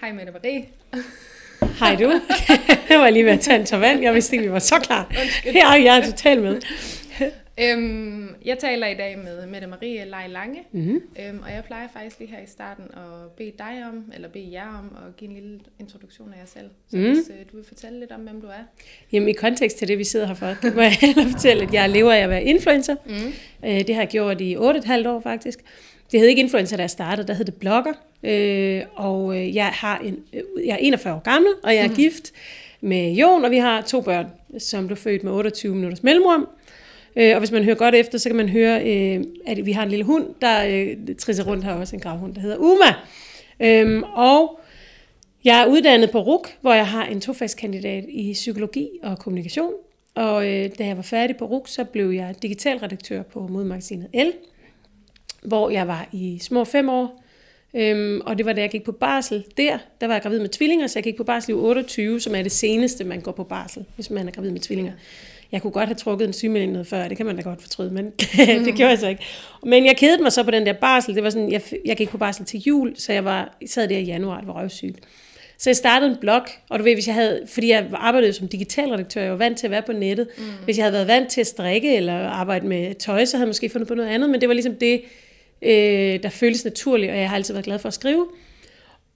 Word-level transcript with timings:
Hej 0.00 0.12
Mette 0.12 0.32
Marie. 0.32 0.64
Hej 1.80 1.96
du. 1.96 2.12
jeg 2.90 2.98
var 3.00 3.10
lige 3.10 3.24
ved 3.24 3.32
at 3.32 3.40
tage 3.40 3.60
en 3.60 3.66
tår 3.66 3.78
vand. 3.78 4.02
Jeg 4.02 4.14
vidste 4.14 4.36
ikke, 4.36 4.46
vi 4.46 4.52
var 4.52 4.58
så 4.58 4.74
klar. 4.82 5.12
Ja, 5.54 5.68
jeg 5.70 5.98
er 5.98 6.04
totalt 6.10 6.42
med. 6.42 6.60
Øhm, 7.60 8.28
jeg 8.44 8.58
taler 8.58 8.86
i 8.86 8.94
dag 8.94 9.18
med 9.18 9.46
Mette 9.46 9.66
Marie 9.66 10.04
Lej 10.04 10.26
Lange, 10.28 10.58
Mm-hmm. 10.72 11.00
øhm, 11.20 11.40
og 11.42 11.50
jeg 11.52 11.62
plejer 11.66 11.88
faktisk 11.92 12.18
lige 12.18 12.30
her 12.30 12.38
i 12.38 12.46
starten 12.46 12.84
at 12.84 13.30
bede 13.36 13.52
dig 13.58 13.84
om, 13.92 14.12
eller 14.14 14.28
bede 14.28 14.48
jer 14.52 14.68
om, 14.68 14.96
at 15.08 15.16
give 15.16 15.30
en 15.30 15.34
lille 15.36 15.58
introduktion 15.80 16.32
af 16.32 16.38
jer 16.38 16.46
selv. 16.46 16.70
Så 16.90 16.96
mm. 16.96 17.02
hvis 17.02 17.18
øh, 17.18 17.46
du 17.52 17.56
vil 17.56 17.64
fortælle 17.68 18.00
lidt 18.00 18.12
om, 18.12 18.20
hvem 18.20 18.40
du 18.40 18.46
er. 18.46 18.64
Jamen 19.12 19.28
i 19.28 19.32
kontekst 19.32 19.78
til 19.78 19.88
det, 19.88 19.98
vi 19.98 20.04
sidder 20.04 20.26
her 20.26 20.34
for, 20.34 20.74
må 20.74 20.80
jeg 20.82 20.92
hellere 20.92 21.30
fortælle, 21.34 21.62
at 21.62 21.72
jeg 21.74 21.88
lever 21.90 22.12
af 22.12 22.18
at 22.20 22.30
være 22.30 22.44
influencer. 22.44 22.94
Mm. 23.06 23.12
Øh, 23.68 23.86
Det 23.86 23.94
har 23.94 24.02
jeg 24.02 24.08
gjort 24.08 24.40
i 24.40 24.56
8,5 24.56 24.60
år 25.08 25.20
faktisk. 25.20 25.58
Det 26.12 26.20
hed 26.20 26.28
ikke 26.28 26.42
influencer, 26.42 26.76
da 26.76 26.82
jeg 26.82 26.90
startede, 26.90 27.28
der 27.28 27.34
hed 27.34 27.44
det 27.44 27.54
blogger. 27.54 27.92
Øh, 28.22 28.82
Og 28.94 29.36
øh, 29.36 29.54
jeg, 29.56 29.66
har 29.66 29.98
en, 29.98 30.18
øh, 30.32 30.42
jeg 30.66 30.72
er 30.72 30.76
41 30.76 31.14
år 31.14 31.18
gammel, 31.18 31.52
og 31.62 31.74
jeg 31.74 31.84
er 31.84 31.88
mm. 31.88 31.94
gift 31.94 32.32
med 32.80 33.12
Jon, 33.12 33.44
og 33.44 33.50
vi 33.50 33.58
har 33.58 33.80
to 33.80 34.00
børn, 34.00 34.26
som 34.58 34.86
blev 34.86 34.96
født 34.96 35.24
med 35.24 35.32
28 35.32 35.74
minutters 35.74 36.02
mellemrum. 36.02 36.48
Øh, 37.16 37.32
Og 37.34 37.38
hvis 37.38 37.50
man 37.52 37.64
hører 37.64 37.76
godt 37.76 37.94
efter, 37.94 38.18
så 38.18 38.28
kan 38.28 38.36
man 38.36 38.48
høre, 38.48 38.82
øh, 38.86 39.24
at 39.46 39.66
vi 39.66 39.72
har 39.72 39.82
en 39.82 39.88
lille 39.88 40.04
hund, 40.04 40.26
der 40.40 40.64
øh, 40.66 41.16
trisser 41.18 41.44
rundt 41.44 41.64
her 41.64 41.72
også, 41.72 41.96
en 41.96 42.02
gravhund, 42.02 42.34
der 42.34 42.40
hedder 42.40 42.56
Uma. 42.56 42.94
Øhm, 43.60 44.02
Og 44.02 44.60
jeg 45.44 45.62
er 45.62 45.66
uddannet 45.66 46.10
på 46.10 46.20
RUK, 46.20 46.48
hvor 46.60 46.74
jeg 46.74 46.86
har 46.86 47.04
en 47.06 47.20
tofagskandidat 47.20 48.04
i 48.08 48.32
psykologi 48.32 48.88
og 49.02 49.18
kommunikation. 49.18 49.72
Og 50.14 50.46
øh, 50.48 50.70
da 50.78 50.86
jeg 50.86 50.96
var 50.96 51.02
færdig 51.02 51.36
på 51.36 51.44
RUK, 51.44 51.68
så 51.68 51.84
blev 51.84 52.10
jeg 52.10 52.34
digitalredaktør 52.42 53.22
på 53.22 53.46
modemagasinet 53.46 54.08
L, 54.14 54.30
hvor 55.42 55.70
jeg 55.70 55.88
var 55.88 56.08
i 56.12 56.38
små 56.40 56.64
fem 56.64 56.88
år. 56.88 57.24
Øhm, 57.74 58.20
og 58.20 58.38
det 58.38 58.46
var 58.46 58.52
da 58.52 58.60
jeg 58.60 58.70
gik 58.70 58.84
på 58.84 58.92
barsel 58.92 59.44
der. 59.56 59.78
Der 60.00 60.06
var 60.06 60.14
jeg 60.14 60.22
gravid 60.22 60.40
med 60.40 60.48
tvillinger, 60.48 60.86
så 60.86 60.98
jeg 60.98 61.04
gik 61.04 61.16
på 61.16 61.24
barsel 61.24 61.50
i 61.50 61.54
uge 61.54 61.68
28, 61.68 62.20
som 62.20 62.34
er 62.34 62.42
det 62.42 62.52
seneste, 62.52 63.04
man 63.04 63.20
går 63.20 63.32
på 63.32 63.44
barsel, 63.44 63.84
hvis 63.94 64.10
man 64.10 64.28
er 64.28 64.32
gravid 64.32 64.50
med 64.50 64.60
tvillinger. 64.60 64.92
Jeg 65.52 65.62
kunne 65.62 65.70
godt 65.70 65.88
have 65.88 65.96
trukket 65.96 66.26
en 66.26 66.32
sygemelding 66.32 66.72
noget 66.72 66.86
før, 66.86 67.08
det 67.08 67.16
kan 67.16 67.26
man 67.26 67.36
da 67.36 67.42
godt 67.42 67.62
fortryde, 67.62 67.90
men 67.90 68.10
det 68.66 68.74
gjorde 68.74 68.90
jeg 68.90 68.98
så 68.98 69.08
ikke. 69.08 69.24
Men 69.62 69.86
jeg 69.86 69.96
kedede 69.96 70.22
mig 70.22 70.32
så 70.32 70.42
på 70.42 70.50
den 70.50 70.66
der 70.66 70.72
barsel. 70.72 71.14
Det 71.14 71.22
var 71.22 71.30
sådan, 71.30 71.52
jeg, 71.52 71.62
jeg 71.84 71.96
gik 71.96 72.08
på 72.08 72.18
barsel 72.18 72.44
til 72.44 72.60
jul, 72.60 72.96
så 72.96 73.12
jeg 73.12 73.24
var, 73.24 73.56
sad 73.66 73.88
der 73.88 73.98
i 73.98 74.04
januar, 74.04 74.38
det 74.38 74.48
var 74.48 74.62
røvsygt. 74.62 74.98
Så 75.58 75.70
jeg 75.70 75.76
startede 75.76 76.10
en 76.10 76.16
blog, 76.20 76.42
og 76.68 76.78
du 76.78 76.84
ved, 76.84 76.94
hvis 76.94 77.06
jeg 77.06 77.14
havde, 77.14 77.42
fordi 77.46 77.70
jeg 77.70 77.86
arbejdede 77.94 78.32
som 78.32 78.48
digitalredaktør, 78.48 79.22
jeg 79.22 79.30
var 79.30 79.36
vant 79.36 79.58
til 79.58 79.66
at 79.66 79.70
være 79.70 79.82
på 79.82 79.92
nettet. 79.92 80.28
Mm. 80.38 80.44
Hvis 80.64 80.78
jeg 80.78 80.84
havde 80.84 80.92
været 80.92 81.08
vant 81.08 81.28
til 81.28 81.40
at 81.40 81.46
strikke 81.46 81.96
eller 81.96 82.28
arbejde 82.28 82.66
med 82.66 82.94
tøj, 82.94 83.24
så 83.24 83.36
havde 83.36 83.44
jeg 83.44 83.48
måske 83.48 83.68
fundet 83.68 83.88
på 83.88 83.94
noget 83.94 84.08
andet, 84.08 84.30
men 84.30 84.40
det 84.40 84.48
var 84.48 84.54
ligesom 84.54 84.74
det, 84.74 85.02
øh, 85.62 86.22
der 86.22 86.28
føltes 86.28 86.64
naturligt, 86.64 87.10
og 87.10 87.18
jeg 87.18 87.28
har 87.28 87.36
altid 87.36 87.54
været 87.54 87.64
glad 87.64 87.78
for 87.78 87.88
at 87.88 87.94
skrive. 87.94 88.26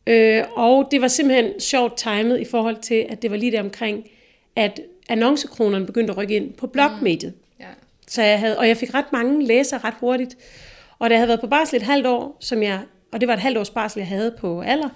Øh, 0.06 0.44
og 0.52 0.88
det 0.90 1.00
var 1.00 1.08
simpelthen 1.08 1.60
sjovt 1.60 1.96
timet 1.96 2.40
i 2.40 2.44
forhold 2.44 2.76
til, 2.76 3.06
at 3.08 3.22
det 3.22 3.30
var 3.30 3.36
lige 3.36 3.52
der 3.52 3.60
omkring, 3.60 4.04
at 4.56 4.80
annoncekronerne 5.08 5.86
begyndte 5.86 6.10
at 6.10 6.16
rykke 6.16 6.36
ind 6.36 6.52
på 6.52 6.66
blogmediet. 6.66 7.32
Ja. 7.60 7.66
Så 8.08 8.22
jeg 8.22 8.38
havde, 8.38 8.58
og 8.58 8.68
jeg 8.68 8.76
fik 8.76 8.94
ret 8.94 9.12
mange 9.12 9.46
læsere 9.46 9.80
ret 9.84 9.94
hurtigt. 10.00 10.36
Og 10.98 11.10
da 11.10 11.14
jeg 11.14 11.20
havde 11.20 11.28
været 11.28 11.40
på 11.40 11.46
barsel 11.46 11.76
et 11.76 11.82
halvt 11.82 12.06
år, 12.06 12.36
som 12.40 12.62
jeg, 12.62 12.80
og 13.12 13.20
det 13.20 13.28
var 13.28 13.34
et 13.34 13.40
halvt 13.40 13.58
års 13.58 13.70
barsel, 13.70 14.00
jeg 14.00 14.08
havde 14.08 14.34
på 14.38 14.60
alder, 14.60 14.88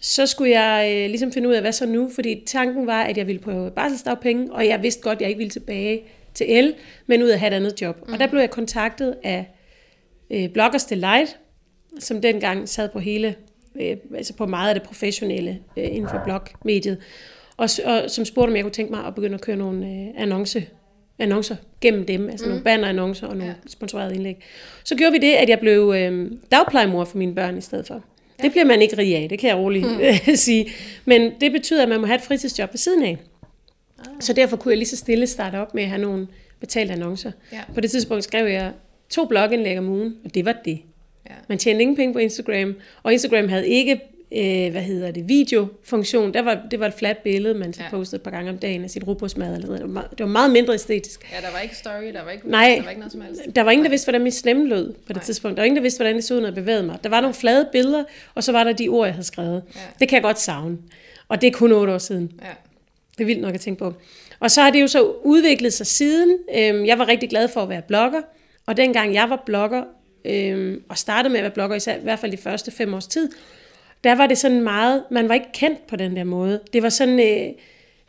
så 0.00 0.26
skulle 0.26 0.60
jeg 0.60 0.92
øh, 0.92 1.10
ligesom 1.10 1.32
finde 1.32 1.48
ud 1.48 1.54
af, 1.54 1.60
hvad 1.60 1.72
så 1.72 1.86
nu? 1.86 2.10
Fordi 2.14 2.42
tanken 2.46 2.86
var, 2.86 3.02
at 3.02 3.16
jeg 3.16 3.26
ville 3.26 3.40
på 3.40 3.70
barselsdagpenge, 3.70 4.52
og 4.52 4.66
jeg 4.66 4.82
vidste 4.82 5.02
godt, 5.02 5.16
at 5.16 5.20
jeg 5.20 5.28
ikke 5.28 5.38
ville 5.38 5.50
tilbage 5.50 6.02
til 6.34 6.46
el, 6.58 6.74
men 7.06 7.22
ud 7.22 7.30
at 7.30 7.40
have 7.40 7.52
et 7.52 7.56
andet 7.56 7.80
job. 7.80 8.06
Mm. 8.06 8.12
Og 8.12 8.18
der 8.18 8.26
blev 8.26 8.40
jeg 8.40 8.50
kontaktet 8.50 9.14
af 9.22 9.46
øh, 10.34 10.48
Bloggers 10.48 10.84
Delight, 10.84 11.36
som 11.98 12.20
dengang 12.20 12.68
sad 12.68 12.88
på 12.88 12.98
hele, 12.98 13.34
øh, 13.80 13.96
altså 14.16 14.34
på 14.34 14.46
meget 14.46 14.68
af 14.68 14.74
det 14.74 14.82
professionelle 14.82 15.58
øh, 15.76 15.84
inden 15.84 16.08
for 16.08 16.20
blogmediet, 16.24 16.98
og, 17.56 17.68
og 17.84 18.10
som 18.10 18.24
spurgte, 18.24 18.50
om 18.50 18.56
jeg 18.56 18.64
kunne 18.64 18.72
tænke 18.72 18.92
mig 18.92 19.06
at 19.06 19.14
begynde 19.14 19.34
at 19.34 19.40
køre 19.40 19.56
nogle 19.56 19.86
øh, 19.86 20.22
annonce, 20.22 20.66
annoncer 21.18 21.56
gennem 21.80 22.06
dem, 22.06 22.28
altså 22.28 22.46
mm. 22.46 22.50
nogle 22.50 22.64
bannerannoncer 22.64 23.26
og 23.26 23.36
nogle 23.36 23.52
Ja. 23.52 23.58
ja. 23.64 23.68
sponsorerede 23.68 24.14
indlæg. 24.14 24.36
Så 24.84 24.94
gjorde 24.94 25.12
vi 25.12 25.18
det, 25.18 25.32
at 25.32 25.48
jeg 25.48 25.60
blev 25.60 25.92
øh, 25.96 26.30
dagplejemor 26.50 27.04
for 27.04 27.18
mine 27.18 27.34
børn 27.34 27.58
i 27.58 27.60
stedet 27.60 27.86
for. 27.86 27.94
Ja. 28.38 28.42
Det 28.42 28.52
bliver 28.52 28.64
man 28.64 28.82
ikke 28.82 28.98
rig 28.98 29.16
af, 29.16 29.28
det 29.28 29.38
kan 29.38 29.48
jeg 29.48 29.56
roligt 29.56 29.86
mm. 29.86 30.36
sige. 30.46 30.70
Men 31.04 31.32
det 31.40 31.52
betyder, 31.52 31.82
at 31.82 31.88
man 31.88 32.00
må 32.00 32.06
have 32.06 32.16
et 32.16 32.22
fritidsjob 32.22 32.72
ved 32.72 32.78
siden 32.78 33.02
af. 33.02 33.18
Ah. 33.98 34.06
Så 34.20 34.32
derfor 34.32 34.56
kunne 34.56 34.72
jeg 34.72 34.78
lige 34.78 34.88
så 34.88 34.96
stille 34.96 35.26
starte 35.26 35.56
op 35.56 35.74
med 35.74 35.82
at 35.82 35.88
have 35.88 36.00
nogle 36.00 36.26
betalte 36.60 36.92
annoncer. 36.92 37.32
Ja. 37.52 37.60
På 37.74 37.80
det 37.80 37.90
tidspunkt 37.90 38.24
skrev 38.24 38.46
jeg 38.46 38.72
to 39.14 39.24
blogindlæg 39.24 39.78
om 39.78 39.88
ugen, 39.88 40.16
og 40.24 40.34
det 40.34 40.44
var 40.44 40.52
det. 40.64 40.78
Ja. 41.30 41.34
Man 41.48 41.58
tjente 41.58 41.82
ingen 41.82 41.96
penge 41.96 42.12
på 42.12 42.18
Instagram, 42.18 42.74
og 43.02 43.12
Instagram 43.12 43.48
havde 43.48 43.68
ikke, 43.68 43.92
øh, 44.36 44.70
hvad 44.72 44.82
hedder 44.82 45.10
det, 45.10 45.28
videofunktion. 45.28 46.34
Der 46.34 46.42
var, 46.42 46.62
det 46.70 46.80
var 46.80 46.86
et 46.86 46.94
flat 46.94 47.18
billede, 47.18 47.54
man 47.54 47.72
så 47.72 47.82
Ja. 47.82 47.90
postede 47.90 48.16
et 48.16 48.22
par 48.22 48.30
gange 48.30 48.50
om 48.50 48.58
dagen 48.58 48.84
af 48.84 48.90
sit 48.90 49.06
rugbrødsmad. 49.06 49.54
Eller 49.54 49.68
det, 49.72 49.80
var 49.80 49.86
meget, 49.86 50.10
det 50.10 50.20
var 50.20 50.26
meget 50.32 50.50
mindre 50.50 50.74
æstetisk. 50.74 51.32
ja, 51.32 51.46
der 51.46 51.52
var 51.52 51.60
ikke 51.60 51.76
story, 51.76 52.12
der 52.12 52.24
var 52.24 52.30
ikke, 52.30 52.50
Nej. 52.50 52.74
der 52.76 52.82
var 52.82 52.90
ikke 52.90 53.00
noget 53.00 53.12
som 53.12 53.20
helst. 53.20 53.40
Der 53.56 53.62
var 53.62 53.70
ingen, 53.70 53.84
der 53.84 53.90
vidste, 53.90 54.06
hvordan 54.06 54.22
min 54.22 54.32
stemme 54.32 54.68
lød 54.68 54.92
på 54.92 54.98
det 55.08 55.16
Nej. 55.16 55.24
tidspunkt. 55.24 55.56
Der 55.56 55.60
var 55.62 55.64
ingen, 55.64 55.76
der 55.76 55.82
vidste, 55.82 55.98
hvordan 55.98 56.16
det 56.16 56.24
så 56.24 56.34
ud, 56.34 56.40
når 56.40 56.46
jeg 56.46 56.54
bevægede 56.54 56.82
mig. 56.82 56.98
Der 57.04 57.08
var 57.10 57.20
nogle 57.20 57.34
flade 57.34 57.68
billeder, 57.72 58.04
og 58.34 58.44
så 58.44 58.52
var 58.52 58.64
der 58.64 58.72
de 58.72 58.88
ord, 58.88 59.06
jeg 59.06 59.14
havde 59.14 59.26
skrevet. 59.26 59.62
Ja. 59.74 59.80
Det 60.00 60.08
kan 60.08 60.16
jeg 60.16 60.22
godt 60.22 60.40
savne. 60.40 60.78
Og 61.28 61.40
det 61.40 61.46
er 61.46 61.50
kun 61.52 61.72
otte 61.72 61.92
år 61.92 61.98
siden. 61.98 62.32
Ja. 62.42 62.48
Det 63.18 63.20
er 63.24 63.26
vildt 63.26 63.40
nok 63.42 63.54
at 63.54 63.60
tænke 63.60 63.78
på. 63.78 63.94
Og 64.40 64.50
så 64.50 64.62
har 64.62 64.70
det 64.70 64.80
jo 64.82 64.86
så 64.86 65.02
udviklet 65.24 65.72
sig 65.72 65.86
siden. 65.86 66.38
Øhm, 66.56 66.84
Jeg 66.86 66.98
var 66.98 67.08
rigtig 67.08 67.30
glad 67.30 67.48
for 67.48 67.60
at 67.60 67.68
være 67.68 67.82
blogger, 67.88 68.20
og 68.66 68.76
dengang 68.76 69.14
jeg 69.14 69.30
var 69.30 69.42
blogger, 69.46 69.84
øh, 70.24 70.80
og 70.88 70.98
startede 70.98 71.32
med 71.32 71.38
at 71.38 71.42
være 71.42 71.52
blogger, 71.52 71.76
især, 71.76 71.96
i 71.96 72.02
hvert 72.02 72.18
fald 72.18 72.32
de 72.32 72.36
første 72.36 72.70
fem 72.70 72.94
års 72.94 73.06
tid, 73.06 73.30
der 74.04 74.14
var 74.14 74.26
det 74.26 74.38
sådan 74.38 74.60
meget, 74.60 75.02
man 75.10 75.28
var 75.28 75.34
ikke 75.34 75.52
kendt 75.54 75.86
på 75.86 75.96
den 75.96 76.16
der 76.16 76.24
måde. 76.24 76.60
Det 76.72 76.82
var 76.82 76.88
sådan, 76.88 77.20
øh, 77.20 77.52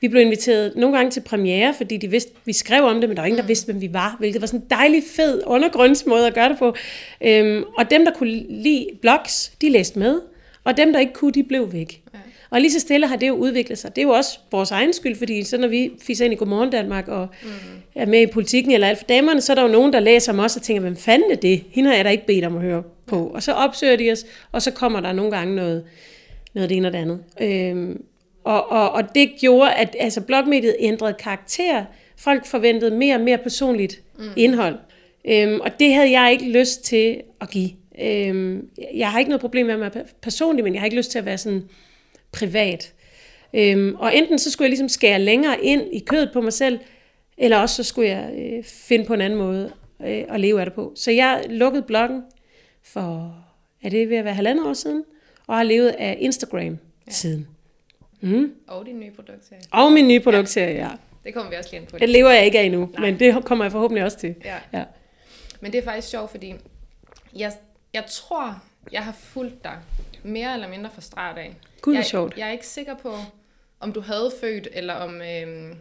vi 0.01 0.07
blev 0.07 0.21
inviteret 0.21 0.73
nogle 0.75 0.97
gange 0.97 1.11
til 1.11 1.21
premiere, 1.21 1.73
fordi 1.73 1.97
de 1.97 2.07
vidste, 2.07 2.31
vi 2.45 2.53
skrev 2.53 2.83
om 2.83 2.99
det, 2.99 3.09
men 3.09 3.15
der 3.17 3.21
var 3.21 3.27
ingen, 3.27 3.41
der 3.41 3.47
vidste, 3.47 3.65
hvem 3.65 3.81
vi 3.81 3.93
var, 3.93 4.15
hvilket 4.19 4.41
var 4.41 4.47
sådan 4.47 4.59
en 4.59 4.67
dejlig 4.69 5.03
fed 5.15 5.41
undergrundsmåde 5.45 6.27
at 6.27 6.33
gøre 6.33 6.49
det 6.49 6.57
på. 6.59 6.75
Øhm, 7.21 7.63
og 7.77 7.91
dem, 7.91 8.05
der 8.05 8.11
kunne 8.11 8.45
lide 8.49 8.89
blogs, 9.01 9.51
de 9.61 9.69
læste 9.69 9.99
med, 9.99 10.21
og 10.63 10.77
dem, 10.77 10.93
der 10.93 10.99
ikke 10.99 11.13
kunne, 11.13 11.31
de 11.31 11.43
blev 11.43 11.73
væk. 11.73 12.01
Og 12.49 12.61
lige 12.61 12.71
så 12.71 12.79
stille 12.79 13.07
har 13.07 13.15
det 13.15 13.27
jo 13.27 13.33
udviklet 13.33 13.77
sig. 13.77 13.95
Det 13.95 14.01
er 14.01 14.05
jo 14.05 14.11
også 14.11 14.39
vores 14.51 14.71
egen 14.71 14.93
skyld, 14.93 15.15
fordi 15.15 15.43
så 15.43 15.57
når 15.57 15.67
vi 15.67 15.91
fiser 16.01 16.25
ind 16.25 16.33
i 16.33 16.37
Godmorgen 16.37 16.69
Danmark 16.69 17.07
og 17.07 17.27
mm. 17.43 17.49
er 17.95 18.05
med 18.05 18.21
i 18.21 18.25
politikken 18.25 18.71
eller 18.71 18.87
alt 18.87 18.97
for 18.97 19.05
damerne, 19.05 19.41
så 19.41 19.53
er 19.53 19.55
der 19.55 19.61
jo 19.61 19.67
nogen, 19.67 19.93
der 19.93 19.99
læser 19.99 20.33
om 20.33 20.39
os 20.39 20.55
og 20.55 20.61
tænker, 20.61 20.81
hvem 20.81 20.95
fanden 20.95 21.31
er 21.31 21.35
det? 21.35 21.63
Hende 21.69 21.89
har 21.89 21.95
jeg 21.95 22.05
da 22.05 22.09
ikke 22.09 22.25
bedt 22.25 22.45
om 22.45 22.55
at 22.55 22.61
høre 22.61 22.83
på. 23.05 23.27
Og 23.27 23.43
så 23.43 23.53
opsøger 23.53 23.95
de 23.95 24.11
os, 24.11 24.25
og 24.51 24.61
så 24.61 24.71
kommer 24.71 24.99
der 24.99 25.13
nogle 25.13 25.31
gange 25.31 25.55
noget, 25.55 25.83
noget 26.53 26.69
det 26.69 26.77
ene 26.77 26.87
og 26.87 26.93
det 26.93 26.99
andet. 26.99 27.23
Øhm, 27.41 28.03
og, 28.43 28.71
og, 28.71 28.91
og 28.91 29.15
det 29.15 29.31
gjorde, 29.39 29.73
at 29.73 29.95
altså, 29.99 30.21
blogmediet 30.21 30.75
ændrede 30.79 31.13
karakter. 31.13 31.85
Folk 32.17 32.45
forventede 32.45 32.95
mere 32.95 33.15
og 33.15 33.21
mere 33.21 33.37
personligt 33.37 34.01
mm. 34.17 34.25
indhold. 34.35 34.75
Øhm, 35.27 35.59
og 35.61 35.79
det 35.79 35.93
havde 35.93 36.19
jeg 36.19 36.31
ikke 36.31 36.59
lyst 36.59 36.83
til 36.83 37.21
at 37.41 37.49
give. 37.49 37.69
Øhm, 38.01 38.69
jeg 38.95 39.11
har 39.11 39.19
ikke 39.19 39.29
noget 39.29 39.41
problem 39.41 39.65
med 39.65 39.73
at 39.73 39.79
være 39.79 40.03
personlig, 40.21 40.63
men 40.63 40.73
jeg 40.73 40.81
har 40.81 40.85
ikke 40.85 40.97
lyst 40.97 41.11
til 41.11 41.19
at 41.19 41.25
være 41.25 41.37
sådan 41.37 41.63
privat. 42.35 42.93
Øhm, 43.53 43.95
og 43.95 44.15
enten 44.15 44.39
så 44.39 44.51
skulle 44.51 44.65
jeg 44.65 44.69
ligesom 44.69 44.89
skære 44.89 45.19
længere 45.19 45.61
ind 45.61 45.81
i 45.93 45.99
kødet 45.99 46.29
på 46.33 46.41
mig 46.41 46.53
selv, 46.53 46.79
eller 47.37 47.57
også 47.57 47.75
så 47.75 47.83
skulle 47.83 48.09
jeg 48.09 48.31
øh, 48.37 48.63
finde 48.63 49.05
på 49.05 49.13
en 49.13 49.21
anden 49.21 49.39
måde 49.39 49.71
øh, 50.01 50.23
at 50.29 50.39
leve 50.39 50.59
af 50.59 50.65
det 50.65 50.73
på. 50.73 50.93
Så 50.95 51.11
jeg 51.11 51.43
lukkede 51.49 51.83
bloggen 51.83 52.23
for, 52.83 53.35
er 53.83 53.89
det 53.89 54.09
ved 54.09 54.17
at 54.17 54.25
være 54.25 54.33
halvandet 54.33 54.67
år 54.67 54.73
siden, 54.73 55.03
og 55.47 55.55
har 55.55 55.63
levet 55.63 55.89
af 55.89 56.17
Instagram 56.19 56.63
ja. 57.07 57.11
siden. 57.11 57.47
Mm. 58.21 58.53
Og 58.67 58.85
din 58.85 58.99
nye 58.99 59.11
produktserie. 59.11 59.61
Og 59.71 59.91
min 59.91 60.07
nye 60.07 60.19
produktserie, 60.19 60.75
ja. 60.75 60.89
Det 61.23 61.33
kommer 61.33 61.49
vi 61.49 61.55
også 61.55 61.69
lige 61.71 61.81
ind 61.81 61.89
på. 61.89 61.97
Den 61.97 62.09
lever 62.09 62.29
jeg 62.29 62.45
ikke 62.45 62.59
af 62.59 62.63
endnu, 62.63 62.89
Nej. 62.93 63.01
men 63.01 63.19
det 63.19 63.45
kommer 63.45 63.65
jeg 63.65 63.71
forhåbentlig 63.71 64.03
også 64.03 64.17
til. 64.17 64.35
Ja. 64.45 64.57
Ja. 64.73 64.83
Men 65.61 65.71
det 65.71 65.77
er 65.77 65.83
faktisk 65.83 66.07
sjovt, 66.09 66.31
fordi 66.31 66.53
jeg, 67.35 67.51
jeg 67.93 68.03
tror, 68.09 68.63
jeg 68.91 69.03
har 69.03 69.11
fulgt 69.11 69.63
dig 69.63 69.77
mere 70.23 70.53
eller 70.53 70.67
mindre 70.67 70.89
fra 70.93 71.01
start 71.01 71.37
af. 71.37 71.55
Gud, 71.85 71.95
jeg, 71.95 72.05
sjovt. 72.05 72.37
Jeg 72.37 72.47
er 72.47 72.51
ikke 72.51 72.67
sikker 72.67 72.95
på, 72.95 73.15
om 73.79 73.93
du 73.93 74.01
havde 74.01 74.31
født, 74.41 74.67
eller 74.73 74.93
om... 74.93 75.21
Øhm, 75.21 75.75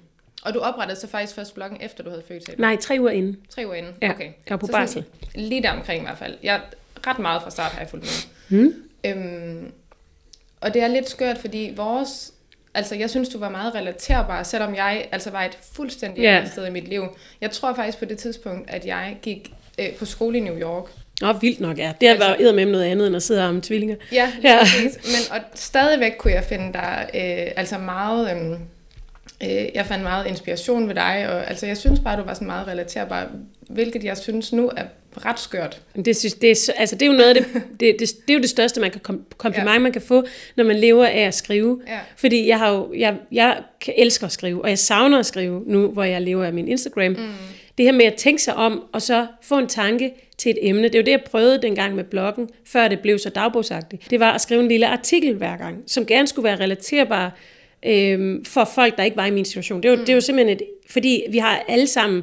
og 0.45 0.55
du 0.55 0.59
oprettede 0.59 1.01
så 1.01 1.09
faktisk 1.09 1.35
først 1.35 1.55
bloggen, 1.55 1.81
efter 1.81 2.05
du 2.05 2.11
havde 2.11 2.23
født, 2.29 2.45
sagde 2.45 2.57
du? 2.57 2.63
Nej, 2.63 2.77
tre 2.77 2.97
uger 3.01 3.11
inden. 3.11 3.37
Tre 3.49 3.63
uger 3.67 3.75
inden? 3.75 3.93
Ja, 4.03 4.11
okay. 4.11 4.25
jeg 4.25 4.33
var 4.49 4.57
på 4.57 4.67
Så 4.67 4.73
sådan 4.73 4.83
barsel. 4.83 5.05
Lige 5.35 5.63
der 5.63 5.71
omkring 5.71 6.03
i 6.03 6.05
hvert 6.05 6.19
fald. 6.19 6.39
Jeg 6.43 6.61
ret 7.07 7.19
meget 7.19 7.43
fra 7.43 7.51
start 7.51 7.73
har 7.73 7.81
jeg 7.81 7.89
fulgt 7.89 8.29
med. 8.51 8.61
Mm. 8.61 8.75
Øhm, 9.05 9.73
og 10.61 10.75
det 10.75 10.83
er 10.83 10.89
lidt 10.89 11.09
skørt, 11.09 11.39
fordi 11.39 11.73
vores... 11.77 12.33
Altså, 12.75 12.95
jeg 12.95 13.11
synes, 13.11 13.29
du 13.29 13.39
var 13.39 13.49
meget 13.49 13.75
relaterbar, 13.75 14.43
selvom 14.43 14.75
jeg 14.75 15.09
altså 15.13 15.31
var 15.31 15.43
et 15.43 15.59
fuldstændig 15.73 16.29
andet 16.29 16.53
sted 16.53 16.67
i 16.67 16.71
mit 16.71 16.89
liv. 16.89 17.03
Jeg 17.41 17.51
tror 17.51 17.75
faktisk 17.75 17.99
på 17.99 18.05
det 18.05 18.19
tidspunkt, 18.19 18.71
at 18.71 18.87
jeg 18.87 19.19
gik 19.23 19.55
øh, 19.79 19.95
på 19.95 20.05
skole 20.05 20.39
i 20.39 20.41
New 20.41 20.59
York. 20.59 20.85
Nå, 21.21 21.33
vildt 21.33 21.61
nok, 21.61 21.79
ja. 21.79 21.93
Det 22.01 22.09
Altså- 22.09 22.37
været 22.41 22.55
med 22.55 22.67
noget 22.67 22.85
andet, 22.85 23.07
end 23.07 23.17
at 23.17 23.23
sidde 23.23 23.49
om 23.49 23.61
tvillinger. 23.61 23.97
Ja, 24.13 24.33
Ja. 24.43 24.59
Men 25.05 25.21
og 25.31 25.39
stadigvæk 25.55 26.13
kunne 26.19 26.33
jeg 26.33 26.45
finde 26.45 26.73
der 26.73 26.99
øh, 27.15 27.53
altså 27.57 27.79
meget... 27.79 28.31
Øh, 28.31 28.59
Øh, 29.43 29.67
jeg 29.75 29.87
fandt 29.87 30.03
meget 30.03 30.27
inspiration 30.27 30.89
ved 30.89 30.95
dig, 30.95 31.27
og 31.29 31.49
altså, 31.49 31.67
jeg 31.67 31.77
synes 31.77 32.01
bare, 32.01 32.21
du 32.21 32.23
var 32.25 32.35
sådan 32.35 32.47
meget 32.47 32.69
relaterbar, 32.69 33.31
hvilket 33.71 34.05
jeg 34.05 34.17
synes 34.17 34.53
nu 34.53 34.71
er 34.77 34.85
ret 35.27 35.41
skørt. 35.41 35.81
Det, 36.05 36.17
synes, 36.17 36.35
det, 36.35 36.51
er, 36.51 36.73
altså, 36.77 36.97
det 36.97 37.03
er 37.03 37.07
jo 37.07 37.13
noget 37.13 37.29
af 37.29 37.35
det, 37.35 37.47
det, 37.81 37.97
det, 37.99 38.01
det, 38.01 38.31
er 38.31 38.35
jo 38.35 38.41
det 38.41 38.51
største 38.51 38.81
man 38.81 38.91
kan 38.91 39.01
kompliment, 39.39 39.73
ja. 39.73 39.79
man 39.79 39.93
kan 39.93 40.03
få, 40.03 40.25
når 40.57 40.65
man 40.65 40.77
lever 40.77 41.07
af 41.07 41.21
at 41.21 41.35
skrive. 41.35 41.81
Ja. 41.87 41.99
Fordi 42.17 42.49
jeg, 42.49 42.59
har 42.59 42.73
jo, 42.73 42.93
jeg, 42.97 43.17
jeg 43.33 43.57
elsker 43.97 44.27
at 44.27 44.33
skrive, 44.33 44.63
og 44.63 44.69
jeg 44.69 44.79
savner 44.79 45.19
at 45.19 45.27
skrive 45.27 45.63
nu, 45.67 45.89
hvor 45.89 46.05
jeg 46.05 46.23
lever 46.23 46.45
af 46.45 46.53
min 46.53 46.69
Instagram. 46.69 47.11
Mm. 47.13 47.17
Det 47.79 47.85
her 47.87 47.93
med 47.93 48.05
at 48.05 48.15
tænke 48.15 48.43
sig 48.43 48.55
om, 48.55 48.85
og 48.93 49.03
så 49.03 49.27
få 49.43 49.59
en 49.59 49.67
tanke 49.69 50.24
til 50.45 50.51
et 50.51 50.59
emne. 50.69 50.83
Det 50.83 50.95
er 50.95 50.99
jo 50.99 51.05
det, 51.05 51.11
jeg 51.11 51.23
prøvede 51.31 51.63
dengang 51.63 51.95
med 51.95 52.05
bloggen, 52.05 52.49
før 52.65 52.89
det 52.89 53.01
blev 53.01 53.19
så 53.19 53.31
dagbogsagtigt. 53.31 54.11
Det 54.11 54.21
var 54.21 54.33
at 54.33 54.41
skrive 54.41 54.61
en 54.61 54.69
lille 54.69 54.87
artikel 54.87 55.35
hver 55.35 55.57
gang, 55.57 55.83
som 55.87 56.07
gerne 56.07 56.27
skulle 56.27 56.45
være 56.45 56.61
relaterbar 56.61 57.37
øh, 57.87 58.45
for 58.47 58.71
folk, 58.75 58.97
der 58.97 59.03
ikke 59.03 59.17
var 59.17 59.27
i 59.27 59.31
min 59.31 59.45
situation. 59.45 59.83
Det 59.83 59.89
er 59.89 59.93
jo, 59.93 59.97
mm. 59.97 60.01
det 60.01 60.09
er 60.09 60.15
jo 60.15 60.21
simpelthen 60.21 60.57
et, 60.57 60.63
fordi 60.91 61.23
vi 61.31 61.39
har 61.39 61.65
alle 61.69 61.87
sammen 61.87 62.23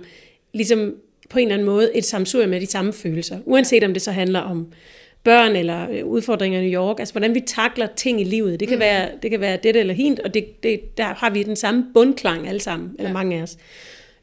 ligesom 0.53 0.95
på 1.29 1.39
en 1.39 1.47
eller 1.47 1.56
anden 1.56 1.65
måde 1.65 1.97
et 1.97 2.06
samsur 2.06 2.45
med 2.45 2.62
de 2.62 2.65
samme 2.65 2.94
følelser. 2.94 3.38
Uanset 3.45 3.83
om 3.83 3.94
det 3.94 4.01
så 4.01 4.12
handler 4.12 4.39
om 4.39 4.68
børn 5.23 5.56
eller 5.56 5.88
øh, 5.91 6.06
udfordringer 6.06 6.59
i 6.59 6.69
New 6.69 6.81
York, 6.81 7.00
altså 7.00 7.13
hvordan 7.13 7.35
vi 7.35 7.39
takler 7.39 7.88
ting 7.95 8.21
i 8.21 8.23
livet. 8.23 8.59
Det 8.59 8.68
kan, 8.68 8.77
mm. 8.77 8.81
være, 8.81 9.09
det 9.21 9.31
kan 9.31 9.39
være 9.41 9.57
dette 9.63 9.79
eller 9.79 9.94
hint, 9.94 10.19
og 10.19 10.33
det, 10.33 10.63
det, 10.63 10.97
der 10.97 11.03
har 11.03 11.29
vi 11.29 11.44
den 11.44 11.56
samme 11.56 11.85
bundklang 11.94 12.47
alle 12.47 12.62
sammen, 12.62 12.91
eller 12.97 13.09
ja. 13.09 13.13
mange 13.13 13.38
af 13.38 13.41
os. 13.41 13.57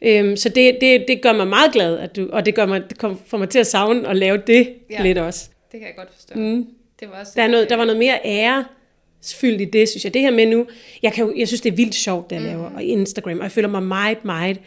Øhm, 0.03 0.37
så 0.37 0.49
det, 0.49 0.79
det, 0.81 1.05
det 1.09 1.23
gør 1.23 1.33
mig 1.33 1.49
meget 1.49 1.73
glad, 1.73 1.99
at 1.99 2.17
du, 2.17 2.29
og 2.33 2.47
det, 2.47 2.55
gør 2.55 2.67
mig, 2.67 2.83
det 2.91 3.17
får 3.27 3.39
mig 3.39 3.49
til 3.49 3.59
at 3.59 3.67
savne 3.67 4.09
at 4.09 4.17
lave 4.17 4.43
det 4.47 4.69
ja. 4.91 5.03
lidt 5.03 5.19
også. 5.19 5.49
Det 5.73 5.81
kan 5.81 5.87
jeg 5.87 5.97
godt 5.97 6.09
forstå. 6.15 6.39
Mm. 6.39 6.67
Det 7.01 7.09
var 7.11 7.21
også 7.21 7.33
der, 7.37 7.43
er 7.43 7.49
noget, 7.49 7.71
der 7.71 7.77
var 7.77 7.85
noget 7.85 7.99
mere 7.99 8.19
ære 8.25 8.65
fyldt 9.41 9.61
i 9.61 9.65
det, 9.65 9.89
synes 9.89 10.05
jeg. 10.05 10.15
Det 10.15 10.23
her 10.23 10.31
med 10.31 10.47
nu, 10.47 10.67
jeg, 11.03 11.13
kan 11.13 11.25
jo, 11.25 11.35
jeg 11.37 11.49
synes, 11.49 11.61
det 11.61 11.73
er 11.73 11.77
vildt 11.77 11.95
sjovt, 11.95 12.31
det 12.31 12.37
jeg 12.37 12.43
mm. 12.43 12.49
laver, 12.49 12.71
og 12.71 12.83
Instagram, 12.83 13.39
og 13.39 13.43
jeg 13.43 13.53
føler 13.53 13.69
mig 13.69 13.83
meget, 13.83 14.25
meget 14.25 14.61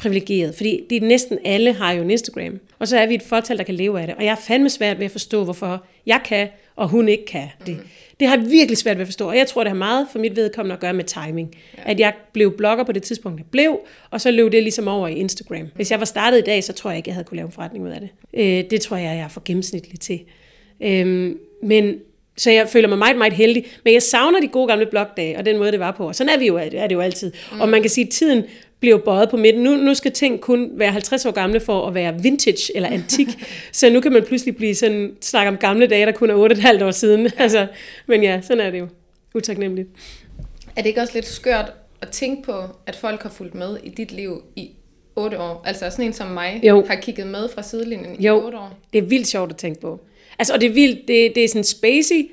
privilegeret, 0.00 0.54
fordi 0.54 0.86
de, 0.90 0.98
næsten 0.98 1.38
alle 1.44 1.72
har 1.72 1.92
jo 1.92 2.02
en 2.02 2.10
Instagram, 2.10 2.60
og 2.78 2.88
så 2.88 2.98
er 2.98 3.06
vi 3.06 3.14
et 3.14 3.22
fortal, 3.22 3.58
der 3.58 3.64
kan 3.64 3.74
leve 3.74 4.00
af 4.00 4.06
det, 4.06 4.16
og 4.16 4.24
jeg 4.24 4.30
er 4.30 4.36
fandme 4.36 4.70
svært 4.70 4.98
ved 4.98 5.04
at 5.04 5.10
forstå, 5.10 5.44
hvorfor 5.44 5.84
jeg 6.06 6.20
kan, 6.24 6.48
og 6.76 6.88
hun 6.88 7.08
ikke 7.08 7.26
kan 7.26 7.48
det. 7.66 7.76
Mm. 7.76 7.82
Det 8.20 8.28
har 8.28 8.36
jeg 8.36 8.50
virkelig 8.50 8.78
svært 8.78 8.96
ved 8.96 9.02
at 9.02 9.08
forstå, 9.08 9.28
og 9.28 9.36
jeg 9.36 9.46
tror, 9.46 9.64
det 9.64 9.70
har 9.70 9.76
meget 9.76 10.06
for 10.12 10.18
mit 10.18 10.36
vedkommende 10.36 10.74
at 10.74 10.80
gøre 10.80 10.92
med 10.92 11.04
timing. 11.04 11.54
Ja. 11.78 11.90
At 11.90 12.00
jeg 12.00 12.14
blev 12.32 12.56
blogger 12.56 12.84
på 12.84 12.92
det 12.92 13.02
tidspunkt, 13.02 13.38
jeg 13.38 13.46
blev, 13.50 13.78
og 14.10 14.20
så 14.20 14.30
løb 14.30 14.52
det 14.52 14.62
ligesom 14.62 14.88
over 14.88 15.08
i 15.08 15.14
Instagram. 15.14 15.66
Hvis 15.74 15.90
jeg 15.90 15.98
var 15.98 16.04
startet 16.04 16.38
i 16.38 16.42
dag, 16.42 16.64
så 16.64 16.72
tror 16.72 16.90
jeg 16.90 16.96
ikke, 16.96 17.08
jeg 17.08 17.14
havde 17.14 17.24
kunne 17.24 17.36
lave 17.36 17.46
en 17.46 17.52
forretning 17.52 17.84
ud 17.84 17.90
af 17.90 18.00
det. 18.00 18.08
Øh, 18.34 18.70
det 18.70 18.80
tror 18.80 18.96
jeg, 18.96 19.04
jeg 19.04 19.24
er 19.24 19.28
for 19.28 19.42
gennemsnitlig 19.44 20.00
til. 20.00 20.20
Øh, 20.80 21.34
men 21.62 21.94
så 22.36 22.50
jeg 22.50 22.68
føler 22.68 22.88
mig 22.88 22.98
meget, 22.98 23.18
meget 23.18 23.32
heldig. 23.32 23.66
Men 23.84 23.94
jeg 23.94 24.02
savner 24.02 24.40
de 24.40 24.48
gode 24.48 24.68
gamle 24.68 24.86
blogdage, 24.86 25.38
og 25.38 25.44
den 25.44 25.58
måde, 25.58 25.72
det 25.72 25.80
var 25.80 25.90
på. 25.90 26.08
Og 26.08 26.14
sådan 26.14 26.34
er, 26.34 26.38
vi 26.38 26.46
jo, 26.46 26.56
er 26.56 26.86
det 26.86 26.92
jo 26.92 27.00
altid. 27.00 27.32
Mm. 27.52 27.60
Og 27.60 27.68
man 27.68 27.80
kan 27.80 27.90
sige, 27.90 28.04
at 28.04 28.10
tiden 28.10 28.44
bliver 28.80 28.98
bøjet 28.98 29.30
på 29.30 29.36
midten. 29.36 29.62
Nu, 29.62 29.76
nu 29.76 29.94
skal 29.94 30.12
ting 30.12 30.40
kun 30.40 30.70
være 30.74 30.92
50 30.92 31.26
år 31.26 31.30
gamle 31.30 31.60
for 31.60 31.86
at 31.86 31.94
være 31.94 32.22
vintage 32.22 32.76
eller 32.76 32.88
antik. 32.88 33.28
så 33.72 33.90
nu 33.90 34.00
kan 34.00 34.12
man 34.12 34.24
pludselig 34.24 34.56
blive 34.56 34.74
sådan, 34.74 35.16
snakke 35.20 35.48
om 35.48 35.56
gamle 35.56 35.86
dage, 35.86 36.06
der 36.06 36.12
kun 36.12 36.30
er 36.30 36.78
8,5 36.78 36.84
år 36.84 36.90
siden. 36.90 37.22
Ja. 37.22 37.30
altså, 37.42 37.66
men 38.06 38.22
ja, 38.22 38.40
sådan 38.40 38.66
er 38.66 38.70
det 38.70 38.78
jo. 38.78 38.88
Utaknemmeligt. 39.34 39.88
Er 40.76 40.82
det 40.82 40.88
ikke 40.88 41.00
også 41.00 41.14
lidt 41.14 41.26
skørt 41.26 41.72
at 42.00 42.08
tænke 42.08 42.42
på, 42.42 42.52
at 42.86 42.96
folk 42.96 43.22
har 43.22 43.30
fulgt 43.30 43.54
med 43.54 43.76
i 43.84 43.88
dit 43.88 44.12
liv 44.12 44.42
i 44.56 44.70
8 45.16 45.38
år? 45.38 45.62
Altså 45.66 45.90
sådan 45.90 46.04
en 46.04 46.12
som 46.12 46.26
mig 46.26 46.60
jo. 46.62 46.84
har 46.88 46.94
kigget 46.94 47.26
med 47.26 47.48
fra 47.54 47.62
sidelinjen 47.62 48.20
jo. 48.20 48.40
i 48.40 48.44
8 48.44 48.58
år. 48.58 48.78
det 48.92 48.98
er 48.98 49.02
vildt 49.02 49.26
sjovt 49.26 49.50
at 49.50 49.56
tænke 49.56 49.80
på. 49.80 50.00
Altså, 50.38 50.54
og 50.54 50.60
det 50.60 50.68
er 50.68 50.72
vildt, 50.72 51.08
det, 51.08 51.34
det 51.34 51.44
er 51.44 51.48
sådan 51.48 51.64
spacey, 51.64 52.30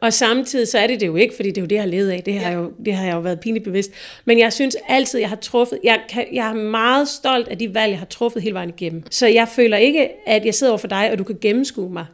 og 0.00 0.12
samtidig 0.12 0.68
så 0.68 0.78
er 0.78 0.86
det 0.86 1.00
det 1.00 1.06
jo 1.06 1.16
ikke, 1.16 1.36
fordi 1.36 1.48
det 1.48 1.58
er 1.58 1.62
jo 1.62 1.66
det, 1.66 1.74
jeg 1.74 1.82
har 1.82 1.88
levet 1.88 2.10
af. 2.10 2.22
Det 2.22 2.34
har, 2.34 2.50
ja. 2.50 2.56
jo, 2.58 2.72
det 2.84 2.94
har 2.94 3.04
jeg 3.06 3.14
jo 3.14 3.20
været 3.20 3.40
pinligt 3.40 3.64
bevidst. 3.64 3.90
Men 4.24 4.38
jeg 4.38 4.52
synes 4.52 4.76
altid, 4.88 5.20
jeg 5.20 5.28
har 5.28 5.36
truffet... 5.36 5.78
Jeg, 5.84 6.00
kan, 6.08 6.26
jeg 6.32 6.48
er 6.48 6.54
meget 6.54 7.08
stolt 7.08 7.48
af 7.48 7.58
de 7.58 7.74
valg, 7.74 7.90
jeg 7.90 7.98
har 7.98 8.06
truffet 8.06 8.42
hele 8.42 8.54
vejen 8.54 8.68
igennem. 8.68 9.02
Så 9.10 9.26
jeg 9.26 9.48
føler 9.48 9.76
ikke, 9.76 10.08
at 10.26 10.44
jeg 10.44 10.54
sidder 10.54 10.70
over 10.70 10.78
for 10.78 10.88
dig, 10.88 11.10
og 11.12 11.18
du 11.18 11.24
kan 11.24 11.38
gennemskue 11.40 11.92
mig. 11.92 12.06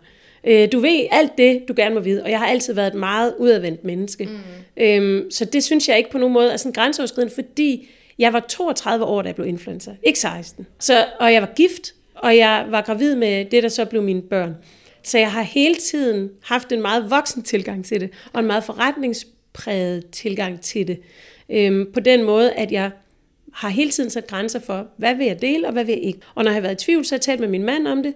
Øh, 0.44 0.69
du 0.72 0.81
ved 0.81 1.06
alt 1.10 1.38
det, 1.38 1.69
du 1.69 1.72
gerne 1.76 1.94
må 1.94 2.00
vide, 2.00 2.22
og 2.22 2.31
jeg 2.31 2.38
har 2.38 2.46
altid 2.46 2.75
været 2.75 2.86
et 2.86 2.94
meget 2.94 3.34
udadvendt 3.38 3.84
menneske. 3.84 4.25
Mm. 4.25 4.82
Øhm, 4.82 5.30
så 5.30 5.44
det 5.44 5.64
synes 5.64 5.88
jeg 5.88 5.98
ikke 5.98 6.10
på 6.10 6.19
nogen 6.19 6.32
måde 6.32 6.52
er 6.52 6.56
sådan 6.56 6.72
grænseoverskridende, 6.72 7.34
fordi 7.34 7.88
jeg 8.19 8.32
var 8.32 8.40
32 8.40 9.04
år, 9.04 9.22
da 9.22 9.26
jeg 9.26 9.34
blev 9.34 9.46
influencer. 9.46 9.92
Ikke 10.02 10.19
16. 10.19 10.66
Så, 10.80 11.06
og 11.20 11.32
jeg 11.32 11.42
var 11.42 11.50
gift, 11.56 11.94
og 12.14 12.37
jeg 12.37 12.66
var 12.70 12.80
gravid 12.80 13.14
med 13.14 13.44
det, 13.44 13.62
der 13.62 13.69
så 13.69 13.84
blev 13.84 14.02
mine 14.02 14.22
børn. 14.22 14.56
Så 15.04 15.18
jeg 15.18 15.32
har 15.32 15.42
hele 15.42 15.74
tiden 15.74 16.30
haft 16.42 16.72
en 16.72 16.82
meget 16.82 17.10
voksen 17.10 17.42
tilgang 17.42 17.84
til 17.84 18.00
det, 18.00 18.10
og 18.32 18.40
en 18.40 18.46
meget 18.46 18.64
forretningspræget 18.64 20.10
tilgang 20.10 20.60
til 20.60 20.88
det. 20.88 21.00
Øhm, 21.48 21.92
på 21.92 22.00
den 22.00 22.22
måde, 22.22 22.52
at 22.52 22.72
jeg 22.72 22.90
har 23.52 23.68
hele 23.68 23.90
tiden 23.90 24.10
sat 24.10 24.26
grænser 24.26 24.60
for, 24.60 24.86
hvad 24.96 25.14
vil 25.14 25.26
jeg 25.26 25.42
dele, 25.42 25.66
og 25.66 25.72
hvad 25.72 25.84
vil 25.84 25.92
jeg 25.92 26.04
ikke. 26.04 26.18
Og 26.34 26.44
når 26.44 26.50
jeg 26.50 26.56
har 26.56 26.60
været 26.60 26.82
i 26.82 26.84
tvivl, 26.84 27.04
så 27.04 27.14
har 27.14 27.16
jeg 27.16 27.22
talt 27.22 27.40
med 27.40 27.48
min 27.48 27.62
mand 27.62 27.88
om 27.88 28.02
det, 28.02 28.14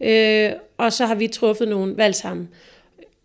øh, 0.00 0.52
og 0.76 0.92
så 0.92 1.06
har 1.06 1.14
vi 1.14 1.28
truffet 1.28 1.68
nogle 1.68 1.96
valg 1.96 2.14
sammen. 2.14 2.48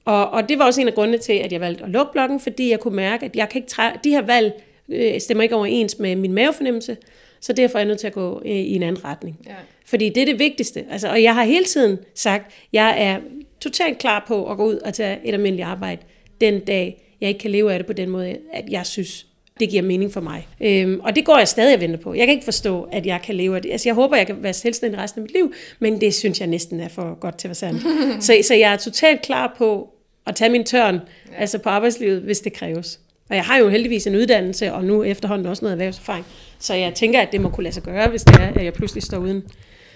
Og, 0.05 0.29
og 0.29 0.49
det 0.49 0.59
var 0.59 0.65
også 0.65 0.81
en 0.81 0.87
af 0.87 0.93
grundene 0.93 1.17
til, 1.17 1.33
at 1.33 1.51
jeg 1.51 1.61
valgte 1.61 1.83
at 1.83 1.89
lukke 1.89 2.11
bloggen, 2.11 2.39
fordi 2.39 2.69
jeg 2.69 2.79
kunne 2.79 2.95
mærke, 2.95 3.25
at 3.25 3.35
jeg 3.35 3.49
kan 3.49 3.61
ikke 3.61 3.71
træ- 3.71 3.99
de 4.03 4.09
her 4.09 4.21
valg 4.21 4.63
øh, 4.89 5.19
stemmer 5.19 5.43
ikke 5.43 5.55
overens 5.55 5.99
med 5.99 6.15
min 6.15 6.33
mavefornemmelse, 6.33 6.97
så 7.39 7.53
derfor 7.53 7.77
er 7.77 7.79
jeg 7.79 7.87
nødt 7.87 7.99
til 7.99 8.07
at 8.07 8.13
gå 8.13 8.41
øh, 8.45 8.51
i 8.51 8.75
en 8.75 8.83
anden 8.83 9.05
retning. 9.05 9.39
Ja. 9.45 9.53
Fordi 9.91 10.09
det 10.09 10.21
er 10.21 10.25
det 10.25 10.39
vigtigste. 10.39 10.85
Altså, 10.91 11.09
og 11.09 11.23
jeg 11.23 11.35
har 11.35 11.43
hele 11.43 11.65
tiden 11.65 11.97
sagt, 12.15 12.45
at 12.47 12.53
jeg 12.73 12.95
er 12.97 13.19
totalt 13.59 13.97
klar 13.97 14.25
på 14.27 14.51
at 14.51 14.57
gå 14.57 14.65
ud 14.65 14.75
og 14.75 14.93
tage 14.93 15.19
et 15.25 15.33
almindeligt 15.33 15.67
arbejde 15.67 16.01
den 16.41 16.59
dag, 16.59 17.15
jeg 17.21 17.29
ikke 17.29 17.39
kan 17.39 17.51
leve 17.51 17.73
af 17.73 17.79
det 17.79 17.88
på 17.88 17.93
den 17.93 18.09
måde, 18.09 18.38
at 18.53 18.69
jeg 18.69 18.85
synes, 18.85 19.25
det 19.59 19.69
giver 19.69 19.83
mening 19.83 20.13
for 20.13 20.21
mig. 20.21 20.47
Øhm, 20.61 20.99
og 21.03 21.15
det 21.15 21.25
går 21.25 21.38
jeg 21.38 21.47
stadig 21.47 21.73
at 21.73 21.81
vente 21.81 21.97
på. 21.97 22.13
Jeg 22.13 22.27
kan 22.27 22.33
ikke 22.33 22.43
forstå, 22.43 22.88
at 22.91 23.05
jeg 23.05 23.21
kan 23.23 23.35
leve 23.35 23.55
af 23.55 23.61
det. 23.61 23.71
Altså, 23.71 23.89
jeg 23.89 23.95
håber, 23.95 24.17
jeg 24.17 24.27
kan 24.27 24.43
være 24.43 24.53
selvstændig 24.53 24.99
resten 24.99 25.19
af 25.19 25.23
mit 25.23 25.33
liv, 25.33 25.53
men 25.79 26.01
det 26.01 26.13
synes 26.13 26.39
jeg 26.39 26.47
næsten 26.47 26.79
er 26.79 26.87
for 26.87 27.19
godt 27.19 27.37
til 27.37 27.47
at 27.47 27.49
være 27.49 27.55
sandt. 27.55 27.83
så, 28.25 28.37
så 28.47 28.55
jeg 28.55 28.73
er 28.73 28.77
totalt 28.77 29.21
klar 29.21 29.55
på 29.57 29.89
at 30.27 30.35
tage 30.35 30.49
min 30.49 30.63
tørn, 30.63 30.95
ja. 30.95 31.35
altså 31.37 31.57
på 31.57 31.69
arbejdslivet, 31.69 32.21
hvis 32.21 32.39
det 32.39 32.53
kræves. 32.53 32.99
Og 33.29 33.35
jeg 33.35 33.44
har 33.44 33.57
jo 33.57 33.69
heldigvis 33.69 34.07
en 34.07 34.15
uddannelse, 34.15 34.73
og 34.73 34.83
nu 34.83 35.03
efterhånden 35.03 35.47
også 35.47 35.65
noget 35.65 35.73
erhvervserfaring. 35.73 36.25
Så 36.59 36.73
jeg 36.73 36.94
tænker, 36.94 37.21
at 37.21 37.31
det 37.31 37.41
må 37.41 37.49
kunne 37.49 37.63
lade 37.63 37.73
sig 37.73 37.83
gøre, 37.83 38.09
hvis 38.09 38.23
det 38.23 38.35
er, 38.35 38.47
at 38.47 38.65
jeg 38.65 38.73
pludselig 38.73 39.03
står 39.03 39.17
uden, 39.17 39.44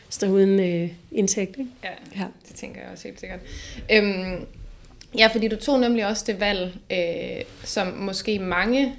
står 0.10 0.28
uden 0.28 0.60
øh, 0.60 0.90
indtægt. 1.12 1.57
Ikke? 1.57 1.69
Ja, 1.84 1.90
ja, 2.19 2.28
det 2.48 2.56
tænker 2.56 2.81
jeg 2.81 2.90
også 2.92 3.07
helt 3.07 3.19
sikkert. 3.19 3.40
Øhm, 3.92 4.46
ja, 5.18 5.28
fordi 5.28 5.48
du 5.48 5.56
tog 5.56 5.80
nemlig 5.80 6.07
også 6.07 6.24
det 6.28 6.40
valg, 6.40 6.74
øh, 6.92 7.46
som 7.63 7.88
måske 7.88 8.40
mange, 8.40 8.96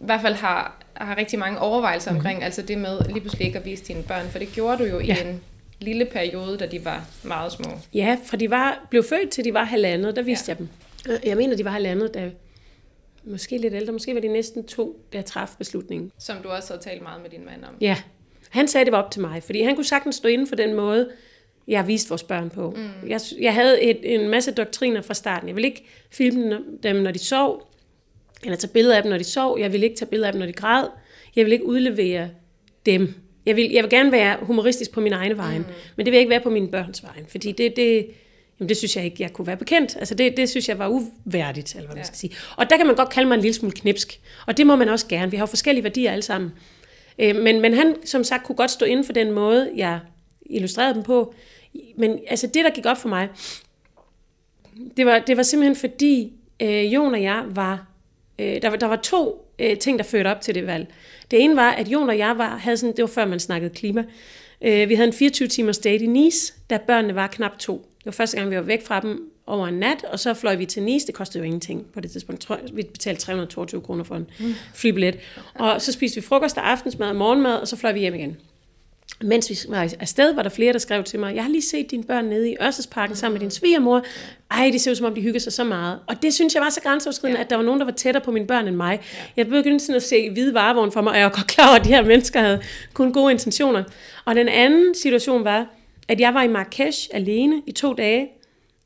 i 0.00 0.04
hvert 0.04 0.20
fald 0.20 0.34
har, 0.34 0.84
har 0.94 1.16
rigtig 1.16 1.38
mange 1.38 1.58
overvejelser 1.58 2.10
mm. 2.10 2.16
omkring, 2.16 2.44
altså 2.44 2.62
det 2.62 2.78
med 2.78 3.00
lige 3.06 3.20
pludselig 3.20 3.46
ikke 3.46 3.58
at 3.58 3.64
vise 3.64 3.84
dine 3.84 4.02
børn, 4.02 4.28
for 4.28 4.38
det 4.38 4.48
gjorde 4.52 4.78
du 4.78 4.84
jo 4.84 5.00
ja. 5.00 5.16
i 5.16 5.28
en 5.28 5.40
lille 5.80 6.04
periode, 6.04 6.58
da 6.58 6.66
de 6.66 6.84
var 6.84 7.06
meget 7.22 7.52
små. 7.52 7.70
Ja, 7.94 8.16
fra 8.24 8.36
de 8.36 8.50
var, 8.50 8.86
blev 8.90 9.04
født 9.04 9.30
til 9.30 9.44
de 9.44 9.54
var 9.54 9.64
halvandet, 9.64 10.16
der 10.16 10.22
viste 10.22 10.52
ja. 10.52 10.56
jeg 10.58 10.58
dem. 10.58 10.68
Jeg 11.24 11.36
mener, 11.36 11.56
de 11.56 11.64
var 11.64 11.70
halvandet, 11.70 12.14
da 12.14 12.30
måske 13.24 13.58
lidt 13.58 13.74
ældre, 13.74 13.92
måske 13.92 14.14
var 14.14 14.20
de 14.20 14.28
næsten 14.28 14.66
to, 14.66 15.00
der 15.12 15.22
traf 15.22 15.50
beslutningen. 15.58 16.12
Som 16.18 16.36
du 16.42 16.48
også 16.48 16.72
havde 16.72 16.82
talt 16.82 17.02
meget 17.02 17.22
med 17.22 17.30
din 17.30 17.44
mand 17.44 17.64
om. 17.64 17.74
Ja, 17.80 17.96
han 18.54 18.68
sagde, 18.68 18.84
det 18.84 18.92
var 18.92 19.02
op 19.02 19.10
til 19.10 19.20
mig, 19.20 19.42
fordi 19.42 19.62
han 19.62 19.74
kunne 19.74 19.84
sagtens 19.84 20.16
stå 20.16 20.28
inden 20.28 20.46
for 20.46 20.56
den 20.56 20.74
måde, 20.74 21.10
jeg 21.68 21.78
har 21.78 21.86
vist 21.86 22.10
vores 22.10 22.22
børn 22.22 22.50
på. 22.50 22.70
Mm. 22.70 23.08
Jeg, 23.08 23.20
jeg 23.40 23.54
havde 23.54 23.82
et, 23.82 24.14
en 24.14 24.28
masse 24.28 24.52
doktriner 24.52 25.02
fra 25.02 25.14
starten. 25.14 25.48
Jeg 25.48 25.56
ville 25.56 25.68
ikke 25.68 25.84
filme 26.10 26.60
dem, 26.82 26.96
når 26.96 27.10
de 27.10 27.18
sov, 27.18 27.70
eller 28.42 28.56
tage 28.56 28.72
billeder 28.72 28.96
af 28.96 29.02
dem, 29.02 29.10
når 29.10 29.18
de 29.18 29.24
sov. 29.24 29.58
Jeg 29.60 29.72
ville 29.72 29.86
ikke 29.86 29.96
tage 29.96 30.08
billeder 30.08 30.26
af 30.26 30.32
dem, 30.32 30.38
når 30.38 30.46
de 30.46 30.52
græd. 30.52 30.86
Jeg 31.36 31.44
ville 31.44 31.54
ikke 31.54 31.66
udlevere 31.66 32.28
dem. 32.86 33.14
Jeg 33.46 33.56
vil, 33.56 33.70
jeg 33.70 33.82
vil 33.82 33.90
gerne 33.90 34.12
være 34.12 34.36
humoristisk 34.42 34.92
på 34.92 35.00
min 35.00 35.12
egen 35.12 35.36
vejen, 35.36 35.62
mm. 35.62 35.66
men 35.96 36.06
det 36.06 36.10
vil 36.10 36.16
jeg 36.16 36.20
ikke 36.20 36.30
være 36.30 36.40
på 36.40 36.50
mine 36.50 36.68
børns 36.68 37.02
vejen, 37.02 37.26
fordi 37.28 37.52
det, 37.52 37.76
det, 37.76 38.06
Jamen 38.60 38.68
det 38.68 38.76
synes 38.76 38.96
jeg 38.96 39.04
ikke, 39.04 39.16
jeg 39.22 39.32
kunne 39.32 39.46
være 39.46 39.56
bekendt. 39.56 39.96
Altså 39.96 40.14
det, 40.14 40.36
det 40.36 40.50
synes 40.50 40.68
jeg 40.68 40.78
var 40.78 40.88
uværdigt, 40.88 41.74
eller 41.74 41.86
hvad 41.86 41.96
ja. 41.96 41.98
man 41.98 42.04
skal 42.04 42.16
sige. 42.16 42.34
Og 42.56 42.70
der 42.70 42.76
kan 42.76 42.86
man 42.86 42.96
godt 42.96 43.10
kalde 43.10 43.28
mig 43.28 43.34
en 43.34 43.40
lille 43.40 43.54
smule 43.54 43.72
knipsk. 43.72 44.20
Og 44.46 44.56
det 44.56 44.66
må 44.66 44.76
man 44.76 44.88
også 44.88 45.06
gerne. 45.06 45.30
Vi 45.30 45.36
har 45.36 45.42
jo 45.42 45.46
forskellige 45.46 45.84
værdier 45.84 46.12
alle 46.12 46.22
sammen. 46.22 46.52
Øh, 47.18 47.36
men, 47.36 47.60
men 47.60 47.74
han, 47.74 47.96
som 48.04 48.24
sagt, 48.24 48.44
kunne 48.44 48.56
godt 48.56 48.70
stå 48.70 48.86
inden 48.86 49.04
for 49.04 49.12
den 49.12 49.32
måde, 49.32 49.72
jeg 49.76 50.00
illustrerede 50.46 50.94
dem 50.94 51.02
på. 51.02 51.34
Men 51.96 52.18
altså 52.28 52.46
det, 52.46 52.64
der 52.64 52.70
gik 52.70 52.86
op 52.86 52.96
for 52.96 53.08
mig, 53.08 53.28
det 54.96 55.06
var, 55.06 55.18
det 55.18 55.36
var 55.36 55.42
simpelthen 55.42 55.76
fordi, 55.76 56.32
øh, 56.62 56.94
Jon 56.94 57.14
og 57.14 57.22
jeg 57.22 57.44
var... 57.48 57.86
Øh, 58.38 58.62
der, 58.62 58.68
var 58.68 58.76
der 58.76 58.86
var 58.86 58.96
to 58.96 59.50
øh, 59.58 59.78
ting, 59.78 59.98
der 59.98 60.04
førte 60.04 60.28
op 60.28 60.40
til 60.40 60.54
det 60.54 60.66
valg. 60.66 60.86
Det 61.30 61.44
ene 61.44 61.56
var, 61.56 61.70
at 61.70 61.88
Jon 61.88 62.08
og 62.08 62.18
jeg 62.18 62.38
var, 62.38 62.56
havde 62.56 62.76
sådan, 62.76 62.96
det 62.96 63.02
var 63.02 63.08
før 63.08 63.26
man 63.26 63.40
snakkede 63.40 63.74
klima, 63.74 64.04
øh, 64.62 64.88
vi 64.88 64.94
havde 64.94 65.08
en 65.08 65.28
24-timers 65.28 65.78
date 65.78 66.04
i 66.04 66.06
Nice, 66.06 66.54
da 66.70 66.78
børnene 66.86 67.14
var 67.14 67.26
knap 67.26 67.58
to. 67.58 67.74
Det 67.98 68.06
var 68.06 68.12
første 68.12 68.36
gang, 68.36 68.50
vi 68.50 68.56
var 68.56 68.62
væk 68.62 68.86
fra 68.86 69.00
dem 69.00 69.30
over 69.46 69.66
en 69.66 69.74
nat, 69.74 70.04
og 70.04 70.20
så 70.20 70.34
fløj 70.34 70.54
vi 70.54 70.66
til 70.66 70.82
Nice. 70.82 71.06
Det 71.06 71.14
kostede 71.14 71.38
jo 71.38 71.44
ingenting 71.44 71.86
på 71.94 72.00
det 72.00 72.10
tidspunkt. 72.10 72.50
Vi 72.72 72.82
betalte 72.82 73.22
322 73.22 73.80
kroner 73.80 74.04
for 74.04 74.16
en 74.16 74.26
mm. 74.38 74.54
flybillet. 74.74 75.18
Og 75.54 75.82
så 75.82 75.92
spiste 75.92 76.20
vi 76.20 76.26
frokost 76.26 76.58
og 76.58 76.70
aftensmad 76.70 77.08
og 77.08 77.16
morgenmad, 77.16 77.54
og 77.54 77.68
så 77.68 77.76
fløj 77.76 77.92
vi 77.92 78.00
hjem 78.00 78.14
igen. 78.14 78.36
mens 79.22 79.50
vi 79.50 79.56
var 79.68 79.94
afsted, 80.00 80.34
var 80.34 80.42
der 80.42 80.50
flere, 80.50 80.72
der 80.72 80.78
skrev 80.78 81.04
til 81.04 81.20
mig, 81.20 81.34
jeg 81.34 81.42
har 81.42 81.50
lige 81.50 81.62
set 81.62 81.90
dine 81.90 82.04
børn 82.04 82.24
nede 82.24 82.50
i 82.50 82.56
Ørstedsparken 82.62 83.16
sammen 83.16 83.34
med 83.34 83.40
din 83.40 83.50
svigermor. 83.50 84.02
Ej, 84.50 84.70
det 84.72 84.80
ser 84.80 84.90
ud 84.90 84.94
som 84.94 85.06
om, 85.06 85.14
de 85.14 85.20
hygger 85.20 85.40
sig 85.40 85.52
så 85.52 85.64
meget. 85.64 85.98
Og 86.06 86.22
det 86.22 86.34
synes 86.34 86.54
jeg 86.54 86.62
var 86.62 86.70
så 86.70 86.80
grænseoverskridende, 86.80 87.38
ja. 87.38 87.44
at 87.44 87.50
der 87.50 87.56
var 87.56 87.62
nogen, 87.62 87.80
der 87.80 87.86
var 87.86 87.92
tættere 87.92 88.24
på 88.24 88.30
mine 88.30 88.46
børn 88.46 88.68
end 88.68 88.76
mig. 88.76 89.00
Ja. 89.02 89.18
Jeg 89.36 89.46
begyndte 89.46 89.84
sådan 89.84 89.96
at 89.96 90.02
se 90.02 90.30
hvide 90.30 90.54
varevogn 90.54 90.92
for 90.92 91.00
mig, 91.00 91.12
og 91.12 91.18
jeg 91.18 91.24
var 91.24 91.32
godt 91.32 91.46
klar 91.46 91.68
over, 91.68 91.78
at 91.78 91.84
de 91.84 91.88
her 91.88 92.02
mennesker 92.02 92.40
havde 92.40 92.62
kun 92.94 93.12
gode 93.12 93.32
intentioner. 93.32 93.84
Og 94.24 94.34
den 94.34 94.48
anden 94.48 94.94
situation 94.94 95.44
var, 95.44 95.66
at 96.08 96.20
jeg 96.20 96.34
var 96.34 96.42
i 96.42 96.48
Marrakesh 96.48 97.08
alene 97.12 97.62
i 97.66 97.72
to 97.72 97.92
dage, 97.92 98.28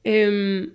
øhm, 0.05 0.71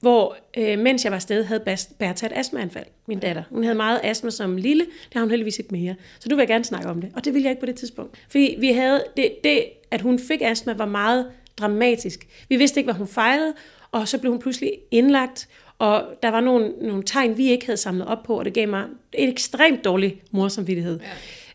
hvor 0.00 0.36
øh, 0.58 0.78
mens 0.78 1.04
jeg 1.04 1.10
var 1.10 1.16
afsted, 1.16 1.44
havde 1.44 1.60
Bertha 1.98 2.26
et 2.26 2.32
astmaanfald, 2.34 2.86
min 3.08 3.18
datter. 3.18 3.42
Hun 3.50 3.62
havde 3.62 3.76
meget 3.76 4.00
astma 4.02 4.30
som 4.30 4.56
lille, 4.56 4.84
det 4.84 5.14
har 5.14 5.20
hun 5.20 5.30
heldigvis 5.30 5.58
ikke 5.58 5.72
mere. 5.72 5.94
Så 6.20 6.28
nu 6.28 6.36
vil 6.36 6.42
jeg 6.42 6.48
gerne 6.48 6.64
snakke 6.64 6.88
om 6.88 7.00
det, 7.00 7.10
og 7.14 7.24
det 7.24 7.34
ville 7.34 7.44
jeg 7.44 7.50
ikke 7.50 7.60
på 7.60 7.66
det 7.66 7.74
tidspunkt. 7.74 8.18
Fordi 8.30 8.56
vi 8.58 8.68
havde, 8.72 9.04
det, 9.16 9.32
det, 9.44 9.64
at 9.90 10.00
hun 10.00 10.18
fik 10.18 10.42
astma, 10.42 10.72
var 10.72 10.86
meget 10.86 11.26
dramatisk. 11.56 12.26
Vi 12.48 12.56
vidste 12.56 12.80
ikke, 12.80 12.86
hvad 12.86 12.98
hun 12.98 13.08
fejlede, 13.08 13.54
og 13.92 14.08
så 14.08 14.18
blev 14.18 14.32
hun 14.32 14.40
pludselig 14.40 14.72
indlagt, 14.90 15.48
og 15.78 16.04
der 16.22 16.28
var 16.28 16.40
nogle, 16.40 16.72
nogle 16.80 17.02
tegn, 17.02 17.36
vi 17.36 17.50
ikke 17.50 17.66
havde 17.66 17.76
samlet 17.76 18.06
op 18.06 18.22
på, 18.22 18.38
og 18.38 18.44
det 18.44 18.54
gav 18.54 18.68
mig 18.68 18.84
en 19.12 19.28
ekstremt 19.28 19.84
dårlig 19.84 20.22
morsamvittighed, 20.30 21.00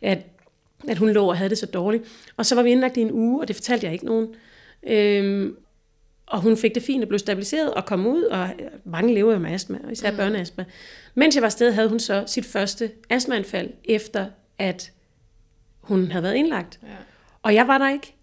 ja. 0.01 0.11
at, 0.11 0.19
at 0.87 0.97
hun 0.97 1.09
lå 1.09 1.25
og 1.25 1.37
havde 1.37 1.49
det 1.49 1.57
så 1.57 1.65
dårligt. 1.65 2.03
Og 2.37 2.45
så 2.45 2.55
var 2.55 2.63
vi 2.63 2.71
indlagt 2.71 2.97
i 2.97 3.01
en 3.01 3.11
uge, 3.11 3.41
og 3.41 3.47
det 3.47 3.55
fortalte 3.55 3.85
jeg 3.85 3.93
ikke 3.93 4.05
nogen. 4.05 4.27
Øhm, 4.87 5.55
og 6.33 6.41
hun 6.41 6.57
fik 6.57 6.75
det 6.75 6.83
fint 6.83 7.03
og 7.03 7.07
blev 7.07 7.19
stabiliseret 7.19 7.73
og 7.73 7.85
kom 7.85 8.07
ud, 8.07 8.23
og 8.23 8.49
mange 8.85 9.13
lever 9.13 9.33
jo 9.33 9.39
med 9.39 9.51
astma, 9.51 9.79
og 9.83 9.91
især 9.91 10.11
mm. 10.11 10.17
børneastma. 10.17 10.65
Mens 11.15 11.35
jeg 11.35 11.41
var 11.41 11.47
afsted, 11.47 11.71
havde 11.71 11.89
hun 11.89 11.99
så 11.99 12.23
sit 12.27 12.45
første 12.45 12.91
astmaanfald, 13.09 13.69
efter 13.83 14.25
at 14.57 14.91
hun 15.81 16.11
havde 16.11 16.23
været 16.23 16.35
indlagt. 16.35 16.79
Ja. 16.83 16.87
Og 17.41 17.55
jeg 17.55 17.67
var 17.67 17.77
der 17.77 17.89
ikke. 17.89 18.15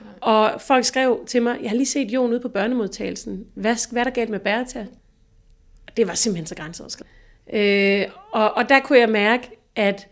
Ja. 0.00 0.06
Og 0.20 0.60
folk 0.60 0.84
skrev 0.84 1.24
til 1.26 1.42
mig, 1.42 1.58
jeg 1.62 1.70
har 1.70 1.76
lige 1.76 1.86
set 1.86 2.10
Jon 2.10 2.30
ude 2.30 2.40
på 2.40 2.48
børnemodtagelsen. 2.48 3.46
Hvad, 3.54 3.92
hvad 3.92 4.00
er 4.00 4.04
der 4.04 4.10
galt 4.10 4.30
med 4.30 4.40
Bertha? 4.40 4.84
Det 5.96 6.08
var 6.08 6.14
simpelthen 6.14 6.46
så 6.46 6.54
grænseoverskridende. 6.54 7.12
Øh, 7.52 8.06
og, 8.32 8.54
og 8.56 8.68
der 8.68 8.80
kunne 8.80 8.98
jeg 8.98 9.08
mærke, 9.08 9.50
at 9.76 10.08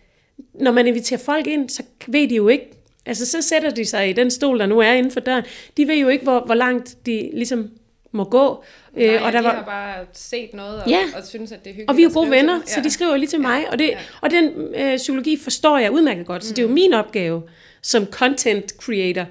når 0.55 0.73
man 0.73 0.87
inviterer 0.87 1.21
folk 1.21 1.47
ind, 1.47 1.69
så 1.69 1.83
ved 2.07 2.29
de 2.29 2.35
jo 2.35 2.49
ikke, 2.49 2.71
Altså, 3.09 3.27
så 3.27 3.43
sætter 3.43 3.71
de 3.71 3.85
sig 3.85 4.11
i 4.11 4.13
den 4.13 4.31
stol, 4.31 4.59
der 4.59 4.67
nu 4.67 4.79
er 4.79 4.93
inden 4.93 5.13
for 5.13 5.21
døren. 5.21 5.45
De 5.77 5.89
ved 5.89 5.97
jo 5.97 6.09
ikke, 6.09 6.25
hvor, 6.25 6.41
hvor 6.41 6.55
langt 6.55 6.97
de 7.07 7.31
ligesom 7.35 7.71
må 8.13 8.25
gå. 8.25 8.65
Nej, 8.93 9.07
øh, 9.07 9.23
og 9.23 9.33
der 9.33 9.39
de 9.39 9.45
var... 9.45 9.55
har 9.55 9.65
bare 9.65 10.07
set 10.13 10.55
noget 10.55 10.83
og, 10.83 10.89
ja. 10.89 11.01
og 11.17 11.27
synes, 11.27 11.53
at 11.53 11.65
det 11.65 11.71
er 11.71 11.75
hyggeligt. 11.75 11.91
Og 11.91 11.97
vi 11.97 12.03
er 12.03 12.07
jo 12.07 12.11
gode 12.15 12.31
venner, 12.31 12.55
ja. 12.55 12.73
så 12.73 12.81
de 12.81 12.91
skriver 12.91 13.17
lige 13.17 13.29
til 13.29 13.41
mig. 13.41 13.63
Ja. 13.63 13.71
Og, 13.71 13.79
det, 13.79 13.89
ja. 13.89 13.99
og 14.21 14.31
den 14.31 14.75
øh, 14.75 14.97
psykologi 14.97 15.39
forstår 15.39 15.79
jeg 15.79 15.91
udmærket 15.91 16.27
godt, 16.27 16.45
så 16.45 16.51
mm. 16.51 16.55
det 16.55 16.63
er 16.63 16.67
jo 16.67 16.69
mm. 16.69 16.75
min 16.75 16.93
opgave 16.93 17.43
som 17.83 18.07
content 18.07 18.71
creator 18.71 19.27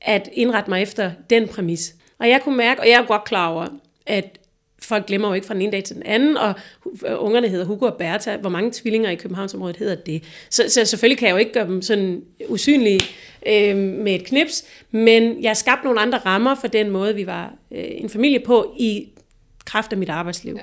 at 0.00 0.28
indrette 0.32 0.70
mig 0.70 0.82
efter 0.82 1.10
den 1.30 1.48
præmis. 1.48 1.94
Og 2.18 2.28
jeg 2.28 2.40
kunne 2.42 2.56
mærke, 2.56 2.80
og 2.80 2.88
jeg 2.88 3.00
er 3.00 3.06
godt 3.06 3.24
klar 3.24 3.48
over, 3.48 3.66
at 4.06 4.38
folk 4.82 5.06
glemmer 5.06 5.28
jo 5.28 5.34
ikke 5.34 5.46
fra 5.46 5.54
den 5.54 5.62
ene 5.62 5.72
dag 5.72 5.84
til 5.84 5.96
den 5.96 6.02
anden, 6.06 6.36
og 6.36 6.54
øh, 7.06 7.14
ungerne 7.18 7.48
hedder 7.48 7.64
Hugo 7.64 7.86
og 7.86 7.94
Bertha. 7.94 8.36
Hvor 8.36 8.50
mange 8.50 8.70
tvillinger 8.74 9.10
i 9.10 9.14
Københavnsområdet 9.14 9.76
hedder 9.76 9.94
det? 9.94 10.22
Så, 10.50 10.64
så 10.68 10.84
selvfølgelig 10.84 11.18
kan 11.18 11.28
jeg 11.28 11.32
jo 11.32 11.38
ikke 11.38 11.52
gøre 11.52 11.66
dem 11.66 11.82
sådan 11.82 12.22
usynlige 12.48 13.00
øh, 13.46 13.76
med 13.76 14.14
et 14.14 14.24
knips, 14.24 14.64
men 14.90 15.42
jeg 15.42 15.50
har 15.50 15.54
skabt 15.54 15.84
nogle 15.84 16.00
andre 16.00 16.18
rammer 16.18 16.54
for 16.54 16.68
den 16.68 16.90
måde, 16.90 17.14
vi 17.14 17.26
var 17.26 17.54
øh, 17.70 17.84
en 17.88 18.10
familie 18.10 18.40
på 18.40 18.74
i 18.78 19.08
kraft 19.64 19.92
af 19.92 19.98
mit 19.98 20.08
arbejdsliv. 20.08 20.54
Ja. 20.54 20.62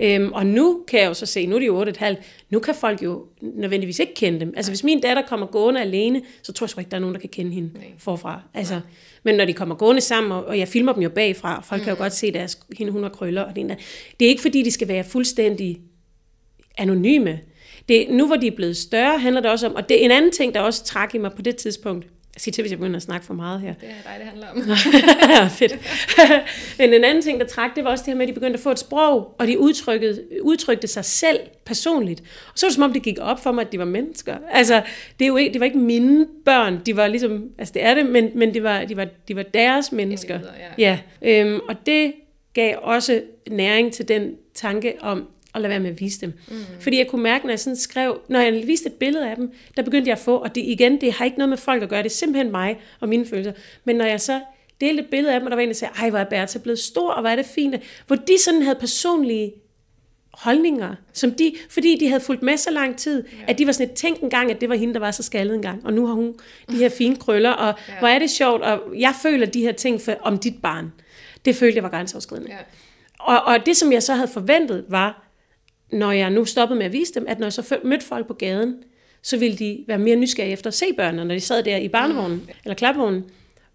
Øhm, 0.00 0.32
og 0.32 0.46
nu 0.46 0.84
kan 0.88 1.00
jeg 1.00 1.08
jo 1.08 1.14
så 1.14 1.26
se, 1.26 1.46
nu 1.46 1.54
er 1.54 1.60
de 1.60 1.66
jo 1.66 1.84
8,5, 1.84 2.14
nu 2.50 2.58
kan 2.58 2.74
folk 2.74 3.02
jo 3.02 3.26
nødvendigvis 3.40 3.98
ikke 3.98 4.14
kende 4.14 4.40
dem. 4.40 4.52
Altså 4.56 4.70
hvis 4.70 4.84
min 4.84 5.00
datter 5.00 5.22
kommer 5.22 5.46
gående 5.46 5.80
alene, 5.80 6.22
så 6.42 6.52
tror 6.52 6.64
jeg 6.64 6.70
sgu 6.70 6.80
ikke, 6.80 6.90
der 6.90 6.96
er 6.96 7.00
nogen, 7.00 7.14
der 7.14 7.20
kan 7.20 7.30
kende 7.30 7.52
hende 7.52 7.70
Nej. 7.74 7.84
forfra. 7.98 8.40
Altså, 8.54 8.74
Nej. 8.74 8.82
Men 9.22 9.34
når 9.34 9.44
de 9.44 9.52
kommer 9.52 9.74
gående 9.74 10.00
sammen, 10.00 10.32
og 10.32 10.58
jeg 10.58 10.68
filmer 10.68 10.92
dem 10.92 11.02
jo 11.02 11.08
bagfra, 11.08 11.56
og 11.56 11.64
folk 11.64 11.80
mm. 11.80 11.84
kan 11.84 11.90
jo 11.90 11.94
mm. 11.94 12.00
godt 12.00 12.12
se 12.12 12.32
deres, 12.32 12.58
hende, 12.78 12.92
hun 12.92 13.02
har 13.02 13.10
krøller. 13.10 13.42
Og 13.42 13.56
det, 13.56 13.76
det 14.20 14.24
er 14.26 14.28
ikke 14.28 14.42
fordi, 14.42 14.62
de 14.62 14.70
skal 14.70 14.88
være 14.88 15.04
fuldstændig 15.04 15.80
anonyme. 16.78 17.40
Det, 17.88 18.06
nu 18.10 18.26
hvor 18.26 18.36
de 18.36 18.46
er 18.46 18.56
blevet 18.56 18.76
større, 18.76 19.18
handler 19.18 19.40
det 19.40 19.50
også 19.50 19.66
om, 19.66 19.74
og 19.74 19.88
det 19.88 20.00
er 20.00 20.04
en 20.04 20.10
anden 20.10 20.32
ting, 20.32 20.54
der 20.54 20.60
også 20.60 20.84
trak 20.84 21.14
i 21.14 21.18
mig 21.18 21.32
på 21.32 21.42
det 21.42 21.56
tidspunkt, 21.56 22.06
sig 22.36 22.52
til, 22.52 22.62
hvis 22.62 22.70
jeg 22.70 22.78
begynder 22.78 22.96
at 22.96 23.02
snakke 23.02 23.26
for 23.26 23.34
meget 23.34 23.60
her. 23.60 23.74
Det 23.80 23.88
er 23.88 24.10
dig, 24.10 24.14
det 24.18 24.26
handler 24.26 24.48
om. 24.48 25.50
Fedt. 25.58 25.78
Men 26.78 26.94
en 26.94 27.04
anden 27.04 27.22
ting, 27.22 27.40
der 27.40 27.46
trak, 27.46 27.76
det 27.76 27.84
var 27.84 27.90
også 27.90 28.02
det 28.02 28.12
her 28.12 28.18
med, 28.18 28.22
at 28.22 28.28
de 28.28 28.32
begyndte 28.32 28.56
at 28.56 28.62
få 28.62 28.70
et 28.70 28.78
sprog, 28.78 29.34
og 29.38 29.46
de 29.46 29.58
udtrykte, 29.58 30.24
udtrykte 30.42 30.86
sig 30.86 31.04
selv 31.04 31.40
personligt. 31.64 32.20
Og 32.20 32.58
så 32.58 32.66
var 32.66 32.68
det 32.68 32.74
som 32.74 32.82
om, 32.82 32.92
det 32.92 33.02
gik 33.02 33.18
op 33.20 33.42
for 33.42 33.52
mig, 33.52 33.66
at 33.66 33.72
de 33.72 33.78
var 33.78 33.84
mennesker. 33.84 34.36
Altså, 34.50 34.82
det, 35.18 35.24
er 35.24 35.28
jo 35.28 35.36
ikke, 35.36 35.52
det 35.52 35.60
var 35.60 35.66
ikke 35.66 35.78
mine 35.78 36.26
børn, 36.44 36.80
de 36.86 36.96
var 36.96 37.06
ligesom, 37.06 37.50
altså 37.58 37.74
det 37.74 37.84
er 37.84 37.94
det, 37.94 38.06
men, 38.06 38.30
men 38.34 38.54
det 38.54 38.62
var, 38.62 38.84
de, 38.84 38.96
var, 38.96 39.06
de 39.28 39.36
var 39.36 39.42
deres 39.42 39.92
mennesker. 39.92 40.40
ja. 40.78 40.98
ja. 41.22 41.40
Øhm, 41.40 41.60
og 41.68 41.86
det 41.86 42.12
gav 42.54 42.78
også 42.82 43.22
næring 43.50 43.92
til 43.92 44.08
den 44.08 44.36
tanke 44.54 44.94
om, 45.00 45.28
og 45.52 45.60
lade 45.60 45.70
være 45.70 45.80
med 45.80 45.90
at 45.90 46.00
vise 46.00 46.20
dem. 46.20 46.32
Mm. 46.48 46.54
Fordi 46.80 46.98
jeg 46.98 47.06
kunne 47.06 47.22
mærke, 47.22 47.46
når 47.46 47.50
jeg 47.50 47.60
sådan 47.60 47.76
skrev, 47.76 48.20
når 48.28 48.40
jeg 48.40 48.52
viste 48.66 48.86
et 48.86 48.92
billede 48.92 49.30
af 49.30 49.36
dem, 49.36 49.52
der 49.76 49.82
begyndte 49.82 50.08
jeg 50.08 50.16
at 50.16 50.24
få, 50.24 50.36
og 50.36 50.54
det 50.54 50.60
igen, 50.60 51.00
det 51.00 51.12
har 51.12 51.24
ikke 51.24 51.38
noget 51.38 51.48
med 51.48 51.56
folk 51.56 51.82
at 51.82 51.88
gøre, 51.88 52.02
det 52.02 52.08
er 52.08 52.14
simpelthen 52.14 52.50
mig 52.50 52.80
og 53.00 53.08
mine 53.08 53.26
følelser. 53.26 53.52
Men 53.84 53.96
når 53.96 54.04
jeg 54.04 54.20
så 54.20 54.40
delte 54.80 55.02
et 55.02 55.08
billede 55.10 55.34
af 55.34 55.40
dem, 55.40 55.46
og 55.46 55.50
der 55.50 55.56
var 55.56 55.62
en, 55.62 55.68
der 55.68 55.74
sagde, 55.74 55.94
ej, 55.98 56.10
hvor 56.10 56.18
er 56.18 56.24
Bertha 56.24 56.58
blevet 56.58 56.78
stor, 56.78 57.10
og 57.10 57.20
hvor 57.20 57.30
er 57.30 57.36
det 57.36 57.46
fint, 57.46 57.76
hvor 58.06 58.16
de 58.16 58.42
sådan 58.44 58.62
havde 58.62 58.76
personlige 58.80 59.52
holdninger, 60.32 60.94
som 61.12 61.32
de, 61.32 61.54
fordi 61.70 61.98
de 62.00 62.08
havde 62.08 62.20
fulgt 62.20 62.42
med 62.42 62.56
så 62.56 62.70
lang 62.70 62.96
tid, 62.96 63.24
ja. 63.24 63.44
at 63.48 63.58
de 63.58 63.66
var 63.66 63.72
sådan 63.72 63.88
et 63.88 63.94
tænk 63.94 64.20
en 64.20 64.30
gang, 64.30 64.50
at 64.50 64.60
det 64.60 64.68
var 64.68 64.74
hende, 64.74 64.94
der 64.94 65.00
var 65.00 65.10
så 65.10 65.22
skaldet 65.22 65.54
en 65.54 65.62
gang, 65.62 65.86
og 65.86 65.92
nu 65.92 66.06
har 66.06 66.14
hun 66.14 66.34
de 66.70 66.76
her 66.76 66.88
fine 66.88 67.16
krøller, 67.16 67.50
og 67.50 67.74
ja. 67.88 67.98
hvor 67.98 68.08
er 68.08 68.18
det 68.18 68.30
sjovt, 68.30 68.62
og 68.62 68.80
jeg 68.98 69.14
føler 69.22 69.46
de 69.46 69.60
her 69.60 69.72
ting 69.72 70.00
for, 70.00 70.14
om 70.20 70.38
dit 70.38 70.62
barn. 70.62 70.92
Det 71.44 71.56
følte 71.56 71.76
jeg 71.76 71.82
var 71.82 71.90
grænseoverskridende. 71.90 72.50
Ja. 72.50 72.56
Og, 73.18 73.42
og 73.42 73.66
det, 73.66 73.76
som 73.76 73.92
jeg 73.92 74.02
så 74.02 74.14
havde 74.14 74.28
forventet, 74.28 74.84
var, 74.88 75.31
når 75.92 76.12
jeg 76.12 76.30
nu 76.30 76.44
stoppede 76.44 76.78
med 76.78 76.86
at 76.86 76.92
vise 76.92 77.14
dem, 77.14 77.24
at 77.28 77.38
når 77.38 77.46
jeg 77.46 77.52
så 77.52 77.78
mødte 77.84 78.04
folk 78.04 78.26
på 78.26 78.34
gaden, 78.34 78.76
så 79.22 79.36
ville 79.36 79.56
de 79.56 79.84
være 79.86 79.98
mere 79.98 80.16
nysgerrige 80.16 80.52
efter 80.52 80.68
at 80.68 80.74
se 80.74 80.86
børnene, 80.96 81.24
når 81.24 81.34
de 81.34 81.40
sad 81.40 81.62
der 81.62 81.76
i 81.76 81.88
barnevognen 81.88 82.38
mm. 82.38 82.48
eller 82.64 82.74
klapvognen. 82.74 83.24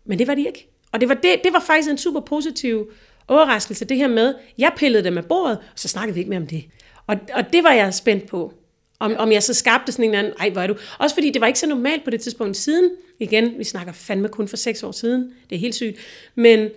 Men 0.05 0.19
det 0.19 0.27
var 0.27 0.35
de 0.35 0.47
ikke. 0.47 0.67
Og 0.91 1.01
det 1.01 1.09
var, 1.09 1.15
det, 1.15 1.43
det 1.43 1.53
var 1.53 1.63
faktisk 1.67 1.89
en 1.89 1.97
super 1.97 2.19
positiv 2.19 2.91
overraskelse, 3.27 3.85
det 3.85 3.97
her 3.97 4.07
med, 4.07 4.33
jeg 4.57 4.71
pillede 4.77 5.03
dem 5.03 5.17
af 5.17 5.25
bordet, 5.25 5.57
og 5.57 5.63
så 5.75 5.87
snakkede 5.87 6.13
vi 6.13 6.19
ikke 6.19 6.29
mere 6.29 6.39
om 6.39 6.47
det. 6.47 6.65
Og, 7.07 7.15
og 7.33 7.53
det 7.53 7.63
var 7.63 7.71
jeg 7.71 7.93
spændt 7.93 8.27
på. 8.27 8.53
Om, 8.99 9.15
om 9.17 9.31
jeg 9.31 9.43
så 9.43 9.53
skabte 9.53 9.91
sådan 9.91 10.05
en 10.05 10.09
eller 10.09 10.19
anden, 10.19 10.33
ej, 10.39 10.49
hvor 10.49 10.61
er 10.61 10.67
du? 10.67 10.75
Også 10.99 11.15
fordi 11.15 11.29
det 11.29 11.41
var 11.41 11.47
ikke 11.47 11.59
så 11.59 11.67
normalt 11.67 12.03
på 12.03 12.09
det 12.09 12.21
tidspunkt 12.21 12.57
siden. 12.57 12.91
Igen, 13.19 13.53
vi 13.57 13.63
snakker 13.63 13.93
fandme 13.93 14.27
kun 14.27 14.47
for 14.47 14.57
seks 14.57 14.83
år 14.83 14.91
siden. 14.91 15.33
Det 15.49 15.55
er 15.55 15.59
helt 15.59 15.75
sygt. 15.75 15.97
Men 16.35 16.69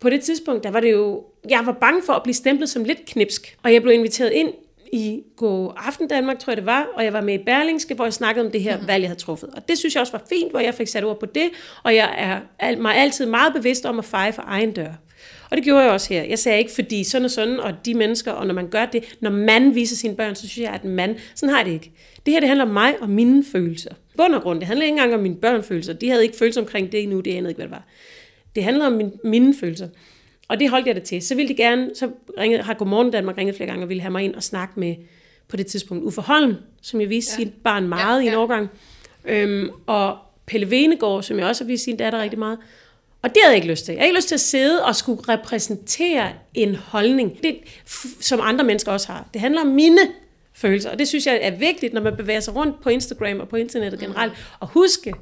på 0.00 0.10
det 0.10 0.20
tidspunkt, 0.20 0.64
der 0.64 0.70
var 0.70 0.80
det 0.80 0.92
jo, 0.92 1.24
jeg 1.50 1.66
var 1.66 1.72
bange 1.72 2.02
for 2.06 2.12
at 2.12 2.22
blive 2.22 2.34
stemplet 2.34 2.68
som 2.68 2.84
lidt 2.84 3.06
knipsk. 3.06 3.56
Og 3.62 3.72
jeg 3.72 3.82
blev 3.82 3.94
inviteret 3.94 4.32
ind 4.32 4.52
i 4.92 5.22
God 5.36 5.72
Aften 5.76 6.08
Danmark, 6.08 6.38
tror 6.38 6.50
jeg 6.50 6.56
det 6.56 6.66
var, 6.66 6.86
og 6.94 7.04
jeg 7.04 7.12
var 7.12 7.20
med 7.20 7.34
i 7.34 7.42
Berlingske, 7.44 7.94
hvor 7.94 8.04
jeg 8.04 8.12
snakkede 8.12 8.46
om 8.46 8.52
det 8.52 8.62
her 8.62 8.80
mm. 8.80 8.86
valg, 8.86 9.02
jeg 9.02 9.08
havde 9.08 9.20
truffet. 9.20 9.48
Og 9.48 9.68
det 9.68 9.78
synes 9.78 9.94
jeg 9.94 10.00
også 10.00 10.12
var 10.12 10.24
fint, 10.28 10.50
hvor 10.50 10.60
jeg 10.60 10.74
fik 10.74 10.88
sat 10.88 11.04
ord 11.04 11.20
på 11.20 11.26
det, 11.26 11.48
og 11.82 11.94
jeg 11.94 12.40
er 12.58 12.76
mig 12.76 12.96
altid 12.96 13.26
meget 13.26 13.52
bevidst 13.54 13.86
om 13.86 13.98
at 13.98 14.04
feje 14.04 14.32
for 14.32 14.42
egen 14.46 14.72
dør. 14.72 14.92
Og 15.50 15.56
det 15.56 15.64
gjorde 15.64 15.82
jeg 15.82 15.92
også 15.92 16.14
her. 16.14 16.22
Jeg 16.22 16.38
sagde 16.38 16.58
ikke, 16.58 16.70
fordi 16.70 17.04
sådan 17.04 17.24
og 17.24 17.30
sådan, 17.30 17.60
og 17.60 17.74
de 17.86 17.94
mennesker, 17.94 18.32
og 18.32 18.46
når 18.46 18.54
man 18.54 18.68
gør 18.68 18.84
det, 18.84 19.16
når 19.20 19.30
man 19.30 19.74
viser 19.74 19.96
sine 19.96 20.16
børn, 20.16 20.34
så 20.34 20.48
synes 20.48 20.64
jeg, 20.66 20.74
at 20.74 20.84
mand, 20.84 21.16
sådan 21.34 21.48
har 21.48 21.58
jeg 21.58 21.66
det 21.66 21.72
ikke. 21.72 21.92
Det 22.26 22.34
her, 22.34 22.40
det 22.40 22.48
handler 22.48 22.64
om 22.64 22.70
mig 22.70 22.94
og 23.00 23.10
mine 23.10 23.44
følelser. 23.52 23.94
Bund 24.16 24.34
og 24.34 24.42
grund, 24.42 24.58
det 24.58 24.66
handler 24.66 24.84
ikke 24.84 24.92
engang 24.92 25.14
om 25.14 25.20
mine 25.20 25.36
børnfølelser. 25.36 25.92
De 25.92 26.08
havde 26.08 26.22
ikke 26.22 26.36
følelser 26.36 26.60
omkring 26.60 26.92
det 26.92 27.02
endnu, 27.02 27.20
det 27.20 27.36
anede 27.36 27.50
ikke, 27.50 27.58
hvad 27.58 27.66
det 27.66 27.72
var. 27.72 27.84
Det 28.54 28.64
handler 28.64 28.86
om 28.86 28.92
min, 28.92 29.12
mine 29.24 29.54
følelser. 29.60 29.88
Og 30.48 30.60
det 30.60 30.70
holdt 30.70 30.86
jeg 30.86 30.94
det 30.94 31.02
til. 31.02 31.22
Så 31.22 31.34
ville 31.34 31.48
de 31.48 31.54
gerne, 31.54 31.90
så 31.94 32.10
ringede, 32.38 32.62
har 32.62 32.74
Godmorgen 32.74 33.10
Danmark 33.10 33.38
ringet 33.38 33.56
flere 33.56 33.68
gange 33.68 33.84
og 33.84 33.88
ville 33.88 34.00
have 34.00 34.10
mig 34.10 34.24
ind 34.24 34.34
og 34.34 34.42
snakke 34.42 34.80
med, 34.80 34.94
på 35.48 35.56
det 35.56 35.66
tidspunkt, 35.66 36.04
Uffe 36.04 36.20
Holm, 36.20 36.54
som 36.82 37.00
jeg 37.00 37.08
viste 37.08 37.34
ja. 37.38 37.44
sit 37.44 37.54
barn 37.64 37.88
meget 37.88 38.20
ja, 38.20 38.24
ja. 38.24 38.30
i 38.30 38.32
en 38.32 38.34
årgang. 38.34 38.68
Øhm, 39.24 39.70
og 39.86 40.16
Pelle 40.46 40.70
Venegård, 40.70 41.22
som 41.22 41.38
jeg 41.38 41.46
også 41.46 41.64
har 41.64 41.66
vist 41.66 41.84
sin 41.84 41.96
datter 41.96 42.22
rigtig 42.22 42.38
meget. 42.38 42.58
Og 43.22 43.28
det 43.28 43.36
havde 43.42 43.52
jeg 43.52 43.56
ikke 43.56 43.70
lyst 43.72 43.84
til. 43.84 43.92
Jeg 43.92 44.00
havde 44.00 44.08
ikke 44.08 44.18
lyst 44.18 44.28
til 44.28 44.34
at 44.34 44.40
sidde 44.40 44.84
og 44.84 44.96
skulle 44.96 45.22
repræsentere 45.28 46.32
en 46.54 46.74
holdning, 46.74 47.42
det, 47.42 47.56
som 48.20 48.40
andre 48.42 48.64
mennesker 48.64 48.92
også 48.92 49.12
har. 49.12 49.28
Det 49.32 49.40
handler 49.40 49.60
om 49.60 49.66
mine 49.66 50.00
følelser, 50.52 50.90
og 50.90 50.98
det 50.98 51.08
synes 51.08 51.26
jeg 51.26 51.38
er 51.42 51.50
vigtigt, 51.50 51.92
når 51.92 52.00
man 52.00 52.16
bevæger 52.16 52.40
sig 52.40 52.56
rundt 52.56 52.82
på 52.82 52.88
Instagram 52.88 53.40
og 53.40 53.48
på 53.48 53.56
internettet 53.56 54.00
generelt, 54.00 54.32
at 54.62 54.68
huske, 54.68 55.14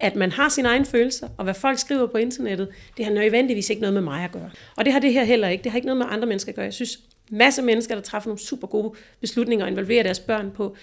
at 0.00 0.16
man 0.16 0.32
har 0.32 0.48
sine 0.48 0.68
egne 0.68 0.84
følelser, 0.84 1.28
og 1.36 1.44
hvad 1.44 1.54
folk 1.54 1.78
skriver 1.78 2.06
på 2.06 2.18
internettet, 2.18 2.68
det 2.96 3.04
har 3.04 3.12
nødvendigvis 3.12 3.70
ikke 3.70 3.80
noget 3.80 3.94
med 3.94 4.02
mig 4.02 4.24
at 4.24 4.32
gøre. 4.32 4.50
Og 4.76 4.84
det 4.84 4.92
har 4.92 5.00
det 5.00 5.12
her 5.12 5.24
heller 5.24 5.48
ikke. 5.48 5.64
Det 5.64 5.72
har 5.72 5.78
ikke 5.78 5.86
noget 5.86 5.98
med 5.98 6.06
andre 6.10 6.26
mennesker 6.26 6.52
at 6.52 6.56
gøre. 6.56 6.64
Jeg 6.64 6.74
synes, 6.74 6.98
masser 7.30 7.62
af 7.62 7.66
mennesker, 7.66 7.94
der 7.94 8.02
træffer 8.02 8.28
nogle 8.28 8.40
super 8.40 8.66
gode 8.66 8.94
beslutninger 9.20 9.66
og 9.66 9.70
involverer 9.70 10.02
deres 10.02 10.20
børn 10.20 10.50
på 10.50 10.76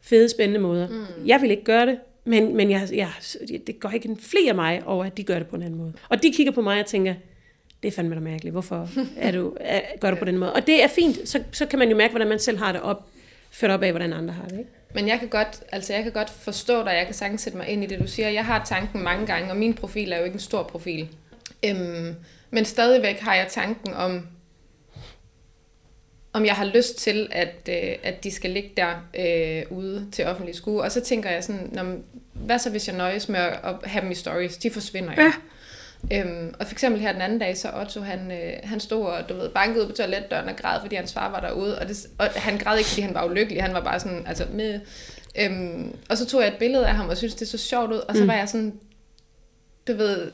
fede, 0.00 0.28
spændende 0.28 0.60
måder. 0.60 0.88
Mm. 0.88 1.26
Jeg 1.26 1.42
vil 1.42 1.50
ikke 1.50 1.64
gøre 1.64 1.86
det, 1.86 1.98
men, 2.24 2.56
men 2.56 2.70
jeg, 2.70 2.88
jeg, 2.92 3.10
det 3.66 3.80
går 3.80 3.90
ikke 3.90 4.08
en 4.08 4.18
flere 4.18 4.48
af 4.48 4.54
mig 4.54 4.82
over, 4.86 5.04
at 5.04 5.16
de 5.16 5.22
gør 5.22 5.38
det 5.38 5.46
på 5.46 5.56
en 5.56 5.62
anden 5.62 5.78
måde. 5.78 5.92
Og 6.08 6.22
de 6.22 6.32
kigger 6.32 6.52
på 6.52 6.60
mig 6.60 6.80
og 6.80 6.86
tænker, 6.86 7.14
det 7.82 7.88
er 7.88 7.92
fandme 7.92 8.14
da 8.14 8.20
mærkeligt. 8.20 8.52
Hvorfor 8.52 8.88
er 9.16 9.32
du, 9.32 9.56
er, 9.60 9.80
gør 10.00 10.10
du 10.10 10.16
på 10.16 10.24
den 10.30 10.38
måde? 10.38 10.52
Og 10.52 10.66
det 10.66 10.82
er 10.82 10.88
fint. 10.88 11.28
Så, 11.28 11.42
så 11.52 11.66
kan 11.66 11.78
man 11.78 11.90
jo 11.90 11.96
mærke, 11.96 12.10
hvordan 12.10 12.28
man 12.28 12.38
selv 12.38 12.58
har 12.58 12.72
det 12.72 12.80
op, 12.80 13.08
ført 13.50 13.70
op 13.70 13.82
af, 13.82 13.90
hvordan 13.90 14.12
andre 14.12 14.34
har 14.34 14.48
det. 14.48 14.58
Ikke? 14.58 14.70
Men 14.94 15.08
jeg 15.08 15.18
kan 15.18 15.28
godt, 15.28 15.62
altså 15.72 15.92
jeg 15.92 16.02
kan 16.02 16.12
godt 16.12 16.30
forstå 16.30 16.84
dig, 16.84 16.90
jeg 16.90 17.06
kan 17.06 17.14
sagtens 17.14 17.40
sætte 17.40 17.58
mig 17.58 17.68
ind 17.68 17.84
i 17.84 17.86
det, 17.86 18.00
du 18.00 18.06
siger. 18.06 18.28
Jeg 18.28 18.46
har 18.46 18.64
tanken 18.64 19.02
mange 19.02 19.26
gange, 19.26 19.50
og 19.50 19.56
min 19.56 19.74
profil 19.74 20.12
er 20.12 20.18
jo 20.18 20.24
ikke 20.24 20.34
en 20.34 20.40
stor 20.40 20.62
profil. 20.62 21.08
Øhm, 21.64 22.14
men 22.50 22.64
stadigvæk 22.64 23.20
har 23.20 23.34
jeg 23.34 23.46
tanken 23.48 23.94
om, 23.94 24.26
om 26.32 26.44
jeg 26.44 26.54
har 26.54 26.64
lyst 26.64 26.98
til, 26.98 27.28
at, 27.30 27.68
øh, 27.68 27.94
at 28.02 28.24
de 28.24 28.30
skal 28.30 28.50
ligge 28.50 28.70
der 28.76 29.08
øh, 29.18 29.78
ude 29.78 30.08
til 30.12 30.26
offentlig 30.26 30.54
skue. 30.54 30.82
Og 30.82 30.92
så 30.92 31.00
tænker 31.00 31.30
jeg 31.30 31.44
sådan, 31.44 31.68
når, 31.72 31.96
hvad 32.32 32.58
så 32.58 32.70
hvis 32.70 32.88
jeg 32.88 32.96
nøjes 32.96 33.28
med 33.28 33.40
at, 33.40 33.58
at 33.64 33.74
have 33.84 34.02
dem 34.02 34.10
i 34.10 34.14
stories? 34.14 34.56
De 34.56 34.70
forsvinder 34.70 35.14
jo. 35.16 35.22
Ja. 35.22 35.32
Øhm, 36.12 36.54
og 36.60 36.66
for 36.66 36.74
eksempel 36.74 37.00
her 37.00 37.12
den 37.12 37.20
anden 37.20 37.38
dag, 37.38 37.56
så 37.56 37.70
Otto, 37.80 38.00
han, 38.00 38.30
øh, 38.32 38.52
han 38.64 38.80
stod 38.80 39.04
og 39.04 39.28
du 39.28 39.34
ved, 39.34 39.48
bankede 39.48 39.84
ud 39.84 39.90
på 39.90 39.96
toiletdøren 39.96 40.48
og 40.48 40.56
græd, 40.56 40.80
fordi 40.80 40.96
hans 40.96 41.12
far 41.12 41.30
var 41.30 41.40
derude. 41.40 41.78
Og, 41.78 41.88
det, 41.88 42.06
og 42.18 42.26
han 42.26 42.58
græd 42.58 42.78
ikke, 42.78 42.88
fordi 42.88 43.02
han 43.02 43.14
var 43.14 43.24
ulykkelig. 43.24 43.62
Han 43.62 43.74
var 43.74 43.80
bare 43.80 44.00
sådan, 44.00 44.26
altså 44.26 44.46
med... 44.52 44.80
Øhm, 45.40 45.96
og 46.10 46.16
så 46.16 46.26
tog 46.26 46.40
jeg 46.40 46.48
et 46.48 46.58
billede 46.58 46.86
af 46.86 46.94
ham 46.94 47.08
og 47.08 47.16
synes 47.16 47.34
det 47.34 47.48
så 47.48 47.58
sjovt 47.58 47.92
ud. 47.92 47.98
Og 47.98 48.16
så 48.16 48.22
mm. 48.22 48.28
var 48.28 48.34
jeg 48.34 48.48
sådan, 48.48 48.80
du 49.88 49.94
ved, 49.94 50.30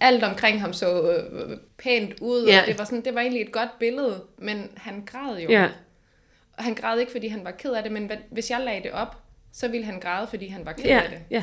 alt 0.00 0.24
omkring 0.24 0.60
ham 0.60 0.72
så 0.72 1.10
øh, 1.10 1.58
pænt 1.78 2.14
ud, 2.20 2.46
ja. 2.46 2.60
og 2.60 2.66
det 2.66 2.78
var, 2.78 2.84
sådan, 2.84 3.04
det 3.04 3.14
var 3.14 3.20
egentlig 3.20 3.42
et 3.42 3.52
godt 3.52 3.78
billede, 3.78 4.22
men 4.38 4.70
han 4.76 5.02
græd 5.06 5.38
jo. 5.38 5.50
Ja. 5.50 5.68
Og 6.56 6.64
han 6.64 6.74
græd 6.74 6.98
ikke, 6.98 7.12
fordi 7.12 7.28
han 7.28 7.44
var 7.44 7.50
ked 7.50 7.72
af 7.72 7.82
det, 7.82 7.92
men 7.92 8.10
hvis 8.30 8.50
jeg 8.50 8.60
lagde 8.60 8.82
det 8.82 8.92
op, 8.92 9.16
så 9.52 9.68
ville 9.68 9.86
han 9.86 10.00
græde, 10.00 10.26
fordi 10.26 10.48
han 10.48 10.66
var 10.66 10.72
ked 10.72 10.84
ja. 10.84 11.00
af 11.02 11.10
det. 11.10 11.18
Ja. 11.30 11.42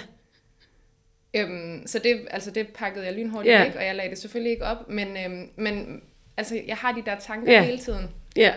Øhm, 1.34 1.84
så 1.86 2.00
det, 2.00 2.28
altså 2.32 2.52
det 2.52 2.68
pakkede 2.68 3.06
jeg 3.06 3.14
lynhurtigt 3.14 3.54
ja. 3.54 3.64
væk, 3.64 3.76
og 3.76 3.86
jeg 3.86 3.96
lagde 3.96 4.10
det 4.10 4.18
selvfølgelig 4.18 4.52
ikke 4.52 4.66
op, 4.66 4.90
men, 4.90 5.18
øhm, 5.18 5.50
men 5.56 6.02
altså, 6.38 6.62
jeg 6.68 6.76
har 6.76 6.92
de 6.92 7.02
der 7.06 7.20
tanker 7.20 7.54
ja. 7.54 7.64
hele 7.64 7.78
tiden. 7.78 8.10
Ja. 8.36 8.54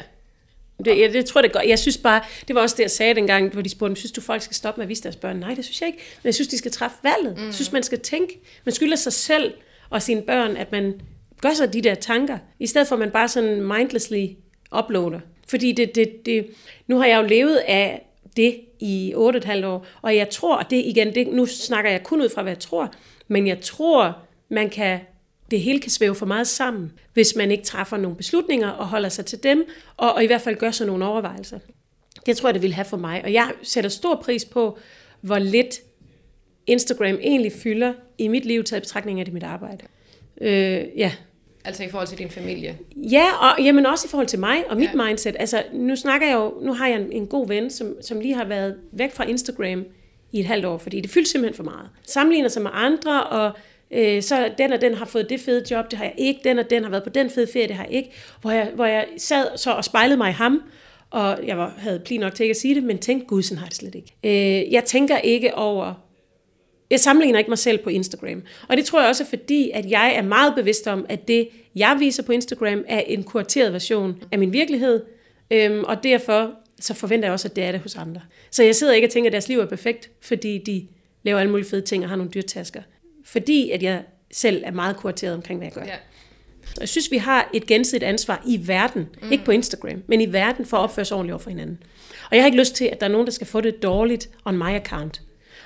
Det, 0.84 0.98
ja, 0.98 1.12
det 1.12 1.26
tror 1.26 1.40
jeg 1.40 1.44
det 1.44 1.52
godt. 1.52 1.66
Jeg 1.66 1.78
synes 1.78 1.98
bare, 1.98 2.22
det 2.48 2.54
var 2.54 2.62
også 2.62 2.76
det, 2.76 2.82
jeg 2.82 2.90
sagde 2.90 3.14
dengang, 3.14 3.52
hvor 3.52 3.62
de 3.62 3.68
spurgte, 3.68 3.96
synes 3.96 4.12
du, 4.12 4.20
folk 4.20 4.42
skal 4.42 4.54
stoppe 4.54 4.78
med 4.78 4.84
at 4.84 4.88
vise 4.88 5.02
deres 5.02 5.16
børn? 5.16 5.36
Nej, 5.36 5.54
det 5.54 5.64
synes 5.64 5.80
jeg 5.80 5.86
ikke. 5.86 5.98
Men 6.22 6.26
jeg 6.26 6.34
synes, 6.34 6.48
de 6.48 6.58
skal 6.58 6.70
træffe 6.70 6.96
valget. 7.02 7.38
Mm. 7.38 7.44
Jeg 7.44 7.54
synes, 7.54 7.72
man 7.72 7.82
skal 7.82 8.00
tænke. 8.00 8.40
Man 8.64 8.72
skylder 8.72 8.96
sig 8.96 9.12
selv 9.12 9.54
og 9.90 10.02
sine 10.02 10.22
børn, 10.22 10.56
at 10.56 10.72
man 10.72 11.00
gør 11.40 11.54
sig 11.54 11.72
de 11.72 11.82
der 11.82 11.94
tanker, 11.94 12.38
i 12.58 12.66
stedet 12.66 12.88
for 12.88 12.94
at 12.94 13.00
man 13.00 13.10
bare 13.10 13.28
sådan 13.28 13.62
mindlessly 13.62 14.26
uploader. 14.78 15.20
Fordi 15.48 15.72
det, 15.72 15.94
det, 15.94 16.26
det, 16.26 16.46
nu 16.86 16.98
har 16.98 17.06
jeg 17.06 17.22
jo 17.22 17.26
levet 17.26 17.56
af 17.56 18.06
det 18.36 18.60
i 18.80 19.14
8,5 19.16 19.66
år, 19.66 19.86
og 20.02 20.16
jeg 20.16 20.30
tror, 20.30 20.62
det 20.62 20.76
igen, 20.76 21.14
det, 21.14 21.28
nu 21.28 21.46
snakker 21.46 21.90
jeg 21.90 22.02
kun 22.02 22.22
ud 22.22 22.28
fra, 22.28 22.42
hvad 22.42 22.52
jeg 22.52 22.58
tror, 22.58 22.92
men 23.28 23.46
jeg 23.46 23.60
tror, 23.60 24.18
man 24.48 24.70
kan, 24.70 25.00
det 25.50 25.60
hele 25.60 25.80
kan 25.80 25.90
svæve 25.90 26.14
for 26.14 26.26
meget 26.26 26.46
sammen, 26.46 26.92
hvis 27.12 27.36
man 27.36 27.50
ikke 27.50 27.64
træffer 27.64 27.96
nogle 27.96 28.16
beslutninger 28.16 28.68
og 28.68 28.86
holder 28.86 29.08
sig 29.08 29.26
til 29.26 29.42
dem, 29.42 29.64
og, 29.96 30.14
og 30.14 30.24
i 30.24 30.26
hvert 30.26 30.40
fald 30.40 30.56
gør 30.56 30.70
sig 30.70 30.86
nogle 30.86 31.04
overvejelser. 31.04 31.58
Det 32.26 32.36
tror 32.36 32.48
jeg, 32.48 32.54
det 32.54 32.62
vil 32.62 32.72
have 32.72 32.84
for 32.84 32.96
mig, 32.96 33.24
og 33.24 33.32
jeg 33.32 33.52
sætter 33.62 33.90
stor 33.90 34.14
pris 34.24 34.44
på, 34.44 34.78
hvor 35.20 35.38
lidt 35.38 35.80
Instagram 36.66 37.18
egentlig 37.22 37.52
fylder 37.52 37.92
i 38.18 38.28
mit 38.28 38.44
liv, 38.44 38.64
taget 38.64 38.82
betragtning 38.82 39.18
af 39.20 39.24
det 39.24 39.34
mit 39.34 39.42
arbejde. 39.42 39.84
Øh, 40.40 40.84
ja. 40.96 41.12
Altså 41.64 41.84
i 41.84 41.88
forhold 41.88 42.08
til 42.08 42.18
din 42.18 42.30
familie? 42.30 42.78
Ja, 42.96 43.24
og 43.40 43.64
jamen 43.64 43.86
også 43.86 44.06
i 44.06 44.10
forhold 44.10 44.26
til 44.26 44.38
mig 44.38 44.70
og 44.70 44.76
mit 44.76 44.90
ja. 44.94 45.04
mindset. 45.04 45.36
Altså 45.38 45.62
nu 45.72 45.96
snakker 45.96 46.26
jeg 46.26 46.34
jo, 46.34 46.54
nu 46.62 46.72
har 46.72 46.88
jeg 46.88 47.00
en, 47.00 47.12
en 47.12 47.26
god 47.26 47.48
ven, 47.48 47.70
som, 47.70 47.96
som 48.00 48.20
lige 48.20 48.34
har 48.34 48.44
været 48.44 48.76
væk 48.92 49.12
fra 49.12 49.24
Instagram 49.24 49.84
i 50.32 50.40
et 50.40 50.46
halvt 50.46 50.64
år, 50.64 50.78
fordi 50.78 51.00
det 51.00 51.10
fylder 51.10 51.28
simpelthen 51.28 51.56
for 51.56 51.64
meget. 51.64 51.88
Sammenligner 52.02 52.48
sig 52.48 52.62
med 52.62 52.70
andre, 52.74 53.24
og 53.24 53.52
øh, 53.90 54.22
så 54.22 54.50
den 54.58 54.72
og 54.72 54.80
den 54.80 54.94
har 54.94 55.04
fået 55.04 55.30
det 55.30 55.40
fede 55.40 55.64
job, 55.70 55.90
det 55.90 55.98
har 55.98 56.04
jeg 56.04 56.14
ikke, 56.18 56.40
den 56.44 56.58
og 56.58 56.70
den 56.70 56.82
har 56.82 56.90
været 56.90 57.02
på 57.02 57.10
den 57.10 57.30
fede 57.30 57.46
ferie, 57.52 57.68
det 57.68 57.76
har 57.76 57.84
jeg 57.84 57.92
ikke. 57.92 58.10
Hvor 58.40 58.50
jeg, 58.50 58.70
hvor 58.74 58.84
jeg 58.84 59.06
sad 59.16 59.46
så 59.56 59.72
og 59.72 59.84
spejlede 59.84 60.16
mig 60.16 60.30
i 60.30 60.32
ham, 60.32 60.62
og 61.10 61.38
jeg 61.46 61.58
var, 61.58 61.74
havde 61.78 61.98
pli 61.98 62.16
nok 62.16 62.34
til 62.34 62.44
ikke 62.44 62.50
at 62.52 62.56
sige 62.56 62.74
det, 62.74 62.82
men 62.82 62.98
tænkte, 62.98 63.26
gud, 63.26 63.42
sådan 63.42 63.58
har 63.58 63.66
det 63.66 63.76
slet 63.76 63.94
ikke. 63.94 64.14
Øh, 64.24 64.72
jeg 64.72 64.84
tænker 64.84 65.18
ikke 65.18 65.54
over 65.54 65.94
jeg 66.94 67.00
sammenligner 67.00 67.38
ikke 67.38 67.50
mig 67.50 67.58
selv 67.58 67.78
på 67.78 67.90
Instagram. 67.90 68.42
Og 68.68 68.76
det 68.76 68.84
tror 68.84 69.00
jeg 69.00 69.08
også 69.08 69.22
er 69.22 69.28
fordi, 69.28 69.70
at 69.70 69.90
jeg 69.90 70.14
er 70.16 70.22
meget 70.22 70.54
bevidst 70.54 70.86
om, 70.86 71.06
at 71.08 71.28
det, 71.28 71.48
jeg 71.74 71.96
viser 71.98 72.22
på 72.22 72.32
Instagram, 72.32 72.84
er 72.88 73.00
en 73.00 73.22
kurateret 73.22 73.72
version 73.72 74.22
af 74.32 74.38
min 74.38 74.52
virkelighed. 74.52 75.02
Øhm, 75.50 75.84
og 75.84 76.02
derfor 76.02 76.50
så 76.80 76.94
forventer 76.94 77.28
jeg 77.28 77.32
også, 77.32 77.48
at 77.48 77.56
det 77.56 77.64
er 77.64 77.72
det 77.72 77.80
hos 77.80 77.96
andre. 77.96 78.20
Så 78.50 78.62
jeg 78.62 78.74
sidder 78.74 78.92
ikke 78.92 79.06
og 79.06 79.10
tænker, 79.10 79.28
at 79.28 79.32
deres 79.32 79.48
liv 79.48 79.58
er 79.58 79.66
perfekt, 79.66 80.10
fordi 80.20 80.58
de 80.58 80.86
laver 81.22 81.40
alle 81.40 81.50
mulige 81.50 81.68
fede 81.68 81.82
ting 81.82 82.02
og 82.02 82.08
har 82.08 82.16
nogle 82.16 82.30
dyrtasker. 82.34 82.82
Fordi 83.24 83.70
at 83.70 83.82
jeg 83.82 84.02
selv 84.32 84.62
er 84.66 84.72
meget 84.72 84.96
kurateret 84.96 85.34
omkring, 85.34 85.58
hvad 85.58 85.66
jeg 85.66 85.72
gør. 85.72 85.84
Ja. 85.84 85.96
Jeg 86.80 86.88
synes, 86.88 87.10
vi 87.10 87.16
har 87.16 87.50
et 87.54 87.66
gensidigt 87.66 88.04
ansvar 88.04 88.42
i 88.46 88.68
verden, 88.68 89.08
mm. 89.22 89.32
ikke 89.32 89.44
på 89.44 89.50
Instagram, 89.50 90.02
men 90.06 90.20
i 90.20 90.32
verden 90.32 90.66
for 90.66 90.76
at 90.76 90.80
opføre 90.80 91.04
sig 91.04 91.16
ordentligt 91.16 91.32
over 91.32 91.42
for 91.42 91.50
hinanden. 91.50 91.78
Og 92.30 92.36
jeg 92.36 92.42
har 92.42 92.46
ikke 92.46 92.58
lyst 92.58 92.74
til, 92.74 92.84
at 92.84 93.00
der 93.00 93.06
er 93.06 93.10
nogen, 93.10 93.26
der 93.26 93.32
skal 93.32 93.46
få 93.46 93.60
det 93.60 93.82
dårligt 93.82 94.30
on 94.44 94.56
my 94.58 94.74
account. 94.74 95.22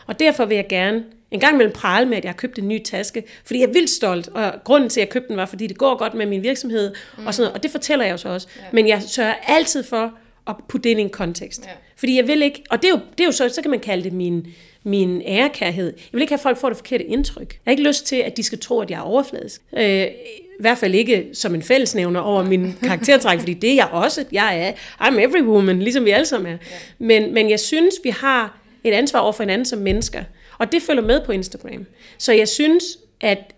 Og 0.07 0.20
derfor 0.20 0.44
vil 0.44 0.55
jeg 0.55 0.66
gerne 0.68 1.05
en 1.31 1.41
gang 1.41 1.55
imellem 1.55 1.73
prale 1.73 2.09
med, 2.09 2.17
at 2.17 2.25
jeg 2.25 2.31
har 2.31 2.37
købt 2.37 2.59
en 2.59 2.69
ny 2.69 2.83
taske, 2.83 3.25
fordi 3.45 3.61
jeg 3.61 3.69
er 3.69 3.73
vildt 3.73 3.91
stolt, 3.91 4.29
og 4.29 4.53
grunden 4.64 4.91
til, 4.91 5.01
at 5.01 5.07
jeg 5.07 5.12
købte 5.12 5.29
den, 5.29 5.37
var, 5.37 5.47
fordi 5.47 5.67
det 5.67 5.79
går 5.79 5.99
godt 5.99 6.14
med 6.14 6.27
min 6.27 6.43
virksomhed, 6.43 6.95
mm. 7.19 7.27
og 7.27 7.35
sådan 7.35 7.47
noget, 7.47 7.57
og 7.57 7.62
det 7.62 7.71
fortæller 7.71 8.05
jeg 8.05 8.12
jo 8.12 8.17
så 8.17 8.29
også. 8.29 8.49
Ja. 8.57 8.62
Men 8.73 8.88
jeg 8.88 9.03
sørger 9.03 9.35
altid 9.47 9.83
for 9.83 10.12
at 10.49 10.55
putte 10.69 10.88
det 10.88 10.99
i 10.99 11.01
en 11.01 11.11
kontekst. 11.11 11.67
Ja. 11.67 11.71
Fordi 11.97 12.17
jeg 12.17 12.29
vil 12.29 12.43
ikke, 12.43 12.62
og 12.71 12.83
det 12.83 12.88
er 12.88 12.93
jo, 12.93 13.01
det 13.19 13.21
er 13.21 13.25
jo 13.25 13.33
så, 13.33 13.49
så 13.49 13.62
kan 13.62 13.71
man 13.71 13.81
kalde 13.81 14.05
det 14.05 14.12
min, 14.12 14.47
min 14.85 15.23
ærekærhed. 15.27 15.87
Jeg 15.87 16.09
vil 16.12 16.21
ikke 16.21 16.31
have, 16.31 16.38
at 16.38 16.43
folk 16.43 16.59
får 16.59 16.69
det 16.69 16.77
forkerte 16.77 17.05
indtryk. 17.05 17.53
Jeg 17.53 17.61
har 17.64 17.71
ikke 17.71 17.83
lyst 17.83 18.07
til, 18.07 18.17
at 18.17 18.37
de 18.37 18.43
skal 18.43 18.59
tro, 18.59 18.81
at 18.81 18.91
jeg 18.91 18.97
er 18.97 19.03
overfladisk. 19.03 19.62
Øh, 19.77 20.05
I 20.05 20.61
hvert 20.61 20.79
fald 20.79 20.95
ikke 20.95 21.29
som 21.33 21.55
en 21.55 21.62
fællesnævner 21.62 22.21
over 22.21 22.45
min 22.45 22.75
karaktertræk, 22.83 23.38
fordi 23.38 23.55
det 23.55 23.71
er 23.71 23.75
jeg 23.75 23.88
også. 23.93 24.25
Jeg 24.33 24.61
er, 24.61 24.73
I'm 25.07 25.21
every 25.21 25.43
woman, 25.43 25.83
ligesom 25.83 26.05
vi 26.05 26.11
alle 26.11 26.27
sammen 26.27 26.53
er. 26.53 26.59
Ja. 26.71 26.77
Men, 26.99 27.35
men 27.35 27.51
jeg 27.51 27.61
synes, 27.61 27.95
vi 28.05 28.11
har 28.11 28.59
et 28.85 28.93
ansvar 28.93 29.21
over 29.21 29.33
for 29.33 29.43
hinanden 29.43 29.64
som 29.64 29.79
mennesker. 29.79 30.25
Og 30.59 30.73
det 30.73 30.83
følger 30.83 31.03
med 31.03 31.21
på 31.27 31.33
Instagram. 31.33 31.87
Så 32.18 32.33
jeg 32.33 32.49
synes, 32.49 32.85
at 33.21 33.55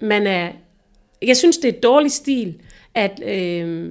man 0.00 0.26
er... 0.26 0.52
Jeg 1.22 1.36
synes, 1.36 1.58
det 1.58 1.64
er 1.64 1.72
et 1.72 1.82
dårlig 1.82 2.12
stil, 2.12 2.54
at, 2.94 3.22
øh, 3.28 3.90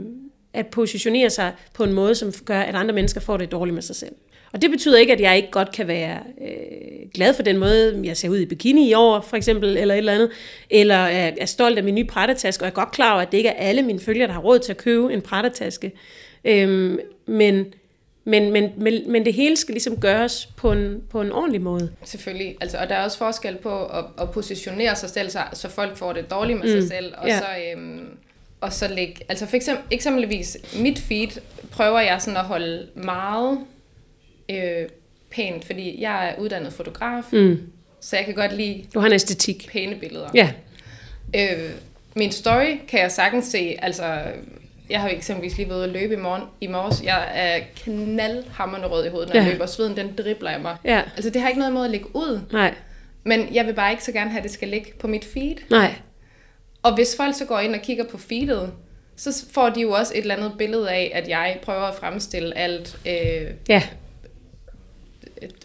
at 0.54 0.68
positionere 0.68 1.30
sig 1.30 1.54
på 1.74 1.84
en 1.84 1.94
måde, 1.94 2.16
som 2.16 2.32
gør, 2.46 2.60
at 2.60 2.76
andre 2.76 2.94
mennesker 2.94 3.22
får 3.22 3.38
det 3.38 3.52
dårligt 3.52 3.74
med 3.74 3.82
sig 3.82 3.96
selv. 3.96 4.16
Og 4.54 4.62
det 4.62 4.72
betyder 4.72 4.98
ikke, 4.98 5.14
at 5.14 5.22
jeg 5.22 5.38
ikke 5.38 5.52
godt 5.52 5.72
kan 5.72 5.88
være 5.88 6.20
øh, 6.42 7.10
glad 7.14 7.34
for 7.34 7.44
den 7.44 7.58
måde, 7.58 8.02
jeg 8.04 8.18
ser 8.18 8.30
ud 8.30 8.38
i 8.38 8.46
bikini 8.46 8.90
i 8.90 8.94
år, 8.94 9.22
for 9.22 9.38
eksempel, 9.38 9.78
eller 9.78 9.94
et 9.94 9.98
eller 9.98 10.14
andet, 10.14 10.30
eller 10.70 10.96
er, 10.96 11.32
er 11.38 11.46
stolt 11.46 11.78
af 11.78 11.84
min 11.84 11.96
nye 11.96 12.06
prættetaske, 12.06 12.62
og 12.62 12.66
jeg 12.66 12.72
er 12.72 12.76
godt 12.76 12.92
klar 12.92 13.14
over, 13.14 13.22
at 13.22 13.32
det 13.32 13.38
ikke 13.38 13.50
er 13.50 13.68
alle 13.68 13.82
mine 13.82 14.00
følgere, 14.00 14.28
der 14.28 14.34
har 14.34 14.42
råd 14.42 14.60
til 14.60 14.72
at 14.72 14.78
købe 14.78 15.14
en 15.14 15.22
prættetaske. 15.22 15.92
Øh, 16.46 16.98
men 17.26 17.66
men, 18.28 18.52
men, 18.52 18.72
men, 18.78 19.12
men 19.12 19.26
det 19.26 19.34
hele 19.34 19.58
skal 19.58 19.74
ligesom 19.74 20.00
gøres 20.00 20.46
på 20.56 20.72
en, 20.72 21.02
på 21.10 21.22
en 21.22 21.32
ordentlig 21.32 21.62
måde. 21.62 21.92
Selvfølgelig. 22.04 22.58
Altså, 22.62 22.78
og 22.78 22.90
der 22.90 22.96
er 22.96 23.04
også 23.04 23.18
forskel 23.18 23.58
på 23.58 23.86
at, 23.86 24.06
at 24.22 24.32
positionere 24.32 24.96
sig 24.96 25.10
selv, 25.10 25.30
så, 25.30 25.40
så 25.54 25.70
folk 25.70 25.98
får 25.98 26.14
det 26.14 26.32
dårligt 26.32 26.60
med 26.60 26.76
mm. 26.76 26.82
sig 26.82 26.90
selv, 26.90 27.14
og 27.18 27.28
ja. 27.28 27.40
så... 27.40 27.46
Øhm, 27.76 28.10
og 28.62 28.74
så 28.74 28.88
lægge, 28.88 29.16
altså 29.30 29.46
for 29.46 29.56
eksempel, 29.56 29.86
eksempelvis 29.92 30.58
mit 30.80 31.00
feed 31.00 31.28
prøver 31.72 32.00
jeg 32.00 32.22
sådan 32.22 32.38
at 32.38 32.44
holde 32.44 32.88
meget 32.96 33.60
øh, 34.50 34.90
pænt, 35.32 35.66
fordi 35.66 36.02
jeg 36.02 36.30
er 36.30 36.40
uddannet 36.40 36.74
fotograf, 36.74 37.24
mm. 37.34 37.60
så 38.02 38.16
jeg 38.16 38.26
kan 38.26 38.34
godt 38.36 38.54
lide 38.54 38.86
du 38.94 39.00
har 39.00 39.08
en 39.08 39.14
æstetik. 39.14 39.70
pæne 39.72 39.96
billeder. 39.96 40.30
Ja. 40.34 40.52
Øh, 41.36 41.72
min 42.16 42.32
story 42.32 42.78
kan 42.88 43.00
jeg 43.00 43.12
sagtens 43.12 43.46
se, 43.46 43.76
altså 43.82 44.22
jeg 44.90 45.02
har 45.02 45.10
eksempelvis 45.10 45.58
lige 45.58 45.70
været 45.70 45.84
at 45.84 45.90
løbe 45.90 46.14
i, 46.14 46.18
morgen, 46.18 46.44
i 46.62 46.68
morges. 46.68 47.04
Jeg 47.04 47.28
er 47.34 47.60
knaldhammerende 47.76 48.88
rød 48.88 49.06
i 49.06 49.10
hovedet, 49.10 49.30
når 49.30 49.36
ja. 49.36 49.44
jeg 49.44 49.52
løber. 49.52 49.66
Sveden, 49.66 49.98
den 49.98 50.16
dribler 50.18 50.52
jeg 50.52 50.62
mig. 50.62 50.78
Ja. 50.84 51.02
Altså, 51.16 51.30
det 51.30 51.42
har 51.42 51.48
ikke 51.48 51.60
noget 51.60 51.74
måde 51.74 51.86
at 51.86 51.92
lægge 51.92 52.16
ud. 52.16 52.42
Nej. 52.52 52.74
Men 53.24 53.54
jeg 53.54 53.66
vil 53.66 53.74
bare 53.74 53.92
ikke 53.92 54.04
så 54.04 54.12
gerne 54.12 54.30
have, 54.30 54.38
at 54.38 54.44
det 54.44 54.52
skal 54.52 54.68
ligge 54.68 54.94
på 55.00 55.08
mit 55.08 55.26
feed. 55.26 55.56
Nej. 55.70 55.94
Og 56.84 56.96
hvis 56.96 57.16
folk 57.18 57.36
så 57.36 57.46
går 57.46 57.60
ind 57.60 57.76
og 57.76 57.82
kigger 57.82 58.04
på 58.04 58.18
feedet, 58.18 58.74
så 59.16 59.46
får 59.52 59.70
de 59.70 59.82
jo 59.82 59.92
også 59.92 60.14
et 60.16 60.22
eller 60.22 60.36
andet 60.36 60.54
billede 60.58 60.92
af, 60.92 61.12
at 61.14 61.30
jeg 61.30 61.60
prøver 61.64 61.82
at 61.82 61.96
fremstille 61.96 62.58
alt 62.58 62.98
øh, 63.06 63.52
ja. 63.70 63.84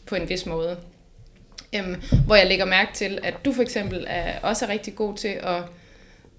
på 0.07 0.15
en 0.15 0.29
vis 0.29 0.47
måde. 0.47 0.77
Øhm, 1.75 2.03
hvor 2.27 2.35
jeg 2.35 2.47
lægger 2.47 2.65
mærke 2.65 2.95
til, 2.95 3.19
at 3.23 3.35
du 3.45 3.53
for 3.53 3.63
eksempel 3.63 4.07
er 4.09 4.33
også 4.43 4.65
er 4.65 4.69
rigtig 4.69 4.95
god 4.95 5.17
til 5.17 5.29
at 5.29 5.63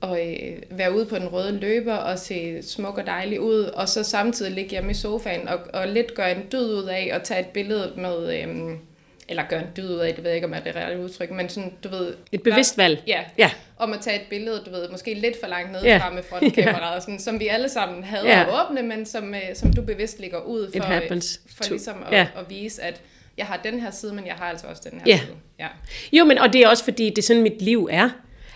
at 0.03 0.19
øh, 0.19 0.77
være 0.77 0.95
ude 0.95 1.05
på 1.05 1.15
den 1.15 1.27
røde 1.27 1.59
løber 1.59 1.95
og 1.95 2.19
se 2.19 2.61
smuk 2.61 2.97
og 2.97 3.07
dejlig 3.07 3.39
ud, 3.39 3.59
og 3.59 3.89
så 3.89 4.03
samtidig 4.03 4.51
ligge 4.51 4.69
hjemme 4.69 4.91
i 4.91 4.93
sofaen 4.93 5.47
og, 5.47 5.59
og 5.73 5.87
lidt 5.87 6.15
gøre 6.15 6.35
en 6.35 6.43
dyd 6.51 6.73
ud 6.73 6.83
af 6.83 7.11
og 7.13 7.23
tage 7.23 7.39
et 7.39 7.47
billede 7.47 7.93
med... 7.97 8.41
Øh, 8.41 8.77
eller 9.27 9.43
gøre 9.49 9.61
en 9.61 9.67
dyd 9.77 9.89
ud 9.89 9.99
af, 9.99 10.13
det 10.13 10.23
ved 10.23 10.31
jeg 10.31 10.35
ikke, 10.35 10.47
om 10.47 10.53
er 10.53 10.89
det 10.89 10.97
udtryk, 10.97 11.31
men 11.31 11.49
sådan, 11.49 11.73
du 11.83 11.89
ved... 11.89 12.13
Et 12.31 12.43
bevidst 12.43 12.77
valg. 12.77 13.03
Ja, 13.07 13.19
ja. 13.37 13.51
om 13.77 13.93
at 13.93 13.99
tage 14.01 14.15
et 14.15 14.27
billede, 14.29 14.61
du 14.65 14.71
ved, 14.71 14.89
måske 14.89 15.13
lidt 15.13 15.39
for 15.39 15.47
langt 15.47 15.71
ned 15.71 15.83
ja. 15.83 16.09
med 16.09 16.23
frontkameraet, 16.23 17.01
sådan, 17.03 17.19
som 17.19 17.39
vi 17.39 17.47
alle 17.47 17.69
sammen 17.69 18.03
havde 18.03 18.27
ja. 18.27 18.41
at 18.41 18.47
åbne, 18.47 18.81
men 18.81 19.05
som, 19.05 19.35
øh, 19.35 19.41
som 19.53 19.73
du 19.73 19.81
bevidst 19.81 20.19
ligger 20.19 20.41
ud 20.41 20.71
for, 20.77 20.93
øh, 20.93 21.21
for 21.57 21.69
ligesom 21.69 21.95
at, 22.07 22.17
ja. 22.17 22.27
at 22.37 22.49
vise, 22.49 22.83
at 22.83 23.01
jeg 23.37 23.45
har 23.45 23.59
den 23.63 23.79
her 23.79 23.91
side, 23.91 24.13
men 24.13 24.27
jeg 24.27 24.35
har 24.35 24.45
altså 24.45 24.67
også 24.67 24.81
den 24.91 24.99
her 24.99 25.05
ja. 25.07 25.17
side. 25.17 25.35
Ja. 25.59 25.67
Jo, 26.13 26.25
men 26.25 26.37
og 26.37 26.53
det 26.53 26.61
er 26.61 26.67
også 26.67 26.83
fordi, 26.83 27.09
det 27.09 27.17
er 27.17 27.21
sådan, 27.21 27.43
mit 27.43 27.61
liv 27.61 27.89
er. 27.91 28.09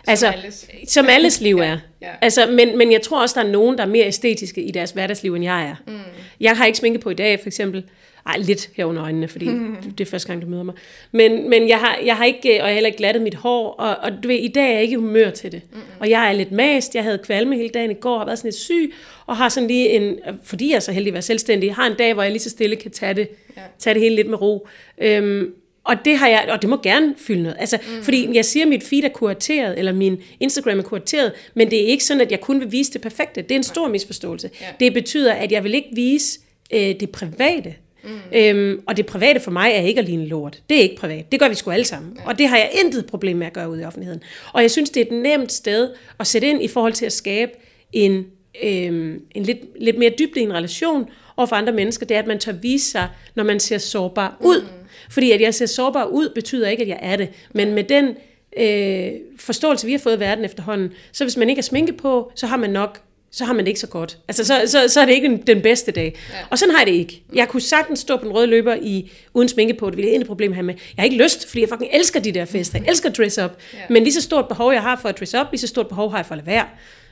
Altså, 0.08 0.28
alles. 0.28 0.70
som 0.88 1.06
alles 1.10 1.42
liv 1.42 1.58
er. 1.64 1.78
ja. 2.02 2.10
Altså, 2.22 2.46
men, 2.46 2.78
men 2.78 2.92
jeg 2.92 3.02
tror 3.02 3.22
også, 3.22 3.40
der 3.40 3.48
er 3.48 3.52
nogen, 3.52 3.78
der 3.78 3.84
er 3.84 3.88
mere 3.88 4.08
æstetiske 4.08 4.62
i 4.62 4.72
deres 4.72 4.92
hverdagsliv, 4.92 5.36
end 5.36 5.44
jeg 5.44 5.64
er. 5.64 5.76
Mm. 5.88 6.00
Jeg 6.40 6.58
har 6.58 6.66
ikke 6.66 6.78
sminke 6.78 7.00
på 7.00 7.10
i 7.10 7.14
dag, 7.14 7.40
for 7.40 7.48
eksempel. 7.48 7.84
Ej, 8.26 8.38
lidt 8.38 8.70
her 8.76 8.86
under 8.86 9.04
øjnene, 9.04 9.28
fordi 9.28 9.50
mm. 9.50 9.76
det 9.98 10.08
er 10.08 10.10
første 10.10 10.28
gang, 10.28 10.42
du 10.42 10.48
møder 10.48 10.64
mig. 10.64 10.76
Men, 11.12 11.50
men 11.50 11.70
jeg, 11.70 11.78
har, 11.78 12.00
jeg 12.06 12.18
har 12.18 12.26
ikke, 12.26 12.50
og 12.50 12.56
jeg 12.56 12.64
har 12.64 12.74
heller 12.74 12.88
ikke 12.88 12.98
glattet 12.98 13.24
mit 13.24 13.36
hår, 13.36 13.72
og, 13.72 13.96
og 13.96 14.24
du 14.24 14.28
ved, 14.28 14.36
i 14.36 14.48
dag 14.48 14.68
er 14.68 14.74
jeg 14.74 14.82
ikke 14.82 14.94
i 14.94 14.96
humør 14.96 15.30
til 15.30 15.52
det. 15.52 15.62
Mm. 15.74 15.80
Og 16.00 16.10
jeg 16.10 16.28
er 16.30 16.32
lidt 16.32 16.52
mast, 16.52 16.96
jeg 16.96 17.04
havde 17.04 17.18
kvalme 17.18 17.56
hele 17.56 17.70
dagen 17.70 17.92
i 17.92 17.94
går, 17.94 18.18
har 18.18 18.26
været 18.26 18.38
sådan 18.38 18.48
lidt 18.48 18.56
syg, 18.56 18.94
og 19.26 19.38
har 19.38 19.50
sådan 19.50 19.68
lige 19.68 19.90
en, 19.90 20.20
fordi 20.44 20.70
jeg 20.70 20.76
er 20.76 20.80
så 20.80 20.92
heldig 20.92 21.10
at 21.10 21.14
være 21.14 21.22
selvstændig, 21.22 21.76
har 21.76 21.88
en 21.88 21.96
dag, 22.00 22.14
hvor 22.14 22.24
jeg 22.24 22.32
lige 22.32 22.42
så 22.42 22.50
stille 22.50 22.76
kan 22.76 22.92
tage 22.92 23.14
det, 23.14 23.30
ja. 23.58 23.62
tage 23.80 23.94
det 23.94 24.02
hele 24.02 24.16
lidt 24.16 24.30
med 24.30 24.42
ro. 24.42 24.68
Øhm, 24.98 25.54
og 25.88 25.96
det 26.06 26.18
har 26.18 26.28
jeg, 26.28 26.50
og 26.50 26.62
det 26.62 26.70
må 26.70 26.80
gerne 26.84 27.14
fylde 27.18 27.44
noget. 27.44 27.58
Altså, 27.60 27.78
mm. 27.82 28.04
fordi 28.04 28.30
jeg 28.34 28.46
siger, 28.46 28.64
at 28.64 28.70
mit 28.70 28.84
feed 28.84 29.04
er 29.04 29.10
kurateret, 29.10 29.80
eller 29.80 29.92
min 29.92 30.18
Instagram 30.40 30.80
er 30.80 30.84
kurateret, 30.84 31.32
men 31.54 31.72
det 31.72 31.84
er 31.84 31.88
ikke 31.88 32.04
sådan, 32.04 32.22
at 32.22 32.32
jeg 32.32 32.42
kun 32.42 32.60
vil 32.60 32.72
vise 32.72 32.94
det 32.94 33.02
perfekte. 33.02 33.42
Det 33.42 33.52
er 33.52 33.56
en 33.56 33.64
stor 33.64 33.88
misforståelse. 33.88 34.50
Ja. 34.62 34.66
Det 34.80 34.94
betyder, 34.94 35.34
at 35.34 35.52
jeg 35.52 35.64
vil 35.64 35.74
ikke 35.74 35.90
vise 35.94 36.40
øh, 36.74 37.00
det 37.00 37.10
private. 37.10 37.76
Mm. 38.04 38.20
Øhm, 38.34 38.82
og 38.88 38.98
det 38.98 39.06
private 39.06 39.40
for 39.40 39.52
mig 39.52 39.72
er 39.72 39.82
ikke 39.82 40.00
at 40.00 40.06
ligne 40.06 40.28
lort. 40.28 40.62
Det 40.70 40.78
er 40.78 40.82
ikke 40.82 40.96
privat. 40.96 41.32
Det 41.32 41.40
gør 41.40 41.50
vi 41.50 41.56
sgu 41.56 41.72
alle 41.72 41.86
sammen. 41.86 42.18
Ja. 42.20 42.28
Og 42.28 42.40
det 42.40 42.48
har 42.48 42.58
jeg 42.58 42.72
intet 42.84 43.06
problem 43.06 43.38
med 43.38 43.48
at 43.48 43.54
gøre 43.54 43.70
ud 43.70 43.80
i 43.80 43.84
offentligheden. 43.84 44.22
Og 44.54 44.62
jeg 44.62 44.72
synes, 44.72 44.90
det 44.90 45.02
er 45.02 45.06
et 45.06 45.22
nemt 45.22 45.52
sted 45.52 45.90
at 46.20 46.28
sætte 46.28 46.48
ind 46.48 46.64
i 46.64 46.68
forhold 46.68 46.94
til 46.94 47.06
at 47.06 47.14
skabe 47.14 47.52
en, 47.94 48.26
øhm, 48.64 49.22
en 49.36 49.44
lidt, 49.44 49.58
lidt 49.80 49.98
mere 49.98 50.12
dybde 50.20 50.40
i 50.40 50.44
en 50.44 50.54
relation 50.54 51.10
over 51.38 51.48
for 51.48 51.56
andre 51.56 51.74
mennesker. 51.74 52.06
Det 52.06 52.16
er, 52.16 52.20
at 52.22 52.28
man 52.28 52.40
tør 52.40 52.52
vise 52.52 52.92
sig, 52.92 53.08
når 53.36 53.44
man 53.44 53.60
ser 53.60 53.78
sårbar 53.78 54.38
ud. 54.40 54.62
Mm. 54.62 54.87
Fordi 55.10 55.32
at 55.32 55.42
jeg 55.42 55.54
ser 55.54 55.66
sårbar 55.66 56.06
ud, 56.06 56.30
betyder 56.36 56.70
ikke, 56.70 56.84
at 56.84 56.90
jeg 56.90 57.00
er 57.02 57.16
det. 57.16 57.30
Men 57.54 57.74
med 57.74 57.84
den 57.84 58.16
øh, 58.58 59.12
forståelse, 59.40 59.86
vi 59.86 59.92
har 59.92 60.00
fået 60.00 60.18
i 60.18 60.20
verden 60.20 60.46
efterhånden, 60.46 60.92
så 61.12 61.24
hvis 61.24 61.38
man 61.38 61.50
ikke 61.50 61.60
har 61.60 61.64
sminke 61.64 61.94
på, 61.94 62.32
så 62.36 62.48
har 62.48 62.58
man 62.58 62.70
nok 62.70 63.02
så 63.32 63.46
har 63.46 63.54
man 63.54 63.66
det 63.66 63.68
ikke 63.68 63.80
så 63.80 63.88
godt. 63.88 64.18
Altså, 64.28 64.44
så, 64.44 64.62
så, 64.66 64.88
så 64.88 65.02
er 65.02 65.06
det 65.06 65.14
ikke 65.14 65.44
den 65.48 65.62
bedste 65.62 65.92
dag. 65.92 66.16
Ja. 66.30 66.36
Og 66.50 66.60
sådan 66.60 66.76
har 66.76 66.80
jeg 66.80 66.88
det 66.88 66.94
ikke. 66.94 67.24
Jeg 67.34 67.48
kunne 67.48 67.62
sagtens 67.62 68.00
stå 68.00 68.18
på 68.18 68.24
den 68.24 68.34
røde 68.34 68.48
løber 68.48 68.76
i, 68.82 69.12
uden 69.34 69.50
sminke 69.50 69.74
på, 69.74 69.90
det 69.90 69.98
ville 69.98 70.08
jeg 70.08 70.14
intet 70.14 70.28
problem 70.28 70.54
have 70.54 70.64
med. 70.64 70.74
Jeg 70.74 71.02
har 71.02 71.04
ikke 71.04 71.24
lyst, 71.24 71.48
fordi 71.48 71.62
jeg 71.62 71.70
fucking 71.70 71.92
elsker 71.94 72.20
de 72.20 72.32
der 72.32 72.46
fester. 72.46 72.80
Jeg 72.80 72.88
elsker 72.88 73.10
dress 73.10 73.38
up. 73.38 73.52
Ja. 73.74 73.80
Men 73.90 74.04
lige 74.04 74.14
så 74.14 74.22
stort 74.22 74.48
behov, 74.48 74.74
jeg 74.74 74.82
har 74.82 74.96
for 75.02 75.10
at 75.10 75.20
dress 75.20 75.34
up, 75.34 75.48
lige 75.52 75.60
så 75.60 75.68
stort 75.68 75.88
behov 75.88 76.12
har 76.12 76.18
jeg 76.18 76.26
for 76.26 76.36
at 76.36 76.38
lade 76.38 76.48
være. 76.48 76.66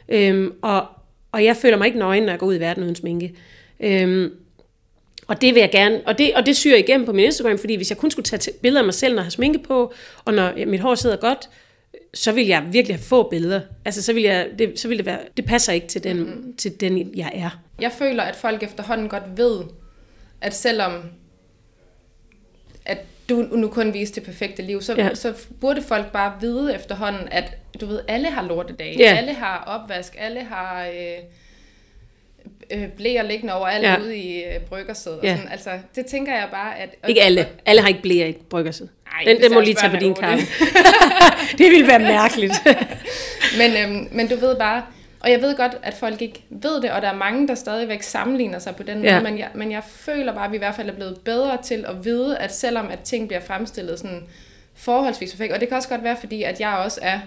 Øhm, 0.09 0.53
og, 0.61 0.85
og 1.31 1.43
jeg 1.43 1.57
føler 1.57 1.77
mig 1.77 1.85
ikke 1.85 1.99
nøgen, 1.99 2.23
når 2.23 2.31
jeg 2.31 2.39
går 2.39 2.47
ud 2.47 2.55
i 2.55 2.59
verden 2.59 2.83
uden 2.83 2.95
sminke. 2.95 3.33
Øhm, 3.79 4.31
og 5.27 5.41
det 5.41 5.53
vil 5.55 5.59
jeg 5.59 5.71
gerne, 5.71 6.01
og 6.05 6.17
det, 6.17 6.35
og 6.35 6.45
det 6.45 6.57
syrer 6.57 6.75
jeg 6.75 6.89
igennem 6.89 7.05
på 7.05 7.13
min 7.13 7.25
Instagram, 7.25 7.57
fordi 7.57 7.75
hvis 7.75 7.89
jeg 7.89 7.97
kun 7.97 8.11
skulle 8.11 8.25
tage 8.25 8.51
billeder 8.61 8.81
af 8.81 8.85
mig 8.85 8.93
selv, 8.93 9.13
når 9.13 9.21
jeg 9.21 9.25
har 9.25 9.31
sminke 9.31 9.59
på, 9.59 9.93
og 10.25 10.33
når 10.33 10.65
mit 10.67 10.79
hår 10.79 10.95
sidder 10.95 11.15
godt, 11.15 11.49
så 12.13 12.31
vil 12.31 12.47
jeg 12.47 12.63
virkelig 12.71 12.95
have 12.95 13.03
få 13.03 13.29
billeder. 13.29 13.61
Altså, 13.85 14.01
så 14.03 14.13
vil, 14.13 14.23
jeg, 14.23 14.47
det, 14.59 14.79
så 14.79 14.87
vil 14.87 14.97
det 14.97 15.05
være, 15.05 15.19
det 15.37 15.45
passer 15.45 15.73
ikke 15.73 15.87
til 15.87 16.03
den, 16.03 16.17
mm-hmm. 16.17 16.55
til 16.55 16.79
den, 16.79 17.11
jeg 17.15 17.31
er. 17.33 17.61
Jeg 17.81 17.91
føler, 17.91 18.23
at 18.23 18.35
folk 18.35 18.63
efterhånden 18.63 19.09
godt 19.09 19.37
ved, 19.37 19.63
at 20.41 20.55
selvom 20.55 20.91
at 22.85 22.97
du 23.29 23.35
nu 23.35 23.67
kun 23.67 23.93
viser 23.93 24.13
det 24.13 24.23
perfekte 24.23 24.61
liv, 24.61 24.81
så, 24.81 24.95
ja. 24.97 25.15
så 25.15 25.33
burde 25.61 25.81
folk 25.81 26.11
bare 26.11 26.33
vide 26.41 26.75
efterhånden, 26.75 27.27
at 27.31 27.57
du 27.81 27.85
ved, 27.85 27.99
alle 28.07 28.29
har 28.29 28.43
lortedage, 28.43 28.99
ja. 28.99 29.15
alle 29.17 29.33
har 29.33 29.63
opvask, 29.67 30.15
alle 30.19 30.43
har... 30.43 30.85
Øh, 30.85 31.23
øh, 32.71 32.87
blæer 32.87 33.23
liggende 33.23 33.53
over 33.53 33.67
alle 33.67 33.87
ja. 33.87 33.99
ude 33.99 34.17
i 34.17 34.43
øh, 34.43 34.59
bryggersædet. 34.69 35.19
Ja. 35.23 35.35
Sådan. 35.35 35.51
Altså, 35.51 35.69
det 35.95 36.05
tænker 36.05 36.33
jeg 36.33 36.47
bare, 36.51 36.79
at... 36.79 36.89
Ikke 37.07 37.21
alle. 37.21 37.47
Alle 37.65 37.81
har 37.81 37.87
ikke 37.87 38.01
blæer 38.01 38.25
i 38.25 38.33
bryggersædet. 38.49 38.91
Den, 39.25 39.41
den 39.41 39.53
må 39.53 39.59
lige 39.59 39.75
tage 39.75 39.89
på 39.89 39.97
din 39.97 40.13
kappe. 40.13 40.43
det 41.57 41.71
ville 41.71 41.87
være 41.87 41.99
mærkeligt. 41.99 42.53
men, 43.59 43.71
øhm, 43.77 44.07
men 44.11 44.27
du 44.27 44.35
ved 44.35 44.55
bare... 44.55 44.83
Og 45.19 45.31
jeg 45.31 45.41
ved 45.41 45.57
godt, 45.57 45.71
at 45.83 45.93
folk 45.93 46.21
ikke 46.21 46.43
ved 46.49 46.81
det, 46.81 46.91
og 46.91 47.01
der 47.01 47.07
er 47.07 47.15
mange, 47.15 47.47
der 47.47 47.55
stadigvæk 47.55 48.03
sammenligner 48.03 48.59
sig 48.59 48.75
på 48.75 48.83
den 48.83 48.97
måde, 48.97 49.13
ja. 49.13 49.21
men, 49.21 49.39
jeg, 49.39 49.49
men 49.55 49.71
jeg 49.71 49.83
føler 49.83 50.33
bare, 50.33 50.45
at 50.45 50.51
vi 50.51 50.55
i 50.55 50.59
hvert 50.59 50.75
fald 50.75 50.89
er 50.89 50.93
blevet 50.93 51.17
bedre 51.25 51.57
til 51.63 51.85
at 51.87 52.05
vide, 52.05 52.37
at 52.37 52.55
selvom 52.55 52.87
at 52.91 52.99
ting 52.99 53.27
bliver 53.27 53.41
fremstillet 53.41 53.99
sådan 53.99 54.23
forholdsvis 54.75 55.31
perfekt, 55.31 55.53
og 55.53 55.59
det 55.59 55.67
kan 55.67 55.77
også 55.77 55.89
godt 55.89 56.03
være, 56.03 56.17
fordi 56.19 56.43
at 56.43 56.59
jeg 56.59 56.69
også 56.69 56.99
er 57.03 57.19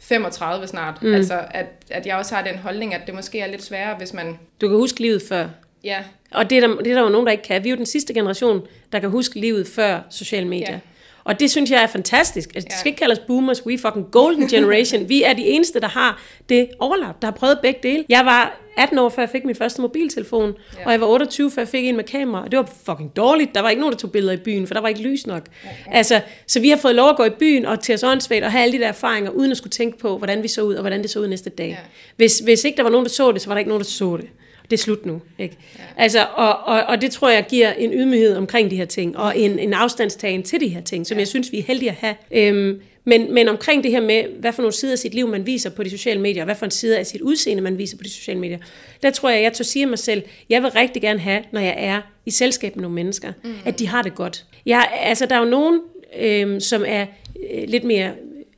35 0.00 0.66
snart. 0.66 1.02
Mm. 1.02 1.14
Altså, 1.14 1.40
at, 1.50 1.66
at 1.90 2.06
jeg 2.06 2.16
også 2.16 2.34
har 2.34 2.44
den 2.44 2.56
holdning, 2.56 2.94
at 2.94 3.00
det 3.06 3.14
måske 3.14 3.40
er 3.40 3.46
lidt 3.46 3.62
sværere, 3.62 3.96
hvis 3.96 4.14
man... 4.14 4.38
Du 4.60 4.68
kan 4.68 4.76
huske 4.76 5.00
livet 5.00 5.22
før. 5.28 5.48
Ja. 5.84 6.04
Og 6.30 6.50
det 6.50 6.58
er, 6.58 6.66
der, 6.66 6.76
det 6.76 6.86
er 6.86 6.94
der 6.94 7.02
jo 7.02 7.08
nogen, 7.08 7.26
der 7.26 7.32
ikke 7.32 7.44
kan. 7.44 7.64
Vi 7.64 7.68
er 7.68 7.70
jo 7.70 7.76
den 7.76 7.86
sidste 7.86 8.14
generation, 8.14 8.66
der 8.92 8.98
kan 9.00 9.10
huske 9.10 9.40
livet 9.40 9.66
før 9.66 10.00
sociale 10.10 10.48
medier. 10.48 10.72
Ja. 10.72 10.78
Og 11.24 11.40
det 11.40 11.50
synes 11.50 11.70
jeg 11.70 11.82
er 11.82 11.86
fantastisk. 11.86 12.48
Altså, 12.54 12.66
ja. 12.70 12.72
Det 12.72 12.80
skal 12.80 12.90
ikke 12.90 12.98
kaldes 12.98 13.18
boomers, 13.18 13.66
we 13.66 13.78
fucking 13.78 14.06
golden 14.10 14.48
generation. 14.48 15.08
vi 15.12 15.22
er 15.22 15.32
de 15.32 15.42
eneste, 15.42 15.80
der 15.80 15.88
har 15.88 16.22
det 16.48 16.68
overlap, 16.78 17.22
der 17.22 17.26
har 17.26 17.32
prøvet 17.32 17.58
begge 17.62 17.80
dele. 17.82 18.04
Jeg 18.08 18.24
var 18.24 18.60
18 18.76 18.98
år, 18.98 19.08
før 19.08 19.22
jeg 19.22 19.30
fik 19.30 19.44
min 19.44 19.54
første 19.54 19.80
mobiltelefon, 19.80 20.54
ja. 20.78 20.84
og 20.86 20.92
jeg 20.92 21.00
var 21.00 21.06
28, 21.06 21.50
før 21.50 21.62
jeg 21.62 21.68
fik 21.68 21.84
en 21.84 21.96
med 21.96 22.04
kamera. 22.04 22.44
Og 22.44 22.50
det 22.50 22.58
var 22.58 22.70
fucking 22.84 23.16
dårligt. 23.16 23.54
Der 23.54 23.60
var 23.60 23.70
ikke 23.70 23.80
nogen, 23.80 23.92
der 23.92 23.98
tog 23.98 24.12
billeder 24.12 24.32
i 24.32 24.36
byen, 24.36 24.66
for 24.66 24.74
der 24.74 24.80
var 24.80 24.88
ikke 24.88 25.02
lys 25.02 25.26
nok. 25.26 25.42
Ja, 25.64 25.68
ja. 25.68 25.96
Altså, 25.96 26.20
så 26.46 26.60
vi 26.60 26.68
har 26.68 26.76
fået 26.76 26.94
lov 26.94 27.08
at 27.08 27.16
gå 27.16 27.24
i 27.24 27.30
byen 27.30 27.66
og 27.66 27.80
til 27.80 27.94
os 27.94 28.02
åndssvagt 28.02 28.44
og 28.44 28.52
have 28.52 28.62
alle 28.62 28.78
de 28.78 28.82
der 28.82 28.88
erfaringer, 28.88 29.30
uden 29.30 29.50
at 29.50 29.56
skulle 29.56 29.70
tænke 29.70 29.98
på, 29.98 30.18
hvordan 30.18 30.42
vi 30.42 30.48
så 30.48 30.62
ud, 30.62 30.74
og 30.74 30.80
hvordan 30.80 31.02
det 31.02 31.10
så 31.10 31.20
ud 31.20 31.28
næste 31.28 31.50
dag. 31.50 31.68
Ja. 31.68 31.76
Hvis, 32.16 32.38
hvis 32.38 32.64
ikke 32.64 32.76
der 32.76 32.82
var 32.82 32.90
nogen, 32.90 33.04
der 33.04 33.10
så 33.10 33.32
det, 33.32 33.42
så 33.42 33.48
var 33.48 33.54
der 33.54 33.58
ikke 33.58 33.68
nogen, 33.68 33.82
der 33.82 33.88
så 33.88 34.16
det 34.16 34.28
det 34.70 34.76
er 34.76 34.82
slut 34.82 35.06
nu. 35.06 35.20
Ikke? 35.38 35.56
Ja. 35.78 35.82
Altså, 35.96 36.26
og, 36.34 36.58
og, 36.64 36.82
og 36.82 37.00
det 37.00 37.10
tror 37.10 37.28
jeg 37.28 37.46
giver 37.48 37.72
en 37.72 37.92
ydmyghed 37.92 38.36
omkring 38.36 38.70
de 38.70 38.76
her 38.76 38.84
ting, 38.84 39.16
og 39.16 39.38
en, 39.38 39.58
en 39.58 39.74
afstandstagen 39.74 40.42
til 40.42 40.60
de 40.60 40.68
her 40.68 40.80
ting, 40.80 41.06
som 41.06 41.16
ja. 41.16 41.20
jeg 41.20 41.28
synes, 41.28 41.52
vi 41.52 41.58
er 41.58 41.62
heldige 41.62 41.90
at 41.90 41.96
have. 41.96 42.14
Øhm, 42.30 42.80
men, 43.04 43.34
men 43.34 43.48
omkring 43.48 43.84
det 43.84 43.90
her 43.90 44.00
med, 44.00 44.24
hvad 44.40 44.52
for 44.52 44.62
nogle 44.62 44.72
sider 44.72 44.92
af 44.92 44.98
sit 44.98 45.14
liv, 45.14 45.28
man 45.28 45.46
viser 45.46 45.70
på 45.70 45.82
de 45.82 45.90
sociale 45.90 46.20
medier, 46.20 46.42
og 46.42 46.44
hvad 46.44 46.54
for 46.54 46.64
en 46.64 46.70
side 46.70 46.98
af 46.98 47.06
sit 47.06 47.20
udseende, 47.20 47.62
man 47.62 47.78
viser 47.78 47.96
på 47.96 48.02
de 48.02 48.10
sociale 48.10 48.40
medier, 48.40 48.58
der 49.02 49.10
tror 49.10 49.30
jeg, 49.30 49.42
jeg 49.42 49.52
tør 49.52 49.64
sige 49.64 49.86
mig 49.86 49.98
selv, 49.98 50.22
jeg 50.48 50.62
vil 50.62 50.70
rigtig 50.70 51.02
gerne 51.02 51.18
have, 51.18 51.42
når 51.52 51.60
jeg 51.60 51.74
er 51.78 52.00
i 52.26 52.30
selskab 52.30 52.76
med 52.76 52.82
nogle 52.82 52.94
mennesker, 52.94 53.32
mm. 53.44 53.54
at 53.64 53.78
de 53.78 53.86
har 53.86 54.02
det 54.02 54.14
godt. 54.14 54.44
Jeg, 54.66 54.90
altså, 55.00 55.26
der 55.26 55.34
er 55.34 55.38
jo 55.38 55.50
nogen, 55.50 55.80
øhm, 56.20 56.60
som 56.60 56.84
er 56.86 57.06
øh, 57.52 57.68
lidt 57.68 57.84
mere 57.84 58.12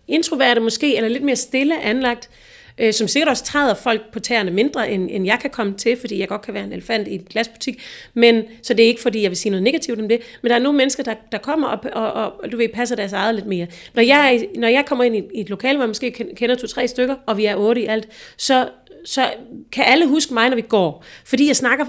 introverte 0.08 0.60
måske, 0.60 0.96
eller 0.96 1.08
lidt 1.08 1.22
mere 1.22 1.36
stille 1.36 1.82
anlagt, 1.82 2.30
øh, 2.78 2.92
som 2.92 3.08
sikkert 3.08 3.28
også 3.28 3.44
træder 3.44 3.74
folk 3.74 4.12
på 4.12 4.20
tæerne 4.20 4.50
mindre, 4.50 4.90
end, 4.90 5.08
end 5.10 5.26
jeg 5.26 5.38
kan 5.40 5.50
komme 5.50 5.74
til, 5.74 5.96
fordi 6.00 6.18
jeg 6.18 6.28
godt 6.28 6.42
kan 6.42 6.54
være 6.54 6.64
en 6.64 6.72
elefant 6.72 7.08
i 7.08 7.14
en 7.14 7.26
glasbutik. 7.30 7.82
Men, 8.14 8.42
så 8.62 8.74
det 8.74 8.82
er 8.82 8.88
ikke, 8.88 9.02
fordi 9.02 9.22
jeg 9.22 9.30
vil 9.30 9.38
sige 9.38 9.50
noget 9.50 9.62
negativt 9.62 10.00
om 10.00 10.08
det. 10.08 10.20
Men 10.42 10.50
der 10.50 10.56
er 10.56 10.60
nogle 10.60 10.76
mennesker, 10.76 11.02
der, 11.02 11.14
der 11.32 11.38
kommer 11.38 11.68
og, 11.68 11.78
og, 11.92 12.12
og, 12.12 12.32
og 12.42 12.52
du 12.52 12.56
ved, 12.56 12.68
passer 12.68 12.96
deres 12.96 13.12
eget 13.12 13.34
lidt 13.34 13.46
mere. 13.46 13.66
Når 13.94 14.02
jeg, 14.02 14.46
når 14.56 14.68
jeg 14.68 14.84
kommer 14.86 15.04
ind 15.04 15.16
i, 15.16 15.22
i 15.34 15.40
et 15.40 15.50
lokale, 15.50 15.76
hvor 15.76 15.84
jeg 15.84 15.90
måske 15.90 16.10
kender 16.36 16.54
to-tre 16.54 16.88
stykker, 16.88 17.14
og 17.26 17.36
vi 17.36 17.44
er 17.44 17.56
otte 17.56 17.80
i 17.80 17.86
alt, 17.86 18.08
så 18.36 18.68
så 19.04 19.30
kan 19.72 19.84
alle 19.86 20.06
huske 20.08 20.34
mig, 20.34 20.48
når 20.48 20.56
vi 20.56 20.62
går. 20.62 21.04
Fordi 21.24 21.46
jeg 21.46 21.56
snakker, 21.56 21.86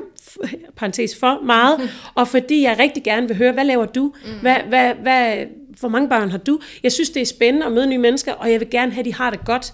parentes, 0.76 1.15
for 1.19 1.41
meget, 1.46 1.91
og 2.15 2.28
fordi 2.28 2.63
jeg 2.63 2.80
rigtig 2.80 3.04
gerne 3.04 3.28
vil 3.28 3.38
høre, 3.38 3.52
hvad 3.52 3.65
laver 3.65 3.86
du? 3.86 4.13
Hvad, 4.41 4.56
hvad, 4.67 4.93
hvad, 4.93 5.46
hvor 5.80 5.89
mange 5.89 6.10
børn 6.10 6.32
har 6.32 6.38
du? 6.38 6.60
Jeg 6.84 6.91
synes, 6.91 7.10
det 7.10 7.22
er 7.22 7.26
spændende 7.26 7.65
at 7.65 7.72
møde 7.72 7.88
nye 7.88 7.98
mennesker, 7.98 8.34
og 8.34 8.52
jeg 8.52 8.60
vil 8.60 8.69
gerne 8.69 8.91
have, 8.91 9.00
at 9.00 9.06
de 9.06 9.13
har 9.13 9.30
det 9.30 9.46
godt 9.46 9.74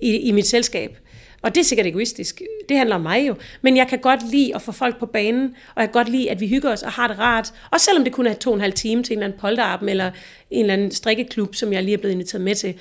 i, 0.00 0.16
i 0.16 0.32
mit 0.32 0.46
selskab. 0.46 0.98
Og 1.42 1.54
det 1.54 1.60
er 1.60 1.64
sikkert 1.64 1.86
egoistisk. 1.86 2.42
Det 2.68 2.76
handler 2.76 2.96
om 2.96 3.02
mig 3.02 3.28
jo. 3.28 3.34
Men 3.62 3.76
jeg 3.76 3.88
kan 3.88 3.98
godt 3.98 4.30
lide 4.30 4.54
at 4.54 4.62
få 4.62 4.72
folk 4.72 4.98
på 4.98 5.06
banen, 5.06 5.54
og 5.74 5.80
jeg 5.80 5.88
kan 5.88 5.92
godt 5.92 6.08
lide, 6.08 6.30
at 6.30 6.40
vi 6.40 6.48
hygger 6.48 6.72
os 6.72 6.82
og 6.82 6.92
har 6.92 7.08
det 7.08 7.18
rart. 7.18 7.52
Og 7.70 7.80
selvom 7.80 8.04
det 8.04 8.12
kun 8.12 8.26
er 8.26 8.34
to 8.34 8.50
og 8.50 8.54
en 8.54 8.60
halv 8.60 8.72
time 8.72 9.02
til 9.02 9.12
en 9.12 9.18
eller 9.18 9.26
anden 9.26 9.40
polterappen, 9.40 9.88
eller 9.88 10.10
en 10.50 10.60
eller 10.60 10.74
anden 10.74 10.90
strikkeklub, 10.90 11.54
som 11.54 11.72
jeg 11.72 11.82
lige 11.82 11.94
er 11.94 11.98
blevet 11.98 12.12
inviteret 12.12 12.40
med 12.40 12.54
til. 12.54 12.74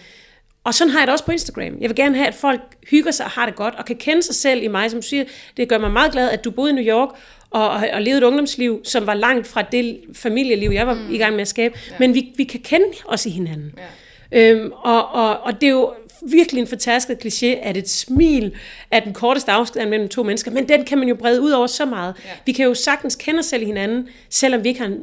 Og 0.64 0.74
sådan 0.74 0.92
har 0.92 1.00
jeg 1.00 1.08
det 1.08 1.14
også 1.14 1.26
på 1.26 1.32
Instagram. 1.32 1.78
Jeg 1.82 1.90
vil 1.90 1.96
gerne 1.96 2.16
have, 2.16 2.28
at 2.28 2.36
folk 2.36 2.62
hygger 2.90 3.12
sig 3.12 3.26
og 3.26 3.32
har 3.32 3.46
det 3.46 3.56
godt, 3.56 3.76
og 3.76 3.86
kan 3.86 3.96
kende 3.96 4.24
sig 4.24 4.36
selv 4.36 4.64
i 4.64 4.68
mig, 4.68 4.92
som 4.92 5.02
siger, 5.02 5.24
det 5.58 5.70
gør 5.70 5.78
mig 5.78 5.92
meget 5.92 6.12
glad, 6.12 6.30
at 6.30 6.44
du 6.44 6.52
boede 6.52 6.72
i 6.72 6.74
New 6.74 6.84
York, 6.84 7.10
og, 7.50 7.70
og, 7.70 7.88
og 7.94 8.02
levede 8.02 8.18
et 8.18 8.24
ungdomsliv, 8.24 8.82
som 8.84 9.08
var 9.08 9.14
langt 9.14 9.48
fra 9.48 9.62
det 9.62 10.00
familieliv, 10.14 10.70
jeg 10.70 10.88
var 10.88 10.94
mm. 10.94 11.14
i 11.14 11.18
gang 11.18 11.34
med 11.34 11.42
at 11.42 11.48
skabe. 11.48 11.80
Ja. 11.90 11.96
Men 12.00 12.14
vi, 12.14 12.34
vi 12.38 12.44
kan 12.44 12.60
kende 12.60 12.86
os 13.06 13.26
i 13.26 13.30
hinanden. 13.30 13.74
Ja. 13.78 14.52
Øhm, 14.52 14.72
og, 14.72 15.10
og, 15.10 15.40
og 15.40 15.62
det 15.62 15.68
er 15.68 15.72
jo 15.72 15.94
virkelig 16.22 16.62
en 16.62 16.68
fortasket 16.68 17.26
kliché, 17.26 17.46
at 17.46 17.78
et 17.78 17.90
smil 17.90 18.56
er 18.92 19.00
den 19.00 19.14
korteste 19.14 19.52
afstand 19.52 19.90
mellem 19.90 20.10
to 20.10 20.24
mennesker, 20.24 20.52
men 20.52 20.70
den 20.70 20.86
kan 20.86 20.98
man 20.98 21.08
jo 21.08 21.16
brede 21.16 21.42
ud 21.42 21.52
over 21.52 21.68
så 21.68 21.86
meget. 21.86 22.16
Ja. 22.26 22.30
Vi 22.46 22.52
kan 22.52 22.66
jo 22.66 22.74
sagtens 22.74 23.16
kende 23.16 23.40
os 23.40 23.46
selv 23.46 23.66
hinanden, 23.66 24.08
selvom 24.30 24.64
vi 24.64 24.70
ikke 24.70 24.82
har 24.82 24.98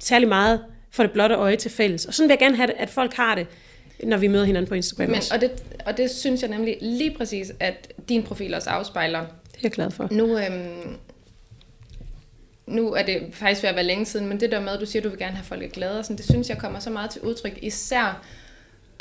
særlig 0.00 0.28
meget 0.28 0.60
for 0.90 1.02
det 1.02 1.12
blotte 1.12 1.34
øje 1.34 1.56
til 1.56 1.70
fælles. 1.70 2.04
Og 2.04 2.14
sådan 2.14 2.28
vil 2.28 2.32
jeg 2.32 2.38
gerne 2.38 2.56
have, 2.56 2.72
at 2.72 2.90
folk 2.90 3.14
har 3.14 3.34
det, 3.34 3.46
når 4.04 4.16
vi 4.16 4.28
møder 4.28 4.44
hinanden 4.44 4.68
på 4.68 4.74
Instagram 4.74 5.10
men, 5.10 5.20
og, 5.32 5.40
det, 5.40 5.50
og 5.86 5.96
det 5.96 6.10
synes 6.10 6.42
jeg 6.42 6.50
nemlig 6.50 6.76
lige 6.80 7.10
præcis, 7.10 7.52
at 7.60 7.92
din 8.08 8.22
profil 8.22 8.54
også 8.54 8.70
afspejler. 8.70 9.20
Det 9.20 9.54
er 9.54 9.58
jeg 9.62 9.72
glad 9.72 9.90
for. 9.90 10.08
Nu, 10.10 10.38
øhm, 10.38 10.96
nu 12.66 12.92
er 12.92 13.02
det 13.02 13.22
faktisk 13.32 13.62
ved 13.62 13.70
at 13.70 13.76
være 13.76 13.84
længe 13.84 14.04
siden, 14.04 14.26
men 14.26 14.40
det 14.40 14.50
der 14.50 14.60
med, 14.60 14.72
at 14.72 14.80
du 14.80 14.86
siger, 14.86 15.00
at 15.00 15.04
du 15.04 15.08
vil 15.08 15.18
gerne 15.18 15.36
have 15.36 15.44
folk 15.44 15.72
glade, 15.72 16.02
sådan, 16.02 16.16
det 16.16 16.24
synes 16.24 16.48
jeg 16.48 16.58
kommer 16.58 16.78
så 16.80 16.90
meget 16.90 17.10
til 17.10 17.22
udtryk, 17.22 17.58
især 17.62 18.24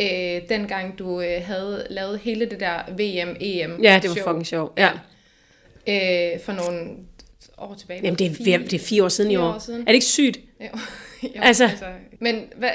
øh, 0.01 0.41
dengang 0.49 0.99
du 0.99 1.21
øh, 1.21 1.41
havde 1.45 1.87
lavet 1.89 2.19
hele 2.19 2.45
det 2.45 2.59
der 2.59 2.79
VM-EM 2.97 3.79
Ja, 3.83 3.99
det 4.01 4.09
var 4.09 4.15
show. 4.15 4.25
fucking 4.27 4.47
sjov. 4.47 4.73
Ja. 4.77 4.89
Øh, 5.87 6.39
for 6.45 6.51
nogle 6.53 6.89
år 7.57 7.75
tilbage. 7.79 7.99
Jamen, 8.03 8.19
det 8.19 8.27
er, 8.27 8.35
fire, 8.45 8.57
det 8.57 8.73
er 8.73 8.79
fire 8.79 9.03
år 9.03 9.09
siden 9.09 9.29
fire 9.31 9.39
i 9.39 9.43
år. 9.43 9.53
år 9.53 9.59
siden. 9.59 9.81
Er 9.81 9.85
det 9.85 9.93
ikke 9.93 10.05
sygt? 10.05 10.39
Jo. 10.61 10.65
jo 11.23 11.29
altså. 11.41 11.63
altså. 11.63 11.85
Men 12.19 12.35
hvad, 12.57 12.69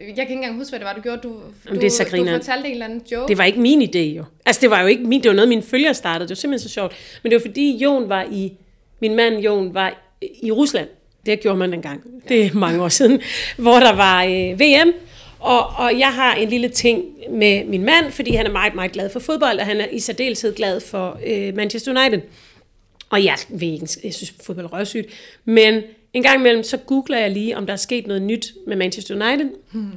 jeg 0.00 0.14
kan 0.14 0.18
ikke 0.18 0.32
engang 0.32 0.56
huske, 0.56 0.70
hvad 0.70 0.78
det 0.80 0.86
var, 0.86 0.92
du 0.94 1.00
gjorde. 1.00 1.18
Du, 1.22 1.28
Jamen, 1.66 1.80
du, 1.80 1.86
det 1.86 2.00
er 2.00 2.04
du 2.04 2.10
grineren. 2.10 2.40
fortalte 2.40 2.66
en 2.66 2.72
eller 2.72 2.84
anden 2.86 3.02
joke. 3.12 3.28
Det 3.28 3.38
var 3.38 3.44
ikke 3.44 3.60
min 3.60 3.82
idé 3.82 3.98
jo. 3.98 4.24
Altså 4.46 4.60
det 4.60 4.70
var 4.70 4.80
jo 4.80 4.86
ikke 4.86 5.04
min, 5.04 5.22
det 5.22 5.28
var 5.28 5.34
noget, 5.34 5.48
mine 5.48 5.62
følgere 5.62 5.94
startede. 5.94 6.28
Det 6.28 6.30
var 6.30 6.34
simpelthen 6.40 6.68
så 6.68 6.72
sjovt. 6.74 6.92
Men 7.22 7.30
det 7.32 7.36
var 7.36 7.48
fordi 7.48 7.76
Jon 7.76 8.08
var 8.08 8.26
i, 8.32 8.52
min 9.00 9.14
mand 9.14 9.38
Jon 9.38 9.74
var 9.74 10.02
i 10.42 10.52
Rusland. 10.52 10.88
Det 11.26 11.40
gjorde 11.40 11.58
man 11.58 11.74
engang. 11.74 12.02
Det 12.28 12.44
er 12.46 12.54
mange 12.54 12.82
år 12.82 12.88
siden. 12.88 13.20
Hvor 13.56 13.80
der 13.80 13.92
var 13.92 14.24
øh, 14.24 14.60
VM. 14.60 14.92
Og, 15.40 15.66
og 15.66 15.98
jeg 15.98 16.14
har 16.14 16.34
en 16.34 16.48
lille 16.48 16.68
ting 16.68 17.04
med 17.30 17.64
min 17.64 17.84
mand, 17.84 18.12
fordi 18.12 18.34
han 18.34 18.46
er 18.46 18.50
meget, 18.50 18.74
meget 18.74 18.92
glad 18.92 19.10
for 19.10 19.20
fodbold, 19.20 19.58
og 19.58 19.66
han 19.66 19.80
er 19.80 19.86
i 19.92 19.98
særdeleshed 19.98 20.54
glad 20.54 20.80
for 20.80 21.20
øh, 21.26 21.56
Manchester 21.56 22.00
United. 22.00 22.20
Og 23.10 23.24
jeg 23.24 23.36
ved 23.48 23.68
ikke, 23.68 23.88
jeg 24.04 24.14
synes 24.14 24.34
fodbold 24.46 24.66
er 24.66 24.72
røvsygt, 24.72 25.06
men 25.44 25.82
en 26.12 26.22
gang 26.22 26.40
imellem, 26.40 26.62
så 26.62 26.76
googler 26.76 27.18
jeg 27.18 27.30
lige, 27.30 27.56
om 27.56 27.66
der 27.66 27.72
er 27.72 27.76
sket 27.76 28.06
noget 28.06 28.22
nyt 28.22 28.54
med 28.66 28.76
Manchester 28.76 29.14
United. 29.14 29.50
Hmm. 29.72 29.90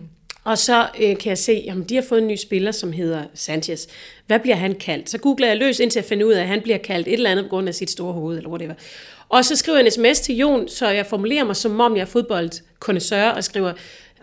Og 0.43 0.58
så 0.58 0.88
øh, 1.02 1.17
kan 1.17 1.30
jeg 1.30 1.38
se, 1.38 1.67
om 1.71 1.86
de 1.86 1.95
har 1.95 2.02
fået 2.02 2.21
en 2.21 2.28
ny 2.28 2.36
spiller, 2.36 2.71
som 2.71 2.91
hedder 2.91 3.23
Sanchez. 3.34 3.88
Hvad 4.28 4.39
bliver 4.39 4.56
han 4.56 4.75
kaldt? 4.75 5.10
Så 5.10 5.17
googler 5.17 5.47
jeg 5.47 5.58
løs, 5.58 5.80
indtil 5.80 5.99
jeg 5.99 6.06
finder 6.06 6.25
ud 6.25 6.34
af, 6.34 6.41
at 6.41 6.47
han 6.47 6.62
bliver 6.62 6.78
kaldt 6.78 7.08
et 7.08 7.13
eller 7.13 7.30
andet 7.30 7.45
på 7.45 7.49
grund 7.49 7.67
af 7.67 7.75
sit 7.75 7.89
store 7.89 8.13
hoved, 8.13 8.38
eller 8.38 8.49
whatever. 8.49 8.73
Og 9.30 9.45
så 9.45 9.56
skriver 9.56 9.78
jeg 9.78 9.86
en 9.86 9.91
sms 9.91 10.19
til 10.19 10.36
Jon, 10.36 10.67
så 10.67 10.89
jeg 10.89 11.06
formulerer 11.06 11.43
mig, 11.43 11.56
som 11.56 11.80
om 11.80 11.95
jeg 11.95 12.02
er 12.02 12.06
fodboldkondensør, 12.06 13.30
og 13.30 13.43
skriver, 13.43 13.73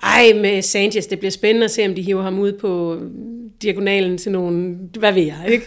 ej 0.03 0.33
med 0.35 0.63
Sanchez, 0.63 1.07
det 1.07 1.19
bliver 1.19 1.31
spændende 1.31 1.65
at 1.65 1.71
se, 1.71 1.87
om 1.87 1.95
de 1.95 2.03
hiver 2.03 2.23
ham 2.23 2.39
ud 2.39 2.53
på 2.53 3.01
diagonalen 3.63 4.19
til 4.19 4.33
nogen, 4.33 4.79
hvad 4.99 5.13
ved 5.13 5.23
jeg, 5.23 5.45
ikke? 5.49 5.67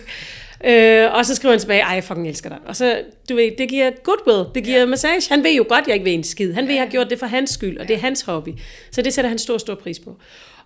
Øh, 0.66 1.14
og 1.14 1.26
så 1.26 1.36
skriver 1.36 1.54
han 1.54 1.60
tilbage, 1.60 1.82
ej, 1.82 1.94
jeg 1.94 2.04
fucking 2.04 2.28
elsker 2.28 2.50
dig. 2.50 2.58
Og 2.66 2.76
så, 2.76 3.02
du 3.30 3.36
ved, 3.36 3.52
det 3.58 3.70
giver 3.70 3.92
goodwill, 4.04 4.56
det 4.56 4.64
giver 4.64 4.80
ja. 4.80 4.86
massage. 4.86 5.30
Han 5.30 5.44
ved 5.44 5.52
jo 5.54 5.66
godt, 5.70 5.88
jeg 5.88 5.94
ikke 5.94 6.06
ved 6.06 6.14
en 6.14 6.24
skid. 6.24 6.54
Han 6.54 6.68
ved, 6.68 6.74
jeg 6.74 6.84
har 6.84 6.90
gjort 6.90 7.10
det 7.10 7.20
for 7.20 7.26
hans 7.26 7.50
skyld, 7.50 7.78
og 7.78 7.88
det 7.88 7.94
er 7.94 8.00
hans 8.00 8.22
hobby. 8.22 8.50
Så 8.92 9.02
det 9.02 9.14
sætter 9.14 9.30
han 9.30 9.38
stor, 9.38 9.58
stor 9.58 9.76
pris 9.76 10.00
på. 10.00 10.18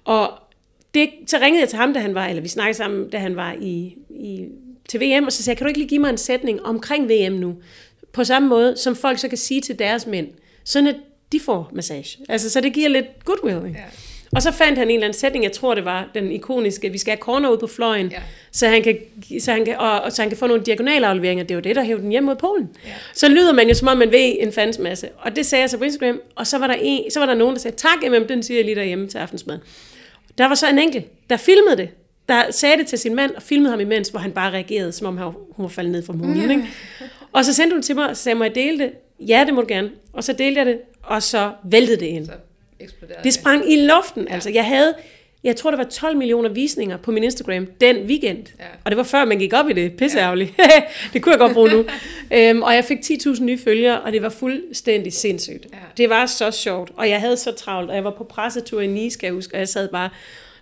Og 0.03 0.31
det, 0.93 1.09
så 1.27 1.37
ringede 1.41 1.61
jeg 1.61 1.69
til 1.69 1.79
ham, 1.79 1.93
da 1.93 1.99
han 1.99 2.15
var, 2.15 2.27
eller 2.27 2.41
vi 2.41 2.47
snakkede 2.47 2.77
sammen, 2.77 3.09
da 3.09 3.17
han 3.17 3.35
var 3.35 3.55
i, 3.61 3.95
i, 4.09 4.45
til 4.89 5.01
VM, 5.01 5.25
og 5.25 5.31
så 5.31 5.43
sagde 5.43 5.53
jeg, 5.53 5.57
kan 5.57 5.65
du 5.65 5.67
ikke 5.67 5.79
lige 5.79 5.89
give 5.89 6.01
mig 6.01 6.09
en 6.09 6.17
sætning 6.17 6.65
omkring 6.65 7.09
VM 7.09 7.33
nu? 7.33 7.55
På 8.13 8.23
samme 8.23 8.49
måde, 8.49 8.77
som 8.77 8.95
folk 8.95 9.19
så 9.19 9.27
kan 9.27 9.37
sige 9.37 9.61
til 9.61 9.79
deres 9.79 10.07
mænd, 10.07 10.27
sådan 10.63 10.87
at 10.87 10.95
de 11.33 11.39
får 11.39 11.69
massage. 11.73 12.19
Altså, 12.29 12.49
så 12.49 12.61
det 12.61 12.73
giver 12.73 12.89
lidt 12.89 13.25
goodwill. 13.25 13.67
Ikke? 13.67 13.79
Ja. 13.79 13.85
Og 14.35 14.41
så 14.41 14.51
fandt 14.51 14.77
han 14.77 14.87
en 14.87 14.93
eller 14.93 15.07
anden 15.07 15.19
sætning, 15.19 15.43
jeg 15.43 15.51
tror 15.51 15.75
det 15.75 15.85
var 15.85 16.09
den 16.13 16.31
ikoniske, 16.31 16.89
vi 16.89 16.97
skal 16.97 17.11
have 17.11 17.19
corner 17.19 17.49
ud 17.49 17.57
på 17.57 17.67
fløjen, 17.67 18.07
ja. 18.07 18.21
så, 18.51 18.67
han 18.67 18.83
kan, 18.83 18.97
så, 19.39 19.51
han 19.51 19.65
kan, 19.65 19.77
og, 19.77 20.01
og, 20.01 20.11
så 20.11 20.21
han 20.21 20.29
kan 20.29 20.37
få 20.37 20.47
nogle 20.47 20.63
diagonalafleveringer. 20.63 21.43
Det 21.43 21.51
er 21.51 21.55
jo 21.55 21.61
det, 21.61 21.75
der 21.75 21.83
hævde 21.83 22.01
den 22.01 22.11
hjem 22.11 22.23
mod 22.23 22.35
Polen. 22.35 22.69
Ja. 22.85 22.91
Så 23.13 23.27
lyder 23.27 23.53
man 23.53 23.67
jo, 23.67 23.73
som 23.73 23.87
om 23.87 23.97
man 23.97 24.11
ved 24.11 24.35
en 24.39 24.51
fandens 24.51 24.79
masse. 24.79 25.09
Og 25.17 25.35
det 25.35 25.45
sagde 25.45 25.61
jeg 25.61 25.69
så 25.69 25.77
på 25.77 25.83
Instagram, 25.83 26.21
og 26.35 26.47
så 26.47 26.57
var 26.57 26.67
der, 26.67 26.75
en, 26.81 27.11
så 27.11 27.19
var 27.19 27.25
der 27.25 27.33
nogen, 27.33 27.55
der 27.55 27.61
sagde, 27.61 27.77
tak 27.77 28.11
MM, 28.11 28.27
den 28.27 28.43
siger 28.43 28.57
jeg 28.57 28.65
lige 28.65 28.75
derhjemme 28.75 29.07
til 29.07 29.17
aftensmad. 29.17 29.59
Der 30.37 30.45
var 30.47 30.55
så 30.55 30.69
en 30.69 30.79
enkelt, 30.79 31.29
der 31.29 31.37
filmede 31.37 31.77
det, 31.77 31.89
der 32.29 32.51
sagde 32.51 32.77
det 32.77 32.87
til 32.87 32.99
sin 32.99 33.15
mand, 33.15 33.31
og 33.35 33.41
filmede 33.41 33.71
ham 33.71 33.79
imens, 33.79 34.09
hvor 34.09 34.19
han 34.19 34.31
bare 34.31 34.51
reagerede, 34.51 34.91
som 34.91 35.07
om 35.07 35.33
hun 35.51 35.63
var 35.63 35.69
faldet 35.69 35.91
ned 35.91 36.05
fra 36.05 36.13
mulen. 36.13 36.51
Ikke? 36.57 36.67
Og 37.31 37.45
så 37.45 37.53
sendte 37.53 37.73
hun 37.73 37.81
til 37.81 37.95
mig, 37.95 38.09
og 38.09 38.17
sagde, 38.17 38.35
må 38.35 38.43
jeg 38.43 38.55
dele 38.55 38.79
det? 38.79 38.91
Ja, 39.19 39.43
det 39.45 39.53
må 39.53 39.61
du 39.61 39.67
gerne. 39.67 39.91
Og 40.13 40.23
så 40.23 40.33
delte 40.33 40.59
jeg 40.59 40.65
det, 40.65 40.79
og 41.03 41.23
så 41.23 41.51
væltede 41.63 41.99
det 41.99 42.05
ind. 42.05 42.25
Så 42.25 42.31
eksploderede 42.79 43.23
det. 43.23 43.33
sprang 43.33 43.71
i 43.71 43.75
luften. 43.75 44.27
Ja. 44.27 44.33
Altså, 44.33 44.49
jeg 44.49 44.65
havde, 44.65 44.93
jeg 45.43 45.55
tror, 45.55 45.71
der 45.71 45.77
var 45.77 45.83
12 45.83 46.17
millioner 46.17 46.49
visninger 46.49 46.97
på 46.97 47.11
min 47.11 47.23
Instagram 47.23 47.67
den 47.81 47.97
weekend. 47.97 48.45
Ja. 48.59 48.65
Og 48.83 48.91
det 48.91 48.97
var 48.97 49.03
før, 49.03 49.25
man 49.25 49.39
gik 49.39 49.53
op 49.53 49.69
i 49.69 49.73
det. 49.73 49.93
Pisseærgerligt. 49.97 50.53
Ja. 50.57 50.83
det 51.13 51.21
kunne 51.21 51.31
jeg 51.31 51.39
godt 51.39 51.53
bruge 51.53 51.69
nu. 51.69 51.85
øhm, 52.33 52.61
og 52.61 52.75
jeg 52.75 52.85
fik 52.85 52.97
10.000 52.97 53.43
nye 53.43 53.57
følgere, 53.57 54.01
og 54.01 54.11
det 54.11 54.21
var 54.21 54.29
fuldstændig 54.29 55.13
sindssygt. 55.13 55.67
Ja. 55.73 55.77
Det 55.97 56.09
var 56.09 56.25
så 56.25 56.51
sjovt, 56.51 56.91
og 56.97 57.09
jeg 57.09 57.19
havde 57.19 57.37
så 57.37 57.51
travlt, 57.51 57.89
og 57.89 57.95
jeg 57.95 58.03
var 58.03 58.11
på 58.17 58.23
pressetur 58.23 58.81
i 58.81 58.87
Nice, 58.87 59.13
skal 59.13 59.27
jeg 59.27 59.33
huske, 59.33 59.55
og 59.55 59.59
jeg 59.59 59.67
sad 59.69 59.87
bare 59.89 60.09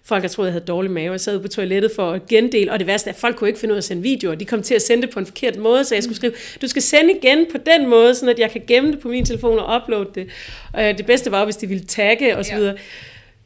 Folk 0.04 0.24
har 0.24 0.30
troet, 0.30 0.48
jeg 0.48 0.54
havde 0.54 0.66
dårlig 0.66 0.92
mave. 0.92 1.12
Jeg 1.12 1.20
sad 1.20 1.40
på 1.40 1.48
toilettet 1.48 1.92
for 1.96 2.12
at 2.12 2.28
gendele, 2.28 2.72
og 2.72 2.80
det 2.80 2.88
værste 2.88 3.10
er, 3.10 3.14
at 3.14 3.20
folk 3.20 3.36
kunne 3.36 3.48
ikke 3.48 3.60
finde 3.60 3.74
ud 3.74 3.78
af 3.78 3.80
at 3.80 3.84
sende 3.84 4.04
videoer. 4.04 4.36
De 4.36 4.46
kom 4.46 4.62
til 4.62 4.76
at 4.76 4.82
sende 4.82 5.02
det 5.02 5.14
på 5.14 5.20
en 5.20 5.26
forkert 5.26 5.58
måde, 5.58 5.84
så 5.84 5.96
jeg 5.96 6.04
skulle 6.04 6.16
skrive, 6.16 6.34
du 6.62 6.68
skal 6.68 6.82
sende 6.82 7.14
igen 7.24 7.46
på 7.52 7.58
den 7.66 7.90
måde, 7.90 8.16
så 8.16 8.36
jeg 8.38 8.52
kan 8.52 8.62
gemme 8.68 8.92
det 8.92 9.00
på 9.00 9.08
min 9.08 9.26
telefon 9.26 9.60
og 9.60 9.82
uploade 9.82 10.10
det. 10.16 10.30
Og 10.74 10.84
det 10.84 11.06
bedste 11.06 11.32
var, 11.32 11.44
hvis 11.44 11.56
de 11.56 11.68
ville 11.68 11.84
tagge 11.84 12.38
osv. 12.38 12.58
Ja. 12.58 12.74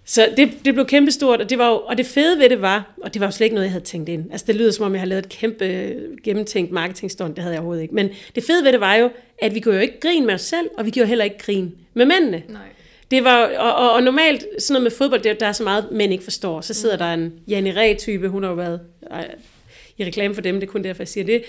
Så 0.07 0.29
det, 0.37 0.51
det 0.65 0.73
blev 0.73 0.85
kæmpestort, 0.85 1.41
og 1.41 1.49
det, 1.49 1.57
var 1.57 1.69
jo, 1.69 1.75
og 1.75 1.97
det 1.97 2.05
fede 2.05 2.39
ved 2.39 2.49
det 2.49 2.61
var, 2.61 2.95
og 3.03 3.13
det 3.13 3.19
var 3.19 3.27
jo 3.27 3.31
slet 3.31 3.45
ikke 3.45 3.53
noget, 3.53 3.65
jeg 3.65 3.71
havde 3.71 3.85
tænkt 3.85 4.09
ind. 4.09 4.25
Altså 4.31 4.45
det 4.47 4.55
lyder 4.55 4.71
som 4.71 4.85
om, 4.85 4.93
jeg 4.93 5.01
har 5.01 5.07
lavet 5.07 5.25
et 5.25 5.31
kæmpe 5.31 5.93
gennemtænkt 6.23 6.71
marketingstund, 6.71 7.35
det 7.35 7.43
havde 7.43 7.53
jeg 7.53 7.59
overhovedet 7.59 7.81
ikke. 7.81 7.95
Men 7.95 8.09
det 8.35 8.43
fede 8.43 8.63
ved 8.63 8.71
det 8.71 8.79
var 8.79 8.95
jo, 8.95 9.09
at 9.41 9.55
vi 9.55 9.59
kunne 9.59 9.75
jo 9.75 9.81
ikke 9.81 9.99
grine 9.99 10.25
med 10.25 10.33
os 10.33 10.41
selv, 10.41 10.69
og 10.77 10.85
vi 10.85 10.91
gjorde 10.91 11.07
heller 11.07 11.25
ikke 11.25 11.37
grin 11.37 11.75
med 11.93 12.05
mændene. 12.05 12.43
Nej. 12.49 12.61
Det 13.11 13.23
var, 13.23 13.47
og, 13.57 13.75
og, 13.75 13.91
og 13.91 14.03
normalt, 14.03 14.45
sådan 14.59 14.73
noget 14.73 14.83
med 14.83 14.91
fodbold, 14.91 15.21
det, 15.21 15.39
der 15.39 15.45
er 15.45 15.51
så 15.51 15.63
meget, 15.63 15.87
mænd 15.91 16.11
ikke 16.11 16.23
forstår. 16.23 16.61
Så 16.61 16.73
sidder 16.73 16.95
mm. 16.95 16.99
der 16.99 17.13
en 17.13 17.33
Janne 17.47 17.75
Ræ-type, 17.75 18.27
hun 18.27 18.43
har 18.43 18.49
jo 18.49 18.55
været 18.55 18.79
i 19.97 20.05
reklame 20.05 20.35
for 20.35 20.41
dem, 20.41 20.55
det 20.55 20.67
er 20.67 20.71
kun 20.71 20.83
derfor, 20.83 21.03
jeg 21.03 21.07
siger 21.07 21.25
det, 21.25 21.43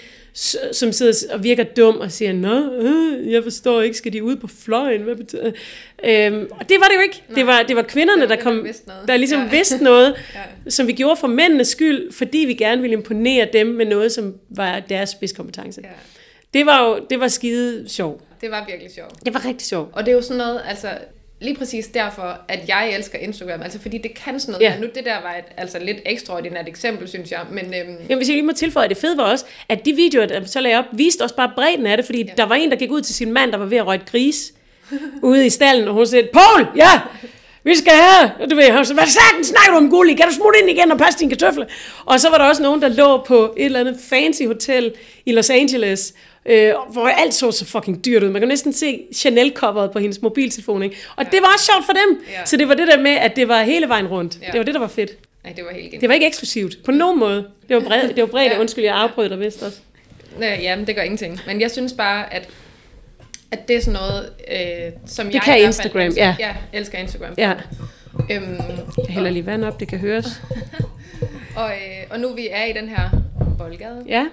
som 0.72 0.92
sidder 0.92 1.34
og 1.34 1.44
virker 1.44 1.64
dum 1.64 1.96
og 1.96 2.12
siger, 2.12 2.32
nå, 2.32 2.72
øh, 2.72 3.32
jeg 3.32 3.42
forstår 3.42 3.82
ikke, 3.82 3.96
skal 3.96 4.12
de 4.12 4.22
ud 4.22 4.36
på 4.36 4.46
fløjen? 4.46 5.02
Hvad 5.02 5.16
betyder 5.16 5.52
øhm, 6.04 6.48
Og 6.50 6.68
det 6.68 6.76
var 6.80 6.86
det 6.86 6.94
jo 6.96 7.00
ikke. 7.00 7.22
Det 7.34 7.46
var, 7.46 7.62
det 7.62 7.76
var 7.76 7.82
kvinderne, 7.82 8.28
der, 8.28 8.36
kom, 8.36 8.66
der 9.06 9.16
ligesom 9.16 9.40
ja. 9.40 9.50
vidste 9.50 9.84
noget, 9.84 10.14
ja. 10.34 10.70
som 10.70 10.86
vi 10.86 10.92
gjorde 10.92 11.16
for 11.16 11.26
mændenes 11.26 11.68
skyld, 11.68 12.12
fordi 12.12 12.38
vi 12.38 12.54
gerne 12.54 12.82
ville 12.82 12.96
imponere 12.96 13.48
dem 13.52 13.66
med 13.66 13.86
noget, 13.86 14.12
som 14.12 14.34
var 14.48 14.80
deres 14.80 15.10
spidskompetence. 15.10 15.80
Ja. 15.84 15.88
Det 16.54 16.66
var 16.66 16.88
jo 16.88 17.06
det 17.10 17.20
var 17.20 17.28
skide 17.28 17.88
sjov. 17.88 18.22
Det 18.40 18.50
var 18.50 18.66
virkelig 18.68 18.92
sjovt. 18.94 19.24
Det 19.24 19.34
var 19.34 19.44
rigtig 19.44 19.66
sjovt. 19.66 19.90
Og 19.92 20.06
det 20.06 20.12
er 20.12 20.16
jo 20.16 20.22
sådan 20.22 20.36
noget, 20.36 20.62
altså 20.68 20.88
lige 21.40 21.56
præcis 21.56 21.86
derfor, 21.86 22.40
at 22.48 22.68
jeg 22.68 22.94
elsker 22.94 23.18
Instagram. 23.18 23.62
Altså 23.62 23.80
fordi 23.80 23.98
det 23.98 24.14
kan 24.14 24.40
sådan 24.40 24.52
noget. 24.52 24.64
Ja. 24.64 24.80
Nu 24.80 24.86
det 24.94 25.04
der 25.04 25.22
var 25.22 25.34
et 25.38 25.44
altså 25.56 25.78
lidt 25.78 25.98
ekstraordinært 26.06 26.68
eksempel, 26.68 27.08
synes 27.08 27.30
jeg. 27.30 27.40
Men, 27.50 27.64
øhm... 27.64 27.96
Jamen, 28.08 28.16
hvis 28.16 28.28
jeg 28.28 28.34
lige 28.34 28.46
må 28.46 28.52
tilføje, 28.52 28.88
det 28.88 28.96
fede 28.96 29.16
var 29.16 29.24
også, 29.24 29.44
at 29.68 29.84
de 29.84 29.92
videoer, 29.92 30.26
der 30.26 30.44
så 30.44 30.60
lagde 30.60 30.78
op, 30.78 30.84
viste 30.92 31.22
også 31.22 31.36
bare 31.36 31.52
bredden 31.54 31.86
af 31.86 31.96
det. 31.96 32.06
Fordi 32.06 32.24
ja. 32.24 32.32
der 32.36 32.44
var 32.44 32.54
en, 32.54 32.70
der 32.70 32.76
gik 32.76 32.90
ud 32.90 33.00
til 33.00 33.14
sin 33.14 33.32
mand, 33.32 33.52
der 33.52 33.58
var 33.58 33.66
ved 33.66 33.78
at 33.78 33.86
røge 33.86 34.00
et 34.00 34.10
gris 34.10 34.52
ude 35.22 35.46
i 35.46 35.50
stallen, 35.50 35.88
og 35.88 35.94
hun 35.94 36.06
sagde, 36.06 36.28
Paul, 36.32 36.66
ja, 36.76 37.00
vi 37.64 37.74
skal 37.74 37.92
have, 37.92 38.48
du 38.50 38.56
ved, 38.56 38.70
hvad 38.70 39.06
sagde 39.06 39.44
snakker 39.44 39.70
du 39.70 39.76
om 39.76 39.90
gulli? 39.90 40.14
Kan 40.14 40.28
du 40.28 40.34
smutte 40.34 40.58
ind 40.60 40.70
igen 40.70 40.92
og 40.92 40.98
passe 40.98 41.18
din 41.18 41.28
kartofle? 41.28 41.66
Og 42.04 42.20
så 42.20 42.30
var 42.30 42.38
der 42.38 42.44
også 42.44 42.62
nogen, 42.62 42.82
der 42.82 42.88
lå 42.88 43.24
på 43.24 43.54
et 43.56 43.64
eller 43.64 43.80
andet 43.80 43.96
fancy 44.10 44.42
hotel 44.42 44.92
i 45.26 45.32
Los 45.32 45.50
Angeles, 45.50 46.14
øh, 46.48 46.72
hvor 46.92 47.06
alt 47.06 47.34
så 47.34 47.52
så 47.52 47.64
fucking 47.64 48.04
dyrt 48.04 48.22
ud. 48.22 48.28
Man 48.28 48.40
kan 48.40 48.48
næsten 48.48 48.72
se 48.72 49.00
Chanel-coveret 49.14 49.90
på 49.92 49.98
hendes 49.98 50.22
mobiltelefon, 50.22 50.82
ikke? 50.82 50.96
Og 51.16 51.24
ja. 51.24 51.30
det 51.30 51.38
var 51.42 51.48
også 51.54 51.64
sjovt 51.64 51.86
for 51.86 51.92
dem. 51.92 52.20
Ja. 52.30 52.44
Så 52.44 52.56
det 52.56 52.68
var 52.68 52.74
det 52.74 52.88
der 52.88 53.00
med, 53.00 53.10
at 53.10 53.36
det 53.36 53.48
var 53.48 53.62
hele 53.62 53.88
vejen 53.88 54.06
rundt. 54.06 54.38
Ja. 54.42 54.46
Det 54.46 54.58
var 54.58 54.64
det, 54.64 54.74
der 54.74 54.80
var 54.80 54.88
fedt. 54.88 55.10
Ja, 55.44 55.50
det 55.56 55.64
var 55.64 55.70
helt 55.70 55.84
genialt. 55.84 56.00
Det 56.00 56.08
var 56.08 56.14
ikke 56.14 56.26
eksklusivt, 56.26 56.76
på 56.84 56.90
nogen 56.90 57.18
måde. 57.18 57.46
Det 57.68 57.76
var 57.76 57.82
bredt, 57.82 58.16
det 58.16 58.22
var 58.22 58.26
bredt 58.28 58.52
ja. 58.52 58.60
undskyld, 58.60 58.84
jeg 58.84 58.94
afbrød 58.94 59.28
dig 59.28 59.40
vist 59.40 59.62
også. 59.62 59.78
Ja, 60.40 60.76
men 60.76 60.86
det 60.86 60.94
gør 60.94 61.02
ingenting. 61.02 61.40
Men 61.46 61.60
jeg 61.60 61.70
synes 61.70 61.92
bare, 61.92 62.34
at 62.34 62.48
at 63.50 63.68
det 63.68 63.76
er 63.76 63.80
sådan 63.80 64.00
noget, 64.00 64.30
øh, 64.50 64.92
som 65.06 65.26
det 65.26 65.34
jeg 65.34 65.42
kan 65.42 65.60
Instagram, 65.62 66.02
elsker. 66.02 66.24
ja. 66.24 66.36
Ja, 66.38 66.54
elsker 66.72 66.98
Instagram. 66.98 67.34
Ja. 67.38 67.52
Øhm, 68.30 68.56
jeg 68.98 69.14
hælder 69.14 69.30
lige 69.30 69.46
vand 69.46 69.64
op, 69.64 69.80
det 69.80 69.88
kan 69.88 69.98
høres. 69.98 70.26
og, 71.56 71.70
øh, 71.70 72.04
og 72.10 72.20
nu 72.20 72.34
vi 72.34 72.48
er 72.50 72.64
i 72.64 72.72
den 72.72 72.88
her 72.88 73.10
boldgade. 73.58 74.04
Ja. 74.08 74.26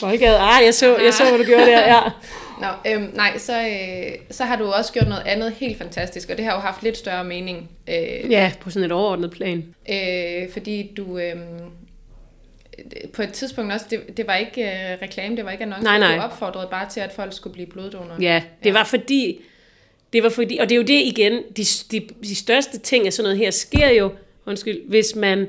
Boldgade, 0.00 0.38
ah, 0.38 0.64
jeg 0.64 0.74
så, 0.74 0.96
jeg 0.96 1.14
så 1.14 1.24
hvad 1.28 1.38
du 1.38 1.44
gjorde 1.44 1.66
der, 1.66 1.80
ja. 1.80 2.00
Nå, 2.62 2.90
øhm, 2.92 3.10
nej, 3.14 3.38
så, 3.38 3.60
øh, 3.60 4.12
så 4.30 4.44
har 4.44 4.56
du 4.56 4.64
også 4.64 4.92
gjort 4.92 5.08
noget 5.08 5.22
andet 5.26 5.52
helt 5.52 5.78
fantastisk, 5.78 6.30
og 6.30 6.36
det 6.36 6.44
har 6.44 6.54
jo 6.54 6.60
haft 6.60 6.82
lidt 6.82 6.96
større 6.96 7.24
mening. 7.24 7.70
Øh, 7.88 8.30
ja, 8.30 8.52
på 8.60 8.70
sådan 8.70 8.86
et 8.86 8.92
overordnet 8.92 9.30
plan. 9.30 9.74
Øh, 9.92 10.52
fordi 10.52 10.90
du... 10.96 11.18
Øh, 11.18 11.36
på 13.12 13.22
et 13.22 13.32
tidspunkt 13.32 13.72
også, 13.72 13.86
det, 13.90 14.16
det 14.16 14.26
var 14.26 14.34
ikke 14.34 14.62
uh, 14.62 15.02
reklame, 15.02 15.36
det 15.36 15.44
var 15.44 15.50
ikke 15.50 15.64
annonce, 15.64 15.84
nej, 15.84 15.98
nej. 15.98 16.16
du 16.16 16.22
opfordrede 16.22 16.68
bare 16.70 16.88
til, 16.88 17.00
at 17.00 17.12
folk 17.12 17.32
skulle 17.32 17.54
blive 17.54 17.66
bloddonorer. 17.66 18.16
Ja, 18.20 18.42
det 18.62 18.68
ja. 18.68 18.72
var 18.72 18.84
fordi, 18.84 19.40
det 20.12 20.22
var 20.22 20.28
fordi, 20.28 20.58
og 20.58 20.68
det 20.68 20.74
er 20.74 20.76
jo 20.76 20.82
det 20.82 21.02
igen, 21.04 21.42
de, 21.56 21.64
de, 21.90 22.08
de 22.22 22.34
største 22.34 22.78
ting 22.78 23.06
af 23.06 23.12
sådan 23.12 23.24
noget 23.24 23.38
her 23.38 23.50
sker 23.50 23.88
jo, 23.88 24.12
undskyld, 24.46 24.88
hvis 24.88 25.14
man, 25.16 25.48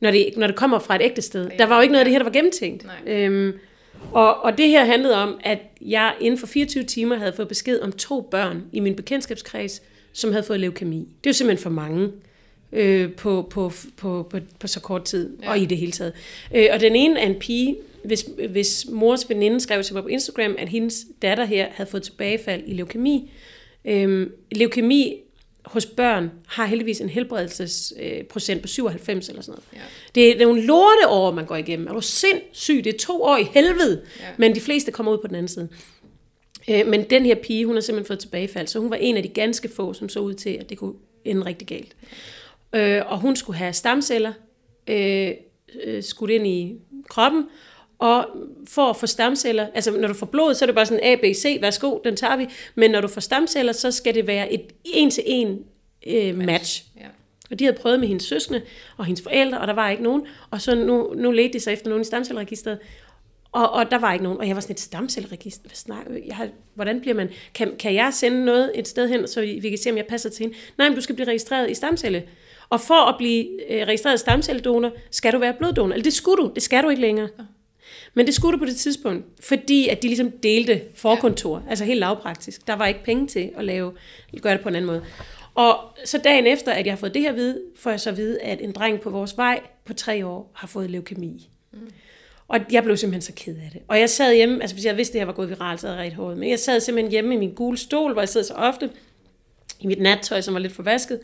når 0.00 0.10
det, 0.10 0.28
når 0.36 0.46
det 0.46 0.56
kommer 0.56 0.78
fra 0.78 0.94
et 0.94 1.02
ægte 1.02 1.22
sted. 1.22 1.48
Ja. 1.50 1.56
Der 1.56 1.66
var 1.66 1.76
jo 1.76 1.82
ikke 1.82 1.92
noget 1.92 2.00
af 2.00 2.04
det 2.04 2.12
her, 2.12 2.18
der 2.18 2.24
var 2.24 2.32
gennemtænkt. 2.32 2.86
Øhm, 3.06 3.52
og, 4.12 4.44
og 4.44 4.58
det 4.58 4.68
her 4.68 4.84
handlede 4.84 5.14
om, 5.16 5.40
at 5.44 5.58
jeg 5.80 6.14
inden 6.20 6.38
for 6.38 6.46
24 6.46 6.84
timer 6.84 7.16
havde 7.16 7.32
fået 7.32 7.48
besked 7.48 7.80
om 7.80 7.92
to 7.92 8.20
børn 8.20 8.62
i 8.72 8.80
min 8.80 8.96
bekendtskabskreds, 8.96 9.82
som 10.12 10.32
havde 10.32 10.44
fået 10.44 10.60
leukemi. 10.60 10.98
Det 10.98 11.26
er 11.26 11.30
jo 11.30 11.32
simpelthen 11.32 11.62
for 11.62 11.70
mange 11.70 12.10
øh, 12.72 13.12
på, 13.12 13.46
på, 13.50 13.72
på, 13.96 14.26
på, 14.30 14.40
på 14.60 14.66
så 14.66 14.80
kort 14.80 15.04
tid, 15.04 15.36
ja. 15.42 15.50
og 15.50 15.58
i 15.58 15.64
det 15.64 15.78
hele 15.78 15.92
taget. 15.92 16.12
Øh, 16.54 16.66
og 16.72 16.80
den 16.80 16.96
ene 16.96 17.20
er 17.20 17.26
en 17.26 17.34
pige, 17.34 17.76
hvis, 18.04 18.28
hvis 18.50 18.86
mors 18.90 19.28
veninde 19.28 19.60
skrev 19.60 19.82
til 19.82 19.94
mig 19.94 20.02
på 20.02 20.08
Instagram, 20.08 20.54
at 20.58 20.68
hendes 20.68 21.06
datter 21.22 21.44
her 21.44 21.66
havde 21.72 21.90
fået 21.90 22.02
tilbagefald 22.02 22.62
i 22.66 22.74
leukemi. 22.74 23.30
Øh, 23.84 24.26
leukemi 24.52 25.20
hos 25.66 25.86
børn 25.86 26.30
har 26.46 26.66
heldigvis 26.66 27.00
en 27.00 27.08
helbredelsesprocent 27.08 28.62
på 28.62 28.68
97 28.68 29.28
eller 29.28 29.42
sådan 29.42 29.52
noget. 29.52 29.64
Ja. 29.74 29.88
Det 30.14 30.42
er 30.42 30.46
nogle 30.46 30.62
lorte 30.62 31.08
år, 31.08 31.30
man 31.30 31.46
går 31.46 31.56
igennem. 31.56 31.86
Er 31.86 31.92
du 31.92 32.00
sindssyg? 32.00 32.84
Det 32.84 32.94
er 32.94 32.98
to 32.98 33.22
år 33.22 33.36
i 33.36 33.42
helvede, 33.42 34.02
ja. 34.20 34.26
men 34.36 34.54
de 34.54 34.60
fleste 34.60 34.92
kommer 34.92 35.12
ud 35.12 35.18
på 35.18 35.26
den 35.26 35.36
anden 35.36 35.48
side. 35.48 35.68
Øh, 36.70 36.86
men 36.86 37.10
den 37.10 37.26
her 37.26 37.34
pige, 37.34 37.66
hun 37.66 37.74
har 37.76 37.80
simpelthen 37.80 38.06
fået 38.06 38.18
tilbagefald, 38.18 38.66
så 38.66 38.78
hun 38.78 38.90
var 38.90 38.96
en 38.96 39.16
af 39.16 39.22
de 39.22 39.28
ganske 39.28 39.68
få, 39.68 39.92
som 39.92 40.08
så 40.08 40.20
ud 40.20 40.34
til, 40.34 40.50
at 40.50 40.70
det 40.70 40.78
kunne 40.78 40.94
ende 41.24 41.46
rigtig 41.46 41.68
galt. 41.68 41.96
Øh, 42.72 43.02
og 43.06 43.20
hun 43.20 43.36
skulle 43.36 43.56
have 43.56 43.72
stamceller, 43.72 44.32
øh, 44.86 45.30
øh, 45.84 46.02
skudt 46.02 46.30
ind 46.30 46.46
i 46.46 46.80
kroppen, 47.08 47.44
og 47.98 48.26
for 48.68 48.90
at 48.90 48.96
få 48.96 49.06
stamceller, 49.06 49.66
altså 49.74 49.90
når 49.90 50.08
du 50.08 50.14
får 50.14 50.26
blod, 50.26 50.54
så 50.54 50.64
er 50.64 50.66
det 50.66 50.74
bare 50.74 50.86
sådan 50.86 51.04
A, 51.04 51.14
B, 51.14 51.24
C, 51.34 51.58
værsgo, 51.60 51.98
den 52.04 52.16
tager 52.16 52.36
vi. 52.36 52.46
Men 52.74 52.90
når 52.90 53.00
du 53.00 53.08
får 53.08 53.20
stamceller, 53.20 53.72
så 53.72 53.90
skal 53.90 54.14
det 54.14 54.26
være 54.26 54.52
et 54.52 54.72
en-til-en 54.84 55.64
øh, 56.06 56.38
match. 56.38 56.84
Ja. 56.96 57.06
Og 57.50 57.58
de 57.58 57.64
havde 57.64 57.76
prøvet 57.76 58.00
med 58.00 58.08
hendes 58.08 58.24
søskende 58.24 58.62
og 58.96 59.04
hendes 59.04 59.22
forældre, 59.22 59.60
og 59.60 59.66
der 59.66 59.72
var 59.72 59.90
ikke 59.90 60.02
nogen. 60.02 60.26
Og 60.50 60.60
så 60.60 60.74
nu, 60.74 61.14
nu 61.16 61.30
ledte 61.30 61.52
de 61.52 61.60
sig 61.60 61.72
efter 61.72 61.88
nogen 61.88 62.02
i 62.02 62.04
stamcelleregisteret, 62.04 62.78
og, 63.52 63.70
og 63.70 63.90
der 63.90 63.98
var 63.98 64.12
ikke 64.12 64.22
nogen. 64.22 64.38
Og 64.38 64.48
jeg 64.48 64.56
var 64.56 64.60
sådan 64.60 64.74
et 64.74 64.80
stamcelleregister. 64.80 65.68
Hvad 65.68 65.76
snakker 65.76 66.20
jeg 66.26 66.36
har, 66.36 66.48
Hvordan 66.74 67.00
bliver 67.00 67.14
man... 67.14 67.30
Kan, 67.54 67.76
kan 67.78 67.94
jeg 67.94 68.14
sende 68.14 68.44
noget 68.44 68.72
et 68.74 68.88
sted 68.88 69.08
hen, 69.08 69.28
så 69.28 69.40
vi 69.40 69.68
kan 69.68 69.78
se, 69.78 69.90
om 69.90 69.96
jeg 69.96 70.06
passer 70.06 70.30
til 70.30 70.42
hende? 70.42 70.56
Nej, 70.78 70.88
men 70.88 70.96
du 70.96 71.00
skal 71.00 71.14
blive 71.14 71.28
registreret 71.28 71.70
i 71.70 71.74
stamcelle. 71.74 72.22
Og 72.68 72.80
for 72.80 73.08
at 73.08 73.14
blive 73.18 73.72
øh, 73.72 73.86
registreret 73.86 74.20
stamcelledonor, 74.20 74.90
skal 75.10 75.32
du 75.32 75.38
være 75.38 75.54
bloddonor. 75.58 75.92
Eller 75.92 76.04
det 76.04 76.12
skulle 76.12 76.42
du. 76.42 76.52
Det 76.54 76.62
skal 76.62 76.84
du 76.84 76.88
ikke 76.88 77.02
længere. 77.02 77.28
Men 78.16 78.26
det 78.26 78.34
skulle 78.34 78.52
du 78.52 78.58
på 78.58 78.64
det 78.64 78.76
tidspunkt, 78.76 79.24
fordi 79.40 79.88
at 79.88 80.02
de 80.02 80.06
ligesom 80.06 80.30
delte 80.30 80.82
forkontor, 80.94 81.62
altså 81.68 81.84
helt 81.84 82.00
lavpraktisk. 82.00 82.66
Der 82.66 82.76
var 82.76 82.86
ikke 82.86 83.04
penge 83.04 83.26
til 83.26 83.50
at 83.56 83.64
lave, 83.64 83.92
gøre 84.42 84.52
det 84.52 84.62
på 84.62 84.68
en 84.68 84.74
anden 84.74 84.86
måde. 84.86 85.04
Og 85.54 85.78
så 86.04 86.18
dagen 86.18 86.46
efter, 86.46 86.72
at 86.72 86.86
jeg 86.86 86.92
har 86.92 86.96
fået 86.96 87.14
det 87.14 87.22
her 87.22 87.32
vide, 87.32 87.60
får 87.76 87.90
jeg 87.90 88.00
så 88.00 88.10
at 88.10 88.16
vide, 88.16 88.40
at 88.42 88.60
en 88.60 88.72
dreng 88.72 89.00
på 89.00 89.10
vores 89.10 89.36
vej 89.36 89.60
på 89.84 89.94
tre 89.94 90.26
år 90.26 90.50
har 90.54 90.66
fået 90.66 90.90
leukemi. 90.90 91.50
Mm. 91.72 91.90
Og 92.48 92.60
jeg 92.72 92.82
blev 92.82 92.96
simpelthen 92.96 93.22
så 93.22 93.32
ked 93.44 93.56
af 93.56 93.70
det. 93.72 93.82
Og 93.88 94.00
jeg 94.00 94.10
sad 94.10 94.34
hjemme, 94.34 94.60
altså 94.60 94.76
hvis 94.76 94.84
jeg 94.84 94.96
vidste, 94.96 95.10
at 95.10 95.12
det 95.12 95.20
her 95.20 95.26
var 95.26 95.32
gået 95.32 95.48
viralt, 95.48 95.80
så 95.80 95.86
havde 95.86 95.98
jeg 95.98 96.04
rigtig 96.04 96.16
hårdt. 96.16 96.38
Men 96.38 96.50
jeg 96.50 96.58
sad 96.58 96.80
simpelthen 96.80 97.10
hjemme 97.10 97.34
i 97.34 97.38
min 97.38 97.54
gule 97.54 97.76
stol, 97.76 98.12
hvor 98.12 98.22
jeg 98.22 98.28
sidder 98.28 98.46
så 98.46 98.54
ofte, 98.54 98.90
i 99.80 99.86
mit 99.86 100.00
nattøj, 100.00 100.40
som 100.40 100.54
var 100.54 100.60
lidt 100.60 100.72
forvasket. 100.72 101.20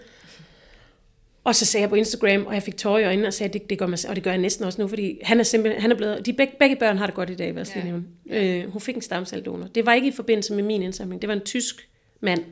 Og 1.45 1.55
så 1.55 1.65
sagde 1.65 1.83
jeg 1.83 1.89
på 1.89 1.95
Instagram, 1.95 2.47
og 2.47 2.55
jeg 2.55 2.63
fik 2.63 2.77
tårer 2.77 2.99
i 2.99 3.05
øjnene, 3.05 3.29
og 3.29 3.35
sagde, 3.35 3.53
det, 3.53 3.71
det 3.71 3.79
gør 3.79 3.87
mig, 3.87 3.99
og 4.09 4.17
det 4.17 4.25
gør 4.25 4.31
jeg 4.31 4.41
næsten 4.41 4.65
også 4.65 4.81
nu, 4.81 4.89
fordi 4.89 5.19
han 5.23 5.41
er 5.41 5.45
simpelthen, 5.45 5.83
han 5.83 5.93
er 5.93 5.97
blevet, 5.97 6.27
de 6.27 6.33
begge, 6.33 6.55
begge 6.59 6.77
børn 6.77 6.99
har 6.99 7.07
det 7.07 7.15
godt 7.15 7.31
i 7.31 7.35
dag, 7.35 7.53
hvad 7.53 7.67
jeg 7.75 7.85
ja. 8.31 8.37
ja. 8.37 8.59
Øh, 8.59 8.73
hun 8.73 8.81
fik 8.81 8.97
en 8.97 9.03
stamcelledonor. 9.03 9.67
Det 9.67 9.87
var 9.87 9.93
ikke 9.95 10.09
i 10.09 10.13
forbindelse 10.13 10.55
med 10.55 10.63
min 10.63 10.83
indsamling, 10.83 11.23
det 11.23 11.29
var 11.29 11.35
en 11.35 11.41
tysk 11.41 11.89
mand. 12.21 12.45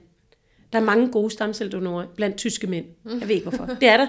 Der 0.72 0.78
er 0.78 0.82
mange 0.82 1.08
gode 1.08 1.30
stamcelledonorer 1.30 2.06
blandt 2.16 2.36
tyske 2.36 2.66
mænd. 2.66 2.84
Jeg 3.04 3.28
ved 3.28 3.34
ikke 3.34 3.48
hvorfor. 3.48 3.66
Det 3.80 3.88
er 3.88 3.96
der. 3.96 4.06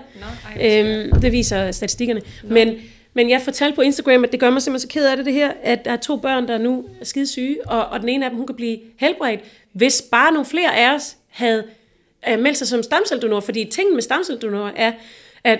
no, 0.56 1.10
øhm, 1.10 1.22
det 1.22 1.32
viser 1.32 1.72
statistikkerne. 1.72 2.22
No. 2.44 2.54
Men, 2.54 2.76
men 3.14 3.30
jeg 3.30 3.42
fortalte 3.42 3.76
på 3.76 3.82
Instagram, 3.82 4.24
at 4.24 4.32
det 4.32 4.40
gør 4.40 4.50
mig 4.50 4.62
simpelthen 4.62 4.90
så 4.90 4.94
ked 4.94 5.06
af 5.06 5.18
det, 5.18 5.26
det 5.26 5.34
her, 5.34 5.52
at 5.64 5.86
der 5.86 5.92
er 5.92 5.98
to 5.98 6.18
børn, 6.18 6.48
der 6.48 6.58
nu 6.58 6.86
er 7.02 7.06
skide 7.06 7.28
syge, 7.28 7.68
og, 7.68 7.86
og 7.86 8.00
den 8.00 8.10
ene 8.10 8.26
af 8.26 8.32
dem, 8.32 8.38
hun 8.38 8.48
kan 8.48 8.56
blive 8.56 8.80
helbredt, 8.98 9.40
hvis 9.74 10.04
bare 10.12 10.32
nogle 10.34 10.46
flere 10.46 10.78
af 10.78 10.96
os 10.96 11.18
havde 11.30 11.64
uh, 12.30 12.40
meldt 12.40 12.58
sig 12.58 12.68
som 12.68 12.84
stamcelledonor, 12.84 13.40
fordi 13.40 13.66
tingen 13.66 13.96
med 13.96 14.02
stamcelledonorer 14.02 14.72
er, 14.76 14.92
at 15.44 15.60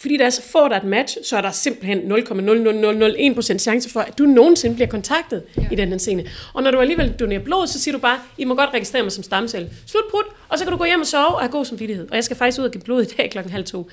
fordi 0.00 0.16
der 0.16 0.26
er 0.26 0.30
så 0.30 0.42
få, 0.42 0.68
der 0.68 0.74
er 0.74 0.80
et 0.80 0.86
match, 0.86 1.18
så 1.24 1.36
er 1.36 1.40
der 1.40 1.50
simpelthen 1.50 2.12
0,00001% 2.12 3.58
chance 3.58 3.90
for, 3.90 4.00
at 4.00 4.18
du 4.18 4.24
nogensinde 4.24 4.74
bliver 4.74 4.88
kontaktet 4.88 5.42
ja. 5.56 5.68
i 5.72 5.74
den 5.74 5.98
scene. 5.98 6.30
Og 6.54 6.62
når 6.62 6.70
du 6.70 6.80
alligevel 6.80 7.12
donerer 7.12 7.40
blod, 7.40 7.66
så 7.66 7.80
siger 7.80 7.92
du 7.92 7.98
bare, 7.98 8.18
I 8.38 8.44
må 8.44 8.54
godt 8.54 8.70
registrere 8.74 9.02
mig 9.02 9.12
som 9.12 9.24
stamcelle. 9.24 9.70
Slut 9.86 10.04
prut, 10.10 10.24
og 10.48 10.58
så 10.58 10.64
kan 10.64 10.72
du 10.72 10.78
gå 10.78 10.84
hjem 10.84 11.00
og 11.00 11.06
sove 11.06 11.26
og 11.26 11.40
have 11.40 11.50
god 11.50 11.64
samvittighed. 11.64 12.08
Og 12.10 12.14
jeg 12.14 12.24
skal 12.24 12.36
faktisk 12.36 12.60
ud 12.60 12.64
og 12.64 12.70
give 12.70 12.82
blod 12.82 13.02
i 13.02 13.06
dag 13.06 13.30
klokken 13.30 13.52
halv 13.52 13.64
to. 13.64 13.90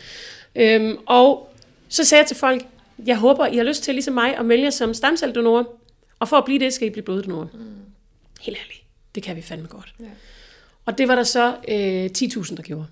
Øhm, 0.55 0.97
og 1.05 1.53
så 1.89 2.03
sagde 2.03 2.19
jeg 2.21 2.27
til 2.27 2.37
folk, 2.37 2.65
jeg 3.05 3.17
håber, 3.17 3.45
I 3.45 3.57
har 3.57 3.63
lyst 3.63 3.83
til 3.83 3.93
ligesom 3.93 4.13
mig 4.13 4.37
at 4.37 4.45
melde 4.45 4.71
som 4.71 4.93
stamcelledonor, 4.93 5.79
og 6.19 6.27
for 6.27 6.37
at 6.37 6.45
blive 6.45 6.59
det, 6.59 6.73
skal 6.73 6.87
I 6.87 6.91
blive 6.91 7.03
bloddonorer. 7.03 7.47
Mm. 7.53 7.59
Helt 8.41 8.57
ærligt, 8.57 8.83
det 9.15 9.23
kan 9.23 9.35
vi 9.35 9.41
fandme 9.41 9.67
godt. 9.67 9.93
Ja. 9.99 10.05
Og 10.87 10.97
det 10.97 11.07
var 11.07 11.15
der 11.15 11.23
så 11.23 11.55
øh, 11.67 12.09
10.000, 12.17 12.55
der 12.55 12.63
gjorde. 12.63 12.85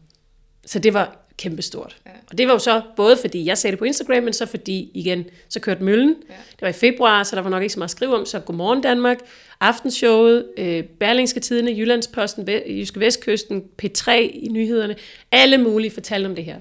Så 0.66 0.80
det 0.80 0.94
var 0.94 1.26
kæmpestort. 1.38 1.98
Ja. 2.06 2.12
Og 2.32 2.38
det 2.38 2.48
var 2.48 2.54
jo 2.54 2.60
så 2.60 2.82
både 2.96 3.18
fordi 3.22 3.46
jeg 3.46 3.58
sagde 3.58 3.72
det 3.72 3.80
på 3.80 3.86
Instagram, 3.86 4.24
men 4.24 4.34
så 4.34 4.46
fordi 4.46 4.92
igen, 4.94 5.26
så 5.50 5.60
kørte 5.60 5.84
møllen. 5.84 6.16
Ja. 6.30 6.34
Det 6.52 6.62
var 6.62 6.68
i 6.68 6.74
februar, 6.74 7.24
så 7.24 7.36
der 7.36 7.42
var 7.42 7.50
nok 7.50 7.64
ikke 7.64 7.74
så 7.74 7.80
meget 7.80 7.88
at 7.88 7.92
skrive 7.92 8.16
om, 8.16 8.26
så 8.26 8.40
Godmorgen 8.40 8.82
Danmark, 8.82 9.18
Aftenshowet, 9.60 10.46
øh, 10.58 10.84
Berlingske 10.84 11.40
Tidene, 11.40 11.72
Jyllandsposten, 11.72 12.50
Jyske 12.68 13.00
Vestkysten, 13.00 13.64
P3 13.84 14.12
i 14.12 14.48
nyhederne, 14.52 14.96
alle 15.32 15.58
mulige 15.58 15.92
fortalte 15.92 16.28
om 16.28 16.36
det 16.36 16.46
her. 16.46 16.60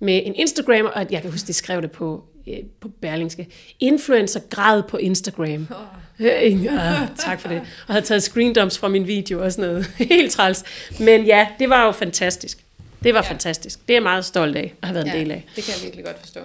Med 0.00 0.22
en 0.24 0.34
Instagram, 0.34 0.90
og 0.94 1.06
jeg 1.10 1.22
kan 1.22 1.30
huske, 1.30 1.46
de 1.46 1.52
skrev 1.52 1.82
det 1.82 1.90
på, 1.90 2.24
øh, 2.48 2.58
på 2.80 2.88
Berlingske. 2.88 3.48
Influencer 3.80 4.40
græd 4.50 4.82
på 4.82 4.96
Instagram. 4.96 5.66
Oh. 5.70 6.07
Ja, 6.20 7.06
tak 7.18 7.40
for 7.40 7.48
det. 7.48 7.60
Og 7.86 7.94
havde 7.94 8.06
taget 8.06 8.22
screendumps 8.22 8.78
fra 8.78 8.88
min 8.88 9.06
video 9.06 9.44
og 9.44 9.52
sådan 9.52 9.70
noget. 9.70 9.86
Helt 10.10 10.32
træls. 10.32 10.64
Men 11.00 11.24
ja, 11.24 11.48
det 11.58 11.70
var 11.70 11.84
jo 11.84 11.92
fantastisk. 11.92 12.58
Det 13.02 13.14
var 13.14 13.22
ja. 13.22 13.30
fantastisk. 13.30 13.78
Det 13.88 13.90
er 13.90 13.96
jeg 13.96 14.02
meget 14.02 14.24
stolt 14.24 14.56
af 14.56 14.74
at 14.82 14.88
have 14.88 14.94
været 14.94 15.06
ja, 15.06 15.12
en 15.12 15.20
del 15.20 15.30
af. 15.30 15.44
det 15.56 15.64
kan 15.64 15.74
jeg 15.76 15.82
virkelig 15.84 16.04
godt 16.04 16.18
forstå. 16.20 16.40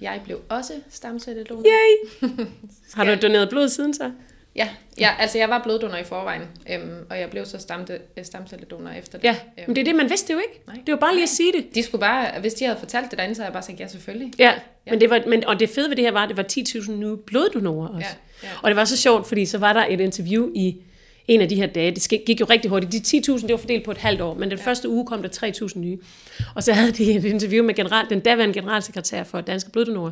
Jeg 0.00 0.20
blev 0.24 0.40
også 0.48 0.72
stamcelledonor. 0.90 1.62
Yay! 1.62 2.28
Har 2.94 3.04
du 3.04 3.14
doneret 3.22 3.48
blod 3.48 3.68
siden 3.68 3.94
så? 3.94 4.10
Ja, 4.56 4.68
ja 4.98 5.10
altså 5.18 5.38
jeg 5.38 5.48
var 5.48 5.62
bloddonor 5.62 5.96
i 5.96 6.04
forvejen, 6.04 6.42
øhm, 6.70 7.06
og 7.10 7.20
jeg 7.20 7.30
blev 7.30 7.46
så 7.46 7.58
stamte, 7.58 7.98
øh, 8.16 8.24
stamcelledonor 8.24 8.90
efter 8.90 9.18
det. 9.18 9.24
Ja, 9.24 9.36
øhm. 9.58 9.64
men 9.66 9.76
det 9.76 9.80
er 9.80 9.84
det, 9.84 9.94
man 9.94 10.10
vidste 10.10 10.32
jo 10.32 10.38
ikke. 10.38 10.60
Nej. 10.66 10.76
Det 10.86 10.92
var 10.92 10.98
bare 10.98 11.14
lige 11.14 11.22
at 11.22 11.28
sige 11.28 11.52
det. 11.52 11.74
De 11.74 11.82
skulle 11.82 12.00
bare, 12.00 12.40
hvis 12.40 12.54
de 12.54 12.64
havde 12.64 12.78
fortalt 12.78 13.10
det 13.10 13.18
derinde, 13.18 13.34
så 13.34 13.42
havde 13.42 13.46
jeg 13.46 13.52
bare 13.52 13.62
sagt 13.62 13.80
ja, 13.80 13.86
selvfølgelig. 13.86 14.32
Ja, 14.38 14.52
ja. 14.86 14.90
Men 14.90 15.00
det 15.00 15.10
var, 15.10 15.22
men, 15.26 15.44
og 15.44 15.60
det 15.60 15.70
fede 15.70 15.88
ved 15.88 15.96
det 15.96 16.04
her 16.04 16.12
var, 16.12 16.22
at 16.22 16.28
det 16.28 16.36
var 16.36 16.44
10.000 16.52 16.92
nye 16.92 17.16
bloddonorer 17.26 17.88
også. 17.88 18.08
Ja, 18.42 18.48
ja. 18.48 18.52
Og 18.62 18.70
det 18.70 18.76
var 18.76 18.84
så 18.84 18.96
sjovt, 18.96 19.26
fordi 19.26 19.46
så 19.46 19.58
var 19.58 19.72
der 19.72 19.86
et 19.88 20.00
interview 20.00 20.50
i 20.54 20.76
en 21.28 21.40
af 21.40 21.48
de 21.48 21.54
her 21.54 21.66
dage. 21.66 21.90
Det 21.90 22.24
gik 22.26 22.40
jo 22.40 22.46
rigtig 22.50 22.70
hurtigt. 22.70 22.92
De 22.92 23.32
10.000, 23.32 23.42
det 23.42 23.50
var 23.50 23.56
fordelt 23.56 23.84
på 23.84 23.90
et 23.90 23.98
halvt 23.98 24.20
år, 24.20 24.34
men 24.34 24.50
den 24.50 24.58
ja. 24.58 24.64
første 24.64 24.88
uge 24.88 25.06
kom 25.06 25.22
der 25.22 25.28
3.000 25.28 25.78
nye. 25.78 25.98
Og 26.54 26.62
så 26.62 26.72
havde 26.72 26.92
de 26.92 27.12
et 27.12 27.24
interview 27.24 27.64
med 27.64 27.74
general, 27.74 28.06
den 28.10 28.20
daværende 28.20 28.54
generalsekretær 28.54 29.24
for 29.24 29.40
Danske 29.40 29.70
Bloddonorer, 29.70 30.10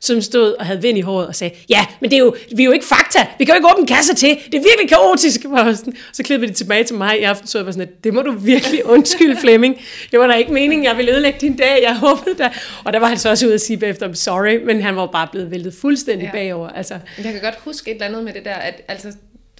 som 0.00 0.20
stod 0.20 0.52
og 0.52 0.66
havde 0.66 0.82
vind 0.82 0.98
i 0.98 1.00
håret 1.00 1.26
og 1.26 1.34
sagde, 1.34 1.54
ja, 1.68 1.86
men 2.00 2.10
det 2.10 2.16
er 2.16 2.20
jo, 2.20 2.36
vi 2.56 2.62
er 2.62 2.66
jo 2.66 2.72
ikke 2.72 2.86
fakta, 2.86 3.26
vi 3.38 3.44
kan 3.44 3.54
jo 3.54 3.56
ikke 3.56 3.68
åbne 3.72 3.86
kasser 3.86 4.14
til, 4.14 4.28
det 4.28 4.54
er 4.54 4.62
virkelig 4.62 4.88
kaotisk. 4.88 5.40
Så 6.12 6.22
klippede 6.22 6.52
de 6.52 6.56
tilbage 6.56 6.84
til 6.84 6.96
mig 6.96 7.20
i 7.20 7.22
aften, 7.22 7.46
så 7.46 7.58
jeg 7.58 7.66
var 7.66 7.72
sådan, 7.72 7.88
at 7.88 8.04
det 8.04 8.14
må 8.14 8.22
du 8.22 8.32
virkelig 8.32 8.86
undskylde, 8.86 9.36
Flemming. 9.42 9.80
Det 10.10 10.20
var 10.20 10.26
da 10.26 10.34
ikke 10.34 10.52
meningen, 10.52 10.84
jeg 10.84 10.96
ville 10.96 11.12
ødelægge 11.12 11.38
din 11.40 11.56
dag, 11.56 11.82
jeg 11.82 11.96
håbede 11.96 12.34
da. 12.38 12.52
Og 12.84 12.92
der 12.92 12.98
var 12.98 13.06
han 13.06 13.18
så 13.18 13.30
også 13.30 13.46
ude 13.46 13.54
at 13.54 13.60
sige 13.60 13.76
bagefter, 13.76 14.08
I'm 14.08 14.14
sorry, 14.14 14.64
men 14.64 14.82
han 14.82 14.96
var 14.96 15.06
bare 15.06 15.28
blevet 15.32 15.50
væltet 15.50 15.74
fuldstændig 15.74 16.26
ja. 16.26 16.32
bagover. 16.32 16.68
Altså. 16.68 16.98
Jeg 17.24 17.32
kan 17.32 17.40
godt 17.42 17.54
huske 17.64 17.90
et 17.90 17.94
eller 17.94 18.06
andet 18.06 18.24
med 18.24 18.32
det 18.32 18.44
der, 18.44 18.54
at 18.54 18.82
altså, 18.88 19.12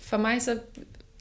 for 0.02 0.16
mig 0.16 0.42
så 0.42 0.58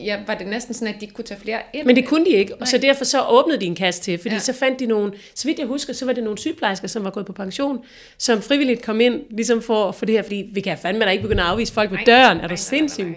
ja, 0.05 0.19
var 0.27 0.35
det 0.35 0.47
næsten 0.47 0.73
sådan, 0.73 0.87
at 0.87 0.95
de 0.99 1.05
ikke 1.05 1.13
kunne 1.13 1.25
tage 1.25 1.39
flere 1.39 1.59
ind. 1.73 1.85
Men 1.85 1.95
det 1.95 2.05
kunne 2.05 2.25
de 2.25 2.29
ikke, 2.29 2.55
og 2.55 2.67
så 2.67 2.77
derfor 2.77 3.05
så 3.05 3.25
åbnede 3.29 3.59
de 3.59 3.65
en 3.65 3.75
kasse 3.75 4.01
til, 4.01 4.17
fordi 4.17 4.35
ja. 4.35 4.39
så 4.39 4.53
fandt 4.53 4.79
de 4.79 4.85
nogle, 4.85 5.13
så 5.35 5.47
vidt 5.47 5.59
jeg 5.59 5.67
husker, 5.67 5.93
så 5.93 6.05
var 6.05 6.13
det 6.13 6.23
nogle 6.23 6.39
sygeplejersker, 6.39 6.87
som 6.87 7.03
var 7.03 7.09
gået 7.09 7.25
på 7.25 7.33
pension, 7.33 7.85
som 8.17 8.41
frivilligt 8.41 8.81
kom 8.81 9.01
ind, 9.01 9.21
ligesom 9.29 9.61
for, 9.61 9.91
for 9.91 10.05
det 10.05 10.15
her, 10.15 10.21
fordi 10.23 10.49
vi 10.53 10.61
kan 10.61 10.77
fandme 10.81 11.05
da 11.05 11.09
ikke 11.09 11.21
begynde 11.21 11.43
at 11.43 11.49
afvise 11.49 11.73
folk 11.73 11.91
ved 11.91 11.99
døren, 12.05 12.39
er 12.39 12.47
du 12.47 12.57
sindssyg? 12.57 13.15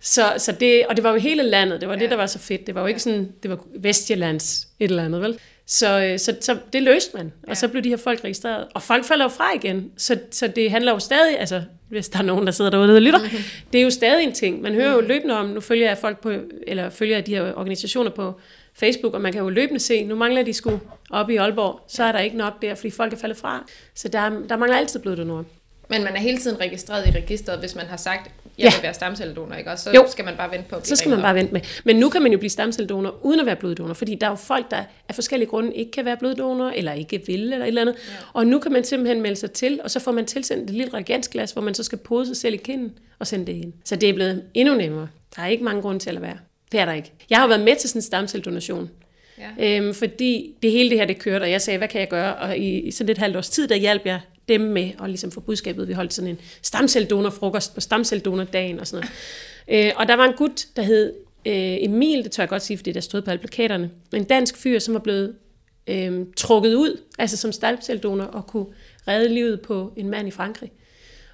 Så, 0.00 0.34
så 0.38 0.52
det, 0.52 0.86
og 0.86 0.96
det 0.96 1.04
var 1.04 1.10
jo 1.10 1.18
hele 1.18 1.42
landet, 1.42 1.80
det 1.80 1.88
var 1.88 1.94
ja. 1.94 2.00
det, 2.00 2.10
der 2.10 2.16
var 2.16 2.26
så 2.26 2.38
fedt. 2.38 2.66
Det 2.66 2.74
var 2.74 2.80
jo 2.80 2.86
ikke 2.86 3.00
sådan, 3.00 3.32
det 3.42 3.50
var 3.50 3.58
Vestjyllands 3.78 4.68
et 4.80 4.90
eller 4.90 5.04
andet, 5.04 5.20
vel? 5.20 5.38
Så, 5.68 6.00
øh, 6.00 6.18
så, 6.18 6.36
så 6.40 6.58
det 6.72 6.82
løste 6.82 7.16
man, 7.16 7.32
og 7.42 7.48
ja. 7.48 7.54
så 7.54 7.68
blev 7.68 7.82
de 7.82 7.88
her 7.88 7.96
folk 7.96 8.24
registreret. 8.24 8.66
Og 8.74 8.82
folk 8.82 9.04
falder 9.04 9.24
jo 9.24 9.28
fra 9.28 9.54
igen, 9.54 9.90
så, 9.96 10.18
så 10.30 10.48
det 10.48 10.70
handler 10.70 10.92
jo 10.92 10.98
stadig, 10.98 11.40
altså 11.40 11.62
hvis 11.88 12.08
der 12.08 12.18
er 12.18 12.22
nogen, 12.22 12.46
der 12.46 12.52
sidder 12.52 12.70
derude 12.70 12.96
og 12.96 13.02
lytter, 13.02 13.18
mm-hmm. 13.18 13.38
det 13.72 13.78
er 13.78 13.82
jo 13.82 13.90
stadig 13.90 14.24
en 14.24 14.32
ting. 14.32 14.62
Man 14.62 14.74
hører 14.74 14.92
jo 14.92 15.00
mm. 15.00 15.06
løbende 15.06 15.38
om, 15.38 15.46
nu 15.46 15.60
følger 15.60 15.88
jeg 15.88 15.98
folk 15.98 16.20
på, 16.20 16.32
eller 16.66 16.90
følger 16.90 17.20
de 17.20 17.34
her 17.34 17.54
organisationer 17.54 18.10
på 18.10 18.40
Facebook, 18.74 19.14
og 19.14 19.20
man 19.20 19.32
kan 19.32 19.42
jo 19.42 19.48
løbende 19.48 19.80
se, 19.80 20.04
nu 20.04 20.14
mangler 20.14 20.42
de 20.42 20.52
sgu 20.52 20.80
op 21.10 21.30
i 21.30 21.36
Aalborg, 21.36 21.80
så 21.88 22.04
er 22.04 22.12
der 22.12 22.18
ikke 22.18 22.36
nok 22.36 22.62
der, 22.62 22.74
fordi 22.74 22.90
folk 22.90 23.12
er 23.12 23.16
faldet 23.16 23.38
fra. 23.38 23.64
Så 23.94 24.08
der, 24.08 24.30
der 24.48 24.56
mangler 24.56 24.78
altid 24.78 25.00
bloddonorer. 25.00 25.44
Men 25.90 26.04
man 26.04 26.16
er 26.16 26.20
hele 26.20 26.38
tiden 26.38 26.60
registreret 26.60 27.06
i 27.06 27.10
registret, 27.10 27.58
hvis 27.58 27.74
man 27.74 27.86
har 27.86 27.96
sagt, 27.96 28.30
jeg 28.58 28.64
ja. 28.64 28.70
vil 28.76 28.82
være 28.82 28.94
stamcelledonor, 28.94 29.54
ikke? 29.54 29.70
Og 29.70 29.78
så 29.78 29.90
jo. 29.94 30.04
skal 30.08 30.24
man 30.24 30.36
bare 30.36 30.50
vente 30.50 30.68
på 30.68 30.76
at 30.76 30.82
blive 30.82 30.88
Så 30.88 30.96
skal 30.96 31.10
man 31.10 31.20
bare 31.20 31.34
vente 31.34 31.52
med. 31.52 31.60
Men 31.84 31.96
nu 31.96 32.08
kan 32.08 32.22
man 32.22 32.32
jo 32.32 32.38
blive 32.38 32.50
stamcelledonor 32.50 33.14
uden 33.22 33.40
at 33.40 33.46
være 33.46 33.56
bloddonor, 33.56 33.94
fordi 33.94 34.14
der 34.14 34.26
er 34.26 34.30
jo 34.30 34.36
folk, 34.36 34.70
der 34.70 34.84
af 35.08 35.14
forskellige 35.14 35.48
grunde 35.48 35.74
ikke 35.74 35.90
kan 35.90 36.04
være 36.04 36.16
bloddonor, 36.16 36.70
eller 36.70 36.92
ikke 36.92 37.22
vil, 37.26 37.52
eller 37.52 37.64
et 37.64 37.68
eller 37.68 37.80
andet. 37.80 37.94
Ja. 38.08 38.14
Og 38.32 38.46
nu 38.46 38.58
kan 38.58 38.72
man 38.72 38.84
simpelthen 38.84 39.22
melde 39.22 39.36
sig 39.36 39.50
til, 39.50 39.80
og 39.84 39.90
så 39.90 40.00
får 40.00 40.12
man 40.12 40.26
tilsendt 40.26 40.70
et 40.70 40.76
lille 40.76 40.94
reagensglas, 40.94 41.52
hvor 41.52 41.62
man 41.62 41.74
så 41.74 41.82
skal 41.82 41.98
pose 41.98 42.26
sig 42.26 42.36
selv 42.36 42.54
i 42.54 42.56
kinden 42.56 42.92
og 43.18 43.26
sende 43.26 43.46
det 43.46 43.52
ind. 43.52 43.72
Så 43.84 43.96
det 43.96 44.08
er 44.08 44.12
blevet 44.12 44.42
endnu 44.54 44.74
nemmere. 44.74 45.08
Der 45.36 45.42
er 45.42 45.46
ikke 45.46 45.64
mange 45.64 45.82
grunde 45.82 45.98
til 45.98 46.16
at 46.16 46.22
være. 46.22 46.38
Det 46.72 46.80
er 46.80 46.84
der 46.84 46.92
ikke. 46.92 47.12
Jeg 47.30 47.38
har 47.38 47.46
været 47.48 47.60
med 47.60 47.76
til 47.76 47.88
sådan 47.88 47.98
en 47.98 48.02
stamcelledonation. 48.02 48.90
Ja. 49.38 49.78
Øhm, 49.78 49.94
fordi 49.94 50.54
det 50.62 50.70
hele 50.70 50.90
det 50.90 50.98
her, 50.98 51.06
det 51.06 51.18
kørte, 51.18 51.42
og 51.42 51.50
jeg 51.50 51.62
sagde, 51.62 51.78
hvad 51.78 51.88
kan 51.88 52.00
jeg 52.00 52.08
gøre? 52.08 52.36
Og 52.36 52.56
i, 52.56 52.80
i 52.80 52.90
sådan 52.90 53.10
et 53.10 53.18
halvt 53.18 53.36
års 53.36 53.48
tid, 53.48 53.68
der 53.68 53.74
hjalp 53.74 54.02
jeg 54.06 54.20
dem 54.48 54.60
med 54.60 54.90
at 55.02 55.08
ligesom 55.08 55.30
få 55.30 55.40
budskabet. 55.40 55.88
Vi 55.88 55.92
holdt 55.92 56.12
sådan 56.14 56.30
en 56.30 56.38
stamcelledonorfrokost 56.62 57.74
på 57.74 57.80
stamcelledonor-dagen 57.80 58.80
og 58.80 58.86
sådan 58.86 59.06
noget. 59.68 59.86
Øh, 59.88 59.92
og 59.96 60.08
der 60.08 60.16
var 60.16 60.24
en 60.24 60.32
gut, 60.32 60.66
der 60.76 60.82
hed 60.82 61.12
øh, 61.46 61.54
Emil, 61.84 62.24
det 62.24 62.32
tør 62.32 62.42
jeg 62.42 62.48
godt 62.48 62.62
sige, 62.62 62.76
fordi 62.76 62.92
der 62.92 63.00
stod 63.00 63.22
på 63.22 63.30
alle 63.30 63.40
plakaterne, 63.40 63.90
en 64.14 64.24
dansk 64.24 64.56
fyr, 64.56 64.78
som 64.78 64.94
var 64.94 65.00
blevet 65.00 65.34
øh, 65.86 66.20
trukket 66.36 66.74
ud, 66.74 67.00
altså 67.18 67.36
som 67.36 67.52
stamcelledonor, 67.52 68.24
og 68.24 68.46
kunne 68.46 68.66
redde 69.08 69.28
livet 69.34 69.60
på 69.60 69.92
en 69.96 70.10
mand 70.10 70.28
i 70.28 70.30
Frankrig. 70.30 70.72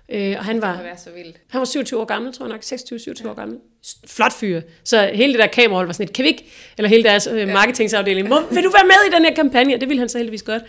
Øh, 0.09 0.34
og 0.39 0.45
han 0.45 0.55
Det 0.57 0.62
var, 0.62 0.76
må 0.76 0.82
være 0.82 0.99
så 0.99 1.11
vildt. 1.16 1.36
han 1.49 1.59
var 1.59 1.64
27 1.64 2.01
år 2.01 2.05
gammel, 2.05 2.32
tror 2.32 2.47
jeg 2.47 2.53
nok. 2.53 2.62
26-27 2.62 3.24
ja. 3.24 3.30
år 3.30 3.34
gammel. 3.34 3.59
Flot 4.07 4.32
fyr. 4.32 4.61
Så 4.84 5.11
hele 5.14 5.32
det 5.32 5.39
der 5.41 5.47
kamerahold 5.47 5.86
var 5.86 5.93
sådan 5.93 6.05
et, 6.09 6.12
kan 6.12 6.22
vi 6.22 6.28
ikke, 6.28 6.45
eller 6.78 6.89
hele 6.89 7.03
deres 7.03 7.26
øh, 7.32 7.49
marketingsafdeling, 7.49 8.28
må, 8.28 8.41
vil 8.51 8.64
du 8.64 8.70
være 8.70 8.86
med 8.86 9.12
i 9.12 9.14
den 9.14 9.24
her 9.24 9.34
kampagne? 9.34 9.76
Det 9.80 9.89
ville 9.89 9.99
han 9.99 10.09
så 10.09 10.18
heldigvis 10.18 10.43
godt. 10.43 10.62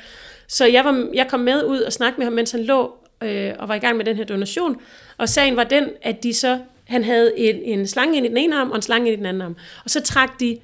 Så 0.47 0.65
jeg, 0.65 0.85
var, 0.85 1.07
jeg 1.13 1.27
kom 1.27 1.39
med 1.39 1.63
ud 1.63 1.79
og 1.79 1.93
snakkede 1.93 2.19
med 2.19 2.25
ham, 2.25 2.33
mens 2.33 2.51
han 2.51 2.63
lå 2.63 2.95
øh, 3.23 3.53
og 3.59 3.67
var 3.67 3.75
i 3.75 3.79
gang 3.79 3.97
med 3.97 4.05
den 4.05 4.17
her 4.17 4.23
donation. 4.23 4.81
Og 5.17 5.29
sagen 5.29 5.55
var 5.55 5.63
den, 5.63 5.89
at 6.01 6.23
de 6.23 6.33
så, 6.33 6.59
han 6.87 7.03
havde 7.03 7.39
en, 7.39 7.55
en 7.55 7.87
slange 7.87 8.17
ind 8.17 8.25
i 8.25 8.29
den 8.29 8.37
ene 8.37 8.55
arm 8.55 8.69
og 8.69 8.75
en 8.75 8.81
slange 8.81 9.07
ind 9.07 9.13
i 9.13 9.17
den 9.17 9.25
anden 9.25 9.41
arm. 9.41 9.55
Og 9.83 9.89
så 9.89 10.01
trak 10.01 10.39
de 10.39 10.57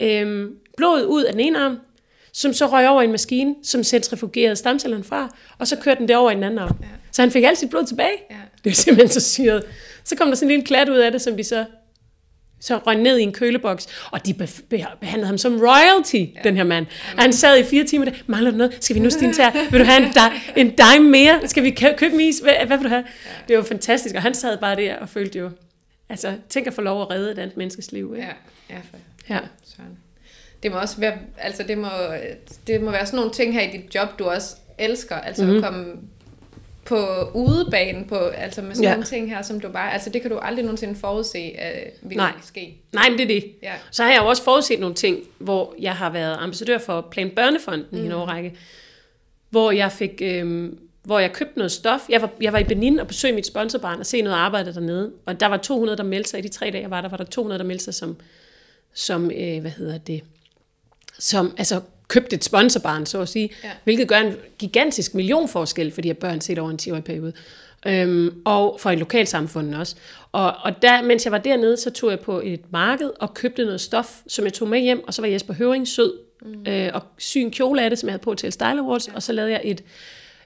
øh, 0.00 0.50
blodet 0.76 1.04
ud 1.04 1.24
af 1.24 1.32
den 1.32 1.40
ene 1.40 1.58
arm, 1.58 1.78
som 2.32 2.52
så 2.52 2.66
røg 2.66 2.88
over 2.88 3.02
i 3.02 3.04
en 3.04 3.10
maskine, 3.10 3.54
som 3.62 3.84
centrifugerede 3.84 4.56
stamcellerne 4.56 5.04
fra, 5.04 5.36
og 5.58 5.66
så 5.66 5.76
kørte 5.76 5.98
den 5.98 6.08
det 6.08 6.16
over 6.16 6.30
i 6.30 6.34
den 6.34 6.44
anden 6.44 6.58
arm. 6.58 6.76
Ja. 6.80 6.86
Så 7.12 7.22
han 7.22 7.30
fik 7.30 7.44
alt 7.44 7.58
sit 7.58 7.70
blod 7.70 7.84
tilbage. 7.84 8.16
Ja. 8.30 8.36
Det 8.64 8.70
var 8.70 8.74
simpelthen 8.74 9.08
så 9.08 9.20
syret. 9.20 9.64
Så 10.04 10.16
kom 10.16 10.28
der 10.28 10.34
sådan 10.34 10.46
en 10.46 10.50
lille 10.50 10.66
klat 10.66 10.88
ud 10.88 10.96
af 10.96 11.12
det, 11.12 11.20
som 11.20 11.36
vi 11.36 11.42
så 11.42 11.64
så 12.64 12.76
røg 12.78 12.96
ned 12.96 13.18
i 13.18 13.22
en 13.22 13.32
køleboks, 13.32 13.86
og 14.10 14.26
de 14.26 14.34
be- 14.34 14.48
be- 14.70 14.84
behandlede 15.00 15.26
ham 15.26 15.38
som 15.38 15.60
royalty, 15.60 16.14
ja. 16.36 16.40
den 16.44 16.56
her 16.56 16.64
mand. 16.64 16.86
Og 17.16 17.22
han 17.22 17.32
sad 17.32 17.58
i 17.58 17.62
fire 17.64 17.84
timer 17.84 18.04
der, 18.04 18.12
mangler 18.26 18.50
du 18.50 18.56
noget? 18.56 18.76
Skal 18.80 18.94
vi 18.96 19.00
nu 19.00 19.10
stine 19.10 19.32
til 19.32 19.44
Vil 19.70 19.80
du 19.80 19.84
have 19.84 20.02
en, 20.06 20.10
di- 20.12 20.52
en 20.56 20.70
dime 20.76 21.10
mere? 21.10 21.48
Skal 21.48 21.62
vi 21.62 21.70
kø- 21.70 21.96
købe 21.96 22.14
en 22.14 22.20
is? 22.20 22.38
Hvad, 22.38 22.52
hvad 22.66 22.76
vil 22.76 22.84
du 22.84 22.88
have? 22.88 23.04
Ja. 23.26 23.30
Det 23.48 23.56
var 23.56 23.62
fantastisk, 23.62 24.14
og 24.14 24.22
han 24.22 24.34
sad 24.34 24.58
bare 24.58 24.76
der 24.76 24.96
og 24.96 25.08
følte 25.08 25.38
jo, 25.38 25.50
altså, 26.08 26.32
tænk 26.48 26.66
at 26.66 26.74
få 26.74 26.80
lov 26.80 27.02
at 27.02 27.10
redde 27.10 27.32
et 27.32 27.38
andet 27.38 27.56
menneskes 27.56 27.92
liv. 27.92 28.12
Ikke? 28.16 28.28
Ja, 28.70 28.74
ja, 28.76 28.80
for 28.90 28.96
Ja. 29.34 29.38
Søren. 29.76 29.98
Det 30.62 30.70
må 30.72 30.78
også 30.78 30.96
være, 31.00 31.12
altså 31.38 31.62
det 31.62 31.78
må, 31.78 31.88
det 32.66 32.80
må 32.80 32.90
være 32.90 33.06
sådan 33.06 33.16
nogle 33.16 33.32
ting 33.32 33.52
her 33.54 33.60
i 33.60 33.70
dit 33.76 33.94
job, 33.94 34.18
du 34.18 34.24
også 34.24 34.56
elsker, 34.78 35.16
altså 35.16 35.42
mm-hmm. 35.44 35.58
at 35.58 35.64
komme 35.64 35.86
på 36.84 37.30
udebanen, 37.34 38.04
på, 38.08 38.16
altså 38.16 38.62
med 38.62 38.74
sådan 38.74 38.84
Ja. 38.84 38.90
nogle 38.90 39.04
ting 39.04 39.30
her, 39.30 39.42
som 39.42 39.60
du 39.60 39.68
bare, 39.68 39.92
altså 39.92 40.10
det 40.10 40.22
kan 40.22 40.30
du 40.30 40.38
aldrig 40.38 40.64
nogensinde 40.64 40.94
forudse, 40.94 41.52
uh, 41.52 42.10
vil 42.10 42.16
Nej. 42.16 42.32
ske. 42.42 42.76
Nej, 42.92 43.08
men 43.08 43.18
det 43.18 43.24
er 43.24 43.40
det. 43.40 43.52
Ja. 43.62 43.72
Så 43.90 44.02
har 44.02 44.10
jeg 44.12 44.22
jo 44.22 44.26
også 44.26 44.42
forudset 44.42 44.80
nogle 44.80 44.94
ting, 44.94 45.18
hvor 45.38 45.74
jeg 45.80 45.96
har 45.96 46.10
været 46.10 46.36
ambassadør 46.40 46.78
for 46.78 47.00
Plan 47.10 47.30
Børnefonden 47.30 47.86
mm. 47.90 47.98
i 47.98 48.06
en 48.06 48.12
årrække, 48.12 48.56
hvor 49.50 49.70
jeg 49.70 49.92
fik, 49.92 50.22
øh, 50.24 50.72
hvor 51.02 51.18
jeg 51.18 51.32
købte 51.32 51.58
noget 51.58 51.72
stof. 51.72 52.00
Jeg 52.08 52.22
var, 52.22 52.30
jeg 52.40 52.52
var 52.52 52.58
i 52.58 52.64
Benin 52.64 53.00
og 53.00 53.06
besøgte 53.06 53.34
mit 53.34 53.46
sponsorbarn 53.46 54.00
og 54.00 54.06
se 54.06 54.22
noget 54.22 54.36
arbejde 54.36 54.74
dernede, 54.74 55.12
og 55.26 55.40
der 55.40 55.46
var 55.46 55.56
200, 55.56 55.96
der 55.96 56.04
meldte 56.04 56.30
sig 56.30 56.38
i 56.38 56.42
de 56.42 56.48
tre 56.48 56.70
dage, 56.70 56.82
jeg 56.82 56.90
var 56.90 57.00
der, 57.00 57.08
var 57.08 57.16
der 57.16 57.24
200, 57.24 57.58
der 57.58 57.64
meldte 57.64 57.84
sig 57.84 57.94
som, 57.94 58.16
som 58.94 59.30
øh, 59.30 59.60
hvad 59.60 59.70
hedder 59.70 59.98
det, 59.98 60.22
som 61.18 61.54
altså 61.58 61.80
købte 62.12 62.36
et 62.36 62.44
sponsorbarn, 62.44 63.06
så 63.06 63.20
at 63.20 63.28
sige, 63.28 63.50
ja. 63.62 63.68
Ja. 63.68 63.74
hvilket 63.84 64.08
gør 64.08 64.16
en 64.16 64.34
gigantisk 64.58 65.14
millionforskel 65.14 65.92
for 65.92 66.00
de 66.00 66.08
her 66.08 66.14
børn 66.14 66.40
set 66.40 66.58
over 66.58 66.70
en 66.70 66.78
10-årig 66.82 67.04
periode. 67.04 67.32
Øhm, 67.86 68.42
og 68.44 68.76
for 68.80 68.90
et 68.90 68.98
lokalsamfund 68.98 69.74
også. 69.74 69.96
Og, 70.32 70.54
og 70.62 70.82
der, 70.82 71.02
mens 71.02 71.24
jeg 71.24 71.32
var 71.32 71.38
dernede, 71.38 71.76
så 71.76 71.90
tog 71.90 72.10
jeg 72.10 72.20
på 72.20 72.40
et 72.44 72.60
marked 72.70 73.10
og 73.20 73.34
købte 73.34 73.64
noget 73.64 73.80
stof, 73.80 74.20
som 74.26 74.44
jeg 74.44 74.52
tog 74.52 74.68
med 74.68 74.80
hjem, 74.80 75.04
og 75.06 75.14
så 75.14 75.22
var 75.22 75.28
Jesper 75.28 75.54
Høring 75.54 75.88
sød 75.88 76.12
mm. 76.42 76.66
øh, 76.68 76.90
og 76.94 77.02
sy 77.18 77.38
en 77.38 77.50
kjole 77.50 77.82
af 77.82 77.90
det, 77.90 77.98
som 77.98 78.06
jeg 78.06 78.12
havde 78.12 78.22
på 78.22 78.34
til 78.34 78.52
Style 78.52 78.80
Awards, 78.80 79.08
ja. 79.08 79.14
og 79.14 79.22
så 79.22 79.32
lavede 79.32 79.52
jeg 79.52 79.60
et 79.64 79.84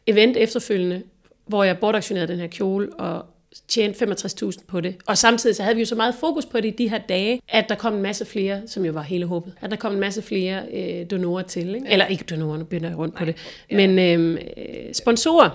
event 0.07 0.37
efterfølgende, 0.37 1.03
hvor 1.47 1.65
jeg 1.65 1.79
bortaktionerede 1.79 2.29
den 2.29 2.41
her 2.41 2.47
kjole 2.47 2.95
og 2.95 3.27
tjente 3.69 4.05
65.000 4.05 4.65
på 4.67 4.81
det. 4.81 4.97
Og 5.07 5.19
samtidig 5.19 5.57
så 5.57 5.63
havde 5.63 5.77
vi 5.77 5.83
jo 5.83 5.87
så 5.87 5.95
meget 5.95 6.15
fokus 6.15 6.47
på 6.47 6.61
det 6.61 6.69
i 6.69 6.71
de 6.71 6.89
her 6.89 6.99
dage, 6.99 7.41
at 7.49 7.69
der 7.69 7.75
kom 7.75 7.95
en 7.95 8.03
masse 8.03 8.25
flere, 8.25 8.63
som 8.67 8.85
jo 8.85 8.93
var 8.93 9.03
hele 9.03 9.27
håbet, 9.27 9.55
at 9.61 9.71
der 9.71 9.77
kom 9.77 9.93
en 9.93 10.01
masse 10.01 10.23
flere 10.23 10.63
øh, 10.73 11.11
donorer 11.11 11.43
til. 11.43 11.75
Ikke? 11.75 11.87
Ja. 11.87 11.93
Eller 11.93 12.07
ikke 12.07 12.25
donorer, 12.25 12.59
nu 12.59 12.65
begynder 12.65 12.89
jeg 12.89 12.99
rundt 12.99 13.15
Nej, 13.15 13.21
på 13.21 13.25
det, 13.25 13.37
ja. 13.71 13.77
men 13.77 13.99
øh, 13.99 14.41
øh, 14.57 14.95
sponsorer. 14.95 15.51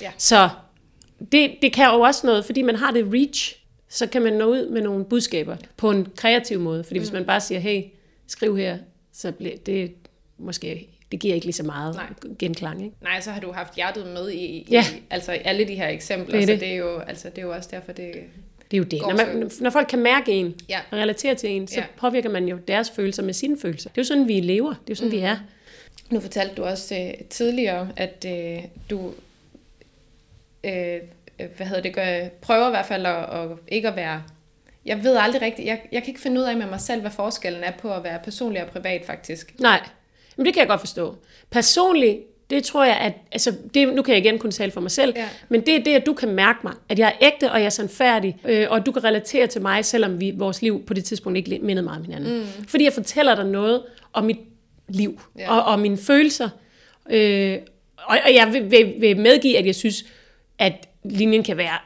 Ja. 0.00 0.12
Så 0.18 0.48
det, 1.32 1.50
det 1.62 1.72
kan 1.72 1.86
jo 1.94 2.00
også 2.00 2.26
noget, 2.26 2.44
fordi 2.44 2.62
man 2.62 2.76
har 2.76 2.90
det 2.90 3.06
reach, 3.12 3.56
så 3.88 4.06
kan 4.06 4.22
man 4.22 4.32
nå 4.32 4.44
ud 4.44 4.70
med 4.70 4.82
nogle 4.82 5.04
budskaber 5.04 5.56
på 5.76 5.90
en 5.90 6.08
kreativ 6.16 6.60
måde. 6.60 6.84
Fordi 6.84 6.98
mm. 6.98 7.02
hvis 7.02 7.12
man 7.12 7.24
bare 7.24 7.40
siger, 7.40 7.58
hey, 7.58 7.82
skriv 8.26 8.56
her, 8.56 8.78
så 9.12 9.32
bliver 9.32 9.56
det 9.66 9.92
måske, 10.38 10.95
det 11.12 11.20
giver 11.20 11.34
ikke 11.34 11.46
lige 11.46 11.54
så 11.54 11.62
meget 11.62 11.94
Nej. 11.94 12.06
genklang. 12.38 12.84
Ikke? 12.84 12.96
Nej, 13.02 13.20
så 13.20 13.30
har 13.30 13.40
du 13.40 13.52
haft 13.52 13.74
hjertet 13.74 14.06
med 14.06 14.30
i, 14.30 14.36
i 14.44 14.66
Ja. 14.70 14.84
altså 15.10 15.32
alle 15.32 15.64
de 15.68 15.74
her 15.74 15.88
eksempler, 15.88 16.40
Det 16.40 16.42
er 16.50 16.56
så 16.56 16.60
det. 16.60 16.72
er 16.72 16.76
jo, 16.76 16.98
altså 16.98 17.28
det 17.30 17.38
er 17.38 17.42
jo 17.42 17.52
også 17.52 17.68
derfor, 17.72 17.92
det 17.92 18.14
Det 18.70 18.76
er 18.76 18.78
jo 18.78 18.84
det. 18.84 19.00
Når, 19.00 19.16
man, 19.16 19.50
når 19.60 19.70
folk 19.70 19.86
kan 19.88 19.98
mærke 19.98 20.32
en 20.32 20.54
Ja. 20.68 20.80
og 20.90 20.98
relatere 20.98 21.34
til 21.34 21.50
en, 21.50 21.68
så 21.68 21.80
Ja. 21.80 21.86
påvirker 21.96 22.30
man 22.30 22.48
jo 22.48 22.56
deres 22.68 22.90
følelser 22.90 23.22
med 23.22 23.34
sine 23.34 23.58
følelser. 23.62 23.90
Det 23.90 23.98
er 23.98 24.02
jo 24.02 24.06
sådan, 24.06 24.28
vi 24.28 24.40
lever. 24.40 24.68
Det 24.70 24.76
er 24.78 24.82
jo 24.88 24.94
sådan, 24.94 25.08
mm. 25.10 25.16
vi 25.16 25.20
er. 25.22 25.36
Nu 26.10 26.20
fortalte 26.20 26.54
du 26.54 26.64
også 26.64 26.94
øh, 26.94 27.24
tidligere, 27.30 27.88
at 27.96 28.26
øh, 28.28 28.58
du 28.90 29.12
øh, 30.64 30.94
øh, 31.40 31.48
hvad 31.56 31.66
hedder 31.66 31.82
det, 31.82 31.94
gør, 31.94 32.28
prøver 32.40 32.66
i 32.66 32.70
hvert 32.70 32.86
fald 32.86 33.06
at, 33.06 33.16
at 33.16 33.48
ikke 33.68 33.88
at 33.88 33.96
være... 33.96 34.22
Jeg 34.84 35.04
ved 35.04 35.16
aldrig 35.16 35.42
rigtigt, 35.42 35.68
jeg, 35.68 35.80
jeg 35.92 36.02
kan 36.02 36.08
ikke 36.08 36.20
finde 36.20 36.40
ud 36.40 36.46
af 36.46 36.56
med 36.56 36.66
mig 36.66 36.80
selv, 36.80 37.00
hvad 37.00 37.10
forskellen 37.10 37.64
er 37.64 37.72
på 37.72 37.94
at 37.94 38.04
være 38.04 38.18
personlig 38.24 38.62
og 38.64 38.68
privat 38.70 39.02
faktisk. 39.06 39.54
Nej, 39.60 39.80
men 40.36 40.46
det 40.46 40.54
kan 40.54 40.60
jeg 40.60 40.68
godt 40.68 40.80
forstå. 40.80 41.16
Personligt, 41.50 42.18
det 42.50 42.64
tror 42.64 42.84
jeg, 42.84 42.96
at... 42.96 43.12
Altså, 43.32 43.54
det, 43.74 43.94
nu 43.94 44.02
kan 44.02 44.14
jeg 44.14 44.24
igen 44.24 44.38
kun 44.38 44.50
tale 44.50 44.72
for 44.72 44.80
mig 44.80 44.90
selv, 44.90 45.12
Ja. 45.16 45.28
men 45.48 45.60
det 45.60 45.74
er 45.76 45.84
det, 45.84 45.94
at 45.94 46.06
du 46.06 46.12
kan 46.12 46.28
mærke 46.28 46.58
mig. 46.64 46.72
At 46.88 46.98
jeg 46.98 47.08
er 47.08 47.26
ægte, 47.26 47.52
og 47.52 47.58
jeg 47.58 47.66
er 47.66 47.70
sandfærdig, 47.70 48.36
øh, 48.44 48.66
og 48.70 48.86
du 48.86 48.92
kan 48.92 49.04
relatere 49.04 49.46
til 49.46 49.62
mig, 49.62 49.84
selvom 49.84 50.20
vi, 50.20 50.32
vores 50.36 50.62
liv 50.62 50.86
på 50.86 50.94
det 50.94 51.04
tidspunkt 51.04 51.36
ikke 51.36 51.58
mindede 51.62 51.84
meget 51.84 51.98
om 51.98 52.04
hinanden. 52.04 52.38
Mm. 52.40 52.46
Fordi 52.68 52.84
jeg 52.84 52.92
fortæller 52.92 53.34
dig 53.34 53.44
noget 53.46 53.82
om 54.12 54.24
mit 54.24 54.38
liv, 54.88 55.20
Ja. 55.38 55.50
og, 55.52 55.62
og 55.72 55.78
mine 55.80 55.96
følelser. 55.98 56.48
Øh, 57.10 57.58
og, 57.96 58.18
og 58.24 58.34
jeg 58.34 58.52
vil, 58.52 58.70
vil, 58.70 58.94
vil 59.00 59.16
medgive, 59.16 59.58
at 59.58 59.66
jeg 59.66 59.74
synes, 59.74 60.04
at 60.58 60.88
linjen 61.04 61.42
kan 61.42 61.56
være 61.56 61.78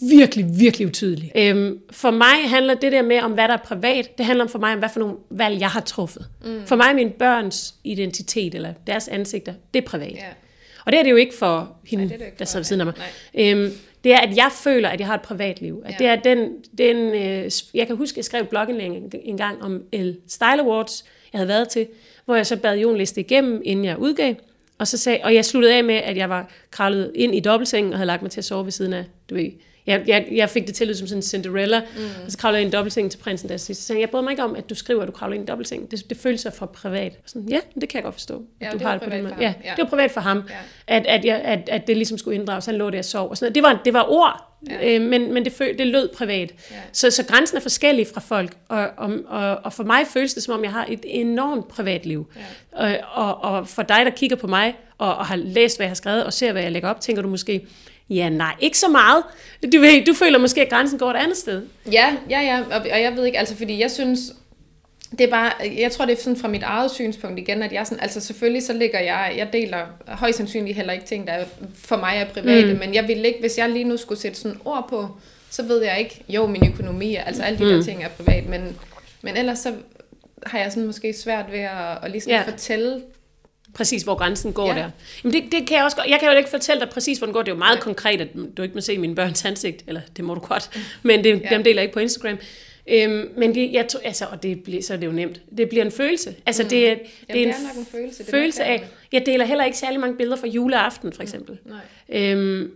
virkelig, 0.00 0.46
virkelig 0.58 0.86
utydelig. 0.86 1.32
Øhm, 1.36 1.78
for 1.90 2.10
mig 2.10 2.48
handler 2.50 2.74
det 2.74 2.92
der 2.92 3.02
med 3.02 3.18
om, 3.20 3.32
hvad 3.32 3.48
der 3.48 3.54
er 3.54 3.62
privat, 3.64 4.18
det 4.18 4.26
handler 4.26 4.46
for 4.46 4.58
mig 4.58 4.72
om, 4.72 4.78
hvad 4.78 4.88
for 4.92 5.00
nogle 5.00 5.14
valg, 5.30 5.60
jeg 5.60 5.68
har 5.70 5.80
truffet. 5.80 6.26
Mm. 6.44 6.66
For 6.66 6.76
mig 6.76 6.84
er 6.90 6.94
mine 6.94 7.10
børns 7.10 7.74
identitet, 7.84 8.54
eller 8.54 8.72
deres 8.86 9.08
ansigter, 9.08 9.54
det 9.74 9.82
er 9.84 9.86
privat. 9.86 10.12
Ja. 10.12 10.26
Og 10.86 10.92
det 10.92 10.98
er 10.98 11.02
det 11.02 11.10
jo 11.10 11.16
ikke 11.16 11.34
for 11.34 11.76
hende, 11.86 12.04
Nej, 12.04 12.12
det 12.12 12.20
det 12.20 12.26
ikke 12.26 12.38
der 12.38 12.44
sidder 12.44 12.58
ved 12.60 12.64
siden 12.64 12.80
af 12.80 12.86
mig. 12.86 12.94
nej. 13.34 13.50
Øhm, 13.64 13.72
det 14.04 14.12
er, 14.12 14.18
at 14.18 14.36
jeg 14.36 14.50
føler, 14.52 14.88
at 14.88 14.98
jeg 15.00 15.06
har 15.06 15.14
et 15.14 15.22
privatliv. 15.22 15.82
At 15.84 15.92
Ja. 15.92 15.96
det 15.98 16.06
er 16.06 16.16
den, 16.34 16.48
den 16.78 16.96
øh, 16.96 17.50
jeg 17.74 17.86
kan 17.86 17.96
huske, 17.96 18.12
at 18.14 18.16
jeg 18.16 18.24
skrev 18.24 18.44
blogindlæg 18.44 18.86
en- 19.24 19.36
gang 19.36 19.62
om 19.62 19.82
El 19.92 20.16
Style 20.28 20.60
Awards, 20.62 21.04
jeg 21.32 21.38
havde 21.38 21.48
været 21.48 21.68
til, 21.68 21.86
hvor 22.24 22.34
jeg 22.36 22.46
så 22.46 22.56
bad 22.56 22.78
Jon 22.78 22.96
læse 22.96 23.14
det 23.14 23.20
igennem, 23.20 23.62
inden 23.64 23.84
jeg 23.84 23.98
udgav. 23.98 24.34
Og, 24.78 24.88
så 24.88 24.98
sagde, 24.98 25.18
og 25.24 25.34
jeg 25.34 25.44
sluttede 25.44 25.74
af 25.74 25.84
med, 25.84 25.94
at 25.94 26.16
jeg 26.16 26.30
var 26.30 26.50
kravlet 26.70 27.12
ind 27.14 27.34
i 27.34 27.40
dobbeltsengen 27.40 27.92
og 27.92 27.98
havde 27.98 28.06
lagt 28.06 28.22
mig 28.22 28.30
til 28.30 28.40
at 28.40 28.44
sove 28.44 28.64
ved 28.64 28.72
siden 28.72 28.92
af, 28.92 29.04
du 29.30 29.34
ved, 29.34 29.50
jeg, 29.86 30.02
jeg, 30.06 30.26
jeg 30.32 30.50
fik 30.50 30.66
det 30.66 30.74
til 30.74 30.90
at 30.90 30.96
som 30.96 31.06
sådan 31.06 31.18
en 31.18 31.22
Cinderella, 31.22 31.80
mm. 31.80 32.04
og 32.26 32.32
så 32.32 32.38
kravlede 32.38 32.58
jeg 32.58 32.64
i 32.64 32.66
en 32.66 32.72
dobbeltseng 32.72 33.10
til 33.10 33.18
prinsen 33.18 33.48
der 33.48 33.56
sidst. 33.56 33.80
Så 33.80 33.86
sagde 33.86 33.98
jeg, 33.98 34.00
jeg 34.00 34.10
bryder 34.10 34.22
mig 34.22 34.30
ikke 34.30 34.42
om, 34.44 34.56
at 34.56 34.70
du 34.70 34.74
skriver, 34.74 35.02
at 35.02 35.06
du 35.06 35.12
kravler 35.12 35.36
i 35.36 35.40
en 35.40 35.46
dobbeltseng. 35.46 35.90
Det, 35.90 36.08
det 36.10 36.16
føles 36.16 36.46
for 36.58 36.66
privat. 36.66 37.12
Og 37.12 37.22
Sådan, 37.26 37.48
ja, 37.48 37.60
det 37.80 37.88
kan 37.88 37.96
jeg 37.98 38.02
godt 38.04 38.14
forstå. 38.14 38.42
Ja, 38.60 38.68
du 38.72 38.78
det 38.78 38.86
har 38.86 38.92
det 38.92 39.02
på 39.02 39.10
den 39.10 39.22
måde. 39.22 39.34
Ja. 39.40 39.54
Ja. 39.64 39.70
det 39.76 39.82
var 39.82 39.88
privat 39.88 40.10
for 40.10 40.20
ham, 40.20 40.42
Ja. 40.48 40.54
at, 40.86 41.06
at, 41.06 41.24
jeg, 41.24 41.40
at, 41.44 41.68
at 41.68 41.86
det 41.86 41.96
ligesom 41.96 42.18
skulle 42.18 42.34
inddrages. 42.40 42.66
Han 42.66 42.74
lå 42.74 42.90
der 42.90 42.98
og 42.98 43.04
sov 43.04 43.30
og 43.30 43.36
sådan 43.36 43.44
noget. 43.46 43.54
Det 43.54 43.62
var, 43.62 43.80
det 43.84 43.92
var 43.92 44.06
ord, 44.10 44.50
Ja. 44.70 44.94
øh, 44.94 45.00
men, 45.02 45.34
men 45.34 45.44
det, 45.44 45.52
føl, 45.52 45.78
det 45.78 45.86
lød 45.86 46.08
privat. 46.08 46.52
Ja. 46.70 46.76
Så, 46.92 47.10
så 47.10 47.24
grænsen 47.24 47.56
er 47.56 47.60
forskellig 47.60 48.06
fra 48.14 48.20
folk, 48.20 48.56
og, 48.68 48.88
og, 48.96 49.12
og, 49.26 49.56
og 49.64 49.72
for 49.72 49.84
mig 49.84 50.06
føles 50.06 50.34
det, 50.34 50.42
som 50.42 50.54
om 50.54 50.64
jeg 50.64 50.72
har 50.72 50.86
et 50.88 51.00
enormt 51.04 51.68
privatliv. 51.68 52.30
Ja. 52.36 52.96
Og, 53.12 53.24
og, 53.26 53.42
og 53.56 53.68
for 53.68 53.82
dig, 53.82 54.00
der 54.04 54.10
kigger 54.10 54.36
på 54.36 54.46
mig, 54.46 54.74
og, 54.98 55.16
og 55.16 55.26
har 55.26 55.36
læst, 55.36 55.78
hvad 55.78 55.84
jeg 55.84 55.90
har 55.90 55.94
skrevet, 55.94 56.24
og 56.24 56.32
ser, 56.32 56.52
hvad 56.52 56.62
jeg 56.62 56.72
lægger 56.72 56.88
op, 56.88 57.00
tænker 57.00 57.22
du 57.22 57.28
måske, 57.28 57.66
ja, 58.10 58.28
nej, 58.28 58.54
ikke 58.60 58.78
så 58.78 58.88
meget. 58.88 59.24
Du, 59.72 59.80
ved, 59.80 60.04
du 60.04 60.14
føler 60.14 60.38
måske, 60.38 60.62
at 60.62 60.68
grænsen 60.68 60.98
går 60.98 61.10
et 61.10 61.16
andet 61.16 61.36
sted. 61.36 61.62
Ja, 61.92 62.16
ja, 62.30 62.40
ja, 62.40 62.60
og, 62.60 62.80
og 62.92 63.02
jeg 63.02 63.16
ved 63.16 63.24
ikke, 63.24 63.38
altså 63.38 63.56
fordi 63.56 63.80
jeg 63.80 63.90
synes, 63.90 64.20
det 65.10 65.20
er 65.20 65.30
bare, 65.30 65.52
jeg 65.78 65.92
tror 65.92 66.04
det 66.04 66.18
er 66.18 66.22
sådan 66.22 66.36
fra 66.36 66.48
mit 66.48 66.62
eget 66.62 66.90
synspunkt 66.90 67.38
igen, 67.38 67.62
at 67.62 67.72
jeg 67.72 67.86
sådan, 67.86 68.02
altså 68.02 68.20
selvfølgelig 68.20 68.62
så 68.62 68.72
ligger 68.72 69.00
jeg, 69.00 69.34
jeg 69.36 69.52
deler 69.52 69.86
højst 70.08 70.36
sandsynligt 70.36 70.76
heller 70.76 70.92
ikke 70.92 71.04
ting, 71.04 71.26
der 71.26 71.32
er 71.32 71.44
for 71.74 71.96
mig 71.96 72.16
er 72.16 72.24
private, 72.24 72.72
mm. 72.72 72.78
men 72.78 72.94
jeg 72.94 73.08
vil 73.08 73.24
ikke, 73.24 73.40
hvis 73.40 73.58
jeg 73.58 73.70
lige 73.70 73.84
nu 73.84 73.96
skulle 73.96 74.20
sætte 74.20 74.38
sådan 74.38 74.58
ord 74.64 74.86
på, 74.88 75.08
så 75.50 75.62
ved 75.62 75.82
jeg 75.82 75.98
ikke, 75.98 76.24
jo 76.28 76.46
min 76.46 76.72
økonomi, 76.72 77.14
altså 77.14 77.42
alle 77.42 77.58
de 77.58 77.64
mm. 77.64 77.70
der 77.70 77.82
ting 77.82 78.04
er 78.04 78.08
privat, 78.08 78.48
men, 78.48 78.76
men 79.22 79.36
ellers 79.36 79.58
så 79.58 79.72
har 80.46 80.58
jeg 80.58 80.72
sådan 80.72 80.86
måske 80.86 81.12
svært 81.12 81.52
ved 81.52 81.58
at, 81.58 81.98
at 82.02 82.10
ligesom 82.10 82.30
ja. 82.30 82.42
fortælle, 82.42 83.02
Præcis, 83.74 84.02
hvor 84.02 84.14
grænsen 84.14 84.52
går 84.52 84.68
Ja. 84.68 84.74
der. 84.78 84.90
Jamen 85.24 85.42
det, 85.42 85.52
det 85.52 85.66
kan 85.68 85.76
jeg 85.76 85.84
også. 85.84 86.02
Jeg 86.08 86.20
kan 86.20 86.30
jo 86.30 86.36
ikke 86.38 86.50
fortælle 86.50 86.80
dig 86.80 86.88
præcis, 86.90 87.18
hvor 87.18 87.26
den 87.26 87.32
går. 87.34 87.42
Det 87.42 87.48
er 87.48 87.54
jo 87.54 87.58
meget 87.58 87.80
konkret, 87.80 88.20
at 88.20 88.28
du 88.56 88.62
ikke 88.62 88.74
må 88.74 88.80
se 88.80 88.98
mine 88.98 89.14
børns 89.14 89.44
ansigt. 89.44 89.84
Eller 89.86 90.00
det 90.16 90.24
må 90.24 90.34
du 90.34 90.40
godt. 90.40 90.70
Men 91.02 91.24
det, 91.24 91.42
Ja. 91.42 91.48
dem 91.54 91.64
deler 91.64 91.76
jeg 91.76 91.82
ikke 91.82 91.94
på 91.94 92.00
Instagram. 92.00 92.38
Øhm, 92.88 93.28
men 93.36 93.54
det, 93.54 93.72
jeg 93.72 93.88
tror, 93.88 94.00
altså, 94.04 94.24
og 94.30 94.42
det 94.42 94.62
bliver, 94.62 94.82
så 94.82 94.92
er 94.92 94.96
det 94.96 95.06
jo 95.06 95.12
nemt. 95.12 95.40
Det 95.56 95.68
bliver 95.68 95.84
en 95.84 95.92
følelse. 95.92 96.34
Altså, 96.46 96.62
mm. 96.62 96.68
det, 96.68 96.90
er, 96.90 96.94
det 96.94 97.06
det 97.28 97.36
er 97.42 97.42
en, 97.46 97.48
er 97.48 97.54
nok 97.68 97.76
en 97.76 97.86
følelse, 97.92 98.22
det 98.22 98.30
følelse 98.30 98.64
af... 98.64 98.84
Jeg 99.12 99.22
deler 99.26 99.44
heller 99.44 99.64
ikke 99.64 99.78
særlig 99.78 100.00
mange 100.00 100.16
billeder 100.16 100.36
fra 100.36 100.46
juleaften, 100.46 101.12
for 101.12 101.22
eksempel. 101.22 101.58
nej. 101.64 102.22
Øhm, 102.32 102.70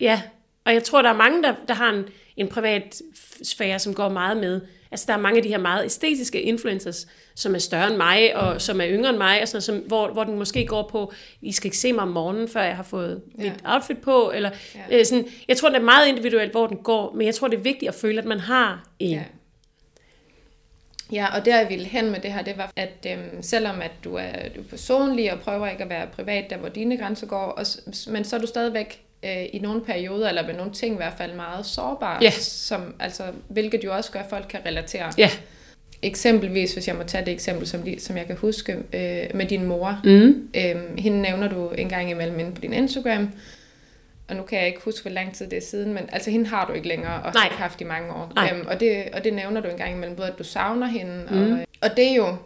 ja, 0.00 0.20
og 0.64 0.74
jeg 0.74 0.84
tror, 0.84 1.02
der 1.02 1.08
er 1.10 1.16
mange, 1.16 1.42
der, 1.42 1.54
der 1.68 1.74
har 1.74 1.90
en, 1.92 2.04
en 2.36 2.48
privat 2.48 3.02
sfære, 3.42 3.78
som 3.78 3.94
går 3.94 4.08
meget 4.08 4.36
med, 4.36 4.60
Altså, 4.94 5.06
der 5.08 5.12
er 5.12 5.18
mange 5.18 5.36
af 5.36 5.42
de 5.42 5.48
her 5.48 5.58
meget 5.58 5.84
æstetiske 5.84 6.42
influencers, 6.42 7.06
som 7.34 7.54
er 7.54 7.58
større 7.58 7.86
end 7.88 7.96
mig, 7.96 8.36
og 8.36 8.60
som 8.60 8.80
er 8.80 8.86
yngre 8.88 9.10
end 9.10 9.18
mig, 9.18 9.42
og 9.42 9.48
sådan, 9.48 9.62
som, 9.62 9.76
hvor, 9.76 10.08
hvor 10.08 10.24
den 10.24 10.38
måske 10.38 10.66
går 10.66 10.88
på, 10.92 11.12
I 11.42 11.52
skal 11.52 11.66
ikke 11.66 11.78
se 11.78 11.92
mig 11.92 12.02
om 12.02 12.08
morgenen, 12.08 12.48
før 12.48 12.62
jeg 12.62 12.76
har 12.76 12.82
fået 12.82 13.22
ja. 13.38 13.42
mit 13.42 13.52
outfit 13.64 13.98
på, 13.98 14.32
eller 14.34 14.50
ja. 14.90 14.98
øh, 14.98 15.06
sådan, 15.06 15.26
jeg 15.48 15.56
tror, 15.56 15.68
det 15.68 15.76
er 15.76 15.82
meget 15.82 16.08
individuelt, 16.08 16.50
hvor 16.50 16.66
den 16.66 16.76
går, 16.76 17.12
men 17.14 17.26
jeg 17.26 17.34
tror, 17.34 17.48
det 17.48 17.58
er 17.58 17.62
vigtigt 17.62 17.88
at 17.88 17.94
føle, 17.94 18.18
at 18.18 18.24
man 18.24 18.40
har 18.40 18.88
en. 18.98 19.10
Ja. 19.10 19.22
Ja, 21.12 21.36
og 21.36 21.44
der 21.44 21.58
jeg 21.58 21.68
ville 21.68 21.84
hen 21.84 22.10
med 22.10 22.20
det 22.20 22.32
her, 22.32 22.42
det 22.42 22.56
var, 22.56 22.72
at 22.76 23.06
øhm, 23.06 23.42
selvom 23.42 23.80
at 23.80 23.90
du 24.04 24.14
er, 24.14 24.48
du 24.56 24.60
er 24.60 24.64
personlig 24.70 25.32
og 25.32 25.40
prøver 25.40 25.68
ikke 25.68 25.82
at 25.82 25.90
være 25.90 26.06
privat, 26.06 26.50
der 26.50 26.56
hvor 26.56 26.68
dine 26.68 26.96
grænser 26.96 27.26
går, 27.26 27.46
og, 27.46 27.66
men 28.08 28.24
så 28.24 28.36
er 28.36 28.40
du 28.40 28.46
stadigvæk 28.46 29.04
øh, 29.24 29.44
i 29.52 29.58
nogle 29.58 29.80
perioder, 29.80 30.28
eller 30.28 30.46
med 30.46 30.54
nogle 30.54 30.72
ting 30.72 30.94
i 30.94 30.96
hvert 30.96 31.12
fald 31.18 31.34
meget 31.34 31.66
sårbar, 31.66 32.18
Ja. 32.22 32.30
som, 32.40 32.94
altså, 33.00 33.22
hvilket 33.48 33.84
jo 33.84 33.94
også 33.96 34.12
gør, 34.12 34.20
at 34.20 34.26
folk 34.30 34.46
kan 34.48 34.60
relatere. 34.66 35.12
Ja. 35.18 35.30
Eksempelvis, 36.02 36.72
hvis 36.72 36.88
jeg 36.88 36.96
må 36.96 37.02
tage 37.02 37.24
det 37.24 37.32
eksempel, 37.32 37.66
som, 37.66 37.82
de, 37.82 38.00
som 38.00 38.16
jeg 38.16 38.26
kan 38.26 38.36
huske, 38.36 38.72
øh, 38.72 39.36
med 39.36 39.46
din 39.46 39.64
mor. 39.64 40.00
Mm. 40.04 40.48
Øhm, 40.56 40.96
hende 40.98 41.22
nævner 41.22 41.48
du 41.48 41.68
en 41.70 41.88
gang 41.88 42.10
imellem 42.10 42.38
inde 42.38 42.52
på 42.52 42.60
din 42.60 42.72
Instagram, 42.72 43.30
og 44.28 44.36
nu 44.36 44.42
kan 44.42 44.58
jeg 44.58 44.66
ikke 44.66 44.80
huske, 44.84 45.02
hvor 45.02 45.10
lang 45.10 45.34
tid 45.34 45.46
det 45.50 45.56
er 45.56 45.62
siden, 45.62 45.92
men 45.94 46.08
altså 46.12 46.30
hende 46.30 46.46
har 46.46 46.66
du 46.66 46.72
ikke 46.72 46.88
længere, 46.88 47.22
og 47.22 47.32
har 47.32 47.44
ikke 47.44 47.56
haft 47.56 47.80
i 47.80 47.84
mange 47.84 48.12
år. 48.12 48.32
Nej. 48.34 48.50
Øhm, 48.54 48.66
og, 48.66 48.80
det, 48.80 49.04
og 49.12 49.24
det 49.24 49.34
nævner 49.34 49.60
du 49.60 49.68
en 49.68 49.76
gang 49.76 49.92
imellem, 49.92 50.16
både 50.16 50.28
at 50.28 50.38
du 50.38 50.44
savner 50.44 50.86
hende, 50.86 51.26
Mm. 51.30 51.52
og, 51.52 51.58
og 51.82 51.96
det 51.96 52.10
er 52.10 52.14
jo 52.14 52.36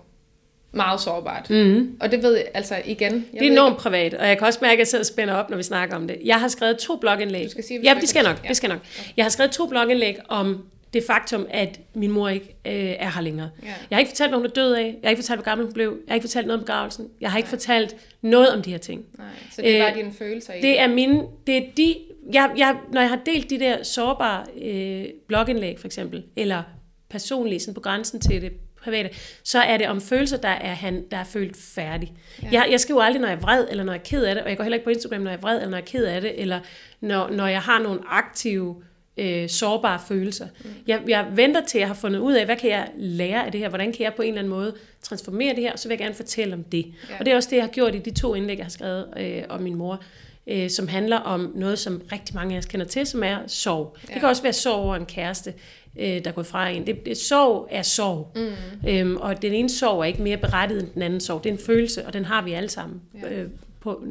meget 0.73 1.01
sårbart. 1.01 1.51
Mm. 1.51 1.97
Og 2.01 2.11
det 2.11 2.23
ved 2.23 2.37
jeg, 2.37 2.47
altså 2.55 2.75
igen... 2.85 3.13
Jeg 3.33 3.41
Det 3.41 3.49
er 3.49 3.53
enormt 3.53 3.77
privat, 3.77 4.15
og 4.15 4.29
jeg 4.29 4.39
kan 4.39 4.47
også 4.47 4.59
mærke, 4.63 4.73
at 4.73 4.79
jeg 4.79 4.87
sidder 4.87 5.03
og 5.03 5.07
spænder 5.07 5.35
op, 5.35 5.51
når 5.51 5.57
vi 5.57 5.63
snakker 5.63 5.97
om 5.97 6.09
det. 6.09 6.17
Jeg 6.25 6.41
har 6.41 6.49
skrevet 6.49 6.79
to 6.79 6.97
blogindlæg. 6.97 7.45
Du 7.45 7.51
skal 7.51 7.65
sige, 7.65 7.81
ja, 7.85 7.95
det 8.01 8.09
skal 8.09 8.21
ikke- 8.21 8.29
nok. 8.31 8.41
ja. 8.45 8.49
Det 8.49 8.57
skal 8.57 8.69
nok. 8.69 8.79
Jeg 9.17 9.25
har 9.25 9.31
skrevet 9.31 9.51
to 9.53 9.67
blogindlæg 9.67 10.17
om 10.29 10.65
det 10.93 11.03
faktum, 11.07 11.47
at 11.51 11.81
min 11.95 12.11
mor 12.11 12.29
ikke 12.29 12.47
øh, 12.67 12.73
er 12.75 13.11
her 13.11 13.21
længere. 13.21 13.51
Ja. 13.63 13.67
Jeg 13.91 13.97
har 13.97 13.99
ikke 14.01 14.09
fortalt, 14.11 14.31
hvad 14.31 14.39
hun 14.39 14.47
er 14.47 14.51
død 14.51 14.73
af. 14.75 14.83
Jeg 14.83 14.95
har 15.05 15.11
ikke 15.11 15.23
fortalt, 15.23 15.39
hvor 15.39 15.45
gammel 15.45 15.65
hun 15.67 15.75
blev. 15.75 15.89
Jeg 16.07 16.13
har 16.13 16.15
ikke 16.15 16.25
fortalt 16.25 16.47
noget 16.47 16.61
om 16.61 16.65
begravelsen. 16.67 17.09
Jeg 17.21 17.31
har 17.31 17.37
ikke 17.39 17.49
fortalt 17.49 17.97
noget 18.23 18.53
om 18.55 18.63
de 18.63 18.71
her 18.71 18.79
ting. 18.79 19.05
Nej, 19.19 19.27
så 19.53 19.63
det 19.63 19.77
er 19.77 19.83
bare 19.83 19.93
Øh, 19.93 19.99
dine 19.99 20.13
følelser 20.19 20.53
i 20.55 20.61
Det 20.61 20.81
er 20.81 20.87
mine, 20.89 21.23
det 21.47 21.57
er 21.57 21.63
de, 21.77 21.97
jeg, 22.33 22.51
jeg, 22.57 22.77
når 22.93 23.01
jeg 23.01 23.11
har 23.11 23.19
delt 23.27 23.51
de 23.51 23.59
der 23.59 23.83
sårbare 23.83 24.45
øh, 24.63 25.05
blogindlæg 25.29 25.79
for 25.81 25.87
eksempel, 25.87 26.23
eller 26.37 26.63
personlige, 27.11 27.61
sådan 27.61 27.75
på 27.75 27.81
grænsen 27.81 28.21
til 28.21 28.43
det 28.43 28.53
private, 28.85 29.11
så 29.45 29.59
er 29.59 29.77
det 29.77 29.89
om 29.89 30.01
følelser, 30.01 30.37
der 30.37 30.49
er, 30.49 30.75
han, 30.75 31.05
der 31.11 31.17
er 31.17 31.25
følt 31.25 31.57
færdig. 31.57 32.13
Ja. 32.43 32.49
Jeg, 32.53 32.69
jeg 32.71 32.81
skriver 32.81 33.03
aldrig, 33.03 33.21
når 33.21 33.29
jeg 33.29 33.37
er 33.37 33.41
vred, 33.41 33.67
eller 33.71 33.85
når 33.85 33.93
jeg 33.93 34.01
er 34.01 34.05
ked 34.05 34.25
af 34.25 34.35
det, 34.35 34.45
og 34.45 34.49
jeg 34.49 34.57
går 34.57 34.65
heller 34.65 34.77
ikke 34.77 34.85
på 34.85 34.91
Instagram, 34.91 35.21
når 35.21 35.31
jeg 35.31 35.37
er 35.37 35.41
vred, 35.41 35.57
eller 35.57 35.69
når 35.71 35.77
jeg 35.77 35.83
er 35.83 35.87
ked 35.87 36.05
af 36.05 36.21
det, 36.21 36.41
eller 36.41 36.61
når, 37.01 37.31
når 37.31 37.47
jeg 37.47 37.61
har 37.61 37.79
nogle 37.79 38.01
aktive, 38.09 38.83
øh, 39.19 39.49
sårbare 39.49 40.01
følelser. 40.09 40.47
Mm. 40.65 40.71
Jeg, 40.87 41.03
jeg 41.09 41.27
venter 41.33 41.61
til, 41.65 41.79
at 41.79 41.81
jeg 41.81 41.89
har 41.89 41.95
fundet 41.95 42.21
ud 42.21 42.35
af, 42.35 42.45
hvad 42.45 42.57
kan 42.57 42.71
jeg 42.71 42.89
lære 42.97 43.47
af 43.47 43.53
det 43.53 43.61
her, 43.61 43.69
hvordan 43.69 43.93
kan 43.93 44.03
jeg 44.03 44.15
på 44.15 44.23
en 44.23 44.29
eller 44.29 44.41
anden 44.41 44.51
måde 44.51 44.75
transformere 45.03 45.55
det 45.55 45.63
her, 45.63 45.73
og 45.73 45.79
så 45.79 45.89
vil 45.89 45.95
jeg 45.95 45.99
gerne 45.99 46.15
fortælle 46.15 46.55
om 46.55 46.65
det. 46.65 46.95
Ja. 47.11 47.19
Og 47.19 47.25
det 47.25 47.33
er 47.33 47.37
også 47.37 47.51
det, 47.51 47.57
jeg 47.57 47.65
har 47.65 47.71
gjort 47.71 47.95
i 47.95 47.99
de 47.99 48.11
to 48.11 48.35
indlæg, 48.35 48.57
jeg 48.57 48.65
har 48.65 48.71
skrevet 48.71 49.07
øh, 49.17 49.43
om 49.49 49.63
min 49.63 49.75
mor 49.75 50.03
øh, 50.49 50.71
som 50.71 50.89
handler 50.89 51.17
om 51.17 51.53
noget, 51.55 51.79
som 51.79 52.03
rigtig 52.13 52.35
mange 52.35 52.55
af 52.55 52.59
os 52.59 52.67
kender 52.67 52.87
til, 52.87 53.07
som 53.07 53.23
er 53.23 53.39
sorg. 53.47 53.97
Ja. 54.09 54.13
Det 54.13 54.21
kan 54.21 54.29
også 54.29 54.43
være 54.43 54.53
sorg 54.53 54.75
over 54.75 54.97
en 54.97 55.07
kæreste, 55.07 55.55
øh, 55.99 56.07
der 56.07 56.21
er 56.25 56.33
gået 56.33 56.47
fra 56.47 56.69
en. 56.69 56.87
Det, 56.87 57.07
det, 57.07 57.17
sorg 57.17 57.69
er 57.71 57.83
sorg. 57.83 58.33
Mm. 58.37 58.89
Øhm, 58.89 59.17
og 59.17 59.43
den 59.43 59.53
ene 59.53 59.69
sorg 59.69 60.01
er 60.01 60.05
ikke 60.05 60.23
mere 60.23 60.37
berettiget 60.37 60.83
end 60.83 60.91
den 60.95 61.03
anden 61.03 61.21
sorg. 61.21 61.45
Det 61.45 61.51
er 61.51 61.55
en 61.55 61.61
følelse, 61.61 62.07
og 62.07 62.13
den 62.13 62.25
har 62.25 62.43
vi 62.43 62.53
alle 62.53 62.69
sammen 62.69 63.01
Ja. 63.23 63.35
øh, 63.35 63.49
på, 63.81 64.05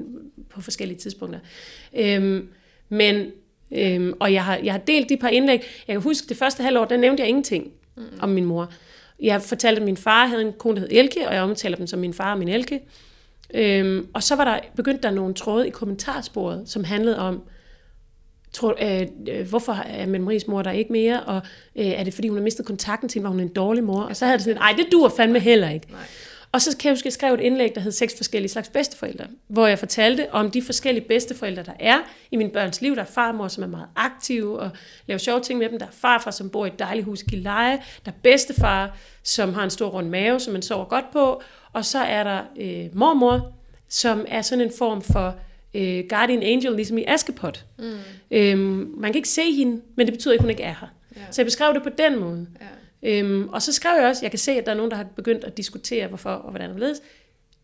på 0.49 0.61
forskellige 0.61 0.97
tidspunkter. 0.97 1.39
Øhm, 1.93 2.49
men, 2.89 3.25
øhm, 3.71 4.13
og 4.19 4.33
jeg 4.33 4.45
har, 4.45 4.59
jeg 4.63 4.73
har 4.73 4.79
delt 4.79 5.09
de 5.09 5.17
par 5.17 5.29
indlæg. 5.29 5.63
Jeg 5.87 5.93
kan 5.93 6.01
huske, 6.01 6.29
det 6.29 6.37
første 6.37 6.63
halvår, 6.63 6.85
der 6.85 6.97
nævnte 6.97 7.21
jeg 7.21 7.29
ingenting 7.29 7.71
mm. 7.97 8.03
om 8.19 8.29
min 8.29 8.45
mor. 8.45 8.71
Jeg 9.19 9.41
fortalte, 9.41 9.79
at 9.81 9.85
min 9.85 9.97
far 9.97 10.25
havde 10.25 10.41
en 10.41 10.53
kone, 10.57 10.75
der 10.75 10.81
hed 10.81 10.89
Elke, 10.91 11.27
og 11.27 11.33
jeg 11.33 11.41
omtaler 11.43 11.77
dem 11.77 11.87
som 11.87 11.99
min 11.99 12.13
far 12.13 12.31
og 12.31 12.39
min 12.39 12.47
Elke. 12.49 12.79
Øhm, 13.53 14.07
og 14.13 14.23
så 14.23 14.35
var 14.35 14.43
der 14.43 14.59
begyndt 14.75 15.03
der 15.03 15.11
nogle 15.11 15.33
tråde 15.33 15.67
i 15.67 15.69
kommentarsporet, 15.69 16.63
som 16.65 16.83
handlede 16.83 17.19
om, 17.19 17.41
tro, 18.57 18.73
øh, 18.81 19.07
øh, 19.29 19.49
hvorfor 19.49 19.73
er 19.73 20.05
Mette 20.05 20.25
Maries 20.25 20.47
mor 20.47 20.61
der 20.61 20.71
ikke 20.71 20.91
mere, 20.91 21.23
og 21.23 21.41
øh, 21.75 21.85
er 21.85 22.03
det 22.03 22.13
fordi 22.13 22.27
hun 22.27 22.37
har 22.37 22.43
mistet 22.43 22.65
kontakten 22.65 23.09
til 23.09 23.21
var 23.21 23.29
hun 23.29 23.39
en 23.39 23.47
dårlig 23.47 23.83
mor? 23.83 24.01
Og 24.01 24.15
så 24.15 24.25
havde 24.25 24.37
det 24.37 24.43
sådan, 24.43 24.57
nej, 24.57 24.73
det 24.77 24.87
duer 24.91 25.09
fandme 25.09 25.39
heller 25.39 25.69
ikke. 25.69 25.87
Nej. 25.91 26.01
Og 26.51 26.61
så 26.61 26.77
kan 26.77 26.89
jeg 26.89 26.95
huske, 26.95 27.07
jeg 27.07 27.13
skrev 27.13 27.33
et 27.33 27.39
indlæg, 27.39 27.75
der 27.75 27.81
hed 27.81 27.91
seks 27.91 28.13
forskellige 28.17 28.49
slags 28.49 28.69
bedsteforældre, 28.69 29.25
hvor 29.47 29.67
jeg 29.67 29.79
fortalte 29.79 30.33
om 30.33 30.51
de 30.51 30.61
forskellige 30.61 31.05
bedsteforældre, 31.07 31.63
der 31.63 31.71
er 31.79 31.97
i 32.31 32.35
mine 32.35 32.49
børns 32.49 32.81
liv. 32.81 32.95
Der 32.95 33.01
er 33.01 33.05
farmor, 33.05 33.47
som 33.47 33.63
er 33.63 33.67
meget 33.67 33.87
aktiv 33.95 34.53
og 34.53 34.69
laver 35.07 35.17
sjove 35.17 35.41
ting 35.41 35.59
med 35.59 35.69
dem. 35.69 35.79
Der 35.79 35.85
er 35.85 35.91
farfar, 35.91 36.31
som 36.31 36.49
bor 36.49 36.65
i 36.65 36.67
et 36.67 36.79
dejligt 36.79 37.05
hus 37.05 37.21
i 37.21 37.25
Gilleleje. 37.25 37.79
Der 38.05 38.11
er 38.11 38.15
bedstefar, 38.23 38.97
som 39.23 39.53
har 39.53 39.63
en 39.63 39.69
stor 39.69 39.87
rund 39.87 40.09
mave, 40.09 40.39
som 40.39 40.53
man 40.53 40.61
sover 40.61 40.85
godt 40.85 41.05
på. 41.13 41.41
Og 41.73 41.85
så 41.85 41.99
er 41.99 42.23
der 42.23 42.41
øh, 42.59 42.97
mormor, 42.97 43.53
som 43.89 44.25
er 44.27 44.41
sådan 44.41 44.65
en 44.65 44.71
form 44.77 45.01
for 45.01 45.35
øh, 45.73 46.03
guardian 46.09 46.43
angel, 46.43 46.75
ligesom 46.75 46.97
i 46.97 47.03
Askepot. 47.07 47.65
Mm. 47.79 47.91
Øhm, 48.31 48.93
man 48.97 49.11
kan 49.11 49.15
ikke 49.15 49.29
se 49.29 49.51
hende, 49.51 49.81
men 49.95 50.07
det 50.07 50.13
betyder 50.13 50.33
ikke, 50.33 50.41
hun 50.43 50.49
ikke 50.49 50.63
er 50.63 50.75
her. 50.79 50.87
Ja. 51.15 51.21
Så 51.31 51.41
jeg 51.41 51.45
beskrev 51.45 51.73
det 51.73 51.83
på 51.83 51.89
den 51.97 52.19
måde. 52.19 52.47
Ja. 52.61 53.09
Øhm, 53.19 53.49
og 53.49 53.61
så 53.61 53.73
skrev 53.73 53.91
jeg 53.99 54.05
også, 54.09 54.25
jeg 54.25 54.31
kan 54.31 54.39
se, 54.39 54.51
at 54.51 54.65
der 54.65 54.71
er 54.71 54.75
nogen, 54.75 54.91
der 54.91 54.97
har 54.97 55.03
begyndt 55.15 55.43
at 55.43 55.57
diskutere, 55.57 56.07
hvorfor 56.07 56.29
og 56.29 56.49
hvordan 56.49 56.69
og 56.71 56.79
ledes. 56.79 57.01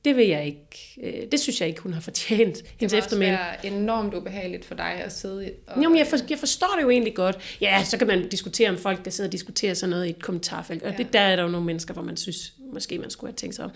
Det 0.06 0.16
vil 0.16 0.28
jeg 0.28 0.46
ikke. 0.46 1.00
Øh, 1.22 1.32
det 1.32 1.40
synes 1.40 1.60
jeg 1.62 1.70
ikke, 1.70 1.82
hun 1.82 1.94
har 1.94 2.02
fortjent, 2.02 2.40
hendes 2.40 2.60
Det 2.62 2.82
må 2.82 2.86
også 2.86 2.98
eftermæle. 2.98 3.32
være 3.32 3.66
enormt 3.66 4.14
ubehageligt 4.14 4.66
for 4.66 4.76
dig 4.76 4.86
at 5.06 5.12
sidde 5.14 5.52
og... 5.68 5.84
Jo, 5.84 5.90
men 5.90 5.98
jeg, 5.98 6.08
for, 6.08 6.18
jeg 6.30 6.38
forstår 6.40 6.74
det 6.78 6.84
jo 6.84 6.90
egentlig 6.90 7.16
godt. 7.16 7.58
Ja, 7.62 7.84
så 7.84 7.98
kan 7.98 8.08
man 8.08 8.30
diskutere 8.30 8.70
om 8.70 8.78
folk, 8.78 9.06
der 9.06 9.12
sidder 9.12 9.28
og 9.28 9.32
diskuterer 9.32 9.74
sådan 9.74 9.90
noget 9.90 10.06
i 10.06 10.10
et 10.10 10.22
kommentarfelt. 10.22 10.84
Og 10.84 10.92
Ja. 10.92 10.98
det, 10.98 11.14
der 11.14 11.20
er 11.20 11.36
der 11.36 11.44
jo 11.44 11.50
nogle 11.50 11.66
mennesker, 11.66 11.94
hvor 11.94 12.04
man 12.04 12.18
synes, 12.18 12.54
måske 12.74 13.00
man 13.00 13.10
skulle 13.10 13.32
have 13.32 13.36
tænkt 13.36 13.56
sig 13.56 13.66
om. 13.66 13.72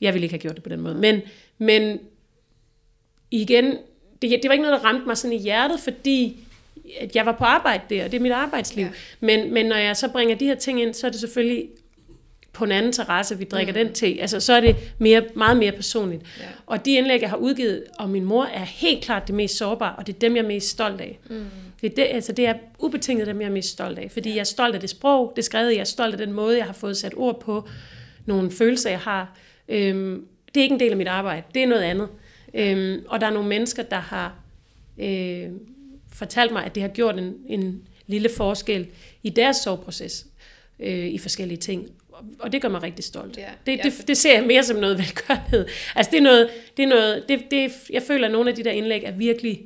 Jeg 0.00 0.14
ville 0.14 0.24
ikke 0.24 0.32
have 0.32 0.40
gjort 0.40 0.54
det 0.54 0.62
på 0.62 0.68
den 0.68 0.80
måde. 0.80 0.94
Men, 0.94 1.20
men 1.58 1.98
igen, 3.32 3.64
det, 4.22 4.30
det 4.30 4.48
var 4.48 4.52
ikke 4.52 4.64
noget, 4.64 4.80
der 4.80 4.88
ramte 4.88 5.06
mig 5.06 5.16
sådan 5.16 5.36
i 5.36 5.40
hjertet, 5.40 5.80
fordi 5.80 6.36
at 7.00 7.16
jeg 7.16 7.26
var 7.26 7.32
på 7.32 7.44
arbejde 7.44 7.82
der, 7.90 8.04
og 8.04 8.10
det 8.12 8.18
er 8.18 8.22
mit 8.22 8.32
arbejdsliv. 8.32 8.84
Ja. 8.84 8.90
Men, 9.20 9.54
men 9.54 9.66
når 9.66 9.76
jeg 9.76 9.96
så 9.96 10.08
bringer 10.08 10.36
de 10.36 10.46
her 10.46 10.54
ting 10.54 10.82
ind, 10.82 10.94
så 10.94 11.06
er 11.06 11.10
det 11.10 11.20
selvfølgelig 11.20 11.68
på 12.52 12.64
en 12.64 12.72
anden 12.72 12.92
terrasse, 12.92 13.38
vi 13.38 13.44
drikker 13.44 13.72
mm. 13.72 13.78
den 13.78 13.92
til. 13.92 14.18
Altså, 14.20 14.40
så 14.40 14.52
er 14.52 14.60
det 14.60 14.76
mere, 14.98 15.22
meget 15.34 15.56
mere 15.56 15.72
personligt. 15.72 16.22
Ja. 16.40 16.44
Og 16.66 16.84
de 16.84 16.94
indlæg, 16.94 17.20
jeg 17.20 17.30
har 17.30 17.36
udgivet 17.36 17.84
om 17.98 18.10
min 18.10 18.24
mor, 18.24 18.44
er 18.44 18.64
helt 18.64 19.04
klart 19.04 19.26
det 19.26 19.34
mest 19.34 19.56
sårbare, 19.56 19.96
og 19.96 20.06
det 20.06 20.14
er 20.14 20.18
dem, 20.18 20.36
jeg 20.36 20.42
er 20.42 20.48
mest 20.48 20.68
stolt 20.68 21.00
af. 21.00 21.18
Mm. 21.30 21.44
Det, 21.80 21.90
er 21.90 21.94
det, 21.94 22.06
altså, 22.10 22.32
det 22.32 22.46
er 22.46 22.54
ubetinget 22.78 23.26
dem, 23.26 23.40
jeg 23.40 23.46
er 23.46 23.52
mest 23.52 23.68
stolt 23.68 23.98
af. 23.98 24.10
Fordi 24.10 24.28
ja. 24.28 24.34
jeg 24.34 24.40
er 24.40 24.44
stolt 24.44 24.74
af 24.74 24.80
det 24.80 24.90
sprog, 24.90 25.32
det 25.36 25.44
skrevet, 25.44 25.72
jeg 25.72 25.80
er 25.80 25.84
stolt 25.84 26.14
af 26.14 26.18
den 26.18 26.32
måde, 26.32 26.56
jeg 26.56 26.66
har 26.66 26.72
fået 26.72 26.96
sat 26.96 27.14
ord 27.16 27.40
på, 27.40 27.68
nogle 28.26 28.50
følelser, 28.50 28.90
jeg 28.90 28.98
har. 28.98 29.36
Øhm, 29.68 30.26
det 30.54 30.60
er 30.60 30.62
ikke 30.64 30.74
en 30.74 30.80
del 30.80 30.90
af 30.90 30.96
mit 30.96 31.08
arbejde, 31.08 31.42
det 31.54 31.62
er 31.62 31.66
noget 31.66 31.82
andet. 31.82 32.08
Øhm, 32.54 33.04
og 33.08 33.20
der 33.20 33.26
er 33.26 33.30
nogle 33.30 33.48
mennesker, 33.48 33.82
der 33.82 33.96
har 34.00 34.34
øh, 34.98 35.48
fortalt 36.12 36.52
mig, 36.52 36.64
at 36.64 36.74
det 36.74 36.82
har 36.82 36.90
gjort 36.90 37.18
en, 37.18 37.34
en 37.48 37.82
lille 38.06 38.28
forskel 38.36 38.86
i 39.22 39.30
deres 39.30 39.56
soveproces 39.56 40.26
øh, 40.80 41.06
i 41.06 41.18
forskellige 41.18 41.58
ting. 41.58 41.88
Og- 42.38 42.52
det 42.52 42.62
gør 42.62 42.68
mig 42.68 42.82
rigtig 42.82 43.04
stolt. 43.04 43.36
Ja, 43.36 43.48
det, 43.66 43.80
det, 43.82 44.08
det 44.08 44.16
ser 44.16 44.34
jeg 44.38 44.46
mere 44.46 44.64
som 44.64 44.76
noget 44.76 44.98
velgørenhed. 45.02 45.66
Altså 45.94 46.10
det 46.10 46.18
er 46.18 46.22
noget, 46.22 46.50
det 46.76 46.82
er 46.82 46.86
noget 46.88 47.24
det, 47.28 47.40
det, 47.50 47.72
jeg 47.90 48.02
føler, 48.02 48.26
at 48.26 48.32
nogle 48.32 48.50
af 48.50 48.56
de 48.56 48.64
der 48.64 48.70
indlæg 48.70 49.02
er 49.04 49.10
virkelig 49.12 49.62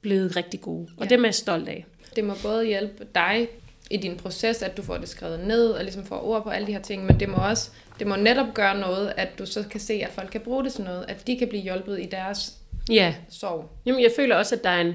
blevet 0.00 0.36
rigtig 0.36 0.60
gode. 0.60 0.88
Og 0.96 1.04
Ja. 1.04 1.10
dem 1.10 1.24
er 1.24 1.28
jeg 1.28 1.34
stolt 1.34 1.68
af. 1.68 1.84
Det 2.16 2.24
må 2.24 2.34
både 2.42 2.66
hjælpe 2.66 3.06
dig 3.14 3.48
i 3.90 3.96
din 3.96 4.16
proces, 4.16 4.62
at 4.62 4.76
du 4.76 4.82
får 4.82 4.96
det 4.98 5.08
skrevet 5.08 5.40
ned, 5.40 5.70
og 5.70 5.82
ligesom 5.82 6.04
får 6.04 6.24
ord 6.24 6.42
på 6.42 6.50
alle 6.50 6.66
de 6.66 6.72
her 6.72 6.82
ting, 6.82 7.06
men 7.06 7.20
det 7.20 7.28
må 7.28 7.36
også, 7.36 7.70
det 7.98 8.06
må 8.06 8.16
netop 8.16 8.54
gøre 8.54 8.80
noget, 8.80 9.12
at 9.16 9.38
du 9.38 9.46
så 9.46 9.64
kan 9.70 9.80
se, 9.80 9.92
at 9.92 10.10
folk 10.10 10.30
kan 10.30 10.40
bruge 10.40 10.64
det 10.64 10.72
til 10.72 10.84
noget, 10.84 11.04
at 11.08 11.26
de 11.26 11.38
kan 11.38 11.48
blive 11.48 11.62
hjulpet 11.62 12.00
i 12.00 12.06
deres 12.06 12.58
Ja, 12.90 13.14
sorg. 13.28 13.70
Jamen, 13.86 14.02
jeg 14.02 14.10
føler 14.16 14.36
også, 14.36 14.54
at 14.54 14.64
der 14.64 14.70
er 14.70 14.80
en, 14.80 14.94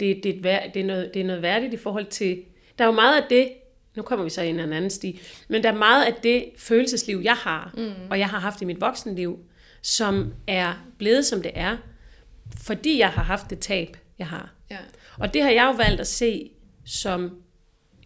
det, 0.00 0.20
det, 0.22 0.26
er 0.26 0.34
et 0.34 0.44
vær, 0.44 0.60
det, 0.74 0.82
er 0.82 0.86
noget, 0.86 1.10
det 1.14 1.22
er 1.22 1.26
noget 1.26 1.42
værdigt 1.42 1.74
i 1.74 1.76
forhold 1.76 2.06
til... 2.06 2.42
Der 2.78 2.84
er 2.84 2.88
jo 2.88 2.94
meget 2.94 3.22
af 3.22 3.26
det, 3.30 3.52
nu 3.96 4.02
kommer 4.02 4.24
vi 4.24 4.30
så 4.30 4.42
ind 4.42 4.60
i 4.60 4.62
en 4.62 4.72
anden 4.72 4.90
sti, 4.90 5.20
men 5.48 5.62
der 5.62 5.72
er 5.72 5.76
meget 5.76 6.04
af 6.04 6.14
det 6.22 6.44
følelsesliv, 6.58 7.20
jeg 7.24 7.34
har, 7.34 7.74
mm. 7.76 8.10
og 8.10 8.18
jeg 8.18 8.28
har 8.28 8.38
haft 8.38 8.62
i 8.62 8.64
mit 8.64 8.80
voksenliv, 8.80 9.38
som 9.82 10.34
er 10.46 10.86
blevet, 10.98 11.26
som 11.26 11.42
det 11.42 11.50
er, 11.54 11.76
fordi 12.56 12.98
jeg 12.98 13.08
har 13.08 13.22
haft 13.22 13.50
det 13.50 13.58
tab, 13.58 13.96
jeg 14.18 14.26
har. 14.26 14.52
Ja. 14.70 14.78
Og 15.18 15.34
det 15.34 15.42
har 15.42 15.50
jeg 15.50 15.64
jo 15.64 15.76
valgt 15.76 16.00
at 16.00 16.06
se 16.06 16.50
som 16.84 17.42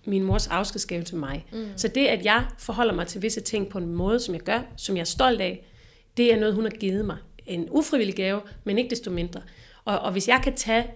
min 0.07 0.23
mors 0.23 0.47
afskedsgave 0.47 1.03
til 1.03 1.17
mig. 1.17 1.47
Mm. 1.53 1.67
Så 1.77 1.89
det, 1.89 2.07
at 2.07 2.25
jeg 2.25 2.45
forholder 2.59 2.95
mig 2.95 3.07
til 3.07 3.23
visse 3.23 3.41
ting 3.41 3.69
på 3.69 3.79
en 3.79 3.87
måde, 3.87 4.21
som 4.21 4.35
jeg 4.35 4.43
gør, 4.43 4.61
som 4.77 4.97
jeg 4.97 5.01
er 5.01 5.05
stolt 5.05 5.41
af, 5.41 5.67
det 6.17 6.33
er 6.33 6.39
noget, 6.41 6.55
hun 6.55 6.65
har 6.65 6.71
givet 6.71 7.05
mig. 7.05 7.17
En 7.47 7.69
ufrivillig 7.71 8.15
gave, 8.15 8.41
men 8.65 8.79
ikke 8.79 8.91
desto 8.91 9.11
mindre. 9.11 9.43
Og, 9.85 9.99
og 9.99 10.13
hvis 10.13 10.29
jeg 10.29 10.41
kan 10.45 10.55
tage 10.55 10.87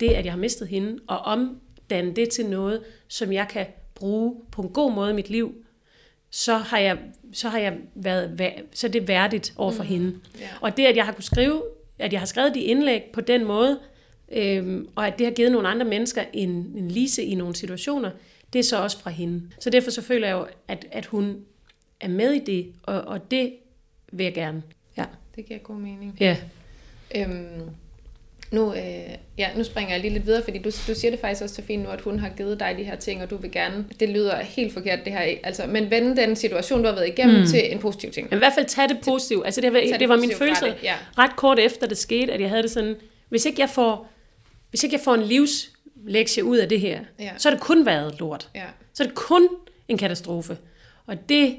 det, 0.00 0.08
at 0.08 0.24
jeg 0.24 0.32
har 0.32 0.38
mistet 0.38 0.68
hende, 0.68 0.98
og 1.06 1.18
omdanne 1.18 2.12
det 2.12 2.28
til 2.28 2.46
noget, 2.46 2.80
som 3.08 3.32
jeg 3.32 3.48
kan 3.48 3.66
bruge 3.94 4.36
på 4.52 4.62
en 4.62 4.68
god 4.68 4.92
måde 4.92 5.10
i 5.10 5.14
mit 5.14 5.30
liv, 5.30 5.54
så 6.30 6.56
har 6.56 6.78
jeg, 6.78 6.98
så 7.32 7.48
har 7.48 7.58
jeg 7.58 7.76
været, 7.94 8.40
væ- 8.40 8.62
så 8.74 8.86
er 8.86 8.90
det 8.90 9.08
værdigt 9.08 9.54
over 9.56 9.72
for 9.72 9.82
mm. 9.82 9.88
hende. 9.88 10.18
Ja. 10.40 10.48
Og 10.60 10.76
det, 10.76 10.86
at 10.86 10.96
jeg 10.96 11.04
har 11.04 11.12
kunne 11.12 11.24
skrive, 11.24 11.62
at 11.98 12.12
jeg 12.12 12.20
har 12.20 12.26
skrevet 12.26 12.54
de 12.54 12.60
indlæg 12.60 13.02
på 13.12 13.20
den 13.20 13.44
måde, 13.44 13.78
øhm, 14.32 14.88
og 14.94 15.06
at 15.06 15.18
det 15.18 15.26
har 15.26 15.34
givet 15.34 15.52
nogle 15.52 15.68
andre 15.68 15.86
mennesker 15.86 16.24
en, 16.32 16.48
en 16.76 16.90
lise 16.90 17.22
i 17.22 17.34
nogle 17.34 17.54
situationer, 17.54 18.10
det 18.54 18.58
er 18.58 18.64
så 18.64 18.82
også 18.82 18.98
fra 18.98 19.10
hende. 19.10 19.50
Så 19.58 19.70
derfor 19.70 19.90
så 19.90 20.02
føler 20.02 20.28
jeg 20.28 20.34
jo, 20.34 20.46
at, 20.68 20.86
at 20.92 21.06
hun 21.06 21.44
er 22.00 22.08
med 22.08 22.32
i 22.32 22.38
det, 22.38 22.72
og, 22.82 23.00
og 23.00 23.30
det 23.30 23.54
vil 24.12 24.24
jeg 24.24 24.34
gerne. 24.34 24.62
Ja. 24.96 25.04
Det 25.36 25.46
giver 25.46 25.58
god 25.58 25.76
mening. 25.76 26.16
Ja. 26.20 26.36
Øhm, 27.16 27.70
nu, 28.50 28.74
øh, 28.74 28.80
ja, 29.38 29.48
nu 29.56 29.64
springer 29.64 29.92
jeg 29.92 30.00
lige 30.00 30.12
lidt 30.12 30.26
videre, 30.26 30.42
fordi 30.44 30.58
du, 30.58 30.70
du 30.88 30.94
siger 30.94 31.10
det 31.10 31.20
faktisk 31.20 31.42
også 31.42 31.54
så 31.54 31.62
fint 31.62 31.82
nu, 31.82 31.88
at 31.88 32.00
hun 32.00 32.18
har 32.18 32.28
givet 32.36 32.60
dig 32.60 32.74
de 32.78 32.84
her 32.84 32.96
ting, 32.96 33.22
og 33.22 33.30
du 33.30 33.36
vil 33.36 33.50
gerne, 33.50 33.84
det 34.00 34.08
lyder 34.08 34.42
helt 34.42 34.72
forkert 34.72 34.98
det 35.04 35.12
her, 35.12 35.34
altså, 35.42 35.66
men 35.66 35.90
vende 35.90 36.16
den 36.16 36.36
situation, 36.36 36.80
du 36.80 36.86
har 36.86 36.94
været 36.94 37.08
igennem, 37.08 37.40
mm. 37.40 37.46
til 37.46 37.72
en 37.72 37.78
positiv 37.78 38.10
ting. 38.10 38.28
Men 38.30 38.36
i 38.36 38.38
hvert 38.38 38.52
fald 38.54 38.66
tage 38.66 38.88
det 38.88 38.98
positivt. 39.04 39.44
Altså 39.44 39.60
det, 39.60 39.72
var, 39.72 39.80
det 39.80 40.00
det 40.00 40.08
var 40.08 40.16
min 40.16 40.32
følelse 40.38 40.64
det, 40.64 40.76
ja. 40.82 40.94
ret 41.18 41.36
kort 41.36 41.58
efter 41.58 41.86
det 41.86 41.98
skete, 41.98 42.32
at 42.32 42.40
jeg 42.40 42.48
havde 42.48 42.62
det 42.62 42.70
sådan, 42.70 42.96
hvis 43.28 43.44
ikke 43.44 43.60
jeg 43.60 43.70
får, 43.70 44.08
hvis 44.70 44.84
ikke 44.84 44.94
jeg 44.94 45.00
får 45.04 45.14
en 45.14 45.22
livslektie 45.96 46.44
ud 46.44 46.56
af 46.56 46.68
det 46.68 46.80
her, 46.80 47.00
Ja. 47.18 47.30
så 47.38 47.48
har 47.48 47.56
det 47.56 47.64
kun 47.64 47.86
været 47.86 48.20
lort. 48.20 48.48
Ja. 48.54 48.64
Så 48.94 49.02
er 49.02 49.06
det 49.06 49.14
kun 49.16 49.48
en 49.88 49.98
katastrofe. 49.98 50.56
Og 51.06 51.28
det, 51.28 51.56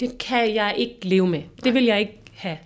det 0.00 0.18
kan 0.18 0.54
jeg 0.54 0.74
ikke 0.76 0.98
leve 1.02 1.26
med. 1.26 1.42
Det 1.64 1.74
vil 1.74 1.84
jeg 1.84 2.00
ikke 2.00 2.20
have. 2.34 2.58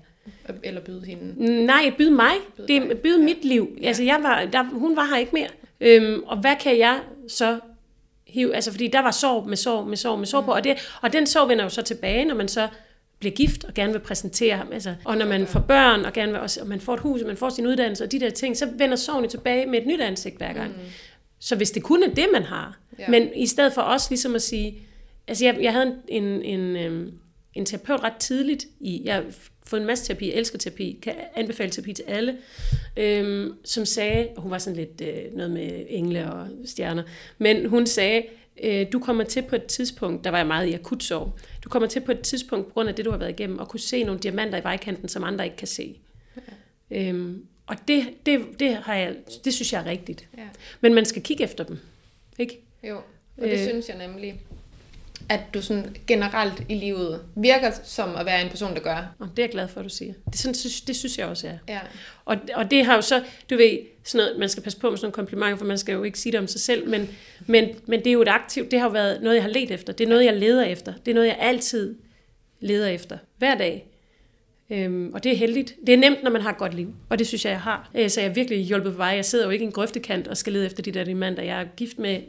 Eller 0.63 0.81
byde 0.81 1.05
hende. 1.07 1.65
Nej, 1.67 1.93
byde 1.99 2.11
mig. 2.11 2.33
Byde 2.57 2.69
Det 2.69 2.77
er 2.77 2.95
byde 2.95 3.19
mit 3.23 3.45
liv. 3.45 3.79
Altså, 3.83 4.03
jeg 4.03 4.19
var, 4.23 4.45
der, 4.45 4.63
hun 4.63 4.97
var 4.97 5.05
her 5.05 5.17
ikke 5.17 5.33
mere. 5.33 5.49
Øhm, 5.81 6.23
og 6.27 6.37
hvad 6.37 6.57
kan 6.61 6.79
jeg 6.79 7.01
så 7.29 7.59
hive? 8.27 8.55
Altså, 8.55 8.71
fordi 8.71 8.87
der 8.89 9.01
var 9.01 9.11
sorg 9.11 9.49
med 9.49 9.57
sorg 9.57 9.89
med 9.89 9.97
sorg 9.97 10.19
med 10.19 10.27
sorg 10.27 10.45
på. 10.45 10.53
Og, 10.53 10.65
det, 10.65 10.77
og 11.03 11.13
den 11.13 11.27
sorg 11.27 11.49
vender 11.49 11.65
jo 11.65 11.71
så 11.71 11.83
tilbage, 11.83 12.25
når 12.25 12.35
man 12.35 12.49
så 12.49 12.69
bliver 13.25 13.35
gift 13.37 13.65
og 13.65 13.75
gerne 13.75 13.93
vil 13.93 14.01
præsentere 14.01 14.57
ham. 14.57 14.69
Altså, 14.73 14.95
og 15.05 15.17
når 15.17 15.27
man 15.27 15.47
får 15.47 15.61
børn 15.61 16.05
og 16.05 16.13
gerne 16.13 16.33
vil 16.33 16.41
også, 16.41 16.61
og 16.61 16.67
man 16.69 16.81
får 16.81 16.95
et 16.95 17.01
hus, 17.01 17.21
og 17.21 17.27
man 17.27 17.37
får 17.37 17.49
sin 17.49 17.67
uddannelse 17.67 18.05
og 18.05 18.13
de 18.13 18.21
der 18.21 18.31
ting, 18.31 18.57
så 18.57 18.69
vender 18.79 18.97
sorgen 18.97 19.29
tilbage 19.29 19.67
med 19.67 19.81
et 19.81 19.87
nyt 19.87 20.01
ansigt 20.01 20.37
hver 20.37 20.53
gang. 20.53 20.71
Mm. 20.71 20.79
Så 21.39 21.57
hvis 21.57 21.71
det 21.71 21.83
kun 21.83 22.03
er 22.03 22.15
det, 22.15 22.27
man 22.33 22.43
har, 22.43 22.79
Ja. 22.99 23.09
men 23.09 23.29
i 23.37 23.47
stedet 23.47 23.73
for 23.73 23.83
også 23.83 24.07
ligesom 24.11 24.35
at 24.35 24.43
sige, 24.43 24.79
altså 25.29 25.45
jeg, 25.45 25.59
jeg 25.63 25.73
havde 25.73 25.95
en, 26.09 26.23
en, 26.25 26.43
en, 26.61 26.77
øhm, 26.77 27.13
en 27.55 27.67
terapeut 27.67 28.03
ret 28.03 28.17
tidligt 28.17 28.65
i, 28.81 29.03
jeg 29.05 29.15
har 29.15 29.25
fået 29.67 29.81
en 29.81 29.87
masse 29.87 30.05
terapi, 30.07 30.29
jeg 30.29 30.35
elsker 30.35 30.59
terapi, 30.59 30.99
kan 31.03 31.13
anbefale 31.37 31.71
terapi 31.71 31.93
til 31.93 32.05
alle, 32.09 32.37
øhm, 32.97 33.53
som 33.65 33.85
sagde, 33.85 34.29
hun 34.37 34.51
var 34.51 34.59
sådan 34.59 34.77
lidt 34.77 35.01
øh, 35.01 35.37
noget 35.37 35.51
med 35.51 35.71
engle 35.89 36.33
og 36.33 36.47
stjerner, 36.65 37.03
men 37.39 37.67
hun 37.69 37.87
sagde, 37.87 38.23
øh, 38.65 38.87
du 38.93 38.99
kommer 38.99 39.25
til 39.25 39.43
på 39.43 39.57
et 39.57 39.65
tidspunkt, 39.65 40.25
der 40.25 40.31
var 40.31 40.39
jeg 40.39 40.47
meget 40.47 40.67
i 40.69 40.73
akut 40.73 41.03
sorg, 41.03 41.33
du 41.65 41.69
kommer 41.69 41.89
til 41.89 42.01
på 42.01 42.13
et 42.13 42.21
tidspunkt, 42.21 42.67
på 42.67 42.73
grund 42.73 42.89
af 42.89 42.95
det, 42.95 43.05
du 43.05 43.11
har 43.11 43.19
været 43.19 43.31
igennem, 43.31 43.61
at 43.61 43.69
kunne 43.69 43.81
se 43.81 44.05
nogle 44.05 44.21
diamanter 44.21 44.59
i 44.59 44.65
vejkanten, 44.65 45.09
som 45.09 45.25
andre 45.25 45.45
ikke 45.45 45.57
kan 45.57 45.69
se. 45.69 46.01
Ja. 46.91 47.09
Øhm, 47.09 47.47
og 47.67 47.77
det, 47.89 48.07
det, 48.27 48.41
det, 48.61 48.77
har 48.77 48.95
jeg, 48.95 49.17
det 49.45 49.55
synes 49.55 49.73
jeg 49.73 49.81
er 49.81 49.87
rigtigt. 49.87 50.29
Ja. 50.39 50.49
Men 50.81 50.95
man 50.95 51.05
skal 51.05 51.23
kigge 51.23 51.45
efter 51.45 51.65
dem. 51.65 51.79
Ikke? 52.39 52.61
Jo, 52.89 52.97
og 53.37 53.43
det. 53.43 53.53
Øh. 53.53 53.59
synes 53.59 53.89
jeg 53.89 53.99
nemlig, 53.99 54.41
at 55.29 55.41
du 55.55 55.63
sådan 55.63 55.97
generelt 56.07 56.63
i 56.69 56.75
livet 56.75 57.21
virker 57.37 57.71
som 57.85 58.17
at 58.17 58.27
være 58.27 58.43
en 58.43 58.49
person, 58.49 58.75
der 58.75 58.81
gør. 58.81 59.15
Og 59.19 59.29
det 59.31 59.39
er 59.39 59.43
jeg 59.43 59.51
glad 59.51 59.69
for, 59.69 59.81
at 59.81 59.85
du 59.85 59.91
siger. 59.91 60.13
Det, 60.31 60.39
sådan, 60.39 60.55
synes, 60.55 60.81
det 60.81 60.97
synes 60.97 61.19
jeg 61.19 61.27
også 61.27 61.47
er. 61.47 61.59
Ja, 61.69 61.81
Og, 62.25 62.37
og 62.55 62.71
det 62.71 62.85
har 62.85 62.95
jo 62.95 63.01
så, 63.01 63.23
du 63.51 63.57
ved, 63.57 63.79
sådan 64.05 64.25
noget, 64.27 64.39
man 64.39 64.49
skal 64.49 64.63
passe 64.63 64.79
på 64.81 64.91
med 64.91 64.99
sådan 64.99 65.07
nogle 65.07 65.13
komplimenter, 65.15 65.57
for 65.57 65.65
man 65.65 65.79
skal 65.79 65.93
jo 65.93 66.03
ikke 66.03 66.19
sige 66.19 66.33
det 66.33 66.41
om 66.41 66.47
sig 66.47 66.61
selv, 66.61 66.89
men, 66.89 67.09
men, 67.47 67.69
men 67.87 67.99
det 68.01 68.07
er 68.07 68.13
jo 68.13 68.23
et 68.23 68.29
aktivt, 68.29 68.71
det 68.71 68.79
har 68.79 68.87
jo 68.87 68.93
været 68.93 69.23
noget, 69.23 69.37
jeg 69.37 69.43
har 69.45 69.51
let 69.51 69.71
efter. 69.71 69.93
Det 69.93 70.05
er 70.05 70.09
noget, 70.09 70.25
jeg 70.25 70.37
leder 70.37 70.65
efter. 70.65 70.93
Det 71.07 71.11
er 71.11 71.15
noget, 71.15 71.27
jeg 71.29 71.37
altid 71.41 71.95
leder 72.61 72.89
efter. 72.89 73.19
Hver 73.39 73.55
dag. 73.55 73.87
Øhm, 74.71 75.11
og 75.15 75.25
det 75.25 75.33
er 75.33 75.37
heldigt. 75.37 75.75
Det 75.87 75.93
er 75.93 75.99
nemt, 75.99 76.23
når 76.23 76.31
man 76.31 76.43
har 76.43 76.51
et 76.51 76.59
godt 76.59 76.75
liv, 76.75 76.95
og 77.09 77.19
det 77.19 77.27
synes 77.27 77.45
jeg, 77.45 77.51
jeg 77.51 77.61
har. 77.61 77.91
Øh, 77.95 78.11
Så 78.11 78.21
jeg 78.21 78.29
er 78.31 78.33
virkelig 78.35 78.59
hjulpet 78.59 78.93
på 78.93 78.97
vej. 78.97 79.09
Jeg 79.09 79.25
sidder 79.25 79.45
jo 79.45 79.51
ikke 79.51 79.63
i 79.63 79.67
en 79.67 79.73
grøftekant 79.73 80.29
og 80.29 80.37
skal 80.37 80.53
lede 80.53 80.67
efter 80.67 80.83
de 80.83 80.91
der 80.91 81.05
diamanter. 81.05 81.43
Jeg 81.43 81.61
er 81.61 81.65
gift 81.77 81.99
med 81.99 82.21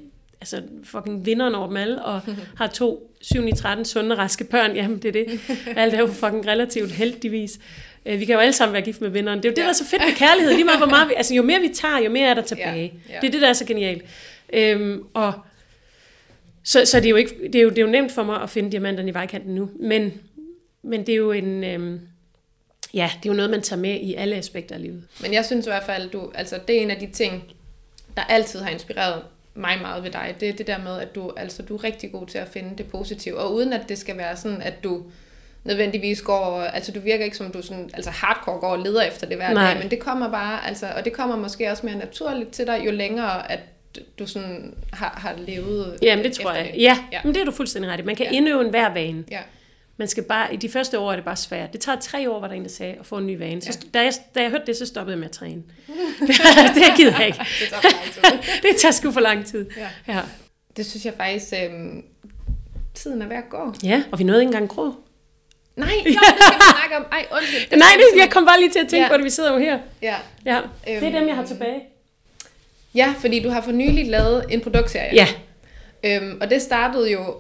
altså 0.42 0.62
fucking 0.84 1.26
vinderen 1.26 1.56
over 1.56 1.68
dem 1.68 1.78
alle, 1.78 2.06
og 2.06 2.22
har 2.58 2.68
to 2.68 3.12
7-13 3.24 3.84
sunde, 3.84 4.16
raske 4.18 4.44
børn. 4.44 4.76
Jamen, 4.76 4.98
det 4.98 5.08
er 5.08 5.12
det. 5.26 5.40
Alt 5.78 5.94
er 5.94 6.00
jo 6.00 6.08
fucking 6.08 6.48
relativt 6.48 6.92
heldigvis. 6.92 7.60
Øh, 8.06 8.20
Vi 8.20 8.26
kan 8.26 8.34
jo 8.34 8.40
alle 8.40 8.54
sammen 8.54 8.74
være 8.74 8.82
gift 8.82 9.02
med 9.02 9.10
vinderen. 9.10 9.40
Det 9.40 9.46
er 9.46 9.50
jo 9.50 9.56
det, 9.56 9.64
der 9.64 9.70
er 9.70 9.74
så 9.74 9.86
fedt 9.86 10.02
med 10.02 10.16
kærlighed. 10.16 10.54
Lige 10.54 10.64
meget, 10.64 10.80
hvor 10.80 10.88
meget 10.88 11.10
vi, 11.10 11.14
altså, 11.18 11.34
jo 11.36 11.42
mere 11.44 11.60
vi 11.62 11.70
tager, 11.74 11.98
jo 12.00 12.10
mere 12.10 12.30
er 12.30 12.34
der 12.34 12.42
tilbage. 12.42 12.94
Ja, 13.10 13.14
ja. 13.14 13.20
Det 13.22 13.28
er 13.28 13.32
det, 13.32 13.42
der 13.42 13.50
er 13.50 13.54
så 13.54 13.66
genialt. 13.66 14.04
Øhm, 14.54 15.04
og 15.14 15.34
så, 16.64 16.86
så 16.86 16.98
det, 17.00 17.06
er 17.06 17.10
jo 17.10 17.16
ikke, 17.16 17.36
det, 17.48 17.56
er 17.56 17.62
jo, 17.62 17.70
det 17.70 17.78
er 17.78 17.82
jo 17.82 17.88
nemt 17.88 18.12
for 18.12 18.24
mig 18.24 18.42
at 18.42 18.50
finde 18.50 18.72
diamanterne 18.72 19.10
i 19.10 19.14
vejkanten 19.14 19.56
nu. 19.56 19.70
Men, 19.80 20.14
men 20.84 21.00
det 21.06 21.10
er 21.10 21.16
jo 21.18 21.32
en... 21.32 21.64
Øhm, 21.64 22.00
ja, 22.94 23.10
det 23.24 23.30
er 23.30 23.34
jo 23.34 23.36
noget, 23.36 23.52
man 23.52 23.62
tager 23.62 23.80
med 23.80 24.00
i 24.02 24.14
alle 24.14 24.36
aspekter 24.36 24.76
af 24.76 24.82
livet. 24.82 25.04
men 25.22 25.34
jeg 25.34 25.46
synes 25.46 25.66
i 25.66 25.70
hvert 25.70 25.84
fald, 25.84 26.10
du, 26.10 26.32
altså 26.36 26.60
det 26.68 26.78
er 26.78 26.82
en 26.82 26.92
af 26.92 26.98
de 27.00 27.08
ting, 27.12 27.44
der 28.18 28.24
altid 28.24 28.60
har 28.60 28.70
inspireret 28.70 29.22
mig 29.56 29.78
meget 29.82 30.04
ved 30.04 30.12
dig. 30.12 30.36
Det 30.40 30.50
er 30.50 30.54
det 30.54 30.68
der 30.68 30.78
med, 30.78 31.00
at 31.00 31.16
du, 31.16 31.32
altså, 31.38 31.62
du 31.64 31.76
er 31.76 31.84
rigtig 31.84 32.12
god 32.12 32.28
til 32.28 32.38
at 32.38 32.48
finde 32.48 32.70
det 32.78 32.88
positive, 32.92 33.38
og 33.38 33.54
uden 33.54 33.74
at 33.74 33.90
det 33.90 33.98
skal 33.98 34.18
være 34.18 34.38
sådan, 34.38 34.62
at 34.62 34.84
du 34.84 35.04
nødvendigvis 35.64 36.22
går, 36.22 36.62
altså 36.62 36.92
du 36.92 37.00
virker 37.00 37.26
ikke 37.26 37.38
som 37.38 37.52
du 37.52 37.62
sådan, 37.62 37.90
altså 37.94 38.12
hardcore 38.12 38.60
går 38.60 38.68
og 38.68 38.80
leder 38.80 39.02
efter 39.02 39.28
det 39.28 39.38
hver 39.38 39.54
Nej. 39.54 39.74
dag, 39.74 39.82
men 39.82 39.92
det 39.92 40.00
kommer 40.00 40.30
bare, 40.32 40.68
altså, 40.68 40.88
og 40.98 41.06
det 41.06 41.14
kommer 41.14 41.36
måske 41.36 41.72
også 41.72 41.86
mere 41.86 41.96
naturligt 41.96 42.52
til 42.52 42.68
dig, 42.68 42.82
jo 42.86 42.92
længere 42.92 43.52
at 43.52 43.60
du 44.20 44.26
sådan 44.28 44.74
har, 44.94 45.14
har 45.18 45.36
levet 45.38 45.98
Jamen, 46.02 46.26
det 46.26 46.34
tror 46.34 46.52
jeg. 46.52 46.70
det. 46.74 46.82
Ja, 46.82 46.98
Ja. 47.12 47.20
men 47.24 47.34
det 47.36 47.42
er 47.42 47.46
du 47.46 47.52
fuldstændig 47.52 47.92
ret 47.92 48.00
i. 48.00 48.04
Man 48.04 48.16
kan 48.16 48.26
ja. 48.26 48.32
indøve 48.32 48.62
en 48.62 48.70
hver 48.70 48.94
vane. 48.94 49.24
Ja, 49.32 49.40
Man 49.98 50.08
skal 50.08 50.24
bare, 50.24 50.54
I 50.54 50.58
de 50.58 50.70
første 50.70 51.00
år 51.00 51.12
er 51.12 51.16
det 51.16 51.26
bare 51.26 51.36
svært. 51.36 51.74
Det 51.74 51.82
tager 51.82 52.00
tre 52.00 52.30
år, 52.30 52.40
var 52.40 52.48
der 52.48 52.56
en, 52.56 52.64
der 52.64 52.70
sagde, 52.70 52.96
at 53.00 53.06
få 53.06 53.18
en 53.18 53.28
ny 53.28 53.38
vane. 53.38 53.62
Så, 53.62 53.80
Ja. 53.94 54.00
da, 54.00 54.04
jeg, 54.04 54.14
da 54.36 54.42
jeg 54.42 54.50
hørte 54.50 54.66
det, 54.66 54.78
så 54.78 54.86
stoppede 54.86 55.14
jeg 55.14 55.20
med 55.20 55.28
at 55.28 55.32
træne. 55.32 55.64
det 56.76 56.84
gider 56.98 57.18
jeg 57.18 57.26
ikke. 57.28 57.40
det 57.60 57.70
tager 57.70 57.82
for 57.82 57.90
lang 57.92 58.14
tid. 58.14 58.50
det 58.70 58.76
tager 58.78 58.92
sgu 58.92 59.12
for 59.12 59.20
lang 59.20 59.46
tid. 59.46 59.66
Ja. 59.78 60.14
Ja. 60.14 60.22
Det 60.78 60.86
synes 60.86 61.06
jeg 61.06 61.14
faktisk, 61.18 61.54
øhm, 61.64 62.04
tiden 62.94 63.22
er 63.22 63.28
ved 63.28 63.36
at 63.36 63.50
gå. 63.50 63.74
ja, 63.84 64.04
og 64.12 64.20
vi 64.20 64.24
nåede 64.24 64.42
ikke 64.42 64.48
engang 64.48 64.70
grå. 64.70 64.94
Nej, 65.76 65.90
jo, 66.06 66.10
det 66.10 66.20
skal 66.20 66.56
vi 66.56 66.64
snakke 66.80 66.98
om. 66.98 67.06
Ej, 67.12 67.26
undskyld. 67.32 67.78
Nej, 67.78 67.88
skal 67.90 68.00
det, 68.00 68.06
vi 68.16 68.20
jeg 68.20 68.30
kom 68.32 68.46
bare 68.46 68.60
lige 68.60 68.72
til 68.72 68.80
at 68.80 68.88
tænke 68.88 69.04
Ja. 69.04 69.10
på 69.12 69.18
det, 69.18 69.24
vi 69.24 69.30
sidder 69.30 69.54
jo 69.54 69.60
her. 69.60 69.80
Ja. 70.02 70.16
Ja, 70.46 70.62
det 70.86 70.94
er 70.94 71.04
Øhm. 71.08 71.14
dem, 71.14 71.28
jeg 71.28 71.36
har 71.36 71.46
tilbage. 71.46 71.82
ja, 72.96 73.14
fordi 73.20 73.44
du 73.44 73.50
har 73.50 73.62
for 73.62 73.72
nylig 73.72 74.08
lavet 74.10 74.46
en 74.50 74.62
produktserie. 74.62 75.16
Ja, 75.16 75.28
Øhm, 76.04 76.38
og 76.42 76.50
det 76.50 76.62
startede 76.62 77.12
jo, 77.12 77.36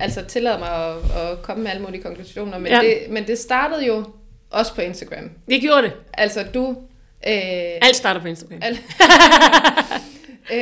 altså 0.00 0.22
tillad 0.24 0.58
mig 0.58 0.68
at, 0.68 0.96
at 1.30 1.42
komme 1.42 1.62
med 1.62 1.70
alle 1.70 1.82
mulige 1.82 2.02
konklusioner, 2.02 2.58
men, 2.58 2.72
Ja. 2.72 2.80
det, 2.80 2.98
men 3.10 3.26
det 3.26 3.38
startede 3.38 3.86
jo 3.86 4.04
også 4.50 4.74
på 4.74 4.80
Instagram. 4.80 5.30
vi 5.46 5.58
gjorde 5.58 5.82
det. 5.82 5.92
Altså 6.14 6.44
du... 6.54 6.68
Øh, 7.28 7.34
Alt 7.82 7.96
starter 7.96 8.20
på 8.20 8.26
Instagram. 8.28 8.58
al, 8.62 8.72
øh, 10.52 10.58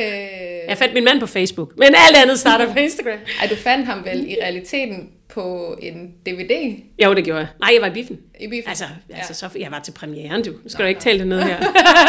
Jeg 0.69 0.77
fandt 0.77 0.93
min 0.93 1.03
mand 1.03 1.19
på 1.19 1.25
Facebook, 1.27 1.77
men 1.77 1.87
alt 2.07 2.17
andet 2.23 2.39
starter 2.39 2.73
på 2.73 2.79
Instagram. 2.79 3.19
ej, 3.41 3.47
du 3.47 3.55
fandt 3.55 3.85
ham 3.85 4.05
vel 4.05 4.29
i 4.31 4.35
realiteten 4.43 5.09
på 5.29 5.75
en 5.81 6.11
DVD 6.25 6.75
Jo, 7.03 7.13
det 7.13 7.23
gjorde 7.25 7.39
jeg. 7.39 7.47
Nej, 7.59 7.69
jeg 7.73 7.81
var 7.81 7.87
i 7.87 7.91
biffen. 7.91 8.17
i 8.39 8.47
biffen? 8.47 8.69
Altså, 8.69 8.85
Ja. 9.09 9.15
altså 9.17 9.33
så, 9.33 9.49
jeg 9.59 9.71
var 9.71 9.79
til 9.79 9.91
premieren, 9.91 10.43
du. 10.43 10.51
Nu 10.51 10.69
skal 10.69 10.83
du 10.85 10.89
ikke 10.89 11.01
tale 11.01 11.19
det 11.19 11.27
ned 11.27 11.41
her. 11.41 11.57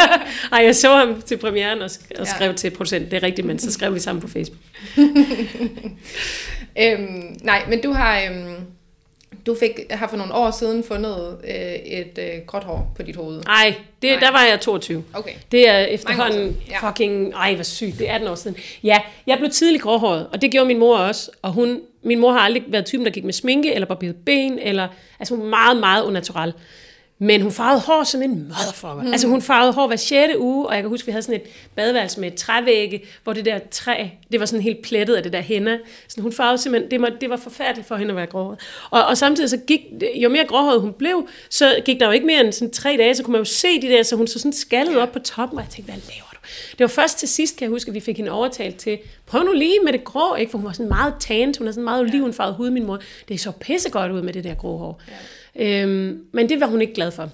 Ej, 0.52 0.64
jeg 0.64 0.76
så 0.76 0.96
ham 0.96 1.22
til 1.22 1.36
premieren 1.36 1.82
og, 1.82 1.86
sk- 1.86 2.10
og 2.20 2.26
Ja. 2.26 2.34
skrev 2.34 2.54
til 2.54 2.70
producent. 2.70 3.10
Det 3.10 3.16
er 3.16 3.22
rigtigt, 3.22 3.46
men 3.46 3.58
så 3.58 3.72
skrev 3.72 3.94
vi 3.94 4.00
sammen 4.00 4.22
på 4.22 4.28
Facebook. 4.28 4.58
Øhm, 6.78 7.38
nej, 7.40 7.62
men 7.68 7.80
du 7.82 7.92
har, 7.92 8.20
øhm, 8.20 8.56
du 9.46 9.56
fik, 9.60 9.80
har 9.90 10.08
for 10.08 10.16
nogle 10.16 10.34
år 10.34 10.50
siden 10.50 10.84
fundet 10.84 11.38
øh, 11.44 11.74
et 11.74 12.18
øh, 12.18 12.46
gråt 12.46 12.64
hår 12.64 12.92
på 12.96 13.02
dit 13.02 13.16
hoved. 13.16 13.42
Ej, 13.46 13.74
det, 14.02 14.10
Nej. 14.10 14.20
der 14.20 14.30
var 14.30 14.42
jeg 14.42 14.60
22. 14.60 15.04
Okay. 15.14 15.32
Det 15.52 15.68
er 15.68 15.78
efterhånden 15.78 16.56
ja. 16.70 16.88
fucking... 16.88 17.32
Ej, 17.32 17.54
hvor 17.54 17.64
sygt. 17.64 17.98
Det 17.98 18.08
er 18.08 18.14
18 18.14 18.28
år 18.28 18.34
siden. 18.34 18.56
Ja, 18.82 18.98
jeg 19.26 19.38
blev 19.38 19.50
tidligt 19.50 19.82
gråhåret, 19.82 20.26
og 20.32 20.42
det 20.42 20.50
gjorde 20.50 20.66
min 20.66 20.78
mor 20.78 20.96
også. 20.96 21.30
Og 21.42 21.52
hun, 21.52 21.80
min 22.02 22.18
mor 22.18 22.32
har 22.32 22.40
aldrig 22.40 22.62
været 22.66 22.86
typen, 22.86 23.06
der 23.06 23.12
gik 23.12 23.24
med 23.24 23.32
sminke, 23.32 23.74
eller 23.74 23.86
barberet 23.86 24.16
ben, 24.26 24.58
eller... 24.58 24.88
Altså, 25.18 25.34
hun 25.34 25.44
var 25.44 25.50
meget, 25.50 25.76
meget 25.76 26.04
unnatural. 26.04 26.52
Men 27.22 27.42
hun 27.42 27.52
farvede 27.52 27.80
hår 27.80 28.04
som 28.04 28.22
en 28.22 28.48
motherfucker. 28.48 29.02
Mm. 29.02 29.12
Altså, 29.12 29.28
hun 29.28 29.42
farvede 29.42 29.72
hår 29.72 29.86
hver 29.86 29.96
6. 29.96 30.32
uge, 30.38 30.66
og 30.66 30.74
jeg 30.74 30.82
kan 30.82 30.88
huske, 30.88 31.06
vi 31.06 31.12
havde 31.12 31.22
sådan 31.22 31.40
et 31.40 31.46
badeværelse 31.76 32.20
med 32.20 32.32
et 32.32 32.34
trævægge, 32.34 33.02
hvor 33.24 33.32
det 33.32 33.44
der 33.44 33.58
træ, 33.70 34.06
det 34.32 34.40
var 34.40 34.46
sådan 34.46 34.62
helt 34.62 34.82
plettet 34.82 35.14
af 35.14 35.22
det 35.22 35.32
der 35.32 35.40
hænder. 35.40 35.78
Så 36.08 36.20
hun 36.20 36.32
farvede 36.32 36.58
simpelthen, 36.58 36.90
det 36.90 37.00
var, 37.00 37.08
det 37.20 37.30
var 37.30 37.36
forfærdeligt 37.36 37.88
for 37.88 37.96
hende 37.96 38.10
at 38.10 38.16
være 38.16 38.26
gråhåret. 38.26 38.58
Og, 38.90 39.04
og 39.04 39.18
samtidig 39.18 39.50
så 39.50 39.56
gik, 39.56 39.80
jo 40.16 40.28
mere 40.28 40.44
gråhåret 40.44 40.80
hun 40.80 40.92
blev, 40.92 41.28
så 41.50 41.82
gik 41.84 42.00
der 42.00 42.06
jo 42.06 42.12
ikke 42.12 42.26
mere 42.26 42.40
end 42.40 42.52
sådan 42.52 42.70
tre 42.70 42.96
dage, 42.98 43.14
så 43.14 43.22
kunne 43.22 43.32
man 43.32 43.40
jo 43.40 43.44
se 43.44 43.82
de 43.82 43.88
der, 43.88 44.02
så 44.02 44.16
hun 44.16 44.26
så 44.26 44.38
sådan 44.38 44.52
skaldet 44.52 44.96
op 44.96 45.12
på 45.12 45.18
toppen, 45.18 45.58
og 45.58 45.64
jeg 45.64 45.70
tænkte, 45.70 45.92
hvad 45.92 46.02
laver 46.08 46.30
du? 46.32 46.38
Det 46.72 46.80
var 46.80 46.86
først 46.86 47.18
til 47.18 47.28
sidst, 47.28 47.56
kan 47.56 47.64
jeg 47.64 47.70
huske, 47.70 47.88
at 47.88 47.94
vi 47.94 48.00
fik 48.00 48.16
hende 48.16 48.30
overtalt 48.30 48.76
til, 48.76 48.98
prøv 49.26 49.42
nu 49.42 49.52
lige 49.52 49.78
med 49.84 49.92
det 49.92 50.04
grå, 50.04 50.34
ikke? 50.34 50.50
for 50.50 50.58
hun 50.58 50.66
var 50.66 50.72
sådan 50.72 50.88
meget 50.88 51.14
tanned, 51.20 51.58
hun 51.58 51.66
har 51.66 51.72
sådan 51.72 51.84
meget 51.84 52.00
olivenfarvet 52.00 52.54
hud, 52.54 52.70
min 52.70 52.86
mor. 52.86 53.00
Det 53.28 53.40
så 53.40 53.50
pissegodt 53.50 54.12
ud 54.12 54.22
med 54.22 54.32
det 54.32 54.44
der 54.44 54.54
grå 54.54 54.76
hår. 54.76 55.00
Ja. 55.08 55.12
Øhm, 55.56 56.24
men 56.32 56.48
det 56.48 56.60
var 56.60 56.66
hun 56.66 56.80
ikke 56.80 56.94
glad 56.94 57.10
for. 57.10 57.30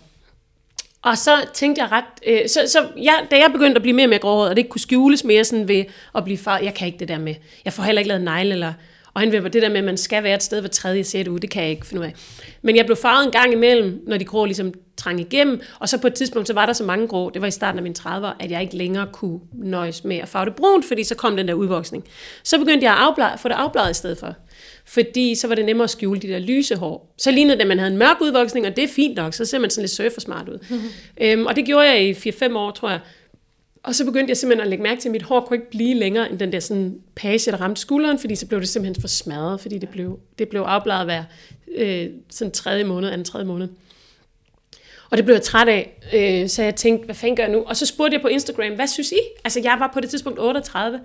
Og 1.02 1.18
så 1.18 1.30
tænkte 1.54 1.82
jeg 1.82 1.92
ret, 1.92 2.04
øh, 2.26 2.48
så, 2.48 2.60
så 2.66 2.86
jeg, 3.02 3.26
da 3.30 3.36
jeg 3.36 3.50
begyndte 3.52 3.76
at 3.76 3.82
blive 3.82 3.94
mere 3.94 4.06
og 4.06 4.10
mere 4.10 4.18
gråhåret, 4.18 4.48
og 4.50 4.56
det 4.56 4.58
ikke 4.58 4.70
kunne 4.70 4.80
skjules 4.80 5.24
mere 5.24 5.44
sådan 5.44 5.68
ved 5.68 5.84
at 6.14 6.24
blive 6.24 6.38
far, 6.38 6.58
jeg 6.58 6.74
kan 6.74 6.86
ikke 6.86 6.98
det 6.98 7.08
der 7.08 7.18
med, 7.18 7.34
jeg 7.64 7.72
får 7.72 7.82
heller 7.82 8.00
ikke 8.00 8.08
lavet 8.08 8.24
negle 8.24 8.52
eller 8.52 8.72
øjenvipper, 9.14 9.48
det 9.48 9.62
der 9.62 9.68
med, 9.68 9.78
at 9.78 9.84
man 9.84 9.96
skal 9.96 10.22
være 10.22 10.34
et 10.34 10.42
sted 10.42 10.60
hver 10.60 10.68
tredje, 10.68 11.04
sjette 11.04 11.30
uge, 11.30 11.40
det 11.40 11.50
kan 11.50 11.62
jeg 11.62 11.70
ikke 11.70 11.86
finde 11.86 12.00
ud 12.00 12.06
af. 12.06 12.14
Men 12.62 12.76
jeg 12.76 12.86
blev 12.86 12.96
farvet 12.96 13.24
en 13.24 13.30
gang 13.30 13.52
imellem, 13.52 14.02
når 14.06 14.16
de 14.16 14.24
grå 14.24 14.44
ligesom 14.44 14.72
trængte 14.96 15.24
igennem, 15.24 15.60
og 15.78 15.88
så 15.88 15.98
på 15.98 16.06
et 16.06 16.14
tidspunkt, 16.14 16.48
så 16.48 16.54
var 16.54 16.66
der 16.66 16.72
så 16.72 16.84
mange 16.84 17.08
grå, 17.08 17.30
det 17.30 17.42
var 17.42 17.48
i 17.48 17.50
starten 17.50 17.78
af 17.78 17.82
mine 17.82 17.94
30'er, 17.98 18.36
at 18.40 18.50
jeg 18.50 18.62
ikke 18.62 18.76
længere 18.76 19.06
kunne 19.12 19.40
nøjes 19.52 20.04
med 20.04 20.16
at 20.16 20.28
farve 20.28 20.44
det 20.44 20.54
brunt, 20.54 20.84
fordi 20.88 21.04
så 21.04 21.14
kom 21.14 21.36
den 21.36 21.48
der 21.48 21.54
udvoksning. 21.54 22.04
Så 22.42 22.58
begyndte 22.58 22.84
jeg 22.84 22.92
at 22.92 22.98
afblade, 22.98 23.38
få 23.38 23.48
det 23.48 23.54
afbladet 23.54 23.90
i 23.90 23.94
stedet 23.94 24.18
for. 24.18 24.34
Fordi 24.89 25.34
så 25.34 25.49
var 25.49 25.55
det 25.55 25.64
nemmere 25.64 25.84
at 25.84 25.91
skjule 25.91 26.20
de 26.20 26.28
der 26.28 26.39
lyse 26.39 26.76
hår. 26.76 27.14
Så 27.18 27.30
lignede 27.30 27.57
det, 27.57 27.62
at 27.62 27.68
man 27.68 27.78
havde 27.78 27.93
en 27.93 27.99
mørk 27.99 28.16
udvoksning, 28.20 28.66
og 28.66 28.76
det 28.76 28.84
er 28.84 28.89
fint 28.89 29.16
nok, 29.16 29.34
så 29.34 29.45
ser 29.45 29.59
man 29.59 29.70
sådan 29.70 29.82
lidt 29.82 29.93
surfer-smart 29.93 30.49
ud. 30.49 30.59
øhm, 31.22 31.47
og 31.47 31.57
det 31.57 31.64
gjorde 31.64 31.86
jeg 31.86 32.09
i 32.09 32.12
4-5 32.12 32.57
år, 32.57 32.70
tror 32.70 32.91
jeg. 32.91 33.01
Og 33.82 33.95
så 33.95 34.05
begyndte 34.05 34.30
jeg 34.30 34.36
simpelthen 34.36 34.62
at 34.62 34.68
lægge 34.68 34.82
mærke 34.82 35.01
til, 35.01 35.09
at 35.09 35.12
mit 35.12 35.22
hår 35.22 35.41
kunne 35.41 35.57
ikke 35.57 35.70
blive 35.70 35.95
længere 35.95 36.30
end 36.30 36.39
den 36.39 36.53
der 36.53 36.61
sådan 36.61 37.01
page, 37.16 37.51
der 37.51 37.61
ramte 37.61 37.80
skulderen, 37.80 38.18
fordi 38.18 38.34
så 38.34 38.47
blev 38.47 38.61
det 38.61 38.68
simpelthen 38.68 39.01
for 39.01 39.09
smadret, 39.09 39.61
fordi 39.61 39.78
det 39.78 39.89
blev, 39.89 40.18
det 40.39 40.49
blev 40.49 40.61
afbladet 40.61 41.05
hver 41.05 41.24
øh, 41.74 42.07
sådan 42.30 42.53
tredje 42.53 42.84
måned, 42.84 43.09
anden 43.09 43.24
tredje 43.24 43.47
måned. 43.47 43.68
Og 45.11 45.16
det 45.16 45.24
blev 45.24 45.34
jeg 45.34 45.43
træt 45.43 45.68
af, 45.68 45.99
øh, 46.14 46.49
så 46.49 46.62
jeg 46.62 46.74
tænkte, 46.74 47.05
hvad 47.05 47.14
fanden 47.14 47.36
gør 47.36 47.43
jeg 47.43 47.53
nu? 47.53 47.62
Og 47.66 47.76
så 47.76 47.86
spurgte 47.86 48.14
jeg 48.14 48.22
på 48.22 48.28
Instagram, 48.28 48.74
hvad 48.74 48.86
synes 48.86 49.12
I? 49.12 49.20
Altså 49.45 49.61
jeg 49.61 49.76
var 49.78 49.91
på 49.95 50.01
det 50.01 50.11
tidspunkt 50.11 50.39
38. 50.39 51.01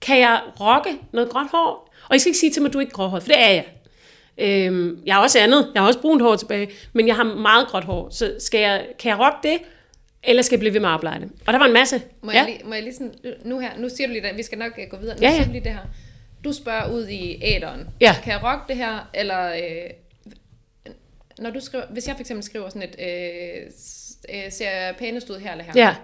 Kan 0.00 0.18
jeg 0.18 0.40
rocke 0.60 0.90
noget 1.12 1.30
gråt 1.30 1.46
hår? 1.50 1.87
Og 2.10 2.16
I 2.16 2.18
skal 2.18 2.28
ikke 2.30 2.38
sige 2.38 2.52
til 2.52 2.62
mig, 2.62 2.68
at 2.68 2.72
du 2.72 2.78
er 2.78 2.82
ikke 2.82 2.92
gråhåret, 2.92 3.22
for 3.22 3.28
det 3.28 3.40
er 3.40 3.48
jeg. 3.50 3.66
Øhm, 4.38 5.02
jeg 5.06 5.14
har 5.14 5.22
også 5.22 5.38
andet. 5.38 5.70
Jeg 5.74 5.82
har 5.82 5.86
også 5.88 6.00
brunt 6.00 6.22
hår 6.22 6.36
tilbage, 6.36 6.70
men 6.92 7.06
jeg 7.06 7.16
har 7.16 7.24
meget 7.24 7.68
gråt 7.68 7.84
hår. 7.84 8.10
Så 8.10 8.34
skal 8.38 8.60
jeg, 8.60 8.86
kan 8.98 9.08
jeg 9.10 9.18
rocke 9.18 9.48
det? 9.48 9.58
Eller 10.22 10.42
skal 10.42 10.56
jeg 10.56 10.60
blive 10.60 10.74
ved 10.74 10.80
med 10.80 10.88
at 10.88 10.92
arbejde? 10.92 11.28
Og 11.46 11.52
der 11.52 11.58
var 11.58 11.66
en 11.66 11.72
masse. 11.72 12.02
Må, 12.22 12.30
ja. 12.32 12.38
jeg, 12.38 12.46
lige, 12.46 12.60
må 12.64 12.74
jeg 12.74 12.82
lige 12.82 12.94
sådan, 12.94 13.14
nu 13.44 13.58
her, 13.58 13.78
nu 13.78 13.88
siger 13.88 14.06
du 14.06 14.12
lige 14.12 14.28
det, 14.28 14.36
vi 14.36 14.42
skal 14.42 14.58
nok 14.58 14.72
øh, 14.78 14.88
gå 14.90 14.96
videre, 14.96 15.16
nu 15.16 15.22
Ja, 15.22 15.28
ja, 15.28 15.34
siger 15.34 15.46
du 15.46 15.52
lige 15.52 15.64
det 15.64 15.72
her. 15.72 15.80
Du 16.44 16.52
spørger 16.52 16.92
ud 16.92 17.08
i 17.08 17.38
æderen, 17.42 17.88
Ja. 18.00 18.14
kan 18.24 18.32
jeg 18.32 18.40
rocke 18.44 18.64
det 18.68 18.76
her, 18.76 19.10
eller 19.14 19.52
øh, 19.52 19.90
når 21.38 21.50
du 21.50 21.60
skriver, 21.60 21.84
hvis 21.90 22.06
jeg 22.08 22.14
for 22.16 22.20
eksempel 22.20 22.44
skriver 22.44 22.68
sådan 22.68 22.82
et, 22.82 22.96
øh, 22.98 23.66
øh, 24.34 24.52
ser 24.52 24.70
jeg 24.70 24.96
pænest 24.98 25.30
ud 25.30 25.38
her 25.38 25.52
eller 25.52 25.64
her, 25.64 25.72
ja. 25.76 25.94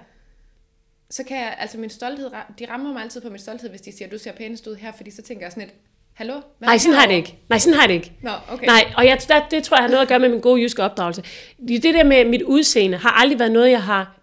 så 1.10 1.24
kan 1.24 1.36
jeg, 1.36 1.56
altså 1.58 1.78
min 1.78 1.90
stolthed, 1.90 2.30
de 2.58 2.66
rammer 2.68 2.92
mig 2.92 3.02
altid 3.02 3.20
på 3.20 3.28
min 3.28 3.38
stolthed, 3.38 3.70
hvis 3.70 3.80
de 3.80 3.92
siger, 3.92 4.08
du 4.08 4.18
ser 4.18 4.32
pænest 4.32 4.66
ud 4.66 4.74
her, 4.76 4.92
fordi 4.92 5.10
så 5.10 5.22
tænker 5.22 5.44
jeg 5.44 5.52
sådan 5.52 5.68
et, 5.68 5.74
hallo? 6.14 6.32
Hvad 6.58 6.68
Nej, 6.68 6.78
sådan 6.78 6.94
har 6.94 7.02
jeg 7.02 7.08
det 7.08 7.14
herovre?" 7.14 7.28
ikke. 7.28 7.38
Nej, 7.48 7.58
sådan 7.58 7.74
har 7.74 7.82
jeg 7.82 7.88
det 7.88 7.94
ikke. 7.94 8.12
Nå, 8.22 8.30
okay. 8.52 8.66
Nej, 8.66 8.84
og 8.96 9.06
jeg, 9.06 9.18
der, 9.28 9.40
det 9.50 9.64
tror 9.64 9.76
jeg 9.76 9.84
har 9.84 9.88
noget 9.90 10.02
at 10.02 10.08
gøre 10.08 10.18
med 10.18 10.28
min 10.28 10.40
gode 10.40 10.62
jyske 10.62 10.82
opdragelse. 10.82 11.22
Det 11.68 11.82
det 11.82 11.94
der 11.94 12.04
med 12.04 12.24
mit 12.24 12.42
udseende 12.42 12.96
har 12.98 13.10
aldrig 13.10 13.38
været 13.38 13.52
noget, 13.52 13.70
jeg 13.70 13.82
har 13.82 14.16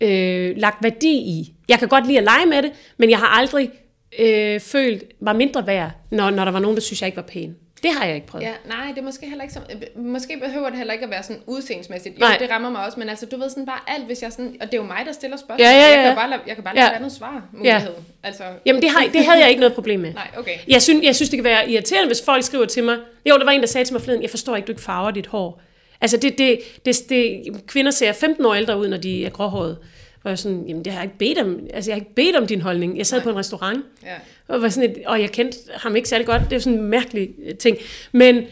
øh, 0.00 0.56
lagt 0.56 0.82
værdi 0.82 1.12
i. 1.12 1.54
Jeg 1.68 1.78
kan 1.78 1.88
godt 1.88 2.06
lide 2.06 2.18
at 2.18 2.24
lege 2.24 2.46
med 2.46 2.62
det, 2.62 2.72
men 2.96 3.10
jeg 3.10 3.18
har 3.18 3.26
aldrig 3.26 3.70
øh, 4.18 4.60
følt 4.60 5.04
mig 5.20 5.36
mindre 5.36 5.66
værd, 5.66 5.90
når, 6.10 6.30
når 6.30 6.44
der 6.44 6.52
var 6.52 6.60
nogen, 6.60 6.76
der 6.76 6.80
synes, 6.82 7.00
jeg 7.02 7.08
ikke 7.08 7.16
var 7.16 7.22
pæn. 7.22 7.56
Det 7.82 7.90
har 7.92 8.04
jeg 8.06 8.14
ikke 8.14 8.26
prøvet. 8.26 8.44
Ja, 8.44 8.52
nej, 8.68 8.86
det 8.88 8.98
er 8.98 9.02
måske 9.02 9.26
heller 9.26 9.42
ikke 9.42 9.54
så, 9.54 9.60
måske 9.96 10.36
behøver 10.44 10.68
det 10.68 10.78
heller 10.78 10.92
ikke 10.92 11.04
at 11.04 11.10
være 11.10 11.22
sådan 11.22 11.42
udseendemæssigt. 11.46 12.14
Jo, 12.14 12.20
Nej. 12.20 12.36
det 12.40 12.50
rammer 12.50 12.70
mig 12.70 12.84
også, 12.86 13.00
men 13.00 13.08
altså, 13.08 13.26
du 13.26 13.36
ved 13.38 13.50
sådan 13.50 13.66
bare 13.66 13.80
alt, 13.86 14.04
hvis 14.06 14.22
jeg 14.22 14.32
sådan, 14.32 14.56
og 14.60 14.66
det 14.66 14.74
er 14.74 14.78
jo 14.82 14.86
mig, 14.86 15.02
der 15.06 15.12
stiller 15.12 15.36
spørgsmål. 15.36 15.60
Ja, 15.60 15.70
ja, 15.70 15.78
ja, 15.78 15.86
Jeg 15.88 15.96
kan 15.96 16.04
ja. 16.08 16.14
bare 16.14 16.30
lade, 16.30 16.40
jeg 16.46 16.54
kan 16.54 16.64
bare 16.64 16.74
Ja. 16.76 16.80
lade 16.80 16.90
ja. 16.90 16.96
andet 16.96 17.12
svar 17.12 17.42
mulighed. 17.52 17.90
Altså, 18.22 18.42
Jamen, 18.66 18.82
det, 18.82 18.90
har, 18.90 19.06
det 19.12 19.24
havde 19.24 19.40
jeg 19.40 19.48
ikke 19.48 19.60
noget 19.60 19.74
problem 19.74 20.00
med. 20.00 20.14
nej, 20.22 20.28
okay. 20.38 20.58
Jeg 20.68 20.82
synes, 20.82 21.04
jeg 21.04 21.16
synes, 21.16 21.30
det 21.30 21.36
kan 21.36 21.44
være 21.44 21.70
irriterende, 21.70 22.06
hvis 22.06 22.22
folk 22.24 22.44
skriver 22.44 22.64
til 22.66 22.84
mig. 22.84 22.96
Jo, 23.28 23.38
der 23.38 23.44
var 23.44 23.52
en, 23.52 23.60
der 23.60 23.66
sagde 23.66 23.84
til 23.84 23.94
mig 23.94 24.02
forleden, 24.02 24.22
jeg 24.22 24.30
forstår 24.30 24.56
ikke, 24.56 24.66
du 24.66 24.72
ikke 24.72 24.82
farver 24.82 25.10
dit 25.10 25.26
hår. 25.26 25.60
Altså, 26.00 26.16
det, 26.16 26.38
det, 26.38 26.60
det, 26.84 26.96
det, 27.08 27.42
kvinder 27.66 27.90
ser 27.90 28.12
15 28.12 28.44
år 28.46 28.54
ældre 28.54 28.78
ud, 28.78 28.88
når 28.88 28.96
de 28.96 29.26
er 29.26 29.30
gråhårede. 29.30 29.78
Hvor 30.22 30.30
jeg 30.30 30.38
sådan, 30.38 30.64
jamen 30.68 30.84
det 30.84 30.92
har 30.92 31.00
jeg 31.00 31.04
ikke 31.04 31.18
bedt 31.18 31.38
om, 31.46 31.60
altså 31.74 31.90
jeg 31.90 31.94
har 31.94 32.00
ikke 32.00 32.14
bedt 32.14 32.36
om 32.36 32.46
din 32.46 32.60
holdning. 32.60 32.98
Jeg 32.98 33.06
sad 33.06 33.18
Nej. 33.18 33.24
på 33.24 33.30
en 33.30 33.36
restaurant, 33.36 33.84
Ja. 34.04 34.14
og, 34.48 34.62
var 34.62 34.68
sådan 34.68 34.90
et, 34.90 34.96
og 35.06 35.20
jeg 35.20 35.30
kendte 35.32 35.58
ham 35.74 35.96
ikke 35.96 36.08
særlig 36.08 36.26
godt. 36.26 36.42
Det 36.50 36.56
er 36.56 36.60
sådan 36.60 36.78
en 36.78 36.84
mærkelig 36.84 37.28
øh, 37.46 37.54
ting. 37.54 37.76
Men, 38.12 38.42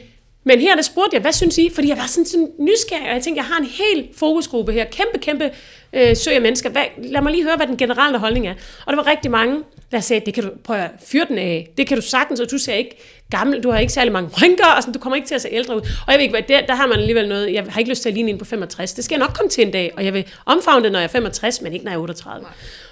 men 0.45 0.61
her 0.61 0.75
der 0.75 0.83
spurgte 0.83 1.15
jeg, 1.15 1.21
hvad 1.21 1.33
synes 1.33 1.59
I? 1.59 1.71
Fordi 1.75 1.89
jeg 1.89 1.97
var 1.97 2.07
sådan, 2.07 2.27
sådan 2.27 2.49
nysgerrig, 2.59 3.09
og 3.09 3.15
jeg 3.15 3.23
tænkte, 3.23 3.39
jeg 3.39 3.45
har 3.47 3.59
en 3.61 3.67
hel 3.67 4.09
fokusgruppe 4.17 4.73
her. 4.73 4.85
Kæmpe, 4.85 5.19
kæmpe 5.19 5.51
øh, 5.93 6.17
søg 6.17 6.35
af 6.35 6.41
mennesker. 6.43 6.71
Hvad, 6.71 6.83
lad 6.99 7.21
mig 7.23 7.33
lige 7.33 7.45
høre, 7.45 7.57
hvad 7.57 7.67
den 7.67 7.77
generelle 7.77 8.19
holdning 8.19 8.47
er. 8.47 8.55
Og 8.87 8.93
der 8.93 8.97
var 9.03 9.07
rigtig 9.11 9.31
mange, 9.31 9.63
der 9.93 10.01
sagde, 10.01 10.27
det 10.27 10.35
kan 10.35 10.45
du 10.45 10.51
prøve 10.65 10.79
at 10.79 10.91
fyre 11.07 11.25
den 11.29 11.39
af. 11.39 11.69
Det 11.79 11.87
kan 11.87 11.97
du 11.97 12.03
sagtens, 12.03 12.41
og 12.41 12.51
du 12.51 12.59
ser 12.59 12.75
ikke 12.75 12.97
gammel, 13.31 13.63
du 13.63 13.71
har 13.71 13.79
ikke 13.79 13.93
særlig 13.93 14.13
mange 14.13 14.31
rynker, 14.43 14.67
og 14.77 14.83
sådan, 14.83 14.93
du 14.93 14.99
kommer 14.99 15.17
ikke 15.17 15.29
til 15.29 15.35
at 15.35 15.43
se 15.43 15.49
ældre 15.53 15.77
ud. 15.77 15.81
Og 15.81 16.13
jeg 16.13 16.15
ved 16.15 16.23
ikke, 16.23 16.33
hvad, 16.33 16.43
der, 16.43 16.67
der 16.67 16.75
har 16.75 16.87
man 16.87 16.99
alligevel 16.99 17.29
noget, 17.29 17.53
jeg 17.53 17.65
har 17.69 17.79
ikke 17.79 17.91
lyst 17.91 18.03
til 18.03 18.09
at 18.09 18.15
ligne 18.15 18.31
en 18.31 18.39
på 18.39 18.45
65. 18.45 18.93
Det 18.93 19.05
skal 19.05 19.15
jeg 19.15 19.21
nok 19.27 19.35
komme 19.35 19.51
til 19.51 19.67
en 19.67 19.71
dag, 19.71 19.93
og 19.97 20.05
jeg 20.05 20.15
vil 20.15 20.27
omfavne 20.47 20.85
det, 20.85 20.93
når 20.93 20.99
jeg 20.99 21.05
er 21.05 21.09
65, 21.09 21.61
men 21.61 21.73
ikke 21.73 21.85
når 21.85 21.93
jeg 21.93 21.99
er 21.99 22.03
38. 22.03 22.47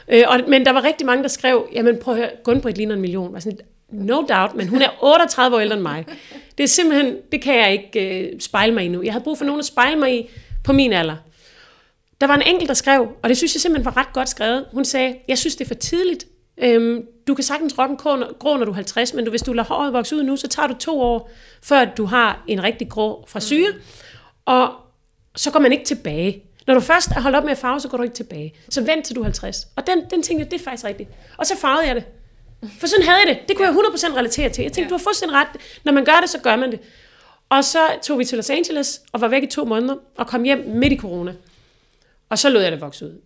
Øh, 0.08 0.24
og, 0.28 0.40
men 0.48 0.64
der 0.64 0.72
var 0.72 0.84
rigtig 0.84 1.06
mange, 1.06 1.22
der 1.22 1.28
skrev, 1.28 1.68
jamen 1.72 1.98
prøv 1.98 2.14
at 2.14 2.20
høre, 2.20 2.30
Gunbritt 2.44 2.76
ligner 2.76 2.94
en 2.94 3.00
million. 3.00 3.26
Jeg 3.26 3.32
var 3.32 3.40
sådan, 3.40 3.58
no 3.90 4.22
doubt, 4.28 4.54
men 4.54 4.68
hun 4.68 4.82
er 4.82 4.88
38 5.14 5.56
år 5.56 5.60
ældre 5.60 5.74
end 5.74 5.82
mig. 5.82 6.04
Det 6.58 6.64
er 6.64 6.68
simpelthen, 6.68 7.16
det 7.32 7.42
kan 7.42 7.54
jeg 7.54 7.72
ikke 7.72 8.20
øh, 8.20 8.40
spejle 8.40 8.74
mig 8.74 8.84
i 8.84 8.88
nu. 8.88 9.02
Jeg 9.02 9.12
havde 9.12 9.24
brug 9.24 9.38
for 9.38 9.44
nogen 9.44 9.60
at 9.60 9.66
spejle 9.66 9.96
mig 9.96 10.18
i 10.18 10.30
på 10.64 10.72
min 10.72 10.92
alder. 10.92 11.16
Der 12.20 12.26
var 12.26 12.34
en 12.34 12.42
enkelt, 12.42 12.68
der 12.68 12.74
skrev, 12.74 13.08
og 13.22 13.28
det 13.28 13.36
synes 13.36 13.54
jeg 13.54 13.60
simpelthen 13.60 13.84
var 13.84 13.96
ret 13.96 14.12
godt 14.12 14.28
skrevet. 14.28 14.64
Hun 14.72 14.84
sagde, 14.84 15.16
jeg 15.28 15.38
synes, 15.38 15.56
det 15.56 15.64
er 15.64 15.68
for 15.68 15.74
tidligt. 15.74 16.26
Øhm, 16.58 17.06
du 17.26 17.34
kan 17.34 17.44
sagtens 17.44 17.78
rocke 17.78 17.92
en 17.92 18.24
grå, 18.38 18.56
når 18.56 18.64
du 18.64 18.70
er 18.70 18.74
50, 18.74 19.14
men 19.14 19.24
du, 19.24 19.30
hvis 19.30 19.42
du 19.42 19.52
lader 19.52 19.68
håret 19.68 19.92
vokse 19.92 20.16
ud 20.16 20.22
nu, 20.22 20.36
så 20.36 20.48
tager 20.48 20.66
du 20.66 20.74
to 20.74 21.00
år, 21.00 21.30
før 21.62 21.84
du 21.84 22.04
har 22.04 22.44
en 22.48 22.62
rigtig 22.62 22.88
grå 22.88 23.24
frisyr, 23.28 23.72
mm. 23.72 23.80
og 24.44 24.72
så 25.36 25.50
går 25.50 25.60
man 25.60 25.72
ikke 25.72 25.84
tilbage. 25.84 26.42
Når 26.66 26.74
du 26.74 26.80
først 26.80 27.10
er 27.10 27.20
holdt 27.20 27.36
op 27.36 27.44
med 27.44 27.52
at 27.52 27.58
farve, 27.58 27.80
så 27.80 27.88
går 27.88 27.96
du 27.96 28.02
ikke 28.02 28.14
tilbage. 28.14 28.54
Så 28.68 28.80
vent 28.84 29.04
til 29.06 29.16
du 29.16 29.20
er 29.20 29.24
50. 29.24 29.66
Og 29.76 29.86
den, 29.86 29.98
den 30.10 30.22
tænkte 30.22 30.42
jeg, 30.44 30.50
det 30.50 30.60
er 30.60 30.64
faktisk 30.64 30.84
rigtigt. 30.84 31.10
Og 31.38 31.46
så 31.46 31.56
farvede 31.56 31.86
jeg 31.86 31.94
det. 31.94 32.04
For 32.80 32.86
sådan 32.86 33.04
havde 33.04 33.18
jeg 33.26 33.36
det. 33.36 33.48
Det 33.48 33.56
kunne 33.56 33.68
jeg 33.68 33.74
100% 33.76 34.16
relatere 34.18 34.48
til. 34.48 34.62
Jeg 34.62 34.72
tænkte, 34.72 34.82
Ja. 34.82 34.88
du 34.88 34.94
har 34.98 35.02
fuldstændig 35.04 35.36
ret. 35.38 35.48
Når 35.84 35.92
man 35.92 36.04
gør 36.04 36.18
det, 36.20 36.30
så 36.30 36.38
gør 36.38 36.56
man 36.56 36.70
det. 36.70 36.80
Og 37.48 37.64
så 37.64 37.78
tog 38.02 38.18
vi 38.18 38.24
til 38.24 38.36
Los 38.38 38.50
Angeles 38.50 39.02
og 39.12 39.20
var 39.20 39.28
væk 39.28 39.42
i 39.42 39.46
to 39.46 39.64
måneder 39.64 39.94
og 40.16 40.26
kom 40.26 40.42
hjem 40.42 40.58
midt 40.74 40.92
i 40.92 40.96
corona. 40.96 41.34
Og 42.28 42.38
så 42.38 42.48
lod 42.48 42.62
jeg 42.62 42.72
det 42.72 42.80
vokse 42.80 43.04
ud. 43.04 43.20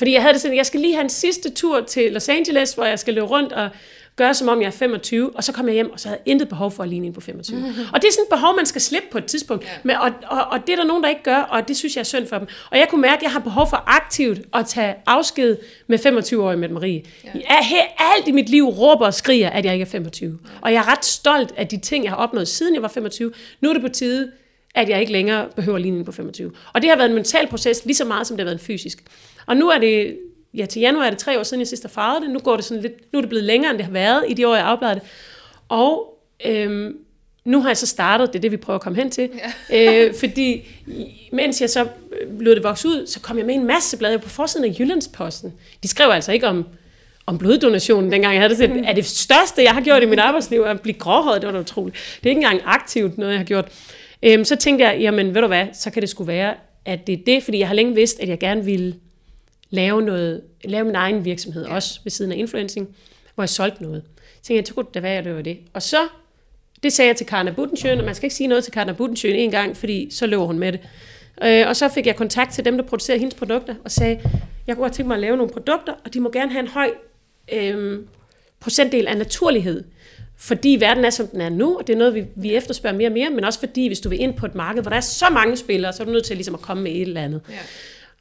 Fordi 0.00 0.12
jeg 0.12 0.22
havde 0.22 0.32
det 0.32 0.42
sådan, 0.42 0.56
jeg 0.56 0.66
skal 0.66 0.80
lige 0.80 0.94
have 0.94 1.04
en 1.04 1.10
sidste 1.10 1.50
tur 1.50 1.80
til 1.80 2.12
Los 2.12 2.28
Angeles, 2.28 2.72
hvor 2.72 2.84
jeg 2.84 2.98
skal 2.98 3.14
løbe 3.14 3.26
rundt 3.26 3.52
og 3.52 3.68
gøre 4.16 4.34
som 4.34 4.48
om 4.48 4.60
jeg 4.60 4.66
er 4.66 4.70
25, 4.70 5.36
og 5.36 5.44
så 5.44 5.52
kom 5.52 5.66
jeg 5.66 5.74
hjem, 5.74 5.90
og 5.92 6.00
så 6.00 6.08
havde 6.08 6.20
jeg 6.26 6.30
intet 6.30 6.48
behov 6.48 6.70
for 6.70 6.82
at 6.82 6.88
ligne 6.88 7.06
en 7.06 7.12
på 7.12 7.20
25. 7.20 7.58
Og 7.92 8.02
det 8.02 8.08
er 8.08 8.12
sådan 8.12 8.24
et 8.24 8.28
behov, 8.30 8.56
man 8.56 8.66
skal 8.66 8.80
slippe 8.80 9.08
på 9.12 9.18
et 9.18 9.24
tidspunkt. 9.24 9.64
Ja. 9.64 9.70
Men, 9.82 9.96
og, 9.96 10.10
og, 10.26 10.44
og 10.50 10.58
det 10.66 10.72
er 10.72 10.76
der 10.76 10.84
nogen, 10.84 11.02
der 11.02 11.08
ikke 11.08 11.22
gør, 11.22 11.36
og 11.36 11.68
det 11.68 11.76
synes 11.76 11.96
jeg 11.96 12.00
er 12.00 12.04
synd 12.04 12.26
for 12.26 12.38
dem. 12.38 12.48
Og 12.70 12.78
jeg 12.78 12.86
kunne 12.90 13.00
mærke, 13.00 13.16
at 13.16 13.22
jeg 13.22 13.30
har 13.30 13.38
behov 13.40 13.66
for 13.70 13.84
aktivt 13.86 14.40
at 14.54 14.66
tage 14.66 14.94
afsked 15.06 15.56
med 15.86 15.98
25-årige 16.06 16.58
med 16.58 16.68
Marie. 16.68 17.02
Ja. 17.24 17.30
Jeg, 17.34 17.88
alt 18.16 18.28
i 18.28 18.32
mit 18.32 18.48
liv 18.48 18.64
råber 18.68 19.06
og 19.06 19.14
skriger, 19.14 19.50
at 19.50 19.64
jeg 19.64 19.72
ikke 19.72 19.82
er 19.82 19.90
25. 19.90 20.38
Ja. 20.44 20.50
Og 20.60 20.72
jeg 20.72 20.78
er 20.78 20.92
ret 20.92 21.04
stolt 21.04 21.52
af 21.56 21.68
de 21.68 21.76
ting, 21.76 22.04
jeg 22.04 22.12
har 22.12 22.16
opnået, 22.16 22.48
siden 22.48 22.74
jeg 22.74 22.82
var 22.82 22.88
25. 22.88 23.32
Nu 23.60 23.68
er 23.68 23.72
det 23.72 23.82
på 23.82 23.88
tide, 23.88 24.30
at 24.74 24.88
jeg 24.88 25.00
ikke 25.00 25.12
længere 25.12 25.48
behøver 25.56 25.76
at 25.76 25.82
ligne 25.82 25.98
en 25.98 26.04
på 26.04 26.12
25. 26.12 26.52
Og 26.72 26.82
det 26.82 26.90
har 26.90 26.96
været 26.96 27.08
en 27.08 27.14
mental 27.14 27.46
proces, 27.46 27.84
lige 27.84 27.96
så 27.96 28.04
meget 28.04 28.26
som 28.26 28.36
det 28.36 28.44
har 28.44 28.44
været 28.44 28.60
en 28.60 28.66
fysisk. 28.66 29.02
Og 29.50 29.56
nu 29.56 29.68
er 29.68 29.78
det, 29.78 30.18
ja 30.54 30.66
til 30.66 30.80
januar 30.80 31.04
er 31.04 31.10
det 31.10 31.18
tre 31.18 31.38
år 31.38 31.42
siden, 31.42 31.60
jeg 31.60 31.68
sidst 31.68 31.82
har 31.82 31.88
farvet 31.88 32.22
det. 32.22 32.30
Nu, 32.30 32.38
går 32.38 32.56
det 32.56 32.64
sådan 32.64 32.82
lidt, 32.82 33.12
nu 33.12 33.18
er 33.18 33.20
det 33.20 33.28
blevet 33.28 33.44
længere, 33.44 33.70
end 33.70 33.78
det 33.78 33.86
har 33.86 33.92
været 33.92 34.24
i 34.28 34.34
de 34.34 34.48
år, 34.48 34.54
jeg 34.54 34.64
afbladede 34.64 35.00
det. 35.00 35.08
Og 35.68 36.18
øhm, 36.46 36.96
nu 37.44 37.60
har 37.60 37.68
jeg 37.68 37.76
så 37.76 37.86
startet, 37.86 38.28
det 38.28 38.38
er 38.38 38.40
det, 38.40 38.50
vi 38.50 38.56
prøver 38.56 38.74
at 38.74 38.82
komme 38.82 38.98
hen 38.98 39.10
til. 39.10 39.30
Ja. 39.70 40.06
øh, 40.06 40.14
fordi 40.14 40.68
mens 41.32 41.60
jeg 41.60 41.70
så 41.70 41.82
øh, 41.82 42.40
lod 42.40 42.54
det 42.54 42.64
vokse 42.64 42.88
ud, 42.88 43.06
så 43.06 43.20
kom 43.20 43.38
jeg 43.38 43.46
med 43.46 43.54
en 43.54 43.66
masse 43.66 43.98
blade 43.98 44.18
på 44.18 44.28
forsiden 44.28 44.70
af 44.70 44.80
Jyllandsposten. 44.80 45.52
De 45.82 45.88
skrev 45.88 46.10
altså 46.10 46.32
ikke 46.32 46.46
om, 46.46 46.66
om 47.26 47.38
bloddonationen, 47.38 48.12
dengang 48.12 48.34
jeg 48.34 48.40
havde 48.40 48.50
det 48.50 48.58
sådan, 48.58 48.84
er 48.84 48.92
det 48.92 49.06
største, 49.06 49.62
jeg 49.62 49.72
har 49.72 49.80
gjort 49.80 50.02
i 50.02 50.06
mit 50.06 50.18
arbejdsliv, 50.18 50.60
at 50.60 50.80
blive 50.80 50.94
gråhåret, 50.94 51.42
det 51.42 51.52
var 51.52 51.60
utroligt. 51.60 51.96
Det 52.22 52.26
er 52.26 52.30
ikke 52.30 52.38
engang 52.38 52.60
aktivt 52.64 53.18
noget, 53.18 53.32
jeg 53.32 53.40
har 53.40 53.46
gjort. 53.46 53.68
Øhm, 54.22 54.44
så 54.44 54.56
tænkte 54.56 54.84
jeg, 54.84 55.00
jamen 55.00 55.34
ved 55.34 55.40
du 55.40 55.46
hvad, 55.46 55.66
så 55.72 55.90
kan 55.90 56.02
det 56.02 56.08
sgu 56.10 56.24
være, 56.24 56.54
at 56.84 57.06
det 57.06 57.12
er 57.12 57.24
det, 57.26 57.42
fordi 57.42 57.58
jeg 57.58 57.68
har 57.68 57.74
længe 57.74 57.94
vidst, 57.94 58.20
at 58.20 58.28
jeg 58.28 58.38
gerne 58.38 58.64
ville 58.64 58.94
lave, 59.70 60.02
noget, 60.02 60.42
lave 60.64 60.84
min 60.84 60.94
egen 60.94 61.24
virksomhed, 61.24 61.66
ja. 61.66 61.74
også 61.74 62.00
ved 62.04 62.10
siden 62.10 62.32
af 62.32 62.36
influencing, 62.36 62.96
hvor 63.34 63.44
jeg 63.44 63.48
solgte 63.48 63.82
noget. 63.82 64.02
Så 64.18 64.42
tænkte 64.42 64.54
jeg, 64.54 64.66
så 64.66 64.74
kunne 64.74 64.86
det 64.86 64.94
da 64.94 65.00
være, 65.00 65.18
at 65.18 65.24
det 65.24 65.34
var 65.34 65.42
det. 65.42 65.58
Og 65.72 65.82
så, 65.82 65.98
det 66.82 66.92
sagde 66.92 67.08
jeg 67.08 67.16
til 67.16 67.26
Karna 67.26 67.50
Buttensjøen, 67.50 67.98
og 67.98 68.04
man 68.04 68.14
skal 68.14 68.26
ikke 68.26 68.36
sige 68.36 68.46
noget 68.46 68.64
til 68.64 68.72
Karna 68.72 68.92
Buttensjøen 68.92 69.36
en 69.36 69.50
gang, 69.50 69.76
fordi 69.76 70.08
så 70.10 70.26
løber 70.26 70.44
hun 70.44 70.58
med 70.58 70.72
det. 70.72 70.80
Øh, 71.44 71.68
og 71.68 71.76
så 71.76 71.88
fik 71.88 72.06
jeg 72.06 72.16
kontakt 72.16 72.52
til 72.52 72.64
dem, 72.64 72.76
der 72.76 72.84
producerer 72.84 73.18
hendes 73.18 73.34
produkter, 73.34 73.74
og 73.84 73.90
sagde, 73.90 74.20
jeg 74.66 74.76
kunne 74.76 74.84
godt 74.84 74.92
tænke 74.92 75.08
mig 75.08 75.14
at 75.14 75.20
lave 75.20 75.36
nogle 75.36 75.52
produkter, 75.52 75.92
og 76.04 76.14
de 76.14 76.20
må 76.20 76.30
gerne 76.30 76.50
have 76.52 76.60
en 76.60 76.68
høj 76.68 76.90
øh, 77.52 78.00
procentdel 78.60 79.06
af 79.06 79.16
naturlighed. 79.16 79.84
Fordi 80.36 80.76
verden 80.80 81.04
er, 81.04 81.10
som 81.10 81.26
den 81.26 81.40
er 81.40 81.48
nu, 81.48 81.78
og 81.78 81.86
det 81.86 81.92
er 81.92 81.96
noget, 81.96 82.14
vi, 82.14 82.24
vi 82.36 82.54
efterspørger 82.54 82.96
mere 82.96 83.08
og 83.08 83.12
mere, 83.12 83.30
men 83.30 83.44
også 83.44 83.58
fordi, 83.58 83.86
hvis 83.86 84.00
du 84.00 84.08
vil 84.08 84.20
ind 84.20 84.34
på 84.34 84.46
et 84.46 84.54
marked, 84.54 84.82
hvor 84.82 84.88
der 84.88 84.96
er 84.96 85.00
så 85.00 85.24
mange 85.32 85.56
spillere, 85.56 85.92
så 85.92 86.02
er 86.02 86.04
du 86.04 86.12
nødt 86.12 86.24
til 86.24 86.36
ligesom 86.36 86.54
at 86.54 86.60
komme 86.60 86.82
med 86.82 86.92
et 86.92 87.02
eller 87.02 87.20
andet. 87.20 87.40
Ja. 87.48 87.54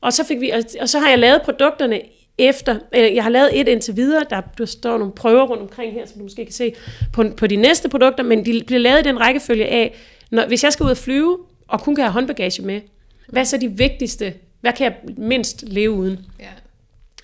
Og 0.02 0.14
så, 0.14 0.24
fik 0.24 0.40
vi, 0.40 0.50
og, 0.50 0.64
og 0.82 0.90
så 0.90 1.00
har 1.00 1.10
jeg 1.10 1.20
lavet 1.20 1.42
produkterne 1.42 2.02
efter, 2.38 2.80
eller 2.94 3.10
jeg 3.10 3.24
har 3.24 3.30
lavet 3.30 3.60
et 3.60 3.68
indtil 3.68 3.96
videre, 3.96 4.26
der, 4.30 4.42
der 4.58 4.66
står 4.66 4.98
nogle 4.98 5.14
prøver 5.14 5.44
rundt 5.48 5.64
omkring 5.64 5.94
her, 5.94 6.06
som 6.06 6.18
du 6.18 6.24
måske 6.24 6.46
kan 6.46 6.54
se 6.54 6.74
på, 7.14 7.24
på 7.38 7.48
de 7.48 7.56
næste 7.56 7.90
produkter, 7.90 8.24
men 8.24 8.46
de 8.46 8.64
bliver 8.68 8.80
lavet 8.80 9.00
i 9.00 9.04
den 9.04 9.20
rækkefølge 9.20 9.66
af, 9.66 9.96
når, 10.32 10.48
hvis 10.48 10.64
jeg 10.64 10.74
skal 10.74 10.84
ud 10.84 10.92
og 10.92 10.98
flyve, 10.98 11.38
og 11.68 11.82
kun 11.82 11.96
kan 11.96 12.04
have 12.04 12.14
håndbagage 12.14 12.62
med, 12.62 12.82
hvad 13.28 13.42
er 13.42 13.46
så 13.46 13.58
de 13.58 13.68
vigtigste, 13.68 14.34
hvad 14.62 14.74
kan 14.74 14.84
jeg 14.86 15.16
mindst 15.18 15.64
leve 15.68 15.92
uden? 15.92 16.20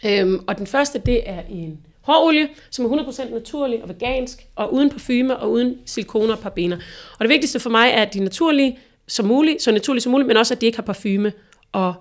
Ja. 0.04 0.22
Øhm, 0.22 0.44
og 0.48 0.58
den 0.58 0.68
første, 0.68 1.00
det 1.00 1.30
er 1.30 1.42
en 1.50 1.80
hårolie, 2.02 2.48
som 2.70 2.86
er 2.86 2.90
100% 2.90 3.34
naturlig 3.34 3.84
og 3.84 3.90
vegansk, 3.90 4.46
og 4.56 4.74
uden 4.74 4.90
parfume 4.90 5.38
og 5.38 5.52
uden 5.52 5.78
silikoner 5.86 6.34
og 6.34 6.40
parabener. 6.40 6.78
Og 7.20 7.20
det 7.20 7.30
vigtigste 7.30 7.60
for 7.60 7.70
mig 7.70 7.90
er, 7.90 8.02
at 8.02 8.14
de 8.14 8.20
er 8.20 8.24
naturlige 8.24 8.80
som 9.08 9.26
muligt, 9.26 9.62
så 9.62 9.72
naturlige 9.72 10.02
som 10.02 10.12
muligt, 10.12 10.28
men 10.28 10.38
også, 10.38 10.54
at 10.54 10.62
de 10.62 10.66
ikke 10.66 10.78
har 10.78 10.84
parfume 10.84 11.34
og 11.72 11.94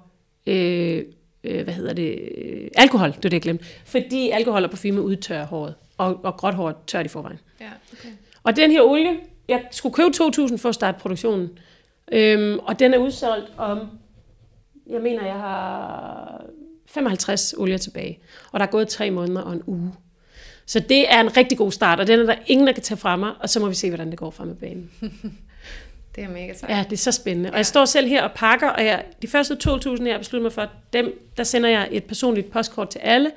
øh, 0.47 1.05
øh, 1.45 1.65
hvad 1.65 1.75
hedder 1.75 1.93
det, 1.93 2.19
øh, 2.37 2.69
alkohol, 2.75 3.09
det 3.09 3.17
er 3.17 3.21
det, 3.21 3.33
jeg 3.33 3.43
glemte. 3.43 3.65
Fordi 3.85 4.31
alkohol 4.31 4.65
og 4.65 4.71
parfume 4.71 5.03
udtørrer 5.03 5.47
håret, 5.47 5.75
og, 5.99 6.25
og 6.25 6.37
gråt 6.37 6.55
hår 6.55 6.83
tør 6.87 7.01
i 7.01 7.09
forvejen. 7.09 7.39
Ja, 7.61 7.71
okay. 7.93 8.09
Og 8.43 8.57
den 8.57 8.71
her 8.71 8.83
olie, 8.83 9.13
jeg 9.49 9.65
skulle 9.71 9.95
købe 9.95 10.11
2.000 10.17 10.57
for 10.57 10.69
at 10.69 10.75
starte 10.75 11.01
produktionen. 11.01 11.59
Øhm, 12.13 12.59
og 12.59 12.79
den 12.79 12.95
er 12.95 12.99
udsolgt 12.99 13.53
om, 13.57 13.79
jeg 14.87 15.01
mener, 15.01 15.27
jeg 15.27 15.35
har 15.35 16.45
55 16.87 17.55
olier 17.59 17.79
tilbage. 17.79 18.19
Og 18.53 18.61
der 18.61 18.67
er 18.67 18.71
gået 18.71 18.89
tre 18.89 19.11
måneder 19.11 19.41
og 19.43 19.53
en 19.53 19.63
uge. 19.67 19.93
Så 20.67 20.81
det 20.81 21.13
er 21.13 21.21
en 21.21 21.37
rigtig 21.37 21.59
god 21.59 21.73
start, 21.73 22.01
og 22.01 22.07
den 22.07 22.21
er 22.21 22.25
der 22.25 22.35
ingen, 22.47 22.67
der 22.67 22.73
kan 22.73 22.83
tage 22.83 22.99
fra 22.99 23.17
mig, 23.17 23.33
og 23.41 23.49
så 23.49 23.61
må 23.61 23.69
vi 23.69 23.75
se, 23.75 23.89
hvordan 23.89 24.11
det 24.11 24.19
går 24.19 24.31
frem 24.31 24.49
med 24.49 24.57
banen. 24.57 24.91
Det 26.15 26.25
er 26.25 26.29
mega 26.29 26.55
sejt. 26.55 26.77
Ja, 26.77 26.85
det 26.91 26.93
er 26.93 26.97
så 26.97 27.13
spændende. 27.13 27.51
Og 27.51 27.57
jeg 27.57 27.67
står 27.67 27.85
selv 27.85 28.09
her 28.09 28.23
og 28.23 28.33
pakker, 28.33 28.69
og 28.69 28.85
jeg, 28.85 29.05
de 29.23 29.27
første 29.27 29.57
2.000, 29.69 30.05
jeg 30.05 30.13
har 30.13 30.19
besluttet 30.19 30.43
mig 30.43 30.53
for, 30.53 30.71
dem, 30.93 31.31
der 31.37 31.45
sender 31.45 31.69
jeg 31.69 31.89
et 31.91 32.05
personligt 32.05 32.51
postkort 32.51 32.89
til 32.89 32.99
alle. 32.99 33.33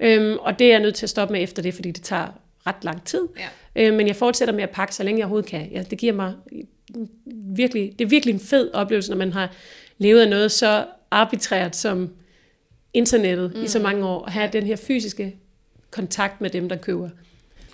Ja. 0.00 0.16
Øhm, 0.16 0.38
og 0.38 0.58
det 0.58 0.66
er 0.66 0.70
jeg 0.70 0.80
nødt 0.80 0.94
til 0.94 1.06
at 1.06 1.10
stoppe 1.10 1.32
med 1.32 1.42
efter 1.42 1.62
det, 1.62 1.74
fordi 1.74 1.90
det 1.90 2.02
tager 2.02 2.26
ret 2.66 2.84
lang 2.84 3.04
tid. 3.04 3.22
Ja. 3.76 3.86
Øh, 3.86 3.94
men 3.94 4.06
jeg 4.06 4.16
fortsætter 4.16 4.54
med 4.54 4.62
at 4.62 4.70
pakke, 4.70 4.94
så 4.94 5.02
længe 5.02 5.18
jeg 5.18 5.24
overhovedet 5.24 5.50
kan. 5.50 5.68
Ja, 5.72 5.82
det 5.82 5.98
giver 5.98 6.12
mig 6.12 6.34
virkelig, 7.56 7.92
det 7.98 8.04
er 8.04 8.08
virkelig 8.08 8.32
en 8.32 8.40
fed 8.40 8.70
oplevelse, 8.74 9.10
når 9.10 9.16
man 9.16 9.32
har 9.32 9.52
levet 9.98 10.20
af 10.20 10.28
noget 10.28 10.52
så 10.52 10.86
arbitrært 11.10 11.76
som 11.76 12.10
internettet 12.92 13.54
mm. 13.54 13.62
i 13.62 13.68
så 13.68 13.78
mange 13.78 14.06
år, 14.06 14.24
at 14.24 14.32
have 14.32 14.50
den 14.52 14.66
her 14.66 14.76
fysiske 14.76 15.36
kontakt 15.90 16.40
med 16.40 16.50
dem, 16.50 16.68
der 16.68 16.76
køber. 16.76 17.08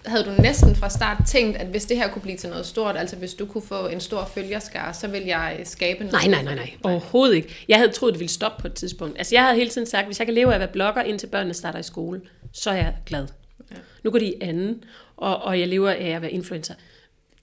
Havde 0.06 0.24
du 0.24 0.42
næsten 0.42 0.76
fra 0.76 0.90
start 0.90 1.18
tænkt, 1.28 1.56
at 1.56 1.66
hvis 1.66 1.84
det 1.84 1.96
her 1.96 2.08
kunne 2.08 2.22
blive 2.22 2.36
til 2.36 2.50
noget 2.50 2.66
stort, 2.66 2.96
altså 2.96 3.16
hvis 3.16 3.34
du 3.34 3.46
kunne 3.46 3.62
få 3.62 3.86
en 3.86 4.00
stor 4.00 4.30
følgerskare, 4.34 4.94
så 4.94 5.08
vil 5.08 5.22
jeg 5.22 5.60
skabe 5.64 6.04
noget? 6.04 6.12
Nej, 6.12 6.26
nej, 6.26 6.42
nej, 6.42 6.54
nej. 6.54 6.70
Overhovedet 6.82 7.34
ikke. 7.36 7.48
Jeg 7.68 7.78
havde 7.78 7.92
troet, 7.92 8.14
det 8.14 8.20
ville 8.20 8.32
stoppe 8.32 8.62
på 8.62 8.66
et 8.66 8.74
tidspunkt. 8.74 9.18
Altså, 9.18 9.34
jeg 9.34 9.42
havde 9.42 9.56
hele 9.56 9.70
tiden 9.70 9.86
sagt, 9.86 10.06
hvis 10.06 10.18
jeg 10.18 10.26
kan 10.26 10.34
leve 10.34 10.50
af 10.50 10.54
at 10.54 10.60
være 10.60 10.68
blogger, 10.68 11.02
indtil 11.02 11.26
børnene 11.26 11.54
starter 11.54 11.78
i 11.78 11.82
skole, 11.82 12.20
så 12.52 12.70
er 12.70 12.74
jeg 12.74 12.94
glad. 13.06 13.26
Ja. 13.70 13.76
Nu 14.02 14.10
går 14.10 14.18
de 14.18 14.26
i 14.26 14.34
anden, 14.40 14.84
og, 15.16 15.42
og 15.42 15.60
jeg 15.60 15.68
lever 15.68 15.90
af 15.90 16.08
at 16.16 16.22
være 16.22 16.30
influencer. 16.30 16.74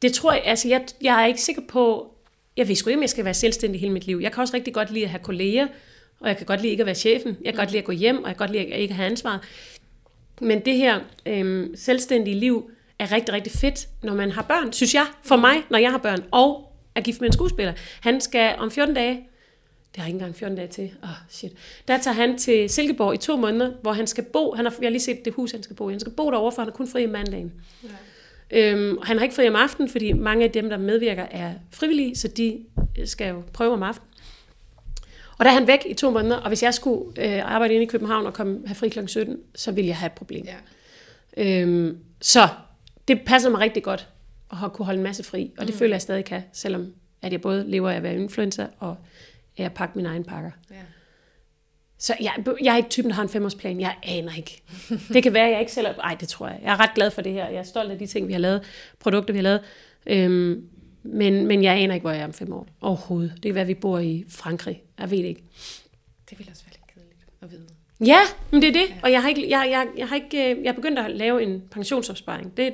Det 0.02 0.14
tror 0.14 0.34
jeg, 0.34 0.42
altså 0.46 0.68
jeg, 0.68 0.82
jeg 1.02 1.22
er 1.22 1.26
ikke 1.26 1.42
sikker 1.42 1.62
på, 1.70 2.14
jeg 2.58 2.68
ved 2.68 2.76
sgu 2.76 2.90
ikke, 2.90 2.98
om 2.98 3.02
jeg 3.02 3.10
skal 3.10 3.26
være 3.26 3.34
selvstændig 3.34 3.82
hele 3.82 3.94
mit 3.94 4.06
liv. 4.06 4.20
Jeg 4.24 4.32
kan 4.32 4.42
også 4.42 4.54
rigtig 4.54 4.74
godt 4.74 4.92
lide 4.92 5.04
at 5.04 5.10
have 5.10 5.24
kolleger, 5.24 5.68
og 6.20 6.28
jeg 6.28 6.38
kan 6.38 6.46
godt 6.46 6.62
lide 6.62 6.72
ikke 6.72 6.82
at 6.82 6.86
være 6.86 6.96
chefen. 6.96 7.38
Jeg 7.46 7.54
kan 7.54 7.60
godt 7.60 7.72
lide 7.72 7.80
at 7.80 7.86
gå 7.86 7.92
hjem, 7.92 8.24
og 8.24 8.28
jeg 8.28 8.38
kan 8.38 8.48
godt 8.48 8.52
lide 8.52 8.74
at 8.74 8.80
ikke 8.80 8.94
have 8.94 9.10
ansvaret. 9.10 9.40
Men 10.42 10.60
det 10.60 10.76
her 10.76 11.00
øhm, 11.26 11.76
selvstændige 11.76 12.36
liv 12.40 12.72
er 13.00 13.12
rigtig, 13.12 13.34
rigtig 13.34 13.54
fedt, 13.54 13.88
når 14.04 14.14
man 14.14 14.32
har 14.32 14.42
børn, 14.42 14.74
synes 14.74 14.96
jeg. 14.96 15.06
For 15.24 15.36
mig, 15.36 15.56
når 15.70 15.78
jeg 15.78 15.92
har 15.92 15.98
børn, 15.98 16.24
og 16.32 16.74
er 16.96 17.02
gift 17.02 17.22
med 17.22 17.30
en 17.30 17.34
skuespiller. 17.34 17.74
Han 18.02 18.22
skal 18.22 18.56
om 18.58 18.72
14 18.72 18.96
dage, 18.96 19.14
det 19.96 20.02
har 20.02 20.08
ikke 20.08 20.16
engang 20.16 20.36
14 20.36 20.58
dage 20.58 20.68
til, 20.68 20.92
åh 21.04 21.10
oh, 21.10 21.16
shit, 21.30 21.52
der 21.88 21.98
tager 21.98 22.16
han 22.16 22.38
til 22.38 22.70
Silkeborg 22.70 23.14
i 23.14 23.18
to 23.18 23.38
måneder, 23.38 23.72
hvor 23.82 23.94
han 23.94 24.08
skal 24.08 24.24
bo, 24.24 24.56
han 24.56 24.66
har, 24.66 24.76
jeg 24.80 24.86
har 24.86 24.92
lige 24.92 25.02
set 25.02 25.26
det 25.26 25.34
hus, 25.34 25.52
han 25.52 25.64
skal 25.64 25.76
bo 25.76 25.90
i, 25.90 25.94
han 25.94 26.00
skal 26.00 26.14
bo 26.14 26.32
derovre, 26.32 26.52
for 26.52 26.62
han 26.62 26.70
er 26.70 26.74
kun 26.74 26.88
fri 26.88 27.06
om 27.06 27.12
mandagen. 27.12 27.54
Ja. 27.84 27.90
Øhm, 28.52 28.98
han 29.04 29.18
har 29.18 29.24
ikke 29.24 29.36
fri 29.36 29.48
om 29.48 29.56
aftenen, 29.56 29.90
fordi 29.90 30.14
mange 30.14 30.46
af 30.46 30.52
dem, 30.52 30.70
der 30.70 30.78
medvirker, 30.78 31.26
er 31.32 31.54
frivillige, 31.72 32.16
så 32.16 32.28
de 32.28 32.66
skal 33.06 33.30
jo 33.30 33.44
prøve 33.54 33.74
om 33.74 33.84
aftenen. 33.84 34.09
Og 35.40 35.46
der 35.46 35.52
er 35.52 35.56
han 35.56 35.68
væk 35.68 35.86
i 35.86 35.94
to 35.94 36.12
måneder, 36.12 36.38
og 36.38 36.48
hvis 36.48 36.64
jeg 36.64 36.74
skulle 36.74 37.26
øh, 37.26 37.56
arbejde 37.56 37.74
inde 37.74 37.86
i 37.86 37.88
København 37.88 38.26
og 38.26 38.34
komme, 38.34 38.62
have 38.66 38.76
fri 38.76 38.90
kl. 38.90 39.08
17, 39.08 39.38
så 39.56 39.72
ville 39.72 39.88
jeg 39.88 39.98
have 39.98 40.08
et 40.08 40.14
problem. 40.14 40.46
Ja. 40.46 41.62
Øhm, 41.62 41.98
så 42.22 42.48
det 43.08 43.22
passer 43.26 43.50
mig 43.50 43.60
rigtig 43.60 43.84
godt 43.84 44.08
at 44.52 44.58
have 44.58 44.70
kunne 44.70 44.86
holde 44.86 44.98
en 44.98 45.04
masse 45.04 45.24
fri, 45.24 45.52
og 45.58 45.68
det 45.68 45.76
mm. 45.76 45.80
føler 45.80 45.96
jeg 45.96 46.02
stadig 46.02 46.26
kan, 46.26 46.44
selvom 46.54 46.94
at 47.22 47.32
jeg 47.32 47.42
både 47.42 47.64
lever 47.68 47.90
af 47.90 47.96
at 47.96 48.04
være 48.04 48.16
influencer, 48.16 48.68
og 48.80 48.96
at 49.58 49.74
pakke 49.74 49.94
mine 49.96 50.10
egne 50.10 50.24
pakker. 50.24 50.52
Ja. 50.72 50.76
Så 51.98 52.16
jeg, 52.20 52.34
jeg 52.64 52.74
er 52.74 52.78
ikke 52.78 52.90
typen, 52.90 53.10
der 53.10 53.16
har 53.16 53.24
en 53.24 53.30
femårsplan. 53.30 53.80
Jeg 53.80 53.96
aner 54.04 54.38
ikke. 54.38 54.62
Det 55.14 55.24
kan 55.24 55.34
være, 55.34 55.46
at 55.46 55.52
jeg 55.52 55.60
ikke 55.60 55.72
selv... 55.72 55.88
Ej, 55.88 56.18
det 56.20 56.28
tror 56.28 56.48
jeg. 56.48 56.60
Jeg 56.64 56.74
er 56.74 56.80
ret 56.80 56.94
glad 56.96 57.12
for 57.12 57.22
det 57.22 57.34
her. 57.34 57.48
Jeg 57.48 57.60
er 57.60 57.64
stolt 57.64 57.92
af 57.92 57.98
de 57.98 58.08
ting, 58.08 58.28
vi 58.28 58.34
har 58.34 58.40
lavet. 58.40 58.64
Produkter, 59.00 59.34
vi 59.34 59.38
har 59.38 59.44
lavet. 59.44 59.62
Øhm, 60.08 60.70
men, 61.04 61.48
men 61.48 61.64
jeg 61.64 61.78
aner 61.78 61.94
ikke, 61.94 62.04
hvor 62.04 62.12
jeg 62.12 62.22
er 62.22 62.26
om 62.26 62.34
fem 62.34 62.54
år. 62.54 62.68
Overhovedet. 62.82 63.34
Det 63.36 63.42
kan 63.42 63.56
være, 63.56 63.62
at 63.62 63.68
vi 63.68 63.74
bor 63.74 64.00
i 64.00 64.26
Frankrig. 64.30 64.84
Jeg 65.00 65.12
ved 65.12 65.18
det 65.18 65.26
ikke. 65.26 65.44
Det 66.30 66.40
vil 66.40 66.48
også 66.52 66.64
være 66.64 66.74
lidt 66.74 66.94
kedeligt 66.94 67.26
at 67.42 67.52
vide. 67.52 67.68
Ja, 68.06 68.20
men 68.52 68.62
det 68.62 68.68
er 68.68 68.74
det. 68.74 68.90
Ja. 68.90 69.00
Og 69.04 69.12
jeg 69.12 69.22
har, 69.22 69.30
ikke, 69.30 69.50
jeg, 69.50 69.68
jeg, 69.72 69.88
jeg, 69.98 70.08
har 70.08 70.16
ikke, 70.16 70.56
øh, 70.56 70.64
jeg 70.64 70.72
har 70.72 70.76
begyndt 70.76 71.00
at 71.00 71.12
lave 71.12 71.44
en 71.44 71.64
pensionsopsparing. 71.72 72.58
Det, 72.58 72.74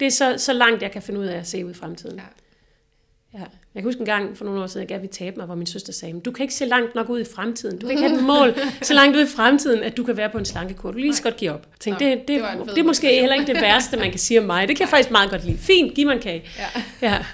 det 0.00 0.06
er 0.06 0.10
så, 0.10 0.34
så 0.38 0.52
langt, 0.52 0.82
jeg 0.82 0.92
kan 0.92 1.02
finde 1.02 1.20
ud 1.20 1.26
af 1.26 1.36
at 1.36 1.46
se 1.46 1.66
ud 1.66 1.70
i 1.70 1.74
fremtiden. 1.74 2.18
Ja. 2.18 3.38
Ja. 3.38 3.44
Jeg 3.74 3.82
kan 3.82 3.88
huske 3.88 4.00
en 4.00 4.06
gang 4.06 4.36
for 4.36 4.44
nogle 4.44 4.62
år 4.62 4.66
siden, 4.66 4.80
jeg 4.80 4.88
gerne 4.88 5.00
ville 5.00 5.12
tabe 5.12 5.36
mig, 5.36 5.46
hvor 5.46 5.54
min 5.54 5.66
søster 5.66 5.92
sagde, 5.92 6.20
du 6.20 6.32
kan 6.32 6.42
ikke 6.42 6.54
se 6.54 6.64
langt 6.64 6.94
nok 6.94 7.08
ud 7.08 7.20
i 7.20 7.24
fremtiden. 7.34 7.78
Du 7.78 7.86
kan 7.86 7.90
ikke 7.90 8.08
have 8.08 8.18
et 8.18 8.24
mål 8.34 8.54
så 8.82 8.94
langt 8.94 9.16
ud 9.16 9.22
i 9.22 9.26
fremtiden, 9.26 9.82
at 9.82 9.96
du 9.96 10.04
kan 10.04 10.16
være 10.16 10.30
på 10.30 10.38
en 10.38 10.44
slankekur. 10.44 10.90
Du 10.90 10.98
lige 10.98 11.14
så 11.14 11.22
godt 11.22 11.36
give 11.36 11.50
op. 11.52 11.66
Jeg 11.70 11.78
tænkte, 11.80 12.04
Nå, 12.04 12.10
det, 12.10 12.18
det, 12.18 12.28
det, 12.28 12.74
det 12.74 12.78
er 12.78 12.82
måske 12.84 13.06
måde. 13.06 13.14
heller 13.20 13.34
ikke 13.34 13.52
det 13.52 13.62
værste, 13.62 13.96
man 13.96 14.10
kan 14.10 14.18
sige 14.18 14.40
om 14.40 14.46
mig. 14.46 14.68
Det 14.68 14.76
kan 14.76 14.84
jeg 14.84 14.88
faktisk 14.88 15.10
meget 15.10 15.30
godt 15.30 15.44
lide. 15.44 15.58
Fint, 15.58 15.94
giv 15.94 16.06
mig 16.06 16.14
en 16.14 16.20
kage. 16.22 16.44
Ja. 16.58 17.08
ja. 17.08 17.24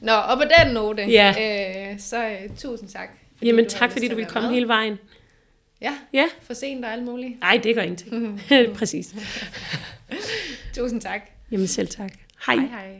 Nå, 0.00 0.12
og 0.12 0.38
på 0.38 0.44
den 0.58 0.74
note, 0.74 1.02
ja. 1.02 1.34
øh, 1.92 2.00
så 2.00 2.16
uh, 2.26 2.56
tusind 2.56 2.88
tak. 2.88 3.08
Fordi 3.36 3.46
Jamen 3.46 3.68
tak, 3.68 3.92
fordi 3.92 4.08
du 4.08 4.14
ville 4.14 4.30
komme 4.30 4.48
med. 4.48 4.54
hele 4.54 4.68
vejen. 4.68 4.98
Ja, 5.80 5.92
ja, 6.12 6.24
for 6.42 6.54
sent 6.54 6.84
og 6.84 6.92
alt 6.92 7.02
muligt. 7.04 7.40
Nej, 7.40 7.60
det 7.64 7.74
gør 7.74 7.82
ingenting. 7.82 8.40
Præcis. 8.78 9.14
tusind 10.76 11.00
tak. 11.00 11.20
Jamen 11.50 11.66
selv 11.66 11.88
tak. 11.88 12.12
Hej. 12.46 12.56
Hej, 12.56 12.66
hej. 12.66 12.96